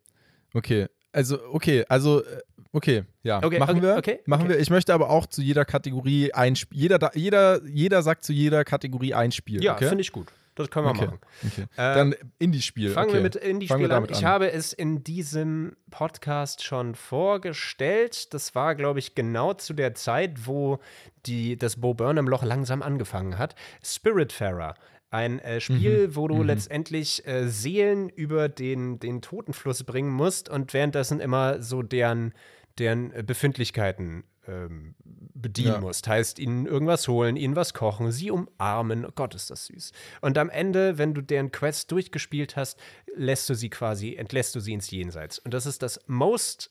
okay. 0.54 0.86
Also, 1.12 1.38
okay, 1.52 1.84
also, 1.88 2.22
äh, 2.24 2.40
okay, 2.72 3.04
ja. 3.22 3.42
Okay, 3.42 3.58
machen 3.58 3.76
okay, 3.78 3.82
wir. 3.82 3.96
okay, 3.96 4.20
machen 4.24 4.48
wir. 4.48 4.58
Ich 4.58 4.70
möchte 4.70 4.94
aber 4.94 5.10
auch 5.10 5.26
zu 5.26 5.42
jeder 5.42 5.64
Kategorie 5.64 6.32
ein 6.32 6.56
Spiel. 6.56 6.80
Jeder, 6.80 7.10
jeder, 7.14 7.60
jeder 7.66 8.02
sagt 8.02 8.24
zu 8.24 8.32
jeder 8.32 8.64
Kategorie 8.64 9.12
ein 9.14 9.32
Spiel. 9.32 9.62
Ja, 9.62 9.74
okay? 9.74 9.88
finde 9.88 10.02
ich 10.02 10.12
gut. 10.12 10.28
Das 10.58 10.70
können 10.70 10.86
wir 10.86 10.90
Okay. 10.90 11.06
machen. 11.06 11.18
Okay. 11.46 11.66
Dann 11.76 12.14
Indie-Spiel. 12.38 12.90
Fangen 12.90 13.10
okay. 13.10 13.18
wir 13.18 13.22
mit 13.22 13.36
Indie-Spiel 13.36 13.92
an. 13.92 14.06
Ich 14.10 14.24
habe 14.24 14.50
es 14.50 14.72
in 14.72 15.04
diesem 15.04 15.76
Podcast 15.90 16.64
schon 16.64 16.96
vorgestellt. 16.96 18.34
Das 18.34 18.56
war, 18.56 18.74
glaube 18.74 18.98
ich, 18.98 19.14
genau 19.14 19.54
zu 19.54 19.72
der 19.72 19.94
Zeit, 19.94 20.46
wo 20.46 20.80
die, 21.26 21.56
das 21.56 21.76
Bo 21.76 21.94
Burnham-Loch 21.94 22.42
langsam 22.42 22.82
angefangen 22.82 23.38
hat. 23.38 23.54
Spiritfarer. 23.84 24.74
Ein 25.10 25.38
äh, 25.38 25.60
Spiel, 25.60 26.16
wo 26.16 26.28
du 26.28 26.42
letztendlich 26.42 27.26
äh, 27.26 27.48
Seelen 27.48 28.10
über 28.10 28.48
den, 28.50 28.98
den 28.98 29.22
Totenfluss 29.22 29.84
bringen 29.84 30.10
musst 30.10 30.50
und 30.50 30.74
währenddessen 30.74 31.18
immer 31.20 31.62
so 31.62 31.82
deren, 31.82 32.34
deren 32.78 33.12
äh, 33.12 33.22
Befindlichkeiten 33.26 34.24
ähm, 34.46 34.94
bedienen 35.04 35.74
Ja. 35.74 35.80
musst. 35.80 36.06
Heißt, 36.08 36.38
ihnen 36.38 36.66
irgendwas 36.66 37.08
holen, 37.08 37.36
ihnen 37.36 37.56
was 37.56 37.72
kochen, 37.72 38.12
sie 38.12 38.30
umarmen. 38.30 39.06
Oh 39.06 39.12
Gott, 39.14 39.34
ist 39.34 39.50
das 39.50 39.66
süß. 39.66 39.92
Und 40.20 40.36
am 40.36 40.50
Ende, 40.50 40.98
wenn 40.98 41.14
du 41.14 41.22
deren 41.22 41.52
Quest 41.52 41.90
durchgespielt 41.90 42.56
hast, 42.56 42.78
lässt 43.14 43.48
du 43.48 43.54
sie 43.54 43.70
quasi, 43.70 44.14
entlässt 44.14 44.54
du 44.54 44.60
sie 44.60 44.74
ins 44.74 44.90
Jenseits. 44.90 45.38
Und 45.38 45.54
das 45.54 45.64
ist 45.64 45.82
das 45.82 46.00
most 46.06 46.70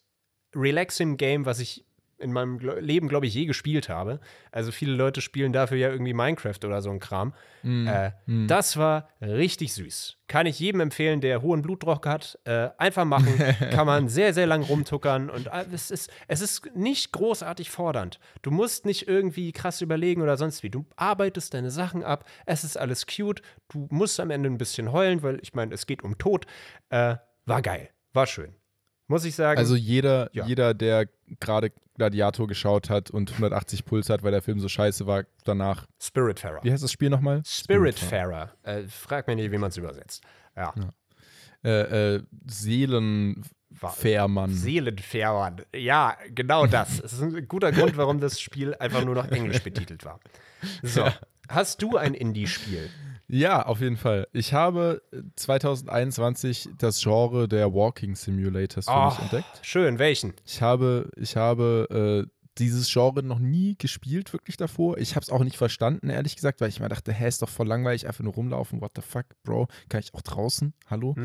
relaxing 0.55 1.17
Game, 1.17 1.45
was 1.45 1.59
ich 1.59 1.86
in 2.19 2.33
meinem 2.33 2.59
Leben, 2.79 3.07
glaube 3.07 3.27
ich, 3.27 3.33
je 3.33 3.45
gespielt 3.45 3.89
habe. 3.89 4.19
Also 4.51 4.71
viele 4.71 4.93
Leute 4.95 5.21
spielen 5.21 5.53
dafür 5.53 5.77
ja 5.77 5.89
irgendwie 5.89 6.13
Minecraft 6.13 6.57
oder 6.65 6.81
so 6.81 6.89
ein 6.89 6.99
Kram. 6.99 7.33
Äh, 7.63 8.11
Das 8.47 8.77
war 8.77 9.09
richtig 9.21 9.73
süß. 9.73 10.17
Kann 10.27 10.45
ich 10.45 10.59
jedem 10.59 10.81
empfehlen, 10.81 11.21
der 11.21 11.41
hohen 11.41 11.61
Blutdruck 11.61 12.05
hat. 12.05 12.39
Äh, 12.45 12.69
einfach 12.77 13.05
machen. 13.05 13.37
Kann 13.71 13.85
man 13.85 14.07
sehr, 14.09 14.33
sehr 14.33 14.47
lang 14.47 14.63
rumtuckern. 14.63 15.29
Und 15.29 15.47
äh, 15.47 15.65
es 15.73 15.91
ist, 15.91 16.09
es 16.27 16.41
ist 16.41 16.75
nicht 16.75 17.11
großartig 17.11 17.69
fordernd. 17.69 18.19
Du 18.41 18.51
musst 18.51 18.85
nicht 18.85 19.07
irgendwie 19.07 19.51
krass 19.51 19.81
überlegen 19.81 20.21
oder 20.21 20.37
sonst 20.37 20.63
wie. 20.63 20.69
Du 20.69 20.85
arbeitest 20.95 21.53
deine 21.53 21.71
Sachen 21.71 22.03
ab. 22.03 22.25
Es 22.45 22.63
ist 22.63 22.77
alles 22.77 23.05
cute. 23.05 23.41
Du 23.69 23.87
musst 23.91 24.19
am 24.19 24.31
Ende 24.31 24.49
ein 24.49 24.57
bisschen 24.57 24.91
heulen, 24.91 25.23
weil 25.23 25.39
ich 25.41 25.53
meine, 25.53 25.73
es 25.73 25.85
geht 25.85 26.03
um 26.03 26.17
Tod. 26.17 26.45
Äh, 26.89 27.15
war 27.45 27.61
geil. 27.61 27.89
War 28.13 28.25
schön. 28.27 28.55
Muss 29.07 29.25
ich 29.25 29.35
sagen. 29.35 29.57
Also 29.57 29.75
jeder, 29.75 30.29
Ja. 30.33 30.45
jeder, 30.45 30.73
der 30.73 31.07
gerade 31.39 31.71
Gladiator 31.95 32.47
geschaut 32.47 32.89
hat 32.89 33.09
und 33.09 33.31
180 33.31 33.85
Puls 33.85 34.09
hat, 34.09 34.23
weil 34.23 34.31
der 34.31 34.41
Film 34.41 34.59
so 34.59 34.67
scheiße 34.69 35.07
war, 35.07 35.23
danach. 35.45 35.87
Spiritfarer. 36.01 36.63
Wie 36.63 36.71
heißt 36.71 36.83
das 36.83 36.91
Spiel 36.91 37.09
nochmal? 37.09 37.41
Spiritfarer. 37.45 38.51
Äh, 38.63 38.83
frag 38.87 39.27
mich 39.27 39.37
nicht, 39.37 39.51
wie 39.51 39.57
man 39.57 39.69
es 39.69 39.77
übersetzt. 39.77 40.23
Ja. 40.55 40.73
Äh, 41.63 42.15
äh, 42.15 42.23
Seelenfährmann. 42.45 44.51
Seelenfarer. 44.53 45.55
Ja, 45.75 46.15
genau 46.29 46.67
das. 46.67 46.99
Es 46.99 47.13
ist 47.13 47.21
ein 47.21 47.47
guter 47.47 47.71
Grund, 47.71 47.97
warum 47.97 48.19
das 48.19 48.39
Spiel 48.39 48.75
einfach 48.75 49.03
nur 49.03 49.15
noch 49.15 49.27
Englisch 49.29 49.63
betitelt 49.63 50.05
war. 50.05 50.19
So. 50.83 51.07
Hast 51.49 51.81
du 51.81 51.97
ein 51.97 52.13
Indie-Spiel? 52.13 52.89
Ja, 53.29 53.65
auf 53.65 53.81
jeden 53.81 53.97
Fall. 53.97 54.27
Ich 54.31 54.53
habe 54.53 55.01
äh, 55.11 55.21
2021 55.35 56.69
das 56.77 57.01
Genre 57.01 57.47
der 57.47 57.73
Walking 57.73 58.15
Simulators 58.15 58.85
für 58.85 58.91
mich 59.05 59.13
Oh, 59.19 59.21
entdeckt. 59.23 59.59
Schön, 59.61 59.99
welchen? 59.99 60.33
Ich 60.45 60.61
habe, 60.61 61.09
ich 61.17 61.35
habe 61.35 62.25
äh, 62.25 62.36
dieses 62.59 62.91
Genre 62.91 63.23
noch 63.23 63.39
nie 63.39 63.75
gespielt, 63.77 64.33
wirklich 64.33 64.57
davor. 64.57 64.97
Ich 64.97 65.15
habe 65.15 65.23
es 65.23 65.29
auch 65.29 65.43
nicht 65.43 65.57
verstanden, 65.57 66.09
ehrlich 66.09 66.35
gesagt, 66.35 66.61
weil 66.61 66.69
ich 66.69 66.79
mir 66.79 66.89
dachte, 66.89 67.11
hä, 67.13 67.27
ist 67.27 67.41
doch 67.41 67.49
voll 67.49 67.67
langweilig, 67.67 68.07
einfach 68.07 68.23
nur 68.23 68.33
rumlaufen. 68.33 68.81
What 68.81 68.91
the 68.95 69.01
fuck, 69.01 69.25
Bro? 69.43 69.67
Kann 69.89 69.99
ich 70.01 70.13
auch 70.13 70.21
draußen? 70.21 70.73
Hallo? 70.89 71.15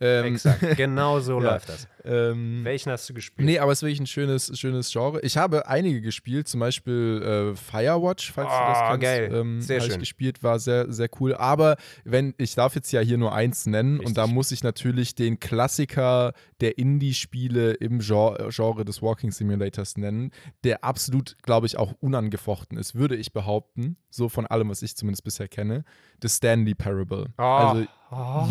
Ähm, 0.00 0.24
Exakt. 0.34 0.60
Genau 0.76 1.20
so 1.20 1.40
Ja. 1.40 1.52
läuft 1.52 1.68
das. 1.68 1.88
ähm, 2.04 2.60
Welchen 2.64 2.90
hast 2.92 3.08
du 3.08 3.14
gespielt? 3.14 3.46
Nee, 3.46 3.58
aber 3.58 3.72
es 3.72 3.78
ist 3.78 3.82
wirklich 3.82 4.00
ein 4.00 4.06
schönes, 4.06 4.58
schönes 4.58 4.90
Genre. 4.92 5.20
Ich 5.22 5.36
habe 5.36 5.68
einige 5.68 6.00
gespielt, 6.00 6.48
zum 6.48 6.60
Beispiel 6.60 7.52
äh, 7.52 7.56
Firewatch, 7.56 8.32
falls 8.32 8.50
du 8.50 8.64
das 8.66 8.78
Oh, 8.82 8.86
kennst. 8.90 9.02
geil. 9.02 9.30
Ähm, 9.32 9.60
Sehr 9.62 9.80
schön. 9.80 9.92
Ich 9.92 9.98
gespielt, 10.00 10.42
war 10.42 10.58
sehr, 10.58 10.92
sehr 10.92 11.08
cool. 11.20 11.34
Aber 11.34 11.76
wenn, 12.04 12.34
ich 12.38 12.54
darf 12.54 12.74
jetzt 12.74 12.90
ja 12.92 13.00
hier 13.00 13.18
nur 13.18 13.34
eins 13.34 13.66
nennen 13.66 14.00
und 14.00 14.16
da 14.16 14.22
Richtig. 14.22 14.34
muss 14.34 14.50
ich 14.52 14.62
natürlich 14.62 15.14
den 15.14 15.38
Klassiker 15.40 16.32
der 16.60 16.78
Indie-Spiele 16.78 17.72
im 17.74 17.98
Genre, 18.00 18.48
Genre 18.50 18.84
des 18.84 19.02
Walking 19.02 19.30
Simulators 19.30 19.96
nennen, 19.96 20.30
der 20.64 20.81
absolut, 20.82 21.36
glaube 21.42 21.66
ich, 21.66 21.78
auch 21.78 21.92
unangefochten 22.00 22.76
ist, 22.78 22.94
würde 22.94 23.16
ich 23.16 23.32
behaupten, 23.32 23.96
so 24.10 24.28
von 24.28 24.46
allem, 24.46 24.68
was 24.68 24.82
ich 24.82 24.96
zumindest 24.96 25.24
bisher 25.24 25.48
kenne, 25.48 25.84
The 26.20 26.28
Stanley 26.28 26.74
Parable. 26.74 27.32
Also 27.36 27.86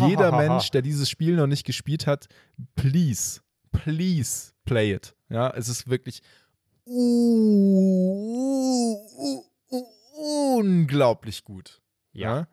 jeder 0.06 0.32
Mensch, 0.36 0.70
der 0.70 0.82
dieses 0.82 1.08
Spiel 1.08 1.36
noch 1.36 1.46
nicht 1.46 1.64
gespielt 1.64 2.06
hat, 2.06 2.28
please, 2.74 3.40
please 3.70 4.52
play 4.64 4.92
it. 4.94 5.14
Ja, 5.28 5.50
es 5.50 5.68
ist 5.68 5.88
wirklich 5.88 6.22
unglaublich 10.14 11.44
gut. 11.44 11.80
Ja. 12.12 12.48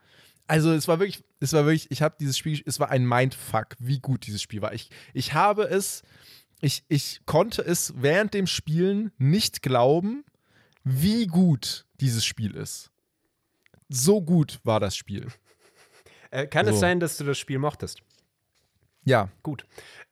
Also 0.47 0.71
es 0.71 0.87
war 0.87 0.99
wirklich, 0.99 1.23
es 1.39 1.53
war 1.53 1.65
wirklich, 1.65 1.91
ich 1.91 2.01
habe 2.01 2.15
dieses 2.19 2.37
Spiel, 2.37 2.61
es 2.65 2.79
war 2.79 2.89
ein 2.89 3.07
Mindfuck, 3.07 3.75
wie 3.79 3.99
gut 3.99 4.25
dieses 4.25 4.41
Spiel 4.41 4.61
war. 4.61 4.73
Ich, 4.73 4.89
ich 5.13 5.33
habe 5.33 5.63
es, 5.63 6.01
ich, 6.61 6.83
ich 6.87 7.21
konnte 7.25 7.61
es 7.61 7.93
während 7.97 8.33
dem 8.33 8.47
Spielen 8.47 9.11
nicht 9.17 9.61
glauben, 9.61 10.23
wie 10.83 11.27
gut 11.27 11.85
dieses 11.99 12.25
Spiel 12.25 12.55
ist. 12.55 12.91
So 13.89 14.21
gut 14.21 14.59
war 14.63 14.79
das 14.79 14.95
Spiel. 14.95 15.27
Äh, 16.31 16.45
kann 16.45 16.67
es 16.67 16.75
So. 16.75 16.81
sein, 16.81 16.99
dass 16.99 17.17
du 17.17 17.23
das 17.23 17.39
Spiel 17.39 17.57
mochtest? 17.57 18.03
Ja, 19.03 19.29
Gut. 19.41 19.65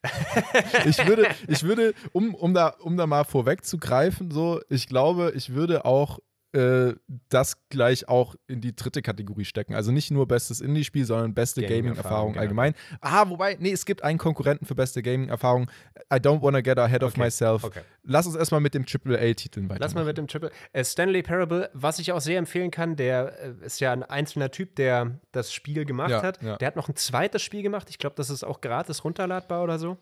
ich 0.86 1.06
würde, 1.06 1.28
ich 1.48 1.62
würde, 1.62 1.94
um, 2.12 2.34
um, 2.34 2.56
da, 2.56 2.70
um 2.70 2.98
da 2.98 3.06
mal 3.06 3.24
vorwegzugreifen, 3.24 4.32
so, 4.32 4.60
ich 4.68 4.88
glaube, 4.88 5.34
ich 5.36 5.54
würde 5.54 5.86
auch 5.86 6.18
äh, 6.54 6.94
das 7.30 7.58
gleich 7.70 8.08
auch 8.08 8.36
in 8.48 8.62
die 8.62 8.76
dritte 8.76 9.02
Kategorie 9.02 9.46
stecken. 9.46 9.74
Also 9.76 9.92
nicht 9.92 10.12
nur 10.12 10.28
bestes 10.28 10.62
Indie-Spiel, 10.62 11.06
sondern 11.06 11.34
beste 11.34 11.62
Gaming-Erfahrung, 11.62 11.88
Gaming-Erfahrung 11.94 12.32
genau. 12.34 12.42
allgemein. 12.42 12.74
Ah, 13.02 13.30
wobei, 13.30 13.58
nee, 13.60 13.72
es 13.72 13.86
gibt 13.86 14.04
einen 14.04 14.18
Konkurrenten 14.18 14.66
für 14.66 14.76
beste 14.76 15.02
Gaming-Erfahrung. 15.04 15.70
I 16.12 16.16
don't 16.18 16.42
wanna 16.42 16.62
get 16.62 16.78
ahead 16.80 17.04
of 17.04 17.12
Okay, 17.14 17.22
myself. 17.22 17.64
okay. 17.64 17.82
Lass 18.04 18.26
uns 18.26 18.36
erstmal 18.36 18.62
mit 18.62 18.74
dem 18.74 18.84
AAA-Titel 18.86 19.60
weitermachen. 19.62 19.78
Lass 19.82 19.96
mal 19.96 20.06
mit 20.06 20.18
dem 20.18 20.28
Triple. 20.28 20.52
Äh, 20.72 20.84
Stanley 20.86 21.22
Parable, 21.24 21.70
was 21.74 22.00
ich 22.00 22.12
auch 22.14 22.22
sehr 22.22 22.38
empfehlen 22.40 22.72
kann, 22.72 22.96
der 22.96 23.34
äh, 23.62 23.66
ist 23.66 23.80
ja 23.82 23.92
ein 23.92 24.04
einzelner 24.04 24.50
Typ, 24.50 24.76
der 24.78 25.20
das 25.34 25.52
Spiel 25.54 25.84
gemacht 25.86 26.12
Ja, 26.12 26.24
hat. 26.24 26.42
ja. 26.42 26.56
Der 26.58 26.68
hat 26.68 26.76
noch 26.76 26.88
ein 26.88 26.96
zweites 26.96 27.42
Spiel 27.42 27.62
gemacht. 27.64 27.90
Ich 27.90 27.98
glaube, 27.98 28.16
das 28.16 28.30
ist 28.30 28.44
auch 28.44 28.62
gratis 28.62 29.04
runterladbar 29.04 29.64
oder 29.64 29.78
so. 29.80 29.98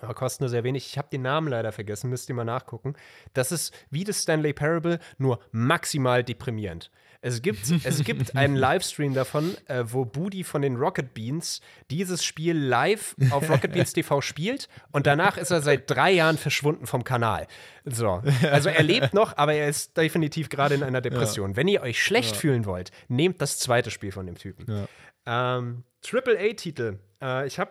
Aber 0.00 0.14
kostet 0.14 0.40
nur 0.40 0.50
sehr 0.50 0.64
wenig. 0.64 0.86
Ich 0.86 0.98
habe 0.98 1.08
den 1.10 1.22
Namen 1.22 1.48
leider 1.48 1.72
vergessen, 1.72 2.10
müsst 2.10 2.28
ihr 2.28 2.34
mal 2.34 2.44
nachgucken. 2.44 2.94
Das 3.32 3.52
ist 3.52 3.74
wie 3.90 4.04
das 4.04 4.22
Stanley 4.22 4.52
Parable, 4.52 4.98
nur 5.16 5.40
maximal 5.50 6.22
deprimierend. 6.22 6.90
Es 7.20 7.42
gibt, 7.42 7.68
es 7.84 8.04
gibt 8.04 8.36
einen 8.36 8.54
Livestream 8.54 9.12
davon, 9.12 9.56
äh, 9.66 9.84
wo 9.86 10.04
Budi 10.04 10.44
von 10.44 10.62
den 10.62 10.76
Rocket 10.76 11.14
Beans 11.14 11.60
dieses 11.90 12.24
Spiel 12.24 12.56
live 12.56 13.16
auf 13.30 13.50
Rocket 13.50 13.72
Beans 13.72 13.92
TV 13.92 14.20
spielt 14.20 14.68
und 14.92 15.06
danach 15.06 15.36
ist 15.36 15.50
er 15.50 15.60
seit 15.60 15.90
drei 15.90 16.12
Jahren 16.12 16.38
verschwunden 16.38 16.86
vom 16.86 17.02
Kanal. 17.02 17.48
So. 17.84 18.22
Also 18.42 18.68
er 18.68 18.82
lebt 18.82 19.14
noch, 19.14 19.36
aber 19.36 19.54
er 19.54 19.68
ist 19.68 19.96
definitiv 19.96 20.48
gerade 20.48 20.76
in 20.76 20.82
einer 20.84 21.00
Depression. 21.00 21.56
Wenn 21.56 21.66
ihr 21.66 21.82
euch 21.82 22.00
schlecht 22.00 22.36
fühlen 22.36 22.66
wollt, 22.66 22.92
nehmt 23.08 23.40
das 23.40 23.58
zweite 23.58 23.90
Spiel 23.90 24.12
von 24.12 24.26
dem 24.26 24.36
Typen. 24.36 24.86
Ähm, 25.26 25.82
AAA-Titel. 26.06 26.98
Äh, 27.20 27.46
ich 27.46 27.58
habe 27.58 27.70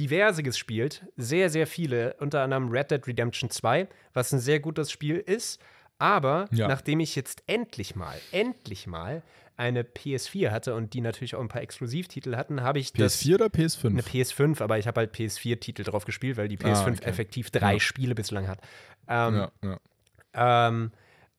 diverse 0.00 0.42
gespielt, 0.42 1.04
sehr, 1.16 1.50
sehr 1.50 1.66
viele, 1.66 2.14
unter 2.18 2.40
anderem 2.42 2.70
Red 2.70 2.90
Dead 2.90 3.06
Redemption 3.06 3.50
2, 3.50 3.86
was 4.14 4.32
ein 4.32 4.38
sehr 4.40 4.58
gutes 4.58 4.90
Spiel 4.90 5.16
ist. 5.16 5.60
Aber 5.98 6.48
Ja. 6.50 6.66
nachdem 6.66 7.00
ich 7.00 7.14
jetzt 7.14 7.42
endlich 7.46 7.94
mal, 7.94 8.18
endlich 8.32 8.86
mal 8.86 9.22
eine 9.58 9.82
PS4 9.82 10.50
hatte 10.50 10.74
und 10.74 10.94
die 10.94 11.02
natürlich 11.02 11.34
auch 11.34 11.40
ein 11.42 11.48
paar 11.48 11.60
Exklusivtitel 11.60 12.34
hatten, 12.34 12.62
habe 12.62 12.78
ich 12.78 12.94
das 12.94 13.22
PS4 13.22 13.34
oder 13.34 13.46
PS5? 13.48 13.86
eine 13.88 14.00
PS5, 14.00 14.62
aber 14.62 14.78
ich 14.78 14.86
habe 14.86 15.00
halt 15.00 15.14
PS4-Titel 15.14 15.82
drauf 15.82 16.06
gespielt, 16.06 16.38
weil 16.38 16.48
die 16.48 16.56
PS5 16.56 16.92
okay. 16.92 17.04
effektiv 17.04 17.50
drei 17.50 17.78
Spiele 17.78 18.14
bislang 18.14 18.48
hat. 18.48 18.58
Ähm, 19.06 19.34
ja, 19.34 19.52
ja. 19.62 20.68
ähm, 20.68 20.92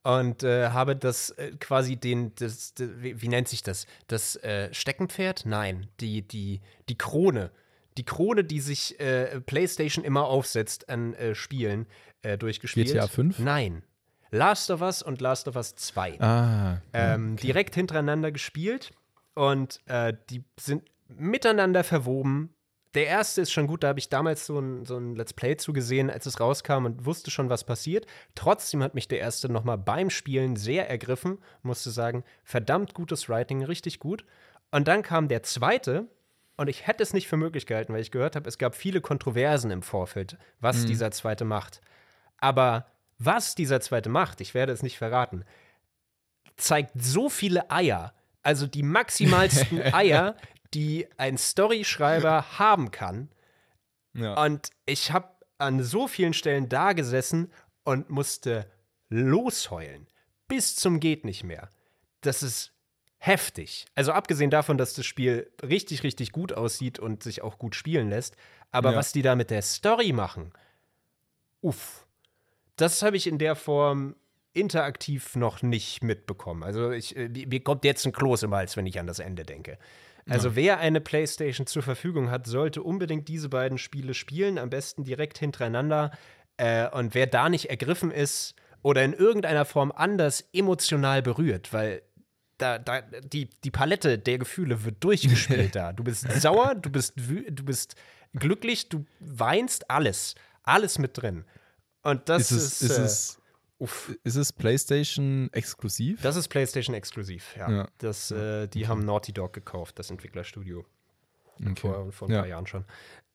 und 0.03 0.43
äh, 0.43 0.69
habe 0.69 0.95
das 0.95 1.31
äh, 1.31 1.51
quasi 1.59 1.95
den, 1.95 2.33
das, 2.35 2.73
d- 2.75 2.89
wie, 2.97 3.21
wie 3.21 3.27
nennt 3.27 3.47
sich 3.47 3.63
das? 3.63 3.87
Das 4.07 4.35
äh, 4.37 4.71
Steckenpferd? 4.73 5.45
Nein, 5.47 5.87
die, 5.99 6.21
die, 6.21 6.61
die 6.89 6.97
Krone. 6.97 7.49
Die 7.97 8.03
Krone, 8.03 8.43
die 8.43 8.59
sich 8.59 8.99
äh, 8.99 9.41
PlayStation 9.41 10.05
immer 10.05 10.25
aufsetzt 10.25 10.89
an 10.89 11.13
äh, 11.15 11.35
Spielen, 11.35 11.87
äh, 12.21 12.37
durchgespielt. 12.37 12.87
GTA 12.87 13.07
5? 13.07 13.39
Nein. 13.39 13.83
Last 14.31 14.71
of 14.71 14.81
Us 14.81 15.03
und 15.03 15.19
Last 15.19 15.47
of 15.47 15.57
Us 15.57 15.75
2 15.75 16.21
Ah, 16.21 16.81
ähm, 16.93 17.35
direkt 17.35 17.75
hintereinander 17.75 18.31
gespielt 18.31 18.91
und 19.33 19.81
äh, 19.87 20.13
die 20.29 20.43
sind 20.57 20.83
miteinander 21.09 21.83
verwoben. 21.83 22.53
Der 22.93 23.07
erste 23.07 23.41
ist 23.41 23.51
schon 23.51 23.67
gut, 23.67 23.83
da 23.83 23.89
habe 23.89 23.99
ich 23.99 24.09
damals 24.09 24.45
so 24.45 24.59
ein, 24.59 24.85
so 24.85 24.97
ein 24.97 25.15
Let's 25.15 25.33
Play 25.33 25.55
zugesehen, 25.55 26.09
als 26.09 26.25
es 26.25 26.39
rauskam 26.39 26.85
und 26.85 27.05
wusste 27.05 27.31
schon, 27.31 27.49
was 27.49 27.63
passiert. 27.63 28.05
Trotzdem 28.35 28.83
hat 28.83 28.95
mich 28.95 29.07
der 29.07 29.19
erste 29.19 29.49
nochmal 29.49 29.77
beim 29.77 30.09
Spielen 30.09 30.57
sehr 30.57 30.89
ergriffen. 30.89 31.37
Musste 31.61 31.89
sagen, 31.89 32.23
verdammt 32.43 32.93
gutes 32.93 33.29
Writing, 33.29 33.63
richtig 33.63 33.99
gut. 33.99 34.25
Und 34.71 34.89
dann 34.89 35.03
kam 35.03 35.29
der 35.29 35.43
zweite 35.43 36.07
und 36.61 36.67
ich 36.67 36.85
hätte 36.85 37.01
es 37.01 37.11
nicht 37.13 37.27
für 37.27 37.37
möglich 37.37 37.65
gehalten, 37.65 37.91
weil 37.91 38.01
ich 38.01 38.11
gehört 38.11 38.35
habe, 38.35 38.47
es 38.47 38.59
gab 38.59 38.75
viele 38.75 39.01
Kontroversen 39.01 39.71
im 39.71 39.81
Vorfeld, 39.81 40.37
was 40.59 40.85
dieser 40.85 41.09
zweite 41.09 41.43
macht. 41.43 41.81
Aber 42.37 42.85
was 43.17 43.55
dieser 43.55 43.81
zweite 43.81 44.09
macht, 44.09 44.41
ich 44.41 44.53
werde 44.53 44.71
es 44.71 44.83
nicht 44.83 44.99
verraten, 44.99 45.43
zeigt 46.57 46.91
so 47.01 47.29
viele 47.29 47.71
Eier, 47.71 48.13
also 48.43 48.67
die 48.67 48.83
maximalsten 48.83 49.81
Eier, 49.93 50.35
die 50.75 51.07
ein 51.17 51.39
Storyschreiber 51.39 52.45
haben 52.59 52.91
kann. 52.91 53.31
Ja. 54.13 54.39
Und 54.43 54.69
ich 54.85 55.11
habe 55.11 55.29
an 55.57 55.81
so 55.81 56.07
vielen 56.07 56.33
Stellen 56.33 56.69
da 56.69 56.93
gesessen 56.93 57.51
und 57.85 58.11
musste 58.11 58.69
losheulen. 59.09 60.07
Bis 60.47 60.75
zum 60.75 60.99
geht 60.99 61.25
nicht 61.25 61.43
mehr. 61.43 61.69
Das 62.21 62.43
ist 62.43 62.71
heftig. 63.23 63.85
Also 63.93 64.13
abgesehen 64.13 64.49
davon, 64.49 64.79
dass 64.79 64.95
das 64.95 65.05
Spiel 65.05 65.51
richtig, 65.61 66.01
richtig 66.01 66.31
gut 66.31 66.53
aussieht 66.53 66.97
und 66.97 67.21
sich 67.21 67.43
auch 67.43 67.59
gut 67.59 67.75
spielen 67.75 68.09
lässt. 68.09 68.35
Aber 68.71 68.91
Ja. 68.91 68.97
was 68.97 69.11
die 69.11 69.21
da 69.21 69.35
mit 69.35 69.51
der 69.51 69.61
Story 69.61 70.11
machen, 70.11 70.51
uff. 71.61 72.07
Das 72.77 73.03
habe 73.03 73.17
ich 73.17 73.27
in 73.27 73.37
der 73.37 73.55
Form 73.55 74.15
interaktiv 74.53 75.35
noch 75.35 75.61
nicht 75.61 76.03
mitbekommen. 76.03 76.63
Also 76.63 76.89
ich, 76.91 77.15
äh, 77.15 77.29
mir 77.29 77.59
kommt 77.63 77.85
jetzt 77.85 78.05
ein 78.07 78.11
Kloß 78.11 78.41
im 78.43 78.55
Hals, 78.55 78.75
wenn 78.75 78.87
ich 78.87 78.99
an 78.99 79.05
das 79.05 79.19
Ende 79.19 79.43
denke. 79.43 79.77
Also 80.27 80.55
wer 80.55 80.79
eine 80.79 81.01
PlayStation 81.01 81.67
zur 81.67 81.83
Verfügung 81.83 82.31
hat, 82.31 82.47
sollte 82.47 82.81
unbedingt 82.81 83.27
diese 83.27 83.49
beiden 83.49 83.77
Spiele 83.77 84.13
spielen, 84.13 84.57
am 84.57 84.69
besten 84.69 85.03
direkt 85.03 85.37
hintereinander. 85.37 86.11
Äh, 86.57 86.89
und 86.89 87.13
wer 87.13 87.27
da 87.27 87.49
nicht 87.49 87.69
ergriffen 87.69 88.11
ist 88.11 88.55
oder 88.81 89.03
in 89.03 89.13
irgendeiner 89.13 89.65
Form 89.65 89.91
anders 89.91 90.47
emotional 90.53 91.21
berührt, 91.21 91.71
weil 91.73 92.01
da, 92.61 92.77
da, 92.79 93.01
die, 93.01 93.49
die 93.63 93.71
Palette 93.71 94.17
der 94.19 94.37
Gefühle 94.37 94.83
wird 94.85 95.03
durchgespielt 95.03 95.75
da. 95.75 95.91
Du 95.93 96.03
bist 96.03 96.31
sauer, 96.41 96.75
du 96.75 96.89
bist, 96.89 97.13
du 97.17 97.63
bist 97.65 97.95
glücklich, 98.33 98.89
du 98.89 99.05
weinst, 99.19 99.89
alles. 99.89 100.35
Alles 100.63 100.99
mit 100.99 101.17
drin. 101.21 101.43
Und 102.03 102.29
das 102.29 102.51
ist 102.51 102.81
es, 102.81 102.81
ist, 102.81 102.97
äh, 102.97 103.01
es, 103.03 103.41
uff. 103.79 104.15
ist 104.23 104.35
es 104.35 104.53
PlayStation 104.53 105.49
exklusiv? 105.53 106.21
Das 106.21 106.35
ist 106.35 106.47
PlayStation 106.49 106.95
exklusiv, 106.95 107.55
ja. 107.57 107.69
Ja. 107.69 107.87
Das, 107.97 108.31
äh, 108.31 108.67
die 108.67 108.87
haben 108.87 109.03
Naughty 109.05 109.33
Dog 109.33 109.53
gekauft, 109.53 109.97
das 109.99 110.09
Entwicklerstudio. 110.11 110.85
Okay. 111.59 111.75
Vor, 111.79 112.11
vor 112.11 112.27
ein 112.27 112.31
Ja. 112.33 112.39
paar 112.41 112.47
Jahren 112.47 112.67
schon. 112.67 112.85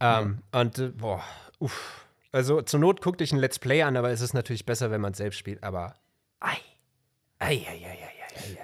Ähm, 0.01 0.43
Und 0.53 0.79
äh, 0.79 0.89
boah, 0.89 1.23
uff. 1.59 2.07
Also 2.33 2.61
zur 2.63 2.81
Not 2.81 3.01
guck 3.01 3.19
dich 3.19 3.33
ein 3.33 3.39
Let's 3.39 3.59
Play 3.59 3.83
an, 3.83 3.97
aber 3.97 4.11
es 4.11 4.21
ist 4.21 4.35
natürlich 4.35 4.67
besser, 4.67 4.91
wenn 4.91 5.01
man 5.01 5.13
es 5.13 5.19
selbst 5.19 5.39
spielt. 5.39 5.63
Aber 5.63 5.95
ei, 6.41 6.57
ei, 7.39 7.65
ei, 7.69 7.87
ei, 7.87 7.99
ei. 8.05 8.06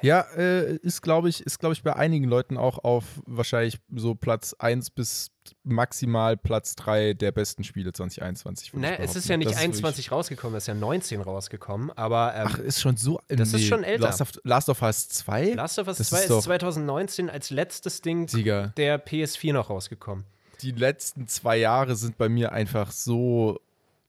Ja, 0.03 0.20
äh, 0.37 0.77
ist, 0.77 1.03
glaube 1.03 1.29
ich, 1.29 1.41
ist, 1.41 1.59
glaube 1.59 1.73
ich, 1.75 1.83
bei 1.83 1.95
einigen 1.95 2.25
Leuten 2.27 2.57
auch 2.57 2.79
auf 2.85 3.05
wahrscheinlich 3.27 3.79
so 3.95 4.14
Platz 4.14 4.55
1 4.59 4.91
bis 4.91 5.31
maximal 5.64 6.37
Platz 6.37 6.77
3 6.77 7.14
der 7.14 7.33
besten 7.33 7.64
Spiele 7.64 7.93
2021. 7.93 8.73
würde 8.75 8.87
Ne, 8.87 8.99
es 8.99 9.16
ist 9.16 9.29
ja 9.29 9.37
nicht 9.37 9.47
Das 9.51 9.55
wirklich- 9.57 9.64
21 9.75 10.12
rausgekommen, 10.12 10.57
es 10.57 10.64
ist 10.64 10.68
ja 10.68 10.75
19 10.75 11.20
rausgekommen. 11.20 11.91
Aber 11.93 12.35
ähm, 12.35 12.49
Ach, 12.51 12.59
ist 12.59 12.81
schon 12.81 12.97
so. 12.97 13.20
Das 13.29 13.53
ist 13.53 13.66
schon 13.66 13.83
älter. 13.85 14.05
Last 14.05 14.20
of, 14.20 14.31
Last 14.45 14.68
of 14.68 14.83
Us 14.83 15.09
2? 15.09 15.55
Last 15.55 15.79
of 15.79 15.89
Us 15.89 15.99
das 15.99 16.09
2 16.11 16.16
ist 16.16 16.23
ist, 16.25 16.31
doch- 16.31 16.43
2019 16.43 17.29
als 17.31 17.51
letztes 17.51 18.01
Ding 18.03 18.29
Sieger. 18.29 18.68
der 18.77 19.05
PS4 19.05 19.53
noch 19.53 19.70
rausgekommen. 19.70 20.25
Die 20.62 20.70
letzten 20.70 21.27
zwei 21.27 21.57
Jahre 21.57 21.97
sind 21.97 22.18
bei 22.18 22.29
mir 22.29 22.53
einfach 22.53 22.93
so 22.93 23.59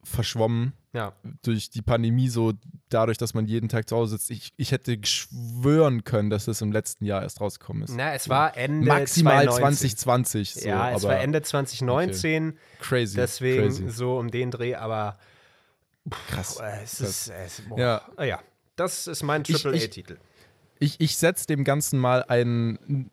verschwommen 0.03 0.74
Ja. 0.93 1.13
durch 1.41 1.71
die 1.71 1.81
Pandemie, 1.81 2.29
so 2.29 2.53
dadurch, 2.89 3.17
dass 3.17 3.33
man 3.33 3.47
jeden 3.47 3.67
Tag 3.67 3.89
zu 3.89 3.95
Hause 3.95 4.17
sitzt. 4.17 4.29
Ich, 4.29 4.53
ich 4.57 4.71
hätte 4.71 4.95
schwören 5.03 6.03
können, 6.03 6.29
dass 6.29 6.47
es 6.47 6.61
im 6.61 6.71
letzten 6.71 7.05
Jahr 7.05 7.23
erst 7.23 7.41
rausgekommen 7.41 7.81
ist. 7.83 7.95
Na, 7.95 8.13
es 8.13 8.29
war 8.29 8.55
Ende 8.55 8.87
Maximal 8.87 9.45
2019. 9.45 9.97
2020. 9.97 10.53
So, 10.53 10.67
ja, 10.69 10.91
es 10.91 11.03
aber 11.03 11.13
war 11.15 11.19
Ende 11.21 11.41
2019, 11.41 12.57
crazy. 12.79 13.15
deswegen 13.15 13.63
crazy. 13.63 13.89
so 13.89 14.19
um 14.19 14.29
den 14.29 14.51
Dreh, 14.51 14.75
aber 14.75 15.17
krass. 16.27 16.57
äh, 16.59 16.83
es 16.83 16.99
ist, 17.01 17.29
es, 17.29 17.61
boah. 17.67 17.79
Ja. 17.79 18.01
Ah, 18.15 18.23
ja, 18.25 18.39
das 18.75 19.07
ist 19.07 19.23
mein 19.23 19.41
Ich- 19.41 19.49
ich- 19.49 19.61
Triple-A-Titel. 19.63 20.17
Ich, 20.79 20.99
ich 20.99 21.17
setze 21.17 21.47
dem 21.47 21.63
Ganzen 21.63 21.97
mal 21.97 22.23
ein 22.27 22.77
äh, 22.87 23.05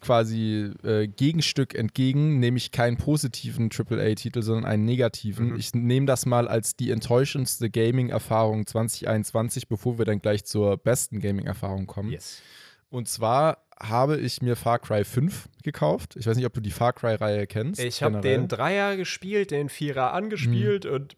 quasi 0.00 0.70
äh, 0.82 1.06
Gegenstück 1.08 1.74
entgegen, 1.74 2.38
nämlich 2.40 2.70
keinen 2.72 2.96
positiven 2.96 3.70
AAA-Titel, 3.70 4.42
sondern 4.42 4.64
einen 4.64 4.84
negativen. 4.84 5.50
Mhm. 5.50 5.56
Ich 5.56 5.74
nehme 5.74 6.06
das 6.06 6.26
mal 6.26 6.48
als 6.48 6.76
die 6.76 6.90
enttäuschendste 6.90 7.70
Gaming-Erfahrung 7.70 8.66
2021, 8.66 9.68
bevor 9.68 9.98
wir 9.98 10.04
dann 10.04 10.20
gleich 10.20 10.44
zur 10.44 10.76
besten 10.76 11.20
Gaming-Erfahrung 11.20 11.86
kommen. 11.86 12.10
Yes. 12.10 12.42
Und 12.90 13.08
zwar 13.08 13.64
habe 13.80 14.18
ich 14.18 14.40
mir 14.40 14.54
Far 14.56 14.78
Cry 14.78 15.04
5 15.04 15.48
gekauft. 15.64 16.14
Ich 16.16 16.26
weiß 16.26 16.36
nicht, 16.36 16.46
ob 16.46 16.52
du 16.54 16.60
die 16.60 16.70
Far 16.70 16.92
Cry-Reihe 16.92 17.46
kennst. 17.46 17.80
Ich 17.80 18.02
habe 18.02 18.20
den 18.20 18.46
Dreier 18.46 18.96
gespielt, 18.96 19.50
den 19.50 19.68
Vierer 19.68 20.10
Mhm. 20.10 20.14
angespielt 20.16 20.86
und 20.86 21.16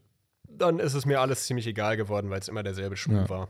dann 0.48 0.78
ist 0.78 0.94
es 0.94 1.04
mir 1.04 1.20
alles 1.20 1.44
ziemlich 1.46 1.66
egal 1.66 1.98
geworden, 1.98 2.30
weil 2.30 2.38
es 2.40 2.48
immer 2.48 2.62
derselbe 2.62 2.96
Schuh 2.96 3.12
Ja. 3.12 3.28
war. 3.28 3.48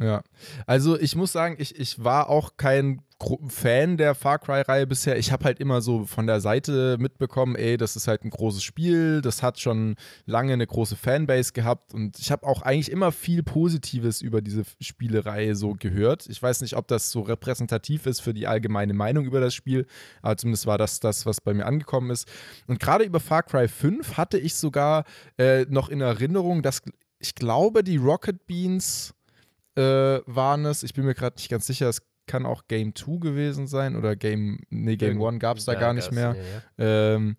Ja, 0.00 0.22
also 0.66 0.98
ich 0.98 1.14
muss 1.14 1.30
sagen, 1.30 1.56
ich, 1.58 1.78
ich 1.78 2.02
war 2.02 2.30
auch 2.30 2.56
kein 2.56 3.02
Fan 3.48 3.98
der 3.98 4.14
Far 4.14 4.38
Cry-Reihe 4.38 4.86
bisher. 4.86 5.18
Ich 5.18 5.30
habe 5.30 5.44
halt 5.44 5.60
immer 5.60 5.82
so 5.82 6.06
von 6.06 6.26
der 6.26 6.40
Seite 6.40 6.96
mitbekommen, 6.98 7.54
ey, 7.54 7.76
das 7.76 7.96
ist 7.96 8.08
halt 8.08 8.24
ein 8.24 8.30
großes 8.30 8.62
Spiel, 8.62 9.20
das 9.20 9.42
hat 9.42 9.60
schon 9.60 9.96
lange 10.24 10.54
eine 10.54 10.66
große 10.66 10.96
Fanbase 10.96 11.52
gehabt 11.52 11.92
und 11.92 12.18
ich 12.18 12.32
habe 12.32 12.46
auch 12.46 12.62
eigentlich 12.62 12.90
immer 12.90 13.12
viel 13.12 13.42
Positives 13.42 14.22
über 14.22 14.40
diese 14.40 14.62
Spielereihe 14.80 15.54
so 15.54 15.74
gehört. 15.78 16.26
Ich 16.30 16.42
weiß 16.42 16.62
nicht, 16.62 16.76
ob 16.76 16.88
das 16.88 17.10
so 17.10 17.20
repräsentativ 17.20 18.06
ist 18.06 18.20
für 18.20 18.32
die 18.32 18.46
allgemeine 18.46 18.94
Meinung 18.94 19.26
über 19.26 19.40
das 19.40 19.54
Spiel, 19.54 19.86
aber 20.22 20.38
zumindest 20.38 20.66
war 20.66 20.78
das 20.78 20.98
das, 21.00 21.26
was 21.26 21.42
bei 21.42 21.52
mir 21.52 21.66
angekommen 21.66 22.08
ist. 22.08 22.26
Und 22.68 22.80
gerade 22.80 23.04
über 23.04 23.20
Far 23.20 23.42
Cry 23.42 23.68
5 23.68 24.16
hatte 24.16 24.38
ich 24.38 24.54
sogar 24.54 25.04
äh, 25.36 25.66
noch 25.68 25.90
in 25.90 26.00
Erinnerung, 26.00 26.62
dass 26.62 26.80
ich 27.18 27.34
glaube, 27.34 27.84
die 27.84 27.98
Rocket 27.98 28.46
Beans 28.46 29.12
äh, 29.80 30.22
waren 30.26 30.64
es. 30.66 30.82
Ich 30.82 30.94
bin 30.94 31.04
mir 31.04 31.14
gerade 31.14 31.36
nicht 31.36 31.48
ganz 31.50 31.66
sicher. 31.66 31.88
Es 31.88 32.02
kann 32.26 32.46
auch 32.46 32.62
Game 32.68 32.94
2 32.94 33.18
gewesen 33.18 33.66
sein 33.66 33.96
oder 33.96 34.14
Game, 34.14 34.60
nee, 34.70 34.96
Game 34.96 35.18
Irgend- 35.20 35.34
1 35.34 35.40
gab 35.40 35.56
es 35.58 35.64
da 35.64 35.74
gar 35.74 35.92
nicht 35.94 36.12
mehr. 36.12 36.36
Ähm, 36.78 37.34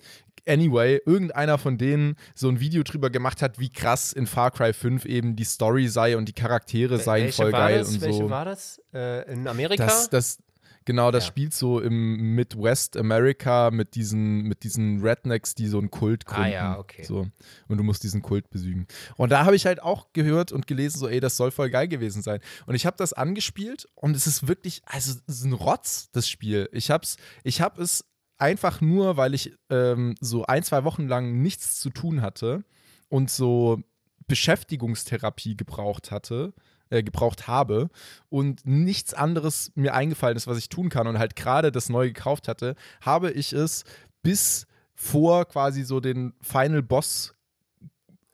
anyway, 0.47 0.99
irgendeiner 1.05 1.57
von 1.57 1.77
denen 1.77 2.15
so 2.35 2.49
ein 2.49 2.59
Video 2.59 2.83
drüber 2.83 3.09
gemacht 3.09 3.41
hat, 3.41 3.59
wie 3.59 3.71
krass 3.71 4.11
in 4.11 4.27
Far 4.27 4.51
Cry 4.51 4.73
5 4.73 5.05
eben 5.05 5.35
die 5.35 5.43
Story 5.45 5.87
sei 5.87 6.17
und 6.17 6.27
die 6.27 6.33
Charaktere 6.33 6.97
seien 6.97 7.25
Welche 7.25 7.41
voll 7.43 7.51
geil 7.51 7.79
das? 7.79 7.89
und 7.93 8.01
Welche 8.01 8.17
so. 8.23 8.29
war 8.29 8.45
das? 8.45 8.81
Äh, 8.93 9.31
in 9.31 9.47
Amerika? 9.47 9.85
Das, 9.85 10.09
das, 10.09 10.39
genau, 10.85 11.11
das 11.11 11.23
Ja. 11.25 11.27
spielt 11.29 11.53
so 11.53 11.79
im 11.79 12.35
Midwest 12.35 12.97
America 12.97 13.71
mit 13.71 13.95
diesen, 13.95 14.43
mit 14.43 14.63
diesen 14.63 15.01
Rednecks, 15.01 15.55
die 15.55 15.67
so 15.67 15.77
einen 15.77 15.91
Kult 15.91 16.23
Ah, 16.27 16.33
gründen. 16.35 16.51
ja, 16.51 16.79
okay. 16.79 17.03
So. 17.03 17.27
Und 17.67 17.77
du 17.77 17.83
musst 17.83 18.03
diesen 18.03 18.21
Kult 18.21 18.49
besügen. 18.49 18.87
Und 19.17 19.29
da 19.31 19.45
habe 19.45 19.55
ich 19.55 19.65
halt 19.65 19.81
auch 19.81 20.11
gehört 20.13 20.51
und 20.51 20.67
gelesen, 20.67 20.99
so, 20.99 21.07
ey, 21.07 21.19
das 21.19 21.37
soll 21.37 21.51
voll 21.51 21.69
geil 21.69 21.87
gewesen 21.87 22.21
sein. 22.21 22.39
Und 22.65 22.75
ich 22.75 22.85
habe 22.85 22.97
das 22.97 23.13
angespielt 23.13 23.87
und 23.95 24.15
es 24.15 24.27
ist 24.27 24.47
wirklich, 24.47 24.81
also 24.85 25.13
es 25.27 25.35
ist 25.39 25.43
ein 25.45 25.53
Rotz, 25.53 26.09
das 26.11 26.27
Spiel. 26.29 26.69
Ich 26.71 26.91
hab's, 26.91 27.17
ich 27.43 27.61
habe 27.61 27.81
es 27.81 28.05
einfach 28.37 28.81
nur, 28.81 29.17
weil 29.17 29.33
ich 29.35 29.53
ähm, 29.69 30.15
so 30.19 30.45
ein, 30.45 30.63
zwei 30.63 30.83
Wochen 30.83 31.07
lang 31.07 31.41
nichts 31.41 31.79
zu 31.79 31.89
tun 31.91 32.21
hatte 32.21 32.63
und 33.09 33.29
so 33.29 33.81
Beschäftigungstherapie 34.27 35.55
gebraucht 35.55 36.11
hatte, 36.11 36.53
äh, 36.91 37.03
gebraucht 37.03 37.47
habe 37.47 37.89
und 38.29 38.65
nichts 38.65 39.13
anderes 39.13 39.71
mir 39.75 39.93
eingefallen 39.93 40.37
ist, 40.37 40.47
was 40.47 40.57
ich 40.57 40.69
tun 40.69 40.89
kann 40.89 41.07
und 41.07 41.17
halt 41.17 41.35
gerade 41.35 41.71
das 41.71 41.89
neu 41.89 42.07
gekauft 42.07 42.47
hatte, 42.47 42.75
habe 43.01 43.31
ich 43.31 43.53
es 43.53 43.83
bis 44.21 44.67
vor 44.93 45.45
quasi 45.45 45.83
so 45.83 45.99
den 45.99 46.33
Final 46.41 46.83
Boss 46.83 47.33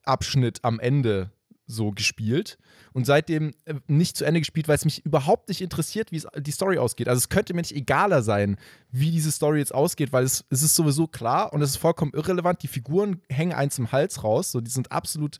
Abschnitt 0.03 0.59
am 0.63 0.79
Ende 0.79 1.31
so 1.67 1.91
gespielt 1.91 2.57
und 2.93 3.05
seitdem 3.05 3.53
äh, 3.65 3.75
nicht 3.87 4.17
zu 4.17 4.25
Ende 4.25 4.39
gespielt, 4.39 4.67
weil 4.67 4.75
es 4.75 4.85
mich 4.85 5.05
überhaupt 5.05 5.49
nicht 5.49 5.61
interessiert, 5.61 6.11
wie 6.11 6.23
die 6.37 6.51
Story 6.51 6.77
ausgeht. 6.77 7.09
Also 7.09 7.19
es 7.19 7.29
könnte 7.29 7.53
mir 7.53 7.61
nicht 7.61 7.75
egaler 7.75 8.23
sein, 8.23 8.57
wie 8.89 9.11
diese 9.11 9.31
Story 9.31 9.59
jetzt 9.59 9.73
ausgeht, 9.73 10.13
weil 10.13 10.23
es, 10.23 10.45
es 10.49 10.63
ist 10.63 10.75
sowieso 10.75 11.07
klar 11.07 11.53
und 11.53 11.61
es 11.61 11.71
ist 11.71 11.77
vollkommen 11.77 12.13
irrelevant. 12.13 12.63
Die 12.63 12.69
Figuren 12.69 13.21
hängen 13.29 13.51
eins 13.53 13.77
im 13.77 13.91
Hals 13.91 14.23
raus, 14.23 14.51
so 14.51 14.61
die 14.61 14.71
sind 14.71 14.91
absolut 14.91 15.37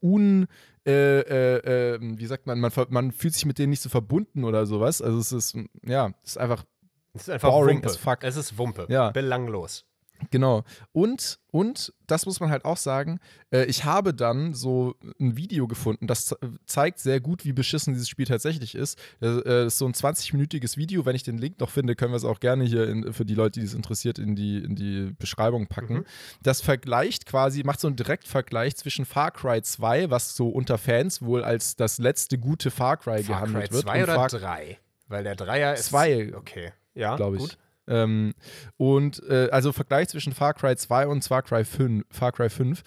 un 0.00 0.46
äh, 0.86 1.20
äh, 1.20 1.94
äh, 1.94 1.98
wie 2.00 2.26
sagt 2.26 2.46
man, 2.46 2.58
man, 2.58 2.72
man 2.88 3.12
fühlt 3.12 3.34
sich 3.34 3.44
mit 3.44 3.58
denen 3.58 3.70
nicht 3.70 3.82
so 3.82 3.88
verbunden 3.88 4.44
oder 4.44 4.66
sowas. 4.66 5.02
Also 5.02 5.18
es 5.18 5.32
ist, 5.32 5.56
ja, 5.84 6.12
es 6.22 6.30
ist 6.30 6.38
einfach 6.38 6.64
Es 7.12 7.22
ist 7.22 7.30
einfach 7.30 7.50
boring 7.50 7.78
Wumpe. 7.78 7.88
as 7.88 7.96
fuck. 7.96 8.18
Es 8.22 8.36
ist 8.36 8.56
Wumpe. 8.56 8.86
Ja. 8.88 9.10
Belanglos. 9.10 9.84
Genau. 10.30 10.64
Und, 10.92 11.38
und, 11.50 11.92
das 12.06 12.26
muss 12.26 12.40
man 12.40 12.50
halt 12.50 12.64
auch 12.64 12.76
sagen, 12.76 13.20
äh, 13.52 13.64
ich 13.64 13.84
habe 13.84 14.12
dann 14.12 14.52
so 14.54 14.94
ein 15.20 15.36
Video 15.36 15.66
gefunden, 15.68 16.06
das 16.06 16.26
ze- 16.26 16.38
zeigt 16.66 16.98
sehr 16.98 17.20
gut, 17.20 17.44
wie 17.44 17.52
beschissen 17.52 17.94
dieses 17.94 18.08
Spiel 18.08 18.26
tatsächlich 18.26 18.74
ist. 18.74 18.98
Das 19.20 19.42
äh, 19.44 19.66
ist 19.66 19.78
so 19.78 19.86
ein 19.86 19.92
20-minütiges 19.94 20.76
Video. 20.76 21.06
Wenn 21.06 21.16
ich 21.16 21.22
den 21.22 21.38
Link 21.38 21.58
noch 21.60 21.70
finde, 21.70 21.94
können 21.96 22.12
wir 22.12 22.16
es 22.16 22.24
auch 22.24 22.40
gerne 22.40 22.64
hier 22.64 22.88
in, 22.88 23.12
für 23.12 23.24
die 23.24 23.34
Leute, 23.34 23.60
die 23.60 23.66
es 23.66 23.74
interessiert, 23.74 24.18
in 24.18 24.36
die, 24.36 24.58
in 24.58 24.74
die 24.74 25.12
Beschreibung 25.18 25.66
packen. 25.68 25.94
Mhm. 25.94 26.04
Das 26.42 26.60
vergleicht 26.60 27.26
quasi, 27.26 27.62
macht 27.64 27.80
so 27.80 27.86
einen 27.86 27.96
Direktvergleich 27.96 28.76
zwischen 28.76 29.04
Far 29.04 29.30
Cry 29.30 29.62
2, 29.62 30.10
was 30.10 30.36
so 30.36 30.48
unter 30.48 30.78
Fans 30.78 31.22
wohl 31.22 31.42
als 31.44 31.76
das 31.76 31.98
letzte 31.98 32.38
gute 32.38 32.70
Far 32.70 32.96
Cry 32.96 33.22
Far 33.22 33.42
Cry 33.42 33.46
gehandelt 33.52 33.72
wird. 33.72 33.82
2 33.84 33.96
und 33.98 34.02
oder 34.04 34.14
Far 34.14 34.28
3? 34.28 34.78
Weil 35.08 35.24
der 35.24 35.36
Dreier 35.36 35.74
ist. 35.74 35.86
Zwei. 35.86 36.32
Okay. 36.36 36.72
Ja, 36.94 37.16
glaube 37.16 37.36
ich. 37.36 37.42
gut. 37.42 37.58
Ähm, 37.86 38.34
und 38.76 39.22
äh, 39.28 39.48
also 39.50 39.72
Vergleich 39.72 40.08
zwischen 40.08 40.32
Far 40.32 40.54
Cry 40.54 40.76
2 40.76 41.06
und 41.06 41.24
Far 41.24 41.42
Cry 41.42 41.64
5. 41.64 42.04
Far 42.10 42.32
Cry 42.32 42.48
5. 42.48 42.82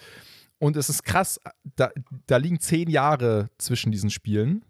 Und 0.58 0.76
es 0.76 0.88
ist 0.88 1.04
krass, 1.04 1.40
da, 1.76 1.90
da 2.26 2.36
liegen 2.36 2.60
zehn 2.60 2.88
Jahre 2.88 3.50
zwischen 3.58 3.92
diesen 3.92 4.10
Spielen. 4.10 4.64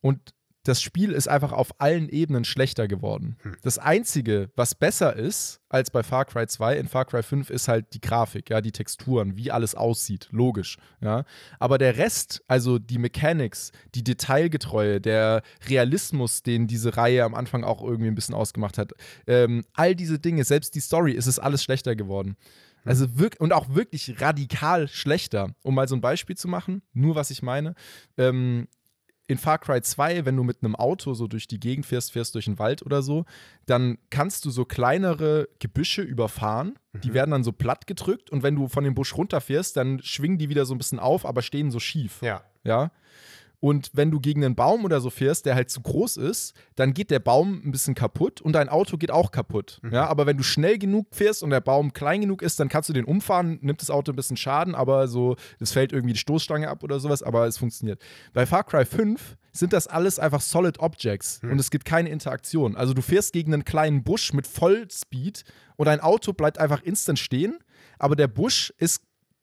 Und 0.00 0.34
das 0.66 0.82
Spiel 0.82 1.12
ist 1.12 1.28
einfach 1.28 1.52
auf 1.52 1.80
allen 1.80 2.08
Ebenen 2.08 2.44
schlechter 2.44 2.88
geworden. 2.88 3.36
Hm. 3.42 3.56
Das 3.62 3.78
Einzige, 3.78 4.50
was 4.56 4.74
besser 4.74 5.14
ist 5.14 5.60
als 5.68 5.90
bei 5.90 6.02
Far 6.02 6.24
Cry 6.24 6.46
2 6.46 6.76
in 6.76 6.88
Far 6.88 7.04
Cry 7.04 7.22
5, 7.22 7.50
ist 7.50 7.68
halt 7.68 7.94
die 7.94 8.00
Grafik, 8.00 8.50
ja, 8.50 8.60
die 8.60 8.72
Texturen, 8.72 9.36
wie 9.36 9.50
alles 9.50 9.74
aussieht, 9.74 10.28
logisch, 10.30 10.78
ja. 11.00 11.24
Aber 11.60 11.78
der 11.78 11.96
Rest, 11.98 12.42
also 12.48 12.78
die 12.78 12.98
Mechanics, 12.98 13.70
die 13.94 14.02
Detailgetreue, 14.02 15.00
der 15.00 15.42
Realismus, 15.68 16.42
den 16.42 16.66
diese 16.66 16.96
Reihe 16.96 17.24
am 17.24 17.34
Anfang 17.34 17.62
auch 17.62 17.82
irgendwie 17.82 18.08
ein 18.08 18.14
bisschen 18.14 18.34
ausgemacht 18.34 18.78
hat, 18.78 18.92
ähm, 19.26 19.64
all 19.72 19.94
diese 19.94 20.18
Dinge, 20.18 20.44
selbst 20.44 20.74
die 20.74 20.80
Story, 20.80 21.12
ist 21.12 21.26
es 21.26 21.38
alles 21.38 21.62
schlechter 21.62 21.94
geworden. 21.94 22.36
Also 22.86 23.18
wirklich, 23.18 23.40
und 23.40 23.52
auch 23.52 23.74
wirklich 23.74 24.20
radikal 24.20 24.86
schlechter. 24.88 25.54
Um 25.62 25.74
mal 25.74 25.88
so 25.88 25.96
ein 25.96 26.00
Beispiel 26.00 26.36
zu 26.36 26.46
machen, 26.46 26.82
nur 26.92 27.16
was 27.16 27.30
ich 27.30 27.42
meine. 27.42 27.74
Ähm, 28.16 28.68
in 29.28 29.38
Far 29.38 29.58
Cry 29.58 29.82
2, 29.82 30.24
wenn 30.24 30.36
du 30.36 30.44
mit 30.44 30.62
einem 30.62 30.76
Auto 30.76 31.14
so 31.14 31.26
durch 31.26 31.48
die 31.48 31.58
Gegend 31.58 31.84
fährst, 31.86 32.12
fährst 32.12 32.34
durch 32.34 32.44
den 32.44 32.58
Wald 32.58 32.84
oder 32.84 33.02
so, 33.02 33.24
dann 33.66 33.98
kannst 34.10 34.44
du 34.44 34.50
so 34.50 34.64
kleinere 34.64 35.48
Gebüsche 35.58 36.02
überfahren. 36.02 36.78
Die 37.04 37.12
werden 37.12 37.32
dann 37.32 37.44
so 37.44 37.52
platt 37.52 37.86
gedrückt 37.86 38.30
und 38.30 38.42
wenn 38.42 38.54
du 38.54 38.68
von 38.68 38.84
dem 38.84 38.94
Busch 38.94 39.16
runterfährst, 39.16 39.76
dann 39.76 40.00
schwingen 40.00 40.38
die 40.38 40.48
wieder 40.48 40.64
so 40.64 40.74
ein 40.74 40.78
bisschen 40.78 40.98
auf, 40.98 41.26
aber 41.26 41.42
stehen 41.42 41.70
so 41.70 41.80
schief. 41.80 42.22
Ja. 42.22 42.42
Ja. 42.64 42.90
Und 43.60 43.90
wenn 43.94 44.10
du 44.10 44.20
gegen 44.20 44.44
einen 44.44 44.54
Baum 44.54 44.84
oder 44.84 45.00
so 45.00 45.10
fährst, 45.10 45.46
der 45.46 45.54
halt 45.54 45.70
zu 45.70 45.80
groß 45.80 46.18
ist, 46.18 46.54
dann 46.74 46.94
geht 46.94 47.10
der 47.10 47.18
Baum 47.18 47.62
ein 47.64 47.72
bisschen 47.72 47.94
kaputt 47.94 48.40
und 48.40 48.52
dein 48.52 48.68
Auto 48.68 48.96
geht 48.96 49.10
auch 49.10 49.30
kaputt. 49.30 49.80
Ja, 49.90 50.06
aber 50.06 50.26
wenn 50.26 50.36
du 50.36 50.42
schnell 50.42 50.78
genug 50.78 51.06
fährst 51.12 51.42
und 51.42 51.50
der 51.50 51.60
Baum 51.60 51.92
klein 51.92 52.20
genug 52.20 52.42
ist, 52.42 52.60
dann 52.60 52.68
kannst 52.68 52.88
du 52.88 52.92
den 52.92 53.04
umfahren, 53.04 53.58
nimmt 53.62 53.80
das 53.80 53.90
Auto 53.90 54.12
ein 54.12 54.16
bisschen 54.16 54.36
Schaden, 54.36 54.74
aber 54.74 55.08
so, 55.08 55.36
es 55.58 55.72
fällt 55.72 55.92
irgendwie 55.92 56.12
die 56.12 56.18
Stoßstange 56.18 56.68
ab 56.68 56.82
oder 56.82 57.00
sowas, 57.00 57.22
aber 57.22 57.46
es 57.46 57.58
funktioniert. 57.58 58.02
Bei 58.32 58.46
Far 58.46 58.64
Cry 58.64 58.84
5 58.84 59.36
sind 59.52 59.72
das 59.72 59.86
alles 59.86 60.18
einfach 60.18 60.40
Solid 60.40 60.78
Objects 60.80 61.40
und 61.42 61.58
es 61.58 61.70
gibt 61.70 61.86
keine 61.86 62.10
Interaktion. 62.10 62.76
Also 62.76 62.92
du 62.92 63.02
fährst 63.02 63.32
gegen 63.32 63.54
einen 63.54 63.64
kleinen 63.64 64.04
Busch 64.04 64.32
mit 64.32 64.46
Vollspeed 64.46 65.44
und 65.76 65.86
dein 65.86 66.00
Auto 66.00 66.32
bleibt 66.32 66.58
einfach 66.58 66.82
instant 66.82 67.18
stehen, 67.18 67.58
aber 67.98 68.16
der 68.16 68.28
Busch 68.28 68.72
ist 68.78 69.02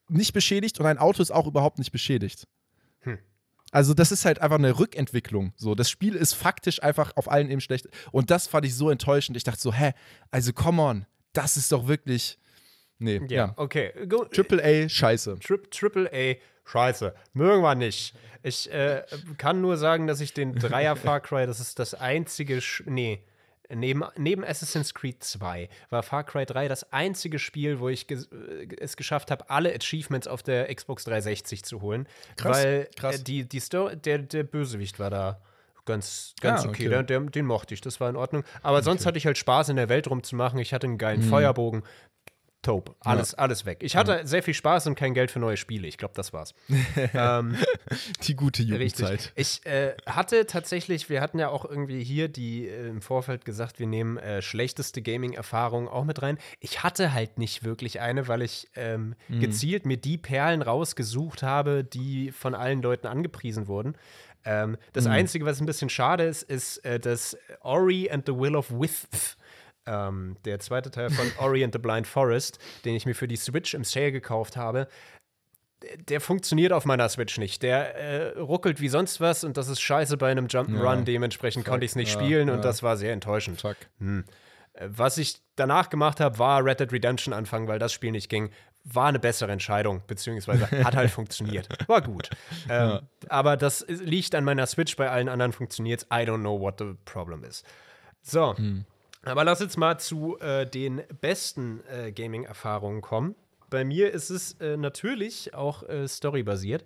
nicht 0.09 0.33
beschädigt 0.33 0.79
und 0.79 0.83
dein 0.83 0.97
Auto 0.97 1.21
ist 1.21 1.31
auch 1.31 1.47
überhaupt 1.47 1.79
nicht 1.79 1.91
beschädigt. 1.91 2.45
Also, 3.73 3.93
das 3.95 4.11
ist 4.11 4.23
halt 4.23 4.39
einfach 4.39 4.59
eine 4.59 4.77
Rückentwicklung. 4.77 5.51
So, 5.57 5.73
das 5.73 5.89
Spiel 5.89 6.15
ist 6.15 6.33
faktisch 6.33 6.81
einfach 6.83 7.11
auf 7.15 7.29
allen 7.29 7.47
Ebenen 7.47 7.59
schlecht. 7.61 7.87
Und 8.11 8.29
das 8.29 8.45
fand 8.47 8.65
ich 8.65 8.75
so 8.75 8.89
enttäuschend. 8.91 9.35
Ich 9.35 9.43
dachte 9.43 9.59
so, 9.59 9.73
hä, 9.73 9.93
also 10.29 10.53
come 10.53 10.81
on, 10.81 11.05
das 11.33 11.57
ist 11.57 11.71
doch 11.71 11.87
wirklich. 11.87 12.37
Nee, 12.99 13.19
Ja, 13.27 13.47
ja. 13.47 13.53
okay. 13.57 13.91
Go, 14.07 14.25
Triple 14.25 14.63
A, 14.63 14.87
scheiße. 14.87 15.39
Tri 15.39 15.57
Triple 15.71 16.09
A, 16.13 16.35
scheiße. 16.69 17.15
Mögen 17.33 17.63
wir 17.63 17.73
nicht. 17.75 18.13
Ich 18.43 18.71
äh, 18.71 19.03
kann 19.37 19.59
nur 19.59 19.77
sagen, 19.77 20.05
dass 20.05 20.21
ich 20.21 20.33
den 20.33 20.53
Dreier 20.53 20.95
Far 20.95 21.19
Cry, 21.19 21.47
das 21.47 21.59
ist 21.59 21.79
das 21.79 21.95
einzige, 21.95 22.61
Sch 22.61 22.83
nee, 22.85 23.23
neben, 23.69 24.03
neben 24.17 24.43
Assassin's 24.43 24.93
Creed 24.93 25.23
2 25.23 25.69
war 25.89 26.03
Far 26.03 26.23
Cry 26.23 26.45
3 26.45 26.67
das 26.67 26.91
einzige 26.91 27.39
Spiel, 27.39 27.79
wo 27.79 27.89
ich 27.89 28.07
ges 28.07 28.27
äh, 28.31 28.67
es 28.79 28.97
geschafft 28.97 29.31
habe, 29.31 29.49
alle 29.49 29.73
Achievements 29.73 30.27
auf 30.27 30.43
der 30.43 30.73
Xbox 30.73 31.03
360 31.05 31.63
zu 31.63 31.81
holen. 31.81 32.07
Krass, 32.37 32.57
weil 32.57 32.89
krass. 32.95 33.19
Äh, 33.19 33.23
die, 33.23 33.47
die 33.47 33.59
Story, 33.59 33.95
der, 33.97 34.19
der 34.19 34.43
Bösewicht 34.43 34.99
war 34.99 35.09
da 35.09 35.41
ganz, 35.85 36.33
ganz 36.41 36.65
Ah, 36.65 36.69
okay. 36.69 36.87
okay. 36.87 37.03
Der, 37.03 37.19
den 37.21 37.45
mochte 37.45 37.73
ich, 37.73 37.81
das 37.81 37.99
war 37.99 38.09
in 38.09 38.15
Ordnung. 38.15 38.43
Aber 38.61 38.81
sonst 38.83 39.05
hatte 39.05 39.17
ich 39.17 39.25
halt 39.25 39.37
Spaß, 39.37 39.69
in 39.69 39.75
der 39.75 39.89
Welt 39.89 40.09
rumzumachen. 40.09 40.59
Ich 40.59 40.73
hatte 40.73 40.87
einen 40.87 40.97
geilen 40.97 41.25
Mhm. 41.25 41.29
Feuerbogen. 41.29 41.83
Taub. 42.63 42.95
Alles, 43.01 43.35
alles 43.35 43.65
weg. 43.67 43.79
Ich 43.81 43.95
hatte 43.95 44.21
sehr 44.25 44.41
viel 44.41 44.55
Spaß 44.55 44.87
und 44.87 44.95
kein 44.95 45.13
Geld 45.13 45.29
für 45.29 45.39
neue 45.39 45.57
Spiele. 45.57 45.87
Ich 45.87 45.97
glaube, 45.97 46.13
das 46.15 46.33
war's. 46.33 46.55
ähm, 47.13 47.55
Die 48.23 48.35
gute 48.35 48.63
richtig. 48.63 48.99
Jugendzeit. 49.01 49.31
Ich 49.35 49.65
äh, 49.65 49.93
hatte 50.07 50.47
tatsächlich, 50.47 51.09
wir 51.09 51.21
hatten 51.21 51.37
ja 51.39 51.49
auch 51.49 51.65
irgendwie 51.65 52.03
hier 52.03 52.29
die 52.29 52.67
äh, 52.67 52.87
im 52.87 53.01
Vorfeld 53.01 53.45
gesagt, 53.45 53.79
wir 53.79 53.87
nehmen 53.87 54.17
äh, 54.17 54.41
schlechteste 54.41 55.01
Gaming-Erfahrungen 55.01 55.87
auch 55.87 56.05
mit 56.05 56.21
rein. 56.21 56.37
Ich 56.59 56.83
hatte 56.83 57.13
halt 57.13 57.37
nicht 57.37 57.63
wirklich 57.63 57.99
eine, 57.99 58.27
weil 58.27 58.41
ich 58.41 58.67
ähm, 58.75 59.15
Mhm. 59.27 59.39
gezielt 59.41 59.85
mir 59.85 59.97
die 59.97 60.17
Perlen 60.17 60.61
rausgesucht 60.61 61.43
habe, 61.43 61.83
die 61.83 62.31
von 62.31 62.55
allen 62.55 62.81
Leuten 62.81 63.07
angepriesen 63.07 63.67
wurden. 63.67 63.95
Ähm, 64.45 64.71
Mhm. 64.71 64.77
das 64.93 65.05
Einzige, 65.07 65.45
was 65.45 65.59
ein 65.61 65.65
bisschen 65.65 65.89
schade 65.89 66.23
ist, 66.23 66.43
ist 66.43 66.77
äh, 66.85 66.99
das 66.99 67.37
Ori 67.61 68.09
and 68.09 68.25
the 68.25 68.33
Will 68.35 68.55
of 68.55 68.71
Wisp. 68.71 69.13
Ähm, 69.85 70.37
der 70.45 70.59
zweite 70.59 70.91
Teil 70.91 71.09
von 71.09 71.25
Ori 71.39 71.63
and 71.63 71.73
the 71.73 71.79
Blind 71.79 72.07
Forest, 72.07 72.59
den 72.85 72.95
ich 72.95 73.05
mir 73.05 73.13
für 73.15 73.27
die 73.27 73.35
Switch 73.35 73.73
im 73.73 73.83
Sale 73.83 74.11
gekauft 74.11 74.55
habe, 74.55 74.87
der 76.07 76.21
funktioniert 76.21 76.71
auf 76.71 76.85
meiner 76.85 77.09
Switch 77.09 77.37
nicht. 77.37 77.61
Der 77.63 77.95
äh, 77.95 78.39
ruckelt 78.39 78.79
wie 78.79 78.87
sonst 78.87 79.19
was 79.19 79.43
und 79.43 79.57
das 79.57 79.67
ist 79.67 79.81
scheiße 79.81 80.17
bei 80.17 80.31
einem 80.31 80.47
Jump'n'Run. 80.47 80.99
Ja. 80.99 81.01
Dementsprechend 81.01 81.65
konnte 81.65 81.85
ich 81.85 81.91
es 81.91 81.95
nicht 81.95 82.13
Ja, 82.13 82.19
spielen 82.19 82.49
und 82.49 82.57
ja. 82.57 82.61
das 82.61 82.83
war 82.83 82.95
sehr 82.97 83.11
enttäuschend. 83.13 83.61
Fuck. 83.61 83.75
Äh, 83.99 84.23
Was 84.87 85.17
ich 85.17 85.41
danach 85.55 85.89
gemacht 85.89 86.19
habe, 86.19 86.39
war 86.39 86.63
Red 86.63 86.79
Dead 86.79 86.91
Redemption 86.91 87.33
anfangen, 87.33 87.67
weil 87.67 87.79
das 87.79 87.91
Spiel 87.91 88.11
nicht 88.11 88.29
ging. 88.29 88.49
War 88.85 89.07
eine 89.07 89.19
bessere 89.19 89.51
Entscheidung, 89.51 90.01
beziehungsweise 90.07 90.69
hat 90.83 90.95
halt 90.95 91.11
funktioniert. 91.11 91.67
War 91.87 92.01
gut. 92.01 92.29
Ähm, 92.69 92.99
Aber 93.29 93.55
das 93.57 93.85
liegt 93.87 94.35
an 94.35 94.43
meiner 94.43 94.67
Switch, 94.67 94.95
bei 94.97 95.09
allen 95.09 95.29
anderen 95.29 95.53
funktioniert 95.53 96.03
I 96.03 96.25
don't 96.25 96.39
know 96.39 96.59
what 96.59 96.79
the 96.79 96.93
problem 97.05 97.43
is. 97.43 97.63
So, 98.21 98.55
aber 99.23 99.43
lass 99.43 99.59
jetzt 99.59 99.77
mal 99.77 99.97
zu 99.97 100.37
äh, 100.39 100.65
den 100.65 101.01
besten 101.21 101.81
äh, 101.87 102.11
Gaming-Erfahrungen 102.11 103.01
kommen. 103.01 103.35
Bei 103.69 103.83
mir 103.83 104.11
ist 104.11 104.29
es 104.29 104.53
äh, 104.59 104.77
natürlich 104.77 105.53
auch 105.53 105.83
äh, 105.83 106.07
storybasiert. 106.07 106.85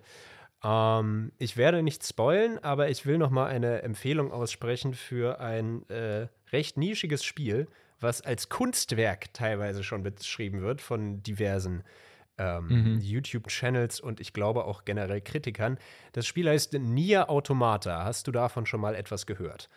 Ähm, 0.62 1.32
ich 1.38 1.56
werde 1.56 1.82
nicht 1.82 2.06
spoilen, 2.06 2.62
aber 2.62 2.88
ich 2.88 3.06
will 3.06 3.18
noch 3.18 3.30
mal 3.30 3.46
eine 3.46 3.82
Empfehlung 3.82 4.32
aussprechen 4.32 4.94
für 4.94 5.40
ein 5.40 5.88
äh, 5.90 6.28
recht 6.52 6.76
nischiges 6.76 7.24
Spiel, 7.24 7.68
was 8.00 8.22
als 8.22 8.48
Kunstwerk 8.48 9.32
teilweise 9.34 9.82
schon 9.82 10.02
beschrieben 10.02 10.62
wird 10.62 10.80
von 10.80 11.22
diversen 11.22 11.82
ähm, 12.38 12.98
YouTube-Channels 13.00 14.00
und 14.00 14.20
ich 14.20 14.32
glaube 14.32 14.64
auch 14.64 14.84
generell 14.84 15.20
Kritikern. 15.20 15.78
Das 16.12 16.26
Spiel 16.26 16.48
heißt 16.48 16.74
Nier 16.74 17.28
Automata. 17.30 18.04
Hast 18.04 18.28
du 18.28 18.32
davon 18.32 18.66
schon 18.66 18.80
mal 18.80 18.94
etwas 18.94 19.26
gehört? 19.26 19.68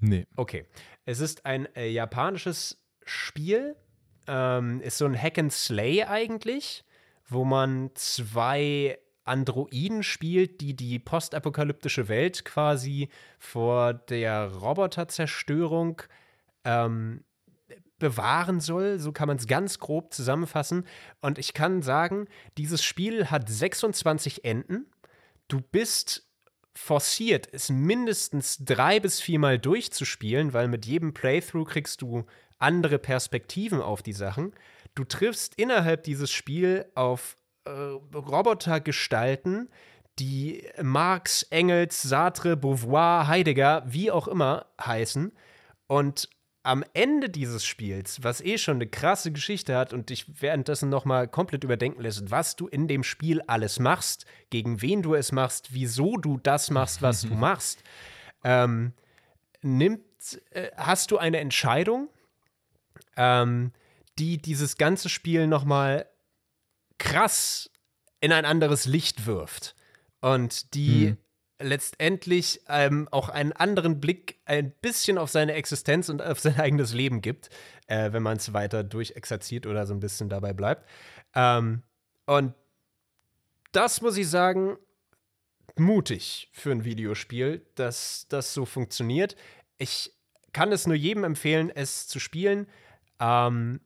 Nee. 0.00 0.26
Okay. 0.36 0.66
Es 1.04 1.20
ist 1.20 1.46
ein 1.46 1.66
äh, 1.74 1.88
japanisches 1.88 2.82
Spiel. 3.04 3.76
Ähm, 4.26 4.80
ist 4.80 4.98
so 4.98 5.06
ein 5.06 5.20
Hack 5.20 5.38
and 5.38 5.52
Slay 5.52 6.02
eigentlich, 6.04 6.84
wo 7.28 7.44
man 7.44 7.90
zwei 7.94 8.98
Androiden 9.24 10.02
spielt, 10.02 10.60
die 10.60 10.74
die 10.74 10.98
postapokalyptische 10.98 12.08
Welt 12.08 12.44
quasi 12.44 13.08
vor 13.38 13.94
der 13.94 14.52
Roboterzerstörung 14.52 16.02
ähm, 16.64 17.24
bewahren 17.98 18.60
soll. 18.60 18.98
So 18.98 19.12
kann 19.12 19.28
man 19.28 19.36
es 19.36 19.46
ganz 19.46 19.78
grob 19.78 20.12
zusammenfassen. 20.12 20.86
Und 21.20 21.38
ich 21.38 21.54
kann 21.54 21.82
sagen, 21.82 22.26
dieses 22.56 22.84
Spiel 22.84 23.30
hat 23.30 23.48
26 23.48 24.44
Enden. 24.44 24.86
Du 25.48 25.60
bist 25.60 26.25
forciert, 26.76 27.48
es 27.52 27.70
mindestens 27.70 28.58
drei 28.60 29.00
bis 29.00 29.20
viermal 29.20 29.58
durchzuspielen, 29.58 30.52
weil 30.52 30.68
mit 30.68 30.86
jedem 30.86 31.14
Playthrough 31.14 31.66
kriegst 31.66 32.02
du 32.02 32.24
andere 32.58 32.98
Perspektiven 32.98 33.80
auf 33.80 34.02
die 34.02 34.12
Sachen. 34.12 34.52
Du 34.94 35.04
triffst 35.04 35.54
innerhalb 35.56 36.04
dieses 36.04 36.30
Spiels 36.30 36.86
auf 36.94 37.36
äh, 37.64 37.70
Robotergestalten, 37.70 39.68
die 40.18 40.66
Marx, 40.82 41.42
Engels, 41.44 42.02
Sartre, 42.02 42.56
Beauvoir, 42.56 43.26
Heidegger, 43.26 43.82
wie 43.86 44.10
auch 44.10 44.28
immer 44.28 44.66
heißen. 44.80 45.32
Und 45.86 46.28
am 46.66 46.84
Ende 46.94 47.30
dieses 47.30 47.64
Spiels, 47.64 48.22
was 48.22 48.40
eh 48.40 48.58
schon 48.58 48.76
eine 48.76 48.88
krasse 48.88 49.30
Geschichte 49.30 49.76
hat 49.76 49.92
und 49.92 50.10
dich 50.10 50.26
währenddessen 50.40 50.88
noch 50.88 51.04
mal 51.04 51.28
komplett 51.28 51.62
überdenken 51.62 52.02
lässt, 52.02 52.30
was 52.30 52.56
du 52.56 52.66
in 52.66 52.88
dem 52.88 53.04
Spiel 53.04 53.40
alles 53.42 53.78
machst, 53.78 54.26
gegen 54.50 54.82
wen 54.82 55.00
du 55.02 55.14
es 55.14 55.30
machst, 55.30 55.72
wieso 55.72 56.16
du 56.16 56.38
das 56.38 56.70
machst, 56.70 57.02
was 57.02 57.22
du 57.22 57.34
machst, 57.34 57.84
ähm, 58.42 58.92
nimmt, 59.62 60.02
äh, 60.50 60.70
hast 60.76 61.12
du 61.12 61.18
eine 61.18 61.38
Entscheidung, 61.38 62.10
ähm, 63.16 63.72
die 64.18 64.38
dieses 64.38 64.76
ganze 64.76 65.08
Spiel 65.08 65.46
noch 65.46 65.64
mal 65.64 66.08
krass 66.98 67.70
in 68.20 68.32
ein 68.32 68.44
anderes 68.44 68.86
Licht 68.86 69.26
wirft 69.26 69.76
und 70.20 70.74
die 70.74 71.16
letztendlich 71.58 72.60
ähm, 72.68 73.08
auch 73.10 73.28
einen 73.28 73.52
anderen 73.52 74.00
Blick 74.00 74.38
ein 74.44 74.72
bisschen 74.82 75.18
auf 75.18 75.30
seine 75.30 75.54
Existenz 75.54 76.08
und 76.08 76.22
auf 76.22 76.40
sein 76.40 76.56
eigenes 76.60 76.92
Leben 76.92 77.22
gibt, 77.22 77.50
äh, 77.86 78.12
wenn 78.12 78.22
man 78.22 78.36
es 78.36 78.52
weiter 78.52 78.84
durchexerziert 78.84 79.66
oder 79.66 79.86
so 79.86 79.94
ein 79.94 80.00
bisschen 80.00 80.28
dabei 80.28 80.52
bleibt. 80.52 80.88
Ähm, 81.34 81.82
und 82.26 82.54
das 83.72 84.00
muss 84.02 84.16
ich 84.16 84.28
sagen, 84.28 84.76
mutig 85.76 86.48
für 86.52 86.72
ein 86.72 86.84
Videospiel, 86.84 87.64
dass 87.74 88.26
das 88.28 88.54
so 88.54 88.64
funktioniert. 88.64 89.36
Ich 89.78 90.12
kann 90.52 90.72
es 90.72 90.86
nur 90.86 90.96
jedem 90.96 91.24
empfehlen, 91.24 91.70
es 91.70 92.06
zu 92.06 92.18
spielen. 92.18 92.66
Ähm, 93.20 93.80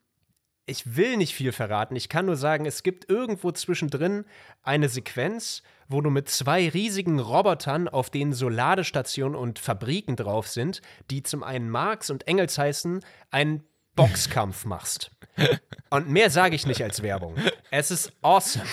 ich 0.66 0.96
will 0.96 1.16
nicht 1.16 1.34
viel 1.34 1.50
verraten. 1.50 1.96
Ich 1.96 2.08
kann 2.08 2.26
nur 2.26 2.36
sagen, 2.36 2.64
es 2.64 2.84
gibt 2.84 3.10
irgendwo 3.10 3.50
zwischendrin 3.50 4.24
eine 4.62 4.88
Sequenz, 4.88 5.62
wo 5.90 6.00
du 6.00 6.08
mit 6.08 6.28
zwei 6.28 6.68
riesigen 6.68 7.18
Robotern, 7.18 7.88
auf 7.88 8.10
denen 8.10 8.32
so 8.32 8.48
Ladestationen 8.48 9.36
und 9.36 9.58
Fabriken 9.58 10.16
drauf 10.16 10.48
sind, 10.48 10.80
die 11.10 11.22
zum 11.22 11.42
einen 11.42 11.68
Marx 11.68 12.10
und 12.10 12.26
Engels 12.28 12.56
heißen, 12.56 13.04
einen 13.30 13.64
Boxkampf 13.96 14.64
machst. 14.64 15.10
Und 15.90 16.08
mehr 16.08 16.30
sage 16.30 16.54
ich 16.54 16.66
nicht 16.66 16.82
als 16.82 17.02
Werbung. 17.02 17.34
Es 17.70 17.90
ist 17.90 18.12
awesome. 18.22 18.64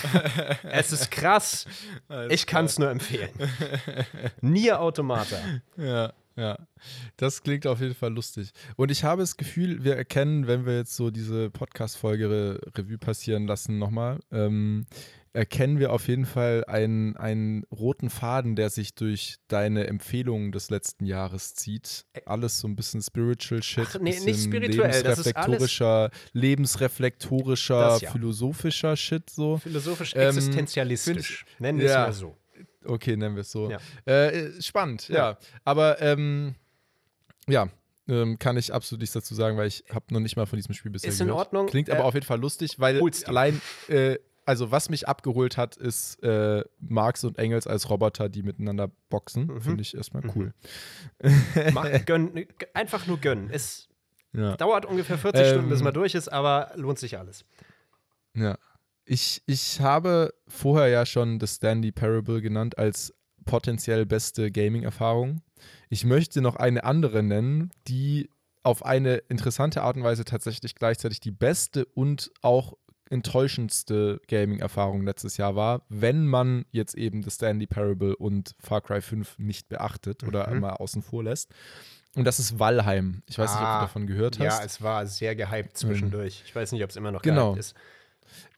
Es 0.62 0.92
ist 0.92 1.10
krass. 1.10 1.66
Ich 2.28 2.46
kann 2.46 2.66
es 2.66 2.78
nur 2.78 2.90
empfehlen. 2.90 3.30
Nier 4.40 4.80
Automata. 4.80 5.36
Ja, 5.76 6.12
ja. 6.36 6.58
Das 7.16 7.42
klingt 7.42 7.66
auf 7.66 7.80
jeden 7.80 7.94
Fall 7.94 8.12
lustig. 8.12 8.52
Und 8.76 8.92
ich 8.92 9.02
habe 9.02 9.22
das 9.22 9.36
Gefühl, 9.36 9.82
wir 9.82 9.96
erkennen, 9.96 10.46
wenn 10.46 10.66
wir 10.66 10.76
jetzt 10.76 10.94
so 10.94 11.10
diese 11.10 11.50
Podcast-Folge 11.50 12.30
Re 12.30 12.60
Revue 12.76 12.98
passieren 12.98 13.46
lassen, 13.46 13.78
nochmal, 13.78 14.20
ähm, 14.30 14.86
erkennen 15.32 15.78
wir 15.78 15.92
auf 15.92 16.08
jeden 16.08 16.26
Fall 16.26 16.64
einen, 16.66 17.16
einen 17.16 17.64
roten 17.70 18.10
Faden, 18.10 18.56
der 18.56 18.70
sich 18.70 18.94
durch 18.94 19.36
deine 19.48 19.86
Empfehlungen 19.86 20.52
des 20.52 20.70
letzten 20.70 21.04
Jahres 21.06 21.54
zieht. 21.54 22.04
Alles 22.26 22.58
so 22.60 22.68
ein 22.68 22.76
bisschen 22.76 23.02
spiritual 23.02 23.62
Shit, 23.62 23.86
Ach, 23.90 23.98
nee, 24.00 24.18
nicht 24.20 24.42
spirituell, 24.44 25.02
das 25.02 25.18
ist 25.20 25.36
alles- 25.36 25.80
lebensreflektorischer, 25.80 26.10
lebensreflektorischer, 26.32 27.78
Das 27.80 28.00
ja. 28.02 28.10
philosophischer 28.10 28.96
Shit 28.96 29.30
so. 29.30 29.58
Philosophisch 29.58 30.14
Ähm, 30.16 30.28
existenzialistisch. 30.28 31.44
Nennen 31.58 31.78
wir 31.78 31.86
es 31.86 31.92
ja. 31.92 31.98
mal 32.06 32.12
so. 32.12 32.36
Okay, 32.84 33.16
nennen 33.16 33.34
wir 33.34 33.42
es 33.42 33.50
so. 33.50 33.70
Ja. 33.70 33.78
Äh, 34.06 34.28
äh, 34.56 34.62
spannend, 34.62 35.08
ja. 35.08 35.38
Aber 35.64 36.00
ähm, 36.00 36.54
ja, 37.48 37.68
ähm, 38.08 38.38
kann 38.38 38.56
ich 38.56 38.72
absolut 38.72 39.00
nichts 39.00 39.12
dazu 39.14 39.34
sagen, 39.34 39.56
weil 39.58 39.68
ich 39.68 39.84
habe 39.90 40.06
noch 40.10 40.20
nicht 40.20 40.36
mal 40.36 40.46
von 40.46 40.56
diesem 40.56 40.74
Spiel 40.74 40.90
bisher 40.90 41.10
Ist 41.10 41.20
in 41.20 41.26
gehört. 41.26 41.46
Ordnung. 41.48 41.66
Klingt 41.66 41.88
Äh, 41.88 41.92
aber 41.92 42.04
auf 42.04 42.14
jeden 42.14 42.24
Fall 42.26 42.40
lustig, 42.40 42.78
weil 42.78 43.00
allein, 43.26 43.60
äh, 43.88 44.16
also 44.48 44.70
was 44.70 44.88
mich 44.88 45.06
abgeholt 45.06 45.56
hat, 45.56 45.76
ist 45.76 46.22
äh, 46.22 46.64
Marx 46.80 47.22
und 47.22 47.38
Engels 47.38 47.66
als 47.66 47.88
Roboter, 47.90 48.28
die 48.28 48.42
miteinander 48.42 48.90
boxen. 49.10 49.46
Mhm. 49.46 49.60
Finde 49.60 49.82
ich 49.82 49.94
erstmal 49.94 50.22
cool. 50.34 50.54
Mach, 51.72 51.86
gönn, 52.06 52.46
einfach 52.74 53.06
nur 53.06 53.18
gönnen. 53.18 53.50
Es 53.52 53.88
Ja. 54.32 54.56
dauert 54.56 54.86
ungefähr 54.86 55.18
40 55.18 55.40
Ähm, 55.42 55.48
Stunden, 55.52 55.68
bis 55.68 55.82
man 55.82 55.92
durch 55.94 56.14
ist, 56.14 56.28
aber 56.28 56.72
lohnt 56.76 56.98
sich 56.98 57.18
alles. 57.18 57.44
Ja. 58.34 58.56
Ich, 59.04 59.42
ich 59.46 59.80
habe 59.80 60.34
vorher 60.46 60.88
ja 60.88 61.06
schon 61.06 61.38
das 61.38 61.56
Stanley 61.56 61.92
Parable 61.92 62.40
genannt 62.42 62.76
als 62.78 63.14
potenziell 63.44 64.04
beste 64.06 64.50
Gaming-Erfahrung. 64.50 65.42
Ich 65.88 66.04
möchte 66.04 66.40
noch 66.40 66.56
eine 66.56 66.84
andere 66.84 67.22
nennen, 67.22 67.70
die 67.86 68.28
auf 68.62 68.84
eine 68.84 69.16
interessante 69.16 69.82
Art 69.82 69.96
und 69.96 70.02
Weise 70.04 70.24
tatsächlich 70.24 70.74
gleichzeitig 70.74 71.20
die 71.20 71.30
beste 71.30 71.86
und 71.86 72.30
auch 72.42 72.74
enttäuschendste 73.10 74.20
Gaming-Erfahrung 74.28 75.04
letztes 75.04 75.36
Jahr 75.36 75.56
war, 75.56 75.82
wenn 75.88 76.26
man 76.26 76.64
jetzt 76.70 76.94
eben 76.94 77.22
das 77.22 77.34
Stanley 77.34 77.66
Parable 77.66 78.16
und 78.16 78.54
Far 78.60 78.80
Cry 78.80 79.00
5 79.00 79.38
nicht 79.38 79.68
beachtet 79.68 80.24
oder 80.24 80.46
Mhm. 80.48 80.54
einmal 80.54 80.72
außen 80.74 81.02
vor 81.02 81.22
lässt. 81.24 81.50
Und 82.16 82.24
das 82.24 82.38
ist 82.38 82.58
Valheim. 82.58 83.22
Ich 83.28 83.38
weiß 83.38 83.50
nicht, 83.52 83.60
ob 83.62 83.66
Ah, 83.68 83.78
du 83.80 83.84
davon 83.86 84.06
gehört 84.06 84.38
Ja, 84.38 84.50
hast. 84.50 84.64
es 84.64 84.82
war 84.82 85.06
sehr 85.06 85.36
gehypt 85.36 85.76
zwischendurch. 85.76 86.42
Ich 86.46 86.54
weiß 86.54 86.72
nicht, 86.72 86.82
ob 86.82 86.90
es 86.90 86.96
immer 86.96 87.12
noch 87.12 87.22
Genau. 87.22 87.52
gehypt 87.52 87.60
ist. 87.60 87.74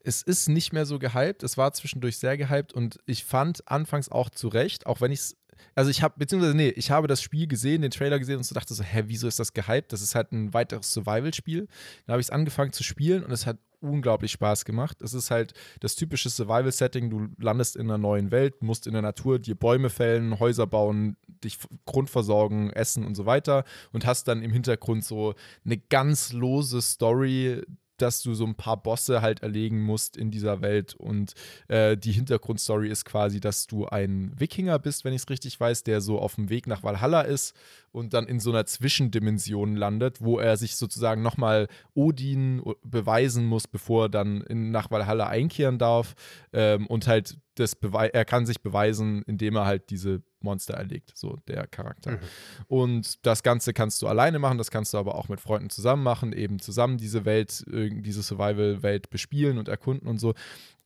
es 0.03 0.21
ist 0.21 0.49
nicht 0.49 0.73
mehr 0.73 0.85
so 0.85 0.99
gehypt. 0.99 1.43
Es 1.43 1.57
war 1.57 1.71
zwischendurch 1.73 2.17
sehr 2.17 2.35
gehypt 2.37 2.73
und 2.73 2.99
ich 3.05 3.23
fand 3.23 3.67
anfangs 3.69 4.09
auch 4.09 4.29
zu 4.29 4.47
Recht, 4.49 4.85
auch 4.85 4.99
wenn 4.99 5.11
ich 5.11 5.19
es. 5.19 5.35
Also 5.75 5.89
ich 5.91 6.01
habe, 6.01 6.15
beziehungsweise 6.17 6.55
nee, 6.55 6.69
ich 6.69 6.91
habe 6.91 7.07
das 7.07 7.21
Spiel 7.21 7.47
gesehen, 7.47 7.81
den 7.81 7.91
Trailer 7.91 8.19
gesehen 8.19 8.37
und 8.37 8.43
so 8.43 8.55
dachte 8.55 8.73
so, 8.73 8.83
hä, 8.83 9.03
wieso 9.07 9.27
ist 9.27 9.39
das 9.39 9.53
gehypt? 9.53 9.93
Das 9.93 10.01
ist 10.01 10.15
halt 10.15 10.31
ein 10.31 10.53
weiteres 10.53 10.91
Survival-Spiel. 10.91 11.67
Dann 12.05 12.13
habe 12.13 12.21
ich 12.21 12.27
es 12.27 12.31
angefangen 12.31 12.73
zu 12.73 12.83
spielen 12.83 13.23
und 13.23 13.31
es 13.31 13.45
hat 13.45 13.57
unglaublich 13.81 14.31
Spaß 14.31 14.65
gemacht. 14.65 15.01
Es 15.01 15.13
ist 15.13 15.31
halt 15.31 15.53
das 15.79 15.95
typische 15.95 16.29
Survival-Setting. 16.29 17.09
Du 17.09 17.27
landest 17.39 17.75
in 17.75 17.83
einer 17.83 17.97
neuen 17.97 18.31
Welt, 18.31 18.61
musst 18.61 18.87
in 18.87 18.93
der 18.93 19.01
Natur 19.01 19.39
dir 19.39 19.55
Bäume 19.55 19.89
fällen, 19.89 20.39
Häuser 20.39 20.67
bauen, 20.67 21.17
dich 21.43 21.57
grundversorgen, 21.85 22.71
essen 22.71 23.05
und 23.05 23.15
so 23.15 23.25
weiter 23.25 23.63
und 23.91 24.05
hast 24.05 24.27
dann 24.27 24.43
im 24.43 24.51
Hintergrund 24.51 25.03
so 25.03 25.33
eine 25.65 25.77
ganz 25.77 26.31
lose 26.31 26.81
Story, 26.81 27.63
dass 28.01 28.21
du 28.21 28.33
so 28.33 28.45
ein 28.45 28.55
paar 28.55 28.77
Bosse 28.77 29.21
halt 29.21 29.41
erlegen 29.41 29.81
musst 29.81 30.17
in 30.17 30.31
dieser 30.31 30.61
Welt. 30.61 30.95
Und 30.95 31.33
äh, 31.67 31.97
die 31.97 32.11
Hintergrundstory 32.11 32.89
ist 32.89 33.05
quasi, 33.05 33.39
dass 33.39 33.67
du 33.67 33.85
ein 33.85 34.33
Wikinger 34.37 34.79
bist, 34.79 35.05
wenn 35.05 35.13
ich 35.13 35.21
es 35.23 35.29
richtig 35.29 35.59
weiß, 35.59 35.83
der 35.83 36.01
so 36.01 36.19
auf 36.19 36.35
dem 36.35 36.49
Weg 36.49 36.67
nach 36.67 36.83
Valhalla 36.83 37.21
ist 37.21 37.55
und 37.91 38.13
dann 38.13 38.27
in 38.27 38.39
so 38.39 38.51
einer 38.51 38.65
Zwischendimension 38.65 39.75
landet, 39.75 40.21
wo 40.21 40.39
er 40.39 40.57
sich 40.57 40.75
sozusagen 40.75 41.21
nochmal 41.21 41.67
Odin 41.93 42.61
beweisen 42.83 43.45
muss, 43.45 43.67
bevor 43.67 44.05
er 44.05 44.09
dann 44.09 44.41
in, 44.41 44.71
nach 44.71 44.91
Valhalla 44.91 45.27
einkehren 45.27 45.77
darf. 45.77 46.15
Ähm, 46.53 46.87
und 46.87 47.07
halt 47.07 47.37
das 47.55 47.75
Bewei 47.75 48.07
er 48.07 48.25
kann 48.25 48.45
sich 48.45 48.61
beweisen, 48.61 49.23
indem 49.23 49.55
er 49.57 49.65
halt 49.65 49.89
diese 49.89 50.23
Monster 50.39 50.73
erlegt, 50.75 51.11
so 51.15 51.37
der 51.47 51.67
Charakter. 51.67 52.11
Mhm. 52.11 52.19
Und 52.67 53.25
das 53.25 53.43
Ganze 53.43 53.73
kannst 53.73 54.01
du 54.01 54.07
alleine 54.07 54.39
machen, 54.39 54.57
das 54.57 54.71
kannst 54.71 54.93
du 54.93 54.97
aber 54.97 55.15
auch 55.15 55.27
mit 55.29 55.41
Freunden 55.41 55.69
zusammen 55.69 56.03
machen, 56.03 56.33
eben 56.33 56.59
zusammen 56.59 56.97
diese 56.97 57.25
Welt, 57.25 57.63
äh, 57.71 57.89
diese 57.89 58.23
Survival-Welt 58.23 59.09
bespielen 59.09 59.57
und 59.57 59.67
erkunden 59.67 60.07
und 60.07 60.19
so. 60.19 60.33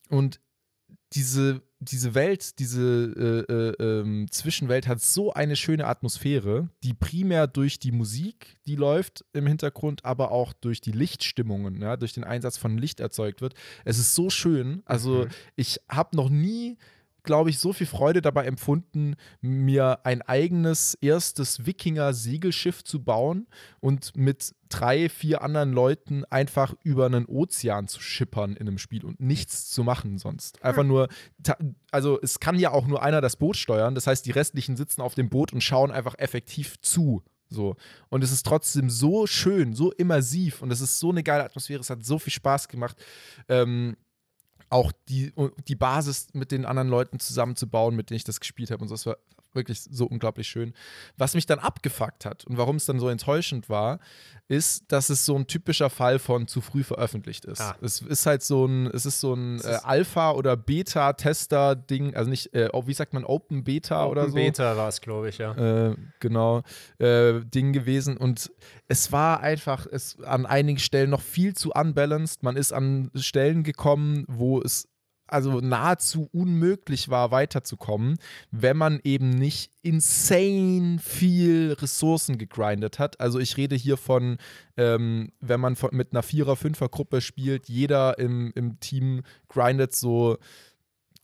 Und 0.10 0.40
diese, 1.14 1.62
diese 1.80 2.16
Welt, 2.16 2.60
diese 2.60 3.46
äh, 3.48 3.54
äh, 3.54 4.00
ähm, 4.02 4.28
Zwischenwelt 4.32 4.88
hat 4.88 5.02
so 5.02 5.34
eine 5.34 5.56
schöne 5.56 5.88
Atmosphäre, 5.88 6.70
die 6.84 6.94
primär 6.94 7.48
durch 7.48 7.80
die 7.80 7.92
Musik, 7.92 8.58
die 8.66 8.76
läuft 8.76 9.24
im 9.34 9.48
Hintergrund, 9.48 10.04
aber 10.04 10.32
auch 10.32 10.52
durch 10.54 10.82
die 10.82 10.92
Lichtstimmungen, 10.92 11.82
ja, 11.82 11.96
durch 11.96 12.14
den 12.14 12.24
Einsatz 12.24 12.58
von 12.58 12.78
Licht 12.78 13.00
erzeugt 13.00 13.42
wird. 13.42 13.54
Es 13.86 13.98
ist 14.00 14.16
so 14.16 14.30
schön. 14.30 14.82
Also 14.86 15.26
Mhm. 15.26 15.30
ich 15.56 15.80
habe 15.90 16.16
noch 16.16 16.30
nie 16.30 16.78
glaube 17.26 17.50
ich, 17.50 17.60
so 17.60 17.74
viel 17.74 17.88
Freude 17.88 18.22
dabei 18.22 18.46
empfunden, 18.46 19.16
mir 19.42 20.06
ein 20.06 20.22
eigenes 20.22 20.96
erstes 20.96 21.66
Wikinger-Segelschiff 21.66 22.84
zu 22.84 23.04
bauen 23.04 23.48
und 23.80 24.16
mit 24.16 24.56
drei, 24.70 25.10
vier 25.10 25.42
anderen 25.42 25.74
Leuten 25.74 26.24
einfach 26.26 26.74
über 26.84 27.06
einen 27.06 27.26
Ozean 27.26 27.88
zu 27.88 28.02
schippern 28.02 28.56
in 28.56 28.68
einem 28.68 28.78
Spiel 28.78 29.04
und 29.06 29.20
nichts 29.20 29.70
zu 29.70 29.84
machen 29.84 30.18
sonst. 30.18 30.64
Einfach 30.64 30.84
nur, 30.84 31.08
ta- 31.44 31.58
also 31.92 32.20
es 32.22 32.40
kann 32.40 32.58
ja 32.58 32.72
auch 32.72 32.88
nur 32.88 33.04
einer 33.04 33.22
das 33.22 33.36
Boot 33.36 33.58
steuern, 33.58 33.96
das 33.96 34.08
heißt, 34.08 34.26
die 34.26 34.32
restlichen 34.32 34.78
sitzen 34.78 35.02
auf 35.02 35.16
dem 35.16 35.30
Boot 35.30 35.54
und 35.54 35.62
schauen 35.62 35.92
einfach 35.92 36.16
effektiv 36.18 36.80
zu. 36.82 37.24
So. 37.48 37.76
Und 38.10 38.24
es 38.24 38.32
ist 38.32 38.46
trotzdem 38.46 38.90
so 38.90 39.28
schön, 39.28 39.74
so 39.74 39.92
immersiv 39.92 40.64
und 40.64 40.72
es 40.72 40.82
ist 40.82 41.00
so 41.00 41.12
eine 41.12 41.22
geile 41.22 41.44
Atmosphäre, 41.44 41.80
es 41.80 41.92
hat 41.92 42.04
so 42.04 42.18
viel 42.18 42.34
Spaß 42.34 42.68
gemacht. 42.68 42.98
Ähm, 43.48 43.96
auch 44.70 44.92
die, 45.10 45.34
die 45.68 45.76
Basis 45.76 46.28
mit 46.34 46.52
den 46.52 46.66
anderen 46.66 46.90
Leuten 46.90 47.20
zusammenzubauen, 47.20 47.96
mit 47.96 48.10
denen 48.10 48.18
ich 48.18 48.24
das 48.24 48.40
gespielt 48.40 48.72
habe 48.72 48.82
und 48.82 48.88
so. 48.88 48.96
Das 48.96 49.06
war 49.06 49.18
wirklich 49.56 49.82
so 49.82 50.06
unglaublich 50.06 50.48
schön. 50.48 50.74
Was 51.18 51.34
mich 51.34 51.46
dann 51.46 51.60
abgefuckt 51.60 52.26
hat 52.26 52.46
und 52.46 52.58
warum 52.58 52.76
es 52.76 52.86
dann 52.86 53.00
so 53.00 53.10
enttäuschend 53.10 53.70
war, 53.70 54.00
ist, 54.48 54.92
dass 54.92 55.10
es 55.10 55.26
so 55.26 55.36
ein 55.36 55.48
typischer 55.48 55.90
Fall 55.90 56.20
von 56.20 56.48
zu 56.48 56.62
früh 56.62 56.84
veröffentlicht 56.84 57.46
ist. 57.46 57.62
Ah. 57.62 57.76
Es 57.82 58.02
ist 58.02 58.26
halt 58.28 58.44
so 58.44 58.66
ein, 58.66 58.86
es 58.88 59.06
ist 59.06 59.20
so 59.20 59.34
ein 59.34 59.60
äh, 59.62 59.80
Alpha- 59.82 60.34
oder 60.34 60.56
Beta-Tester-Ding, 60.56 62.16
also 62.16 62.30
nicht, 62.30 62.54
äh, 62.54 62.70
wie 62.86 62.94
sagt 62.94 63.14
man, 63.14 63.24
Open 63.24 63.64
Beta 63.64 64.06
oder 64.06 64.22
Open 64.22 64.32
so 64.32 64.36
Beta 64.36 64.78
war 64.78 64.90
es, 64.90 65.02
glaube 65.02 65.30
ich, 65.30 65.40
ja. 65.40 65.90
äh, 65.90 65.96
genau, 66.20 66.62
äh, 67.00 67.42
Ding 67.44 67.74
gewesen. 67.74 68.18
Und 68.18 68.52
es 68.88 69.12
war 69.12 69.40
einfach 69.40 69.88
es 69.92 70.22
an 70.22 70.46
einigen 70.46 70.80
Stellen 70.80 71.10
noch 71.10 71.22
viel 71.22 71.56
zu 71.56 71.72
unbalanced. 71.72 72.44
Man 72.44 72.56
ist 72.56 72.72
an 72.72 73.10
Stellen 73.16 73.64
gekommen, 73.64 74.26
wo 74.28 74.62
es 74.62 74.88
also 75.28 75.60
nahezu 75.60 76.30
unmöglich 76.32 77.10
war, 77.10 77.32
weiterzukommen, 77.32 78.18
wenn 78.52 78.78
man 78.78 79.00
eben 79.04 79.30
nicht 79.30 79.72
insane 79.82 81.00
viel 81.00 81.76
Ressourcen 81.80 82.38
gegrindet 82.38 83.00
hat. 83.00 83.20
Also 83.20 83.40
ich 83.40 83.58
rede 83.58 83.76
hier 83.76 83.98
von, 83.98 84.38
ähm, 84.78 85.32
wenn 85.40 85.60
man 85.60 85.76
von, 85.76 85.90
mit 85.94 86.12
einer 86.12 86.24
Vierer-, 86.24 86.56
Fünfer-Gruppe 86.56 87.22
spielt, 87.22 87.70
jeder 87.70 88.20
im, 88.20 88.52
im 88.56 88.80
Team 88.80 89.24
grindet 89.48 89.96
so 89.96 90.38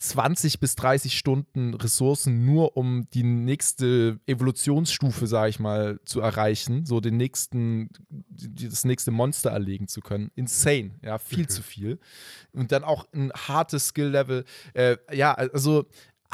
20 0.01 0.59
bis 0.59 0.75
30 0.75 1.15
Stunden 1.15 1.75
Ressourcen 1.75 2.43
nur 2.43 2.75
um 2.75 3.07
die 3.13 3.21
nächste 3.21 4.19
Evolutionsstufe, 4.25 5.27
sage 5.27 5.51
ich 5.51 5.59
mal, 5.59 5.99
zu 6.05 6.21
erreichen, 6.21 6.87
so 6.87 6.99
den 6.99 7.17
nächsten, 7.17 7.89
das 8.09 8.83
nächste 8.83 9.11
Monster 9.11 9.51
erlegen 9.51 9.87
zu 9.87 10.01
können. 10.01 10.31
Insane, 10.33 10.95
ja, 11.03 11.19
viel 11.19 11.47
zu 11.47 11.61
viel. 11.61 11.99
Und 12.51 12.71
dann 12.71 12.83
auch 12.83 13.05
ein 13.13 13.31
hartes 13.31 13.89
Skill-Level. 13.89 14.43
Äh, 14.73 14.97
ja, 15.11 15.35
also 15.35 15.85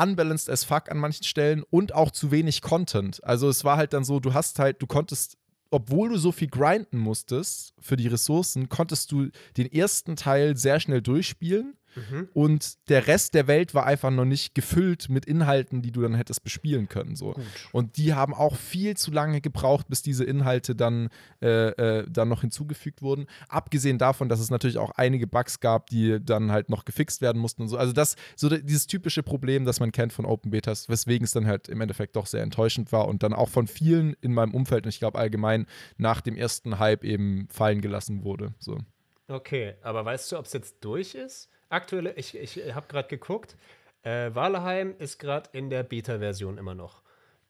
unbalanced 0.01 0.49
as 0.49 0.63
fuck 0.63 0.89
an 0.89 0.97
manchen 0.97 1.25
Stellen 1.25 1.63
und 1.69 1.93
auch 1.93 2.11
zu 2.11 2.31
wenig 2.31 2.61
Content. 2.61 3.21
Also 3.25 3.49
es 3.49 3.65
war 3.65 3.75
halt 3.75 3.91
dann 3.91 4.05
so, 4.05 4.21
du 4.21 4.33
hast 4.33 4.59
halt, 4.59 4.81
du 4.81 4.87
konntest 4.87 5.37
obwohl 5.69 6.07
du 6.07 6.17
so 6.17 6.31
viel 6.31 6.47
grinden 6.47 6.97
musstest 6.97 7.73
für 7.81 7.97
die 7.97 8.07
Ressourcen, 8.07 8.69
konntest 8.69 9.11
du 9.11 9.27
den 9.57 9.69
ersten 9.69 10.15
Teil 10.15 10.55
sehr 10.55 10.79
schnell 10.79 11.01
durchspielen 11.01 11.75
und 12.33 12.89
der 12.89 13.07
Rest 13.07 13.33
der 13.33 13.47
Welt 13.47 13.73
war 13.73 13.85
einfach 13.85 14.11
noch 14.11 14.25
nicht 14.25 14.55
gefüllt 14.55 15.09
mit 15.09 15.25
Inhalten, 15.25 15.81
die 15.81 15.91
du 15.91 16.01
dann 16.01 16.15
hättest 16.15 16.43
bespielen 16.43 16.87
können. 16.87 17.15
So. 17.15 17.35
Und 17.71 17.97
die 17.97 18.13
haben 18.13 18.33
auch 18.33 18.55
viel 18.55 18.95
zu 18.95 19.11
lange 19.11 19.41
gebraucht, 19.41 19.87
bis 19.89 20.01
diese 20.01 20.23
Inhalte 20.23 20.75
dann, 20.75 21.09
äh, 21.41 21.69
äh, 21.69 22.05
dann 22.09 22.29
noch 22.29 22.41
hinzugefügt 22.41 23.01
wurden. 23.01 23.27
Abgesehen 23.49 23.97
davon, 23.97 24.29
dass 24.29 24.39
es 24.39 24.49
natürlich 24.49 24.77
auch 24.77 24.91
einige 24.91 25.27
Bugs 25.27 25.59
gab, 25.59 25.87
die 25.87 26.19
dann 26.23 26.51
halt 26.51 26.69
noch 26.69 26.85
gefixt 26.85 27.21
werden 27.21 27.41
mussten 27.41 27.63
und 27.63 27.69
so. 27.69 27.77
Also 27.77 27.93
das, 27.93 28.15
so 28.35 28.49
dieses 28.49 28.87
typische 28.87 29.23
Problem, 29.23 29.65
das 29.65 29.79
man 29.79 29.91
kennt 29.91 30.13
von 30.13 30.25
Open 30.25 30.51
Betas, 30.51 30.89
weswegen 30.89 31.25
es 31.25 31.31
dann 31.31 31.47
halt 31.47 31.67
im 31.67 31.81
Endeffekt 31.81 32.15
doch 32.15 32.27
sehr 32.27 32.43
enttäuschend 32.43 32.91
war 32.91 33.07
und 33.07 33.23
dann 33.23 33.33
auch 33.33 33.49
von 33.49 33.67
vielen 33.67 34.13
in 34.21 34.33
meinem 34.33 34.53
Umfeld 34.53 34.85
und 34.85 34.89
ich 34.89 34.99
glaube 34.99 35.17
allgemein 35.17 35.65
nach 35.97 36.21
dem 36.21 36.35
ersten 36.35 36.79
Hype 36.79 37.03
eben 37.03 37.47
fallen 37.49 37.81
gelassen 37.81 38.23
wurde. 38.23 38.53
So. 38.59 38.77
Okay, 39.27 39.75
aber 39.81 40.05
weißt 40.05 40.31
du, 40.31 40.37
ob 40.37 40.45
es 40.45 40.53
jetzt 40.53 40.77
durch 40.81 41.15
ist? 41.15 41.49
Aktuell, 41.69 42.13
ich, 42.15 42.35
ich 42.37 42.73
habe 42.73 42.87
gerade 42.87 43.07
geguckt, 43.07 43.55
äh, 44.03 44.33
Valheim 44.33 44.95
ist 44.97 45.19
gerade 45.19 45.49
in 45.53 45.69
der 45.69 45.83
Beta-Version 45.83 46.57
immer 46.57 46.75
noch. 46.75 47.01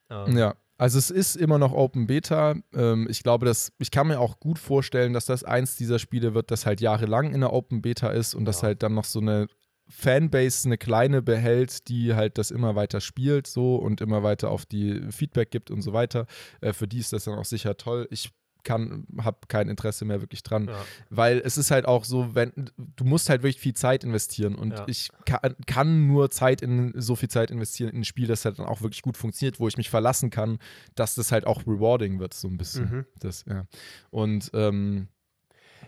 Ähm, 0.09 0.37
Ja, 0.37 0.55
also 0.77 0.97
es 0.97 1.09
ist 1.09 1.35
immer 1.35 1.57
noch 1.57 1.73
Open 1.73 2.07
Beta. 2.07 2.55
Ähm, 2.73 3.07
ich 3.09 3.23
glaube, 3.23 3.45
dass 3.45 3.71
ich 3.79 3.91
kann 3.91 4.07
mir 4.07 4.19
auch 4.19 4.39
gut 4.39 4.59
vorstellen, 4.59 5.13
dass 5.13 5.25
das 5.25 5.43
eins 5.43 5.75
dieser 5.75 5.99
Spiele 5.99 6.33
wird, 6.33 6.51
das 6.51 6.65
halt 6.65 6.81
jahrelang 6.81 7.33
in 7.33 7.41
der 7.41 7.53
Open 7.53 7.81
Beta 7.81 8.09
ist 8.09 8.33
und 8.35 8.45
das 8.45 8.61
Ja. 8.61 8.69
halt 8.69 8.83
dann 8.83 8.93
noch 8.93 9.05
so 9.05 9.19
eine 9.19 9.47
Fanbase, 9.89 10.67
eine 10.67 10.77
kleine 10.77 11.21
behält, 11.21 11.87
die 11.87 12.13
halt 12.13 12.37
das 12.37 12.51
immer 12.51 12.75
weiter 12.75 12.99
spielt 13.01 13.47
so 13.47 13.77
und 13.77 14.01
immer 14.01 14.21
weiter 14.21 14.51
auf 14.51 14.65
die 14.65 15.01
Feedback 15.11 15.49
gibt 15.49 15.71
und 15.71 15.81
so 15.81 15.93
weiter. 15.93 16.25
Äh, 16.61 16.73
für 16.73 16.87
die 16.87 16.99
ist 16.99 17.13
das 17.13 17.23
dann 17.23 17.35
auch 17.35 17.45
sicher 17.45 17.77
toll. 17.77 18.07
Ich 18.11 18.31
kann, 18.63 19.05
habe 19.21 19.37
kein 19.47 19.69
Interesse 19.69 20.05
mehr 20.05 20.21
wirklich 20.21 20.43
dran, 20.43 20.67
Ja. 20.67 20.75
weil 21.09 21.39
es 21.39 21.57
ist 21.57 21.71
halt 21.71 21.85
auch 21.85 22.03
so, 22.05 22.35
wenn 22.35 22.51
du 22.77 23.03
musst 23.05 23.29
halt 23.29 23.43
wirklich 23.43 23.59
viel 23.61 23.73
Zeit 23.73 24.03
investieren 24.03 24.55
und 24.55 24.71
Ja. 24.73 24.83
ich 24.87 25.09
kann, 25.25 25.55
kann 25.65 26.07
nur 26.07 26.29
Zeit 26.29 26.61
in 26.61 26.93
so 26.95 27.15
viel 27.15 27.29
Zeit 27.29 27.51
investieren 27.51 27.89
in 27.91 28.01
ein 28.01 28.05
Spiel, 28.05 28.27
das 28.27 28.45
halt 28.45 28.59
dann 28.59 28.65
auch 28.65 28.81
wirklich 28.81 29.01
gut 29.01 29.17
funktioniert, 29.17 29.59
wo 29.59 29.67
ich 29.67 29.77
mich 29.77 29.89
verlassen 29.89 30.29
kann, 30.29 30.59
dass 30.95 31.15
das 31.15 31.31
halt 31.31 31.47
auch 31.47 31.61
rewarding 31.67 32.19
wird 32.19 32.33
so 32.33 32.47
ein 32.47 32.57
bisschen. 32.57 32.89
Mhm. 32.89 33.05
Das 33.19 33.45
ja 33.47 33.65
und 34.11 34.49
ähm, 34.53 35.07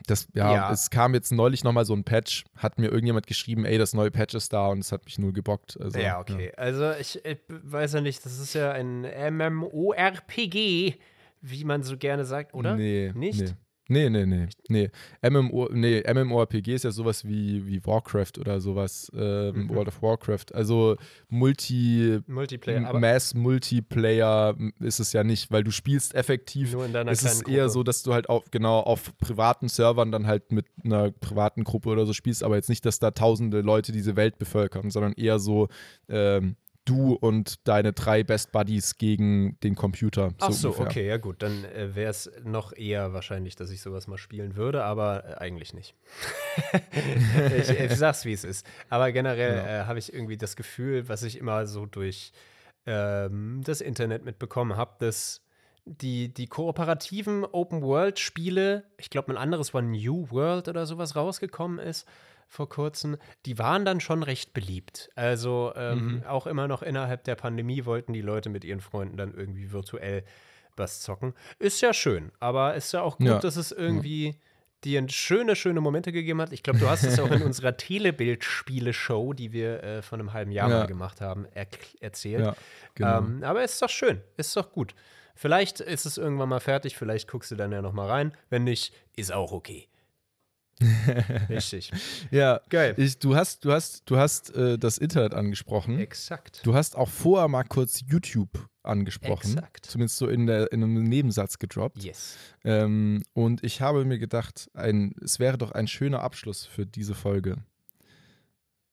das, 0.08 0.28
ja, 0.34 0.54
Ja. 0.56 0.72
es 0.72 0.90
kam 0.90 1.14
jetzt 1.14 1.32
neulich 1.32 1.64
nochmal 1.64 1.84
so 1.84 1.94
ein 1.94 2.04
Patch, 2.06 2.46
hat 2.56 2.80
mir 2.80 2.88
irgendjemand 2.88 3.28
geschrieben, 3.28 3.66
ey, 3.66 3.78
das 3.78 3.94
neue 3.94 4.10
Patch 4.12 4.34
ist 4.34 4.54
da 4.54 4.68
und 4.68 4.80
es 4.80 4.92
hat 4.94 5.04
mich 5.06 5.20
null 5.20 5.34
gebockt. 5.34 5.78
Also, 5.80 6.00
Ja, 6.00 6.20
okay. 6.20 6.54
Also 6.56 6.92
ich, 6.94 7.24
ich 7.26 7.38
weiß 7.50 7.94
ja 7.94 8.02
nicht, 8.02 8.24
das 8.26 8.40
ist 8.40 8.54
ja 8.54 8.72
ein 8.72 9.02
MMORPG, 9.02 10.96
wie 11.42 11.64
man 11.64 11.84
so 11.84 11.98
gerne 11.98 12.26
sagt, 12.26 12.54
oder? 12.54 12.76
Nee, 12.76 13.12
Nicht? 13.16 13.42
Nee. 13.42 13.54
Nee, 13.92 14.08
nee, 14.08 14.24
nee. 14.28 14.48
nee. 14.68 14.92
MMO, 15.28 15.68
nee, 15.72 16.04
MMORPG 16.14 16.76
ist 16.76 16.84
ja 16.84 16.92
sowas 16.92 17.28
wie, 17.28 17.66
wie 17.66 17.84
Warcraft 17.84 18.34
oder 18.40 18.62
sowas, 18.62 19.12
ähm, 19.16 19.64
Mhm. 19.64 19.70
World 19.70 19.88
of 19.88 20.04
Warcraft. 20.04 20.54
Also 20.54 20.96
Multi, 21.28 22.20
Multiplayer, 22.28 22.88
aber 22.88 23.00
Mass 23.00 23.34
Multiplayer 23.34 24.56
ist 24.80 25.00
es 25.00 25.12
ja 25.14 25.24
nicht, 25.24 25.50
weil 25.52 25.64
du 25.64 25.72
spielst 25.72 26.14
effektiv. 26.14 26.72
nur 26.74 26.86
in 26.86 26.94
deiner 26.94 27.12
Es 27.12 27.24
ist 27.24 27.44
kleinen 27.44 27.56
eher 27.58 27.64
Gruppe. 27.64 27.74
so, 27.74 27.84
dass 27.84 28.04
du 28.04 28.14
halt 28.14 28.30
auf, 28.30 28.44
genau 28.52 28.80
auf 28.82 29.18
privaten 29.18 29.70
Servern 29.70 30.12
dann 30.12 30.28
halt 30.28 30.52
mit 30.52 30.68
einer 30.84 31.12
privaten 31.12 31.64
Gruppe 31.64 31.90
oder 31.90 32.06
so 32.06 32.14
spielst, 32.14 32.44
aber 32.44 32.58
jetzt 32.58 32.70
nicht, 32.70 32.86
dass 32.86 33.00
da 33.00 33.10
tausende 33.12 33.62
Leute 33.62 33.92
diese 33.92 34.16
Welt 34.16 34.38
bevölkern, 34.38 34.92
sondern 34.92 35.14
eher 35.14 35.40
so 35.40 35.68
ähm, 36.10 36.56
du 36.90 37.14
und 37.14 37.68
deine 37.68 37.94
drei 37.94 38.24
Best 38.24 38.52
Buddies 38.52 38.98
gegen 38.98 39.58
den 39.62 39.76
Computer. 39.76 40.34
Ach 40.40 40.52
so, 40.52 40.70
ungefähr. 40.70 40.86
okay, 40.88 41.08
ja 41.08 41.18
gut, 41.18 41.42
dann 41.44 41.64
äh, 41.66 41.96
wäre 41.96 42.10
es 42.10 42.32
noch 42.44 42.74
eher 42.76 43.14
wahrscheinlich, 43.14 43.56
dass 43.56 43.70
ich 43.72 43.82
sowas 43.82 44.08
mal 44.08 44.18
spielen 44.18 44.56
würde, 44.56 44.84
aber 44.84 45.24
äh, 45.26 45.34
eigentlich 45.36 45.74
nicht. 45.74 45.96
ich, 47.58 47.70
ich 47.70 47.96
sag's, 47.96 48.26
wie 48.26 48.34
es 48.34 48.44
ist. 48.44 48.66
Aber 48.90 49.12
generell 49.12 49.58
Ja. 49.58 49.82
äh, 49.82 49.86
habe 49.86 50.00
ich 50.00 50.14
irgendwie 50.14 50.38
das 50.38 50.56
Gefühl, 50.56 51.08
was 51.10 51.24
ich 51.24 51.38
immer 51.38 51.68
so 51.68 51.86
durch 51.86 52.32
ähm, 52.86 53.62
das 53.64 53.82
Internet 53.82 54.26
mitbekommen 54.26 54.76
habe, 54.78 54.96
dass 55.00 55.42
die, 55.90 56.34
die 56.34 56.48
kooperativen 56.48 57.44
Open-World-Spiele, 57.46 58.84
ich 58.98 59.10
glaube, 59.10 59.32
ein 59.34 59.38
anderes 59.38 59.74
war 59.74 59.82
New 59.82 60.30
World 60.32 60.68
oder 60.68 60.86
sowas 60.86 61.16
rausgekommen 61.16 61.80
ist 61.80 62.08
vor 62.52 62.68
kurzem, 62.68 63.18
die 63.46 63.60
waren 63.60 63.86
dann 63.86 64.00
schon 64.00 64.24
recht 64.24 64.54
beliebt. 64.54 65.10
Also 65.16 65.72
ähm, 65.76 66.24
auch 66.28 66.48
immer 66.48 66.68
noch 66.68 66.82
innerhalb 66.82 67.24
der 67.26 67.36
Pandemie 67.36 67.86
wollten 67.86 68.12
die 68.12 68.22
Leute 68.22 68.50
mit 68.50 68.64
ihren 68.66 68.82
Freunden 68.82 69.18
dann 69.18 69.36
irgendwie 69.36 69.72
virtuell 69.72 70.24
was 70.76 71.02
zocken. 71.02 71.34
Ist 71.60 71.82
ja 71.82 71.94
schön, 71.94 72.32
aber 72.40 72.74
ist 72.74 72.92
ja 72.92 73.02
auch 73.04 73.18
gut, 73.20 73.28
Ja. 73.28 73.38
dass 73.40 73.56
es 73.56 73.72
irgendwie 73.72 74.34
dir 74.84 75.06
schöne, 75.10 75.56
schöne 75.56 75.80
Momente 75.82 76.12
gegeben 76.12 76.42
hat. 76.42 76.52
Ich 76.52 76.64
glaube, 76.64 76.80
du 76.80 76.90
hast 76.90 77.04
es 77.04 77.20
auch 77.20 77.30
in 77.30 77.42
unserer 77.44 77.78
Telebild-Spiele-Show, 77.78 79.34
die 79.34 79.52
wir 79.52 79.84
äh, 79.84 80.02
vor 80.02 80.18
einem 80.18 80.34
halben 80.34 80.52
Jahr 80.52 80.70
Ja. 80.70 80.80
mal 80.80 80.88
gemacht 80.88 81.22
haben, 81.22 81.46
er 81.54 81.68
erzählt. 82.00 82.46
Ja, 82.46 82.56
genau. 82.96 83.18
Ähm, 83.20 83.44
aber 83.44 83.64
ist 83.64 83.80
doch 83.82 83.90
schön, 83.90 84.22
ist 84.38 84.56
doch 84.56 84.72
gut. 84.72 84.96
Vielleicht 85.40 85.80
ist 85.80 86.06
es 86.06 86.18
irgendwann 86.18 86.50
mal 86.50 86.60
fertig, 86.60 86.98
vielleicht 86.98 87.30
guckst 87.30 87.50
du 87.50 87.56
dann 87.56 87.72
ja 87.72 87.82
noch 87.82 87.94
mal 87.94 88.10
rein. 88.10 88.34
Wenn 88.50 88.66
nicht, 88.66 88.94
ist 89.16 89.32
auch 89.32 89.54
okay. 89.54 89.88
Richtig. 91.50 91.94
Ja, 92.30 92.60
Geil. 92.68 92.94
Ich, 92.98 93.20
du 93.20 93.38
hast, 93.38 93.64
du 93.64 93.72
hast, 93.72 94.02
du 94.10 94.18
hast 94.18 94.54
äh, 94.54 94.78
das 94.78 94.98
Internet 94.98 95.34
angesprochen. 95.34 95.98
Exakt. 95.98 96.60
Du 96.66 96.76
hast 96.76 96.98
auch 96.98 97.08
vorher 97.08 97.48
mal 97.48 97.64
kurz 97.64 98.02
YouTube 98.06 98.68
angesprochen. 98.84 99.52
Exakt. 99.52 99.86
Zumindest 99.86 100.18
so 100.18 100.28
in, 100.28 100.46
der, 100.46 100.74
in 100.74 100.84
einem 100.84 101.04
Nebensatz 101.04 101.58
gedroppt. 101.58 102.04
Yes. 102.04 102.36
Ähm, 102.66 103.24
und 103.32 103.64
ich 103.64 103.80
habe 103.80 104.04
mir 104.04 104.20
gedacht, 104.20 104.70
ein, 104.74 105.16
es 105.24 105.40
wäre 105.40 105.58
doch 105.58 105.72
ein 105.72 105.88
schöner 105.88 106.20
Abschluss 106.20 106.66
für 106.66 106.86
diese 106.86 107.16
Folge. 107.16 107.64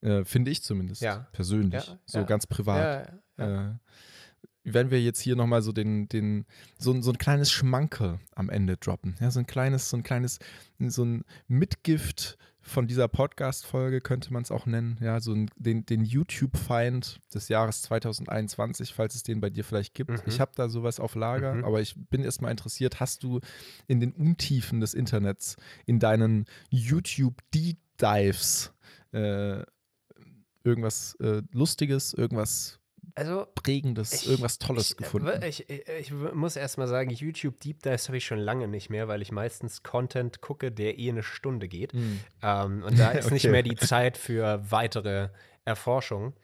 Äh, 0.00 0.24
Finde 0.24 0.52
ich 0.52 0.62
zumindest. 0.62 1.02
Ja. 1.02 1.26
Persönlich. 1.32 1.88
Ja, 1.88 1.98
so 2.06 2.18
ja. 2.18 2.24
ganz 2.24 2.46
privat. 2.46 3.10
Ja, 3.36 3.44
ja. 3.44 3.70
Äh, 3.70 3.74
wenn 4.68 4.90
wir 4.90 5.00
jetzt 5.00 5.20
hier 5.20 5.36
nochmal 5.36 5.62
so 5.62 5.70
den, 5.72 6.08
den, 6.08 6.44
so, 6.78 6.92
ein- 6.92 7.02
so 7.02 7.10
ein 7.12 7.18
kleines 7.18 7.50
Schmankerl 7.52 8.18
am 8.34 8.48
Ende 8.50 8.76
droppen. 8.76 9.14
Ja, 9.20 9.30
so 9.30 9.38
ein 9.40 9.46
kleines, 9.46 9.88
so 9.90 9.96
ein 9.96 10.02
kleines, 10.02 10.38
so 10.78 11.04
ein 11.04 11.24
Mitgift 11.48 12.36
von 12.62 12.88
dieser 12.88 13.06
Podcast-Folge 13.06 14.00
könnte 14.00 14.32
man 14.32 14.42
es 14.42 14.50
auch 14.50 14.66
nennen. 14.66 14.98
Ja, 15.00 15.20
so 15.20 15.32
ein, 15.32 15.48
den, 15.54 15.86
den 15.86 16.04
YouTube-Feind 16.04 17.20
des 17.32 17.48
Jahres 17.48 17.82
2021, 17.82 18.92
falls 18.92 19.14
es 19.14 19.22
den 19.22 19.40
bei 19.40 19.50
dir 19.50 19.62
vielleicht 19.62 19.94
gibt. 19.94 20.10
Mhm. 20.10 20.18
Ich 20.26 20.40
habe 20.40 20.50
da 20.56 20.68
sowas 20.68 20.98
auf 20.98 21.14
Lager, 21.14 21.54
Mhm. 21.54 21.64
aber 21.64 21.80
ich 21.80 21.94
bin 22.10 22.24
erstmal 22.24 22.50
interessiert, 22.50 22.98
hast 22.98 23.22
du 23.22 23.38
in 23.86 24.00
den 24.00 24.10
Untiefen 24.10 24.80
des 24.80 24.94
Internets, 24.94 25.54
in 25.86 26.00
deinen 26.00 26.46
YouTube-Deep-Dives 26.70 28.72
äh, 29.12 29.62
irgendwas 30.64 31.14
äh, 31.20 31.42
Lustiges, 31.52 32.14
irgendwas 32.14 32.80
Also, 33.18 33.46
Prägendes, 33.54 34.12
Ich- 34.12 34.28
irgendwas 34.28 34.58
Tolles 34.58 34.90
ich, 34.90 34.96
gefunden. 34.98 35.42
Ich, 35.42 35.68
ich, 35.70 35.88
ich 35.88 36.12
muss 36.12 36.54
erst 36.54 36.76
mal 36.76 36.86
sagen, 36.86 37.08
YouTube 37.10 37.58
Deep 37.60 37.82
Dives 37.82 38.08
habe 38.08 38.18
ich 38.18 38.26
schon 38.26 38.38
lange 38.38 38.68
nicht 38.68 38.90
mehr, 38.90 39.08
weil 39.08 39.22
ich 39.22 39.32
meistens 39.32 39.82
Content 39.82 40.42
gucke, 40.42 40.70
der 40.70 40.98
eh 40.98 41.08
eine 41.08 41.22
Stunde 41.22 41.66
geht. 41.66 41.92
Hm. 41.94 42.20
Ähm, 42.42 42.82
und 42.82 42.98
da 42.98 43.10
ist 43.12 43.30
nicht 43.30 43.44
Okay. 43.46 43.52
mehr 43.52 43.62
die 43.62 43.76
Zeit 43.76 44.18
für 44.18 44.60
weitere 44.70 45.30
Erforschung. 45.64 46.34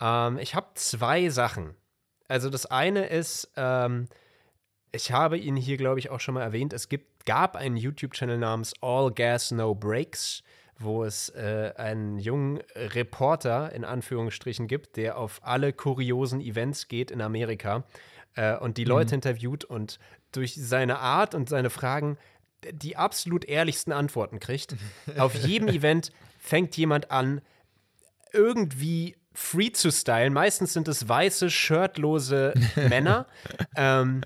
Ähm, 0.00 0.38
ich 0.38 0.54
habe 0.54 0.68
zwei 0.74 1.28
Sachen. 1.28 1.74
Also 2.26 2.48
das 2.48 2.64
eine 2.64 3.06
ist, 3.06 3.50
ähm, 3.56 4.08
ich 4.92 5.12
habe 5.12 5.36
ihn 5.36 5.56
hier, 5.56 5.76
glaube 5.76 5.98
ich, 5.98 6.08
auch 6.08 6.20
schon 6.20 6.34
mal 6.34 6.42
erwähnt, 6.42 6.72
es 6.72 6.88
gibt, 6.88 7.26
gab 7.26 7.54
einen 7.54 7.76
YouTube-Channel 7.76 8.38
namens 8.38 8.72
All 8.80 9.12
Gas 9.12 9.50
No 9.50 9.74
Breaks, 9.74 10.42
wo 10.84 11.04
es 11.04 11.30
äh, 11.30 11.72
einen 11.76 12.18
jungen 12.18 12.60
Reporter 12.74 13.72
in 13.72 13.84
Anführungsstrichen 13.84 14.66
gibt, 14.66 14.96
der 14.96 15.18
auf 15.18 15.40
alle 15.42 15.72
kuriosen 15.72 16.40
Events 16.40 16.88
geht 16.88 17.10
in 17.10 17.20
Amerika 17.20 17.84
äh, 18.34 18.56
und 18.56 18.76
die 18.76 18.84
Leute 18.84 19.14
interviewt 19.14 19.64
und 19.64 19.98
durch 20.32 20.54
seine 20.54 20.98
Art 20.98 21.34
und 21.34 21.48
seine 21.48 21.70
Fragen 21.70 22.18
die 22.72 22.96
absolut 22.96 23.44
ehrlichsten 23.44 23.92
Antworten 23.92 24.40
kriegt. 24.40 24.74
auf 25.18 25.34
jedem 25.44 25.68
Event 25.68 26.12
fängt 26.38 26.76
jemand 26.76 27.10
an, 27.10 27.40
irgendwie 28.32 29.16
free 29.32 29.70
zu 29.72 29.90
stylen. 29.90 30.32
Meistens 30.32 30.72
sind 30.72 30.88
es 30.88 31.08
weiße, 31.08 31.50
shirtlose 31.50 32.54
Männer. 32.76 33.26
ähm, 33.76 34.22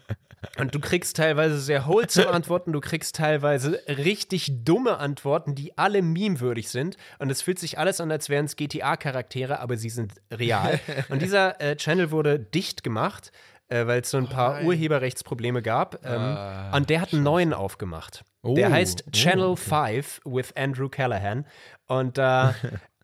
und 0.59 0.75
du 0.75 0.81
kriegst 0.81 1.17
teilweise 1.17 1.59
sehr 1.59 1.87
wholesome 1.87 2.29
Antworten, 2.31 2.73
du 2.73 2.81
kriegst 2.81 3.17
teilweise 3.17 3.81
richtig 3.89 4.65
dumme 4.65 4.99
Antworten, 4.99 5.55
die 5.55 5.77
alle 5.77 6.03
memewürdig 6.03 6.69
sind. 6.69 6.97
Und 7.19 7.31
es 7.31 7.43
fühlt 7.43 7.59
sich 7.59 7.79
alles 7.79 8.01
an, 8.01 8.11
als 8.11 8.29
wären 8.29 8.47
es 8.47 8.57
GTA-Charaktere, 8.57 9.61
aber 9.61 9.77
sie 9.77 9.91
sind 9.91 10.15
real. 10.33 10.79
Und 11.09 11.23
dieser 11.23 11.61
äh, 11.61 11.77
Channel 11.77 12.11
wurde 12.11 12.39
dicht 12.39 12.83
gemacht, 12.85 13.33
äh, 13.69 13.87
weil 13.87 14.01
es 14.01 14.11
so 14.11 14.19
ein 14.19 14.29
paar 14.29 14.63
Urheberrechtsprobleme 14.63 15.63
gab. 15.63 16.05
Ähm, 16.05 16.75
und 16.75 16.91
der 16.91 17.01
hat 17.01 17.13
einen 17.13 17.23
neuen 17.23 17.53
aufgemacht. 17.53 18.25
der 18.45 18.69
Oh, 18.69 18.73
heißt 18.73 19.05
oh, 19.07 19.11
Channel 19.11 19.47
okay. 19.51 20.01
5 20.03 20.21
with 20.25 20.53
Andrew 20.57 20.89
Callahan. 20.89 21.47
Und 21.87 22.19
äh, 22.19 22.53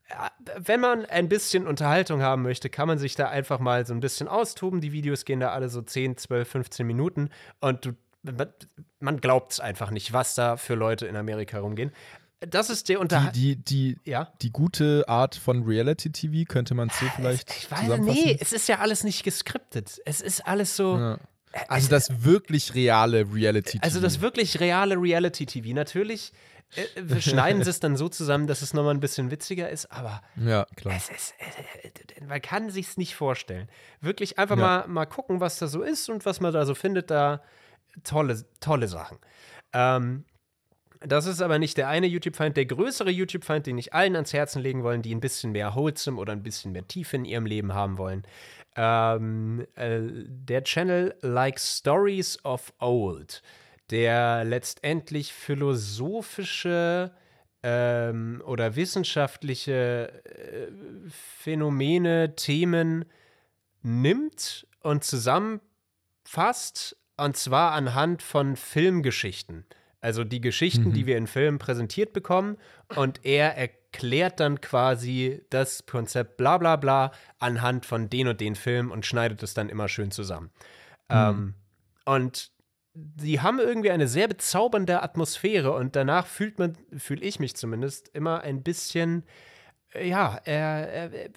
wenn 0.59 0.81
man 0.81 1.05
ein 1.07 1.29
bisschen 1.29 1.67
Unterhaltung 1.67 2.23
haben 2.23 2.43
möchte, 2.43 2.69
kann 2.69 2.89
man 2.89 2.99
sich 2.99 3.15
da 3.15 3.29
einfach 3.29 3.59
mal 3.59 3.87
so 3.87 3.95
ein 3.95 4.01
bisschen 4.01 4.29
austoben. 4.29 4.81
Die 4.81 4.93
Videos 4.93 5.25
gehen 5.25 5.41
da 5.41 5.51
alle 5.51 5.69
so 5.69 5.81
10, 5.83 6.17
12, 6.19 6.49
15 6.49 6.87
Minuten 6.87 7.31
und 7.61 7.87
du, 7.87 7.93
man 9.01 9.21
glaubt 9.21 9.53
es 9.53 9.61
einfach 9.61 9.91
nicht, 9.91 10.13
was 10.13 10.35
da 10.35 10.57
für 10.57 10.75
Leute 10.75 11.07
in 11.07 11.17
Amerika 11.17 11.59
rumgehen. 11.59 11.93
das 12.41 12.71
ist 12.71 12.89
der 12.89 12.97
Die, 12.97 13.01
Unter... 13.01 13.33
die, 13.35 13.57
die, 13.57 13.99
ja? 14.05 14.33
die 14.43 14.51
gute 14.51 15.05
Art 15.09 15.35
von 15.35 15.63
Reality-TV 15.65 16.45
könnte 16.47 16.75
man 16.75 16.91
so 16.91 17.07
vielleicht 17.17 17.51
Ich 17.57 17.71
weiß 17.71 17.81
zusammenfassen? 17.81 18.23
nee, 18.25 18.39
es 18.41 18.53
ist 18.53 18.69
ja 18.69 18.79
alles 18.81 19.05
nicht 19.05 19.25
geskriptet. 19.25 20.01
Es 20.05 20.21
ist 20.21 20.47
alles 20.47 20.77
so. 20.77 20.99
Ja. 20.99 21.19
Also 21.69 21.89
das 21.89 22.25
wirklich 22.25 22.75
reale 22.75 23.33
Reality-TV. 23.33 23.85
Also 23.85 24.01
das 24.01 24.21
wirklich 24.21 24.59
reale 24.59 24.97
Reality-TV. 25.01 25.73
Natürlich 25.73 26.33
äh, 26.33 26.54
wir 26.97 27.21
schneiden 27.21 27.63
sie 27.63 27.71
es 27.71 27.81
dann 27.81 27.97
so 27.97 28.09
zusammen, 28.09 28.47
dass 28.47 28.63
es 28.63 28.75
nochmal 28.75 28.95
ein 28.95 29.01
bisschen 29.01 29.31
witziger 29.31 29.69
ist, 29.71 29.87
aber 29.93 30.23
ja, 30.37 30.67
klar. 30.77 30.95
es 30.97 31.09
ist, 31.11 31.35
äh, 31.83 31.89
äh, 31.89 32.25
man 32.27 32.41
kann 32.43 32.71
sich's 32.71 32.97
nicht 32.97 33.15
vorstellen. 33.15 33.69
Wirklich 34.01 34.39
einfach 34.39 34.57
Ja. 34.57 34.63
mal, 34.63 34.89
mal 34.89 35.07
gucken, 35.07 35.41
was 35.41 35.59
da 35.59 35.67
so 35.67 35.83
ist 35.83 36.09
und 36.09 36.25
was 36.27 36.41
man 36.41 36.53
da 36.53 36.65
so 36.67 36.75
findet. 36.75 37.11
Da 37.11 37.43
tolle, 38.03 38.45
tolle 38.61 38.89
Sachen. 38.89 39.19
Ähm, 39.73 40.25
das 41.07 41.27
ist 41.27 41.43
aber 41.43 41.59
nicht 41.59 41.77
der 41.77 41.89
eine 41.89 42.07
YouTube-Feind. 42.07 42.57
Der 42.57 42.65
größere 42.65 43.11
YouTube-Feind, 43.11 43.67
den 43.67 43.77
ich 43.77 43.93
allen 43.93 44.15
ans 44.15 44.33
Herzen 44.33 44.63
legen 44.63 44.83
wollen, 44.85 45.03
die 45.03 45.15
ein 45.15 45.21
bisschen 45.21 45.53
mehr 45.53 45.75
Wholesome 45.75 46.19
oder 46.19 46.33
ein 46.33 46.43
bisschen 46.43 46.73
mehr 46.73 46.89
Tiefe 46.89 47.17
in 47.17 47.27
ihrem 47.27 47.45
Leben 47.45 47.75
haben 47.75 47.99
wollen. 47.99 48.23
Ähm, 48.77 49.67
äh, 49.77 49.99
der 50.01 50.65
Channel 50.65 51.15
Like 51.21 51.61
Stories 51.61 52.43
of 52.45 52.73
Old, 52.81 53.43
der 53.91 54.45
letztendlich 54.45 55.33
philosophische 55.33 57.13
ähm, 57.63 58.43
oder 58.45 58.77
wissenschaftliche 58.77 60.23
äh, 60.25 60.69
Phänomene, 61.09 62.37
Themen 62.37 63.05
nimmt 63.83 64.67
und 64.83 65.05
zusammenfasst, 65.05 66.97
und 67.17 67.37
zwar 67.37 67.73
anhand 67.73 68.23
von 68.23 68.57
Filmgeschichten. 68.57 69.65
Also 70.01 70.25
die 70.25 70.43
Geschichten, 70.43 70.93
die 70.93 71.07
wir 71.07 71.17
in 71.17 71.27
Filmen 71.27 71.59
präsentiert 71.59 72.13
bekommen, 72.13 72.59
und 72.95 73.25
er 73.25 73.57
erklärt 73.57 74.41
dann 74.41 74.61
quasi 74.61 75.43
das 75.49 75.87
Konzept 75.87 76.37
bla 76.37 76.59
bla 76.59 76.77
bla 76.77 77.13
anhand 77.39 77.87
von 77.87 78.11
den 78.11 78.29
und 78.29 78.41
den 78.41 78.57
Filmen 78.57 78.91
und 78.91 79.07
schneidet 79.07 79.43
es 79.43 79.55
dann 79.55 79.71
immer 79.71 79.89
schön 79.89 80.11
zusammen. 80.11 80.51
Ähm, 81.09 81.55
und 82.05 82.53
die 82.95 83.41
haben 83.41 83.59
irgendwie 83.59 83.91
eine 83.91 84.07
sehr 84.07 84.29
bezaubernde 84.29 85.03
Atmosphäre 85.03 85.73
und 85.73 85.97
danach 85.97 86.27
fühlt 86.27 86.59
man, 86.59 86.77
fühle 86.97 87.23
ich 87.23 87.41
mich 87.41 87.57
zumindest, 87.57 88.09
immer 88.15 88.43
ein 88.43 88.63
bisschen, 88.63 89.25
äh, 89.93 90.09
ja, 90.09 90.41
äh, 90.47 91.25
äh, 91.25 91.31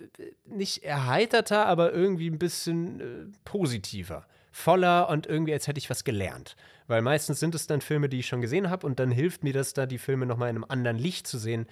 nicht 0.46 0.84
erheiterter, 0.84 1.66
aber 1.66 1.92
irgendwie 1.94 2.30
ein 2.30 2.40
bisschen 2.40 3.00
äh, 3.00 3.04
positiver. 3.44 4.28
Voller 4.52 5.10
und 5.10 5.28
irgendwie, 5.28 5.54
als 5.54 5.68
hätte 5.68 5.80
ich 5.80 5.90
was 5.90 6.04
gelernt. 6.04 6.56
Weil 6.88 7.02
meistens 7.02 7.40
sind 7.40 7.54
es 7.54 7.68
dann 7.68 7.82
Filme, 7.82 8.08
die 8.08 8.20
ich 8.20 8.28
schon 8.28 8.42
gesehen 8.42 8.70
habe 8.70 8.86
und 8.86 9.00
dann 9.00 9.12
hilft 9.12 9.44
mir 9.44 9.54
das 9.54 9.74
da, 9.74 9.86
die 9.86 9.98
Filme 9.98 10.26
nochmal 10.26 10.50
in 10.50 10.56
einem 10.58 10.66
anderen 10.68 10.98
Licht 10.98 11.28
zu 11.28 11.38
sehen 11.38 11.68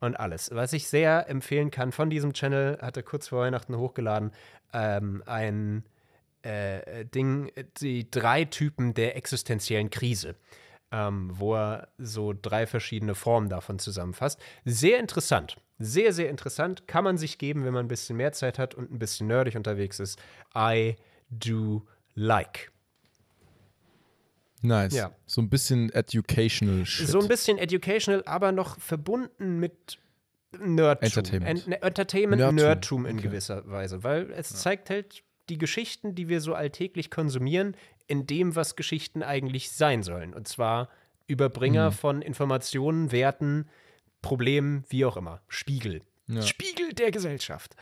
und 0.00 0.18
alles. 0.18 0.50
Was 0.52 0.72
ich 0.72 0.88
sehr 0.88 1.28
empfehlen 1.28 1.70
kann 1.70 1.92
von 1.92 2.08
diesem 2.08 2.32
Channel, 2.32 2.78
hat 2.80 2.96
er 2.96 3.02
kurz 3.02 3.28
vor 3.28 3.40
Weihnachten 3.40 3.76
hochgeladen, 3.76 4.32
ähm, 4.72 5.22
ein 5.26 5.84
äh, 6.42 7.04
Ding, 7.04 7.50
die 7.80 8.10
drei 8.10 8.44
Typen 8.44 8.94
der 8.94 9.16
existenziellen 9.16 9.90
Krise, 9.90 10.36
ähm, 10.90 11.30
wo 11.34 11.54
er 11.54 11.88
so 11.98 12.32
drei 12.32 12.66
verschiedene 12.66 13.14
Formen 13.14 13.48
davon 13.48 13.78
zusammenfasst. 13.78 14.40
Sehr 14.64 14.98
interessant. 14.98 15.56
Sehr, 15.78 16.12
sehr 16.12 16.28
interessant. 16.28 16.86
Kann 16.86 17.04
man 17.04 17.16
sich 17.16 17.38
geben, 17.38 17.64
wenn 17.64 17.72
man 17.72 17.86
ein 17.86 17.88
bisschen 17.88 18.16
mehr 18.16 18.32
Zeit 18.32 18.58
hat 18.58 18.74
und 18.74 18.90
ein 18.90 18.98
bisschen 18.98 19.26
nerdig 19.26 19.56
unterwegs 19.56 19.98
ist. 19.98 20.20
I 20.54 20.96
do 21.30 21.86
like. 22.14 22.70
Nice. 24.62 24.94
Ja. 24.94 25.12
So 25.26 25.40
ein 25.40 25.48
bisschen 25.48 25.90
educational 25.92 26.84
shit. 26.84 27.08
So 27.08 27.20
ein 27.20 27.28
bisschen 27.28 27.56
educational, 27.56 28.22
aber 28.26 28.52
noch 28.52 28.78
verbunden 28.78 29.58
mit 29.58 29.98
Nerdtum. 30.58 31.06
Entertainment. 31.06 31.66
En 31.66 31.72
Entertainment, 31.72 32.40
Nerdtum, 32.40 32.56
Nerdtum 32.56 33.06
in 33.06 33.18
okay. 33.18 33.28
gewisser 33.28 33.70
Weise. 33.70 34.02
Weil 34.02 34.30
es 34.32 34.50
zeigt 34.50 34.90
halt 34.90 35.22
die 35.50 35.58
Geschichten, 35.58 36.14
die 36.14 36.28
wir 36.28 36.40
so 36.40 36.54
alltäglich 36.54 37.10
konsumieren, 37.10 37.76
in 38.06 38.26
dem, 38.26 38.56
was 38.56 38.76
Geschichten 38.76 39.22
eigentlich 39.22 39.70
sein 39.72 40.02
sollen. 40.02 40.32
Und 40.34 40.48
zwar 40.48 40.88
Überbringer 41.26 41.90
Mhm. 41.90 41.94
von 41.94 42.22
Informationen, 42.22 43.12
Werten, 43.12 43.68
Problemen, 44.22 44.84
wie 44.88 45.04
auch 45.04 45.16
immer. 45.16 45.40
Spiegel. 45.48 46.02
Ja. 46.26 46.42
Spiegel 46.42 46.92
der 46.92 47.10
Gesellschaft. 47.10 47.74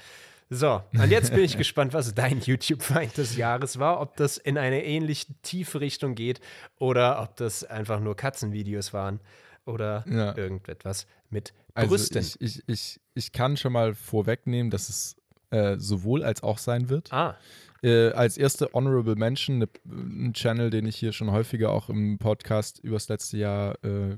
So, 0.51 0.83
und 0.95 1.11
jetzt 1.11 1.31
bin 1.35 1.45
ich 1.45 1.57
gespannt, 1.59 1.93
was 1.93 2.15
dein 2.15 2.41
YouTube-Feind 2.41 3.17
des 3.19 3.37
Jahres 3.37 3.79
war. 3.79 4.01
Ob 4.01 4.17
das 4.17 4.39
in 4.39 4.57
eine 4.57 4.85
ähnlich 4.85 5.27
tiefe 5.43 5.81
Richtung 5.81 6.15
geht 6.15 6.41
oder 6.79 7.21
ob 7.23 7.37
das 7.37 7.65
einfach 7.65 8.01
nur 8.01 8.17
Katzenvideos 8.17 8.93
waren 8.95 9.21
oder 9.67 10.05
Ja. 10.09 10.35
irgendetwas 10.37 11.07
mit 11.29 11.53
Also 11.75 11.91
Brüsten. 11.91 12.23
ich, 12.23 12.41
ich, 12.41 12.63
ich, 12.67 13.01
ich 13.15 13.33
kann 13.33 13.59
schon 13.59 13.73
mal 13.75 13.95
vorwegnehmen, 13.95 14.71
dass 14.71 14.89
es 14.89 15.17
äh, 15.51 15.77
sowohl 15.79 16.23
als 16.23 16.43
auch 16.43 16.59
sein 16.59 16.89
wird. 16.89 17.13
ah, 17.13 17.37
Äh, 17.83 18.11
als 18.11 18.37
erste 18.37 18.71
Honorable 18.73 19.15
Mention, 19.15 19.59
ne, 19.59 19.69
ein 19.87 20.33
Channel, 20.35 20.71
den 20.71 20.85
ich 20.87 20.97
hier 20.97 21.13
schon 21.13 21.31
häufiger 21.31 21.71
auch 21.71 21.89
im 21.89 22.19
Podcast 22.19 22.81
übers 22.81 23.09
letzte 23.09 23.37
Jahr 23.39 23.77
äh, 23.85 24.17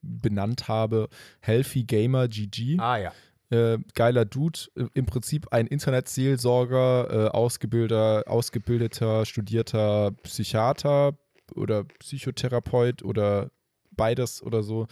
benannt 0.00 0.68
habe, 0.68 1.08
Healthy 1.40 1.84
Gamer 1.84 2.28
GG. 2.28 2.78
ah 2.78 2.96
ja. 2.96 3.12
Äh, 3.50 3.78
geiler 3.94 4.24
Dude, 4.24 4.60
äh, 4.76 4.86
im 4.94 5.04
Prinzip 5.04 5.52
ein 5.52 5.66
Internetseelsorger, 5.66 7.26
äh, 7.26 7.28
ausgebildeter, 7.28 8.24
ausgebildeter, 8.26 9.26
studierter 9.26 10.12
Psychiater 10.22 11.18
oder 11.54 11.84
Psychotherapeut 11.84 13.02
oder 13.02 13.50
beides 13.96 14.42
oder 14.42 14.62
so. 14.62 14.86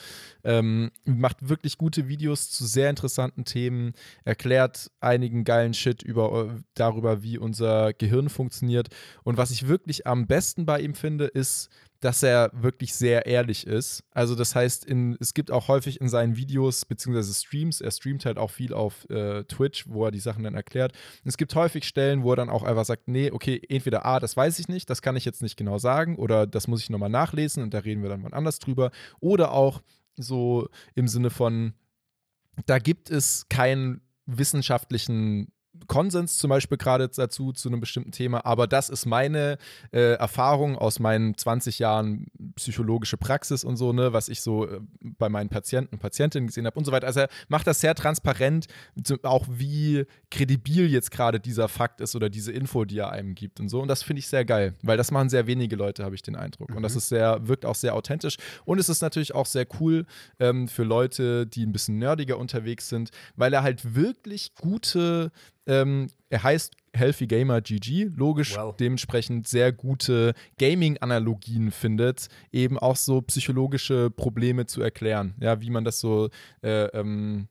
Ähm, 0.45 0.91
macht 1.05 1.49
wirklich 1.49 1.79
gute 1.79 2.09
Videos 2.09 2.51
zu 2.51 2.67
sehr 2.67 2.91
interessanten 2.91 3.45
Themen, 3.45 3.93
erklärt 4.25 4.91
einigen 5.01 5.45
geilen 5.45 5.75
Shit 5.75 6.03
über, 6.03 6.47
äh, 6.47 6.61
darüber, 6.75 7.23
wie 7.23 7.39
unser 7.39 7.93
Gehirn 7.93 8.29
funktioniert. 8.29 8.89
Und 9.25 9.37
was 9.37 9.51
ich 9.51 9.69
wirklich 9.69 10.07
am 10.07 10.27
besten 10.27 10.67
bei 10.67 10.81
ihm 10.81 10.95
finde, 10.95 11.27
ist, 11.27 11.71
dass 12.01 12.23
er 12.23 12.51
wirklich 12.55 12.95
sehr 12.95 13.27
ehrlich 13.27 13.67
ist. 13.67 14.03
Also 14.13 14.35
das 14.35 14.55
heißt, 14.55 14.87
in, 14.87 15.17
es 15.21 15.35
gibt 15.35 15.51
auch 15.51 15.69
häufig 15.69 16.01
in 16.01 16.09
seinen 16.09 16.37
Videos 16.37 16.87
beziehungsweise 16.87 17.33
Streams, 17.35 17.81
er 17.81 17.91
streamt 17.91 18.25
halt 18.25 18.39
auch 18.39 18.51
viel 18.51 18.73
auf 18.73 19.09
äh, 19.11 19.45
Twitch, 19.45 19.87
wo 19.87 20.07
er 20.07 20.11
die 20.11 20.21
Sachen 20.21 20.43
dann 20.43 20.55
erklärt. 20.55 20.93
Und 21.25 21.29
es 21.29 21.37
gibt 21.37 21.55
häufig 21.55 21.85
Stellen, 21.85 22.23
wo 22.23 22.33
er 22.33 22.37
dann 22.37 22.49
auch 22.49 22.63
einfach 22.63 22.87
sagt, 22.87 23.09
nee, 23.09 23.31
okay, 23.31 23.61
entweder 23.69 24.07
A, 24.07 24.19
das 24.19 24.37
weiß 24.37 24.59
ich 24.59 24.69
nicht, 24.69 24.89
das 24.89 25.03
kann 25.03 25.17
ich 25.17 25.27
jetzt 25.27 25.43
nicht 25.43 25.57
genau 25.57 25.79
sagen, 25.79 26.17
oder 26.17 26.47
das 26.47 26.69
muss 26.69 26.83
ich 26.83 26.91
nochmal 26.91 27.11
nachlesen 27.11 27.63
und 27.63 27.75
da 27.75 27.81
reden 27.81 28.03
wir 28.03 28.09
dann 28.09 28.25
wann 28.25 28.33
anders 28.33 28.59
drüber. 28.59 28.91
Oder 29.21 29.53
auch 29.53 29.83
so 30.17 30.69
im 30.95 31.07
Sinne 31.07 31.31
von, 31.31 31.75
da 32.67 32.79
gibt 32.79 33.11
es 33.11 33.47
keinen 33.49 34.01
wissenschaftlichen 34.27 35.53
Konsens 35.86 36.39
zum 36.39 36.51
Beispiel 36.51 36.78
gerade 36.78 37.09
dazu, 37.09 37.52
zu 37.52 37.69
einem 37.69 37.81
bestimmten 37.81 38.12
Thema, 38.12 38.44
aber 38.44 38.66
das 38.66 38.89
ist 38.89 39.07
meine 39.07 39.59
äh, 39.93 40.15
Erfahrung 40.15 40.77
aus 40.77 41.01
meinen 41.01 41.36
20 41.36 41.78
Jahren 41.78 42.27
psychologische 42.57 43.16
Praxis 43.16 43.65
und 43.65 43.77
so, 43.77 43.93
ne, 43.93 44.12
was 44.12 44.28
ich 44.28 44.40
so 44.40 44.66
äh, 44.66 44.81
bei 45.01 45.28
meinen 45.28 45.48
Patienten 45.48 45.94
und 45.94 45.98
Patientinnen 46.01 46.47
gesehen 46.47 46.66
habe 46.66 46.78
und 46.78 46.85
so 46.85 46.93
weiter. 46.93 47.07
Also 47.07 47.20
er 47.20 47.28
macht 47.48 47.66
das 47.66 47.81
sehr 47.81 47.94
transparent, 47.94 48.66
auch 49.23 49.47
wie 49.48 50.05
kredibil 50.31 50.90
jetzt 50.90 51.11
gerade 51.11 51.40
dieser 51.40 51.69
Fakt 51.69 52.01
ist 52.01 52.15
oder 52.16 52.31
diese 52.31 52.52
Info, 52.52 52.85
die 52.85 52.98
er 52.98 53.11
einem 53.11 53.35
gibt 53.35 53.61
und 53.61 53.69
so. 53.69 53.81
Und 53.81 53.89
das 53.89 54.02
finde 54.02 54.20
ich 54.20 54.28
sehr 54.28 54.44
geil, 54.44 54.74
weil 54.82 54.97
das 54.97 55.11
machen 55.11 55.28
sehr 55.28 55.47
wenige 55.47 55.77
Leute, 55.77 56.05
habe 56.05 56.15
ich 56.15 56.23
den 56.23 56.36
Eindruck. 56.36 56.74
Und 56.74 56.82
das 56.82 56.97
ist 56.97 57.09
sehr, 57.09 57.47
wirkt 57.47 57.65
auch 57.66 57.74
sehr 57.74 57.94
authentisch. 57.94 58.36
Und 58.65 58.78
es 58.78 58.89
ist 58.89 59.02
natürlich 59.02 59.35
auch 59.35 59.47
sehr 59.47 59.66
cool 59.81 60.07
ähm, 60.39 60.69
für 60.69 60.85
Leute, 60.85 61.47
die 61.47 61.65
ein 61.65 61.73
bisschen 61.73 61.98
nerdiger 61.98 62.39
unterwegs 62.39 62.89
sind, 62.89 63.11
weil 63.36 63.52
er 63.52 63.62
halt 63.62 63.94
wirklich 63.94 64.55
gute 64.55 65.32
ähm, 65.71 66.09
er 66.29 66.43
heißt 66.43 66.75
Healthy 66.93 67.27
Gamer 67.29 67.61
GG, 67.61 68.11
logisch 68.17 68.57
Well. 68.57 68.75
dementsprechend 68.79 69.47
sehr 69.47 69.73
gute 69.73 70.35
Gaming-Analogien 70.59 71.71
findet, 71.71 72.29
eben 72.51 72.79
auch 72.79 72.97
so 72.97 73.23
psychologische 73.23 74.11
Probleme 74.11 74.67
zu 74.67 74.83
erklären. 74.83 75.35
Ja, 75.41 75.61
wie 75.61 75.71
man 75.71 75.85
das 75.85 76.01
so 76.01 76.29
äh, 76.63 76.87
ähm, 76.87 77.49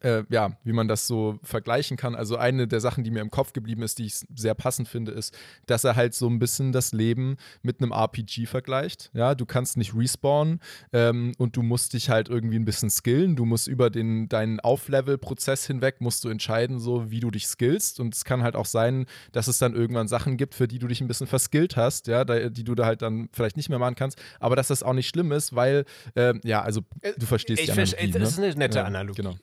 äh, 0.00 0.24
ja, 0.28 0.52
wie 0.64 0.72
man 0.72 0.88
das 0.88 1.06
so 1.06 1.38
vergleichen 1.42 1.96
kann. 1.96 2.14
Also 2.14 2.36
eine 2.36 2.68
der 2.68 2.80
Sachen, 2.80 3.04
die 3.04 3.10
mir 3.10 3.20
im 3.20 3.30
Kopf 3.30 3.52
geblieben 3.52 3.82
ist, 3.82 3.98
die 3.98 4.06
ich 4.06 4.14
sehr 4.34 4.54
passend 4.54 4.88
finde, 4.88 5.12
ist, 5.12 5.36
dass 5.66 5.84
er 5.84 5.96
halt 5.96 6.14
so 6.14 6.28
ein 6.28 6.38
bisschen 6.38 6.72
das 6.72 6.92
Leben 6.92 7.36
mit 7.62 7.80
einem 7.80 7.92
RPG 7.92 8.46
vergleicht. 8.46 9.10
Ja, 9.14 9.34
du 9.34 9.46
kannst 9.46 9.76
nicht 9.76 9.94
respawnen 9.94 10.60
ähm, 10.92 11.32
und 11.38 11.56
du 11.56 11.62
musst 11.62 11.92
dich 11.92 12.10
halt 12.10 12.28
irgendwie 12.28 12.58
ein 12.58 12.64
bisschen 12.64 12.90
skillen. 12.90 13.36
Du 13.36 13.44
musst 13.44 13.68
über 13.68 13.90
den, 13.90 14.28
deinen 14.28 14.60
Auflevel-Prozess 14.60 15.66
hinweg, 15.66 16.00
musst 16.00 16.24
du 16.24 16.28
entscheiden, 16.28 16.78
so 16.78 17.10
wie 17.10 17.20
du 17.20 17.30
dich 17.30 17.46
skillst. 17.46 18.00
Und 18.00 18.14
es 18.14 18.24
kann 18.24 18.42
halt 18.42 18.56
auch 18.56 18.66
sein, 18.66 19.06
dass 19.32 19.48
es 19.48 19.58
dann 19.58 19.74
irgendwann 19.74 20.08
Sachen 20.08 20.36
gibt, 20.36 20.54
für 20.54 20.68
die 20.68 20.78
du 20.78 20.86
dich 20.86 21.00
ein 21.00 21.08
bisschen 21.08 21.26
verskillt 21.26 21.76
hast, 21.76 22.06
ja, 22.06 22.24
die 22.24 22.64
du 22.64 22.74
da 22.74 22.86
halt 22.86 23.02
dann 23.02 23.28
vielleicht 23.32 23.56
nicht 23.56 23.68
mehr 23.68 23.78
machen 23.78 23.94
kannst. 23.94 24.20
Aber 24.40 24.56
dass 24.56 24.68
das 24.68 24.82
auch 24.82 24.92
nicht 24.92 25.08
schlimm 25.08 25.32
ist, 25.32 25.54
weil, 25.54 25.84
ähm, 26.16 26.40
ja, 26.44 26.62
also 26.62 26.82
du 27.18 27.26
verstehst 27.26 27.60
Ich 27.60 27.66
die 27.66 27.72
Analogie, 27.72 28.10
das 28.10 28.30
ist 28.30 28.38
ne? 28.38 28.46
eine 28.46 28.54
nette 28.56 28.78
Ja, 28.78 28.84
Analogie. 28.84 29.22
Genau. 29.22 29.36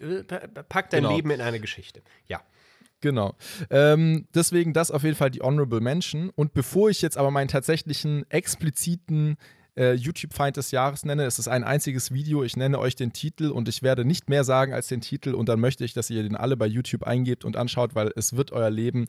Äh, 0.44 0.48
pa- 0.48 0.64
Pack 0.64 0.90
dein 0.90 1.03
Genau. 1.03 1.16
Leben 1.16 1.30
in 1.32 1.41
eine 1.41 1.60
Geschichte. 1.60 2.02
Ja. 2.28 2.41
Genau. 3.02 3.36
Ähm, 3.70 4.28
deswegen 4.34 4.74
das 4.74 4.90
auf 4.90 5.03
jeden 5.03 5.16
Fall 5.16 5.30
die 5.30 5.41
Honorable 5.41 5.82
Mention. 5.82 6.30
Und 6.30 6.53
bevor 6.53 6.90
ich 6.90 7.02
jetzt 7.02 7.18
aber 7.18 7.30
meinen 7.30 7.49
tatsächlichen 7.49 8.26
expliziten 8.32 9.38
äh, 9.78 9.94
YouTube-Feind 9.94 10.56
des 10.57 10.72
Jahres 10.72 11.03
nenne. 11.03 11.26
Es 11.26 11.38
ist 11.38 11.49
ein 11.49 11.64
einziges 11.66 12.14
Video. 12.14 12.44
Ich 12.44 12.56
nenne 12.56 12.80
euch 12.80 12.95
den 12.95 13.12
Titel 13.12 13.49
und 13.49 13.68
ich 13.68 13.84
werde 13.84 14.06
nicht 14.06 14.30
mehr 14.30 14.45
sagen 14.45 14.74
als 14.74 14.88
den 14.88 15.02
Titel. 15.02 15.34
Und 15.34 15.49
dann 15.49 15.60
möchte 15.60 15.84
ich, 15.84 15.94
dass 15.94 16.10
ihr 16.10 16.24
den 16.24 16.36
alle 16.38 16.56
bei 16.56 16.66
YouTube 16.66 17.03
eingebt 17.03 17.44
und 17.44 17.57
anschaut, 17.57 17.94
weil 17.94 18.12
es 18.16 18.38
wird 18.38 18.53
euer 18.53 18.70
Leben 18.70 19.07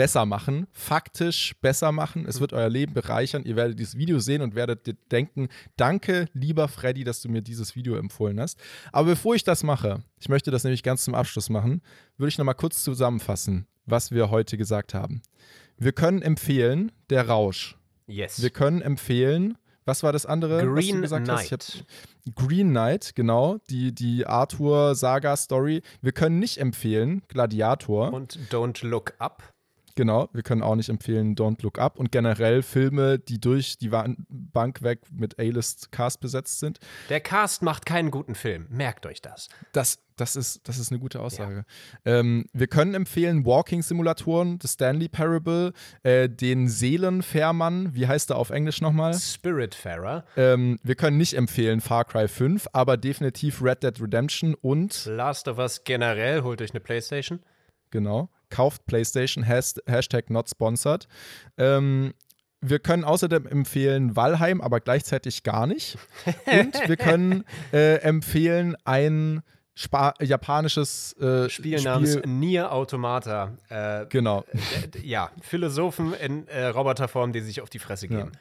besser 0.00 0.24
machen, 0.24 0.66
faktisch 0.72 1.54
besser 1.60 1.92
machen. 1.92 2.24
Es 2.26 2.40
wird 2.40 2.54
euer 2.54 2.70
Leben 2.70 2.94
bereichern. 2.94 3.44
Ihr 3.44 3.54
werdet 3.54 3.78
dieses 3.78 3.98
Video 3.98 4.18
sehen 4.18 4.40
und 4.40 4.54
werdet 4.54 4.96
denken, 5.12 5.50
danke, 5.76 6.24
lieber 6.32 6.68
Freddy, 6.68 7.04
dass 7.04 7.20
du 7.20 7.28
mir 7.28 7.42
dieses 7.42 7.76
Video 7.76 7.96
empfohlen 7.96 8.40
hast. 8.40 8.58
Aber 8.92 9.08
bevor 9.08 9.34
ich 9.34 9.44
das 9.44 9.62
mache, 9.62 10.02
ich 10.18 10.30
möchte 10.30 10.50
das 10.50 10.64
nämlich 10.64 10.82
ganz 10.82 11.04
zum 11.04 11.14
Abschluss 11.14 11.50
machen, 11.50 11.82
würde 12.16 12.30
ich 12.30 12.38
nochmal 12.38 12.54
kurz 12.54 12.82
zusammenfassen, 12.82 13.66
was 13.84 14.10
wir 14.10 14.30
heute 14.30 14.56
gesagt 14.56 14.94
haben. 14.94 15.20
Wir 15.76 15.92
können 15.92 16.22
empfehlen, 16.22 16.92
der 17.10 17.28
Rausch. 17.28 17.76
Yes. 18.06 18.40
Wir 18.40 18.48
können 18.48 18.80
empfehlen, 18.80 19.58
was 19.84 20.02
war 20.02 20.12
das 20.12 20.24
andere? 20.24 20.66
was 20.66 20.82
Green 20.82 20.96
du 20.96 21.02
gesagt 21.02 21.24
Knight. 21.24 21.84
Green 22.34 22.70
Knight, 22.70 23.14
genau, 23.14 23.58
die, 23.68 23.94
die 23.94 24.26
Arthur-Saga-Story. 24.26 25.82
Wir 26.00 26.12
können 26.12 26.38
nicht 26.38 26.56
empfehlen, 26.56 27.20
Gladiator. 27.28 28.14
Und 28.14 28.38
Don't 28.50 28.86
Look 28.86 29.12
Up. 29.18 29.49
Genau, 30.00 30.30
wir 30.32 30.42
können 30.42 30.62
auch 30.62 30.76
nicht 30.76 30.88
empfehlen 30.88 31.34
Don't 31.34 31.62
Look 31.62 31.78
Up 31.78 31.98
und 31.98 32.10
generell 32.10 32.62
Filme, 32.62 33.18
die 33.18 33.38
durch 33.38 33.76
die 33.76 33.90
Bank 33.90 34.80
weg 34.80 35.00
mit 35.12 35.38
A-List-Cast 35.38 36.22
besetzt 36.22 36.58
sind. 36.58 36.78
Der 37.10 37.20
Cast 37.20 37.60
macht 37.60 37.84
keinen 37.84 38.10
guten 38.10 38.34
Film. 38.34 38.66
Merkt 38.70 39.04
euch 39.04 39.20
das. 39.20 39.50
Das, 39.72 39.98
das, 40.16 40.36
ist, 40.36 40.66
das 40.66 40.78
ist 40.78 40.90
eine 40.90 41.00
gute 41.00 41.20
Aussage. 41.20 41.66
Ähm, 42.06 42.46
wir 42.54 42.66
können 42.66 42.94
empfehlen 42.94 43.44
Walking-Simulatoren, 43.44 44.58
The 44.62 44.68
Stanley 44.68 45.10
Parable, 45.10 45.74
äh, 46.02 46.30
den 46.30 46.68
Seelenfährmann, 46.68 47.94
wie 47.94 48.06
heißt 48.06 48.30
er 48.30 48.36
auf 48.36 48.48
Englisch 48.48 48.80
nochmal? 48.80 49.12
Spiritfarer. 49.12 50.24
Ähm, 50.38 50.78
wir 50.82 50.94
können 50.94 51.18
nicht 51.18 51.34
empfehlen 51.34 51.82
Far 51.82 52.06
Cry 52.06 52.26
5, 52.26 52.68
aber 52.72 52.96
definitiv 52.96 53.62
Red 53.62 53.82
Dead 53.82 54.00
Redemption 54.00 54.54
und, 54.54 55.04
Last 55.04 55.46
of 55.46 55.58
Us 55.58 55.84
generell. 55.84 56.42
Holt 56.42 56.62
euch 56.62 56.70
eine 56.70 56.80
Playstation. 56.80 57.40
genau, 57.90 58.30
kauft 58.50 58.86
PlayStation, 58.86 59.46
has, 59.46 59.74
Hashtag 59.86 60.30
not 60.30 60.48
sponsored. 60.50 61.06
Ähm, 61.56 62.12
wir 62.60 62.78
können 62.78 63.04
außerdem 63.04 63.46
empfehlen 63.46 64.16
Valheim, 64.16 64.60
aber 64.60 64.80
gleichzeitig 64.80 65.42
gar 65.42 65.66
nicht. 65.66 65.96
Und 66.46 66.88
wir 66.88 66.96
können 66.96 67.44
äh, 67.72 67.96
empfehlen 68.02 68.76
ein 68.84 69.42
Spa 69.74 70.12
japanisches 70.20 71.14
äh, 71.14 71.48
Spiel 71.48 71.80
namens 71.82 72.18
Nier 72.26 72.70
Automata. 72.70 73.52
Äh, 73.70 74.04
Genau. 74.10 74.44
ja, 75.02 75.30
Philosophen 75.40 76.12
in 76.12 76.46
äh, 76.48 76.66
Roboterform, 76.66 77.32
die 77.32 77.40
sich 77.40 77.62
auf 77.62 77.70
die 77.70 77.78
Fresse 77.78 78.08
geben. 78.08 78.32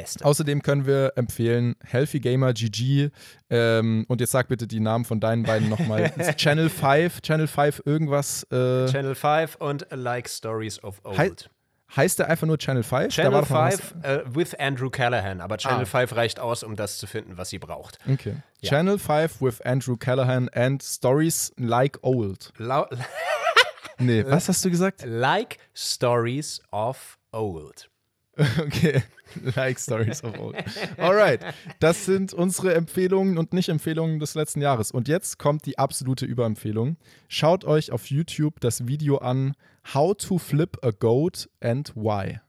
Beste. 0.00 0.24
Außerdem 0.24 0.62
können 0.62 0.86
wir 0.86 1.12
empfehlen 1.16 1.74
Healthy 1.84 2.20
Gamer 2.20 2.52
GG 2.52 3.10
ähm, 3.50 4.04
und 4.08 4.20
jetzt 4.20 4.32
sag 4.32 4.48
bitte 4.48 4.66
die 4.66 4.80
Namen 4.80 5.04
von 5.04 5.20
deinen 5.20 5.42
beiden 5.42 5.68
nochmal. 5.68 6.12
Channel 6.36 6.68
5, 6.68 7.20
Channel 7.22 7.46
5 7.46 7.82
irgendwas. 7.84 8.44
Äh, 8.44 8.86
Channel 8.86 9.14
5 9.14 9.56
und 9.56 9.86
Like 9.90 10.28
Stories 10.28 10.82
of 10.84 11.00
Old. 11.04 11.18
Hei- 11.18 11.32
heißt 11.96 12.18
der 12.18 12.28
einfach 12.28 12.46
nur 12.46 12.58
Channel 12.58 12.82
5? 12.82 13.02
Da 13.04 13.08
Channel 13.08 13.32
war 13.32 13.40
doch 13.42 13.48
noch 13.50 13.56
was- 13.56 13.80
5 13.80 14.04
äh, 14.04 14.22
with 14.36 14.54
Andrew 14.56 14.90
Callahan, 14.90 15.40
aber 15.40 15.56
Channel 15.56 15.82
Ah. 15.82 15.86
5 15.86 16.14
reicht 16.16 16.38
aus, 16.38 16.62
um 16.62 16.76
das 16.76 16.98
zu 16.98 17.06
finden, 17.06 17.38
was 17.38 17.48
sie 17.48 17.58
braucht. 17.58 17.98
Okay. 18.06 18.36
Ja. 18.60 18.68
Channel 18.70 18.98
5 18.98 19.40
with 19.40 19.62
Andrew 19.62 19.96
Callahan 19.96 20.48
and 20.50 20.82
Stories 20.82 21.50
Like 21.56 21.98
Old. 22.02 22.52
Lau 22.58 22.86
Nee, 24.00 24.24
was 24.26 24.48
hast 24.48 24.64
du 24.64 24.70
gesagt? 24.70 25.02
like 25.06 25.58
Stories 25.74 26.60
of 26.70 27.18
Old. 27.32 27.87
Okay. 28.60 29.02
Like 29.56 29.78
Stories 29.78 30.22
of 30.24 30.38
Old. 30.38 30.56
Alright. 30.96 31.40
Das 31.80 32.06
sind 32.06 32.32
unsere 32.32 32.74
Empfehlungen 32.74 33.36
und 33.36 33.52
Nicht-Empfehlungen 33.52 34.20
des 34.20 34.34
letzten 34.34 34.60
Jahres. 34.62 34.90
Und 34.90 35.08
jetzt 35.08 35.38
kommt 35.38 35.66
die 35.66 35.78
absolute 35.78 36.24
Überempfehlung. 36.24 36.96
Schaut 37.28 37.64
euch 37.64 37.92
auf 37.92 38.06
YouTube 38.06 38.60
das 38.60 38.86
Video 38.86 39.18
an 39.18 39.54
How 39.92 40.16
to 40.16 40.38
Flip 40.38 40.76
a 40.82 40.90
Goat 40.90 41.48
and 41.60 41.94
Why. 41.94 42.40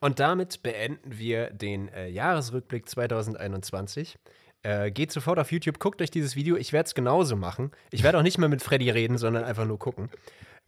Und 0.00 0.20
damit 0.20 0.62
beenden 0.62 1.18
wir 1.18 1.50
den 1.50 1.88
äh, 1.88 2.08
Jahresrückblick 2.08 2.88
2021. 2.88 4.18
Äh, 4.62 4.90
geht 4.90 5.12
sofort 5.12 5.38
auf 5.38 5.52
YouTube, 5.52 5.78
guckt 5.78 6.00
euch 6.00 6.10
dieses 6.10 6.36
Video. 6.36 6.56
Ich 6.56 6.72
werde 6.72 6.86
es 6.86 6.94
genauso 6.94 7.36
machen. 7.36 7.70
Ich 7.90 8.02
werde 8.02 8.18
auch 8.18 8.22
nicht 8.22 8.38
mehr 8.38 8.48
mit 8.48 8.62
Freddy 8.62 8.90
reden, 8.90 9.18
sondern 9.18 9.44
einfach 9.44 9.66
nur 9.66 9.78
gucken. 9.78 10.10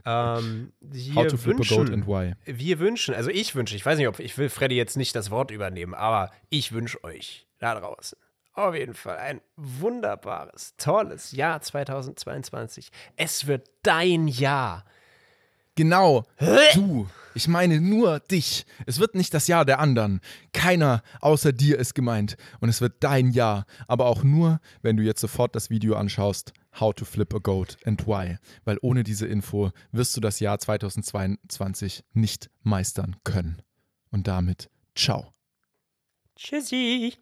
Ähm, 0.05 0.73
wir 0.81 1.15
How 1.15 1.27
to 1.27 1.37
Flip 1.37 1.55
a 1.55 1.59
Goat 1.59 1.71
wünschen- 1.71 1.95
and 1.95 2.07
Why. 2.07 2.35
Wir 2.45 2.79
wünschen, 2.79 3.15
also 3.15 3.31
ich 3.31 3.55
wünsche, 3.55 3.75
ich 3.77 3.85
weiß 3.85 3.99
nicht, 3.99 4.09
ob 4.09 4.19
ich 4.21 4.37
will 4.39 4.49
Freddy 4.49 4.77
jetzt 4.77 4.97
nicht 4.97 5.17
das 5.17 5.31
Wort 5.31 5.51
übernehmen, 5.51 5.95
aber 5.95 6.31
ich 6.49 6.73
wünsche 6.73 7.03
euch 7.05 7.47
da 7.59 7.75
draußen 7.79 8.19
auf 8.57 8.75
jeden 8.75 8.95
Fall 8.95 9.19
ein 9.19 9.41
wunderbares, 9.57 10.75
tolles 10.79 11.33
Jahr 11.33 11.61
2022. 11.61 12.89
Es 13.17 13.47
wird 13.47 13.69
dein 13.83 14.29
Jahr. 14.29 14.85
Genau. 15.77 16.27
Du. 16.75 17.07
Ich 17.35 17.49
meine 17.49 17.83
nur 17.83 18.19
dich. 18.19 18.65
Es 18.87 18.99
wird 18.99 19.15
nicht 19.15 19.35
das 19.35 19.47
Jahr 19.47 19.67
der 19.67 19.79
anderen. 19.79 20.21
Keiner 20.55 21.03
außer 21.21 21.53
dir 21.53 21.79
ist 21.79 21.95
gemeint. 21.95 22.39
Und 22.61 22.71
es 22.71 22.81
wird 22.81 23.05
dein 23.05 23.31
Jahr. 23.31 23.67
Aber 23.87 24.07
auch 24.07 24.25
nur, 24.25 24.59
wenn 24.81 24.97
du 24.97 25.03
jetzt 25.03 25.21
sofort 25.21 25.55
das 25.55 25.69
Video 25.69 25.97
anschaust. 25.97 26.55
How 26.81 26.95
to 26.95 27.05
flip 27.05 27.35
a 27.35 27.39
goat 27.39 27.77
and 27.85 28.07
why. 28.07 28.39
Weil 28.65 28.79
ohne 28.81 29.05
diese 29.05 29.27
Info 29.27 29.71
wirst 29.93 30.17
du 30.17 30.23
das 30.23 30.41
Jahr 30.41 30.59
2022 30.59 32.05
nicht 32.15 32.51
meistern 32.63 33.17
können. 33.23 33.61
Und 34.11 34.27
damit, 34.29 34.71
ciao. 34.95 35.33
Tschüssi. 36.37 37.19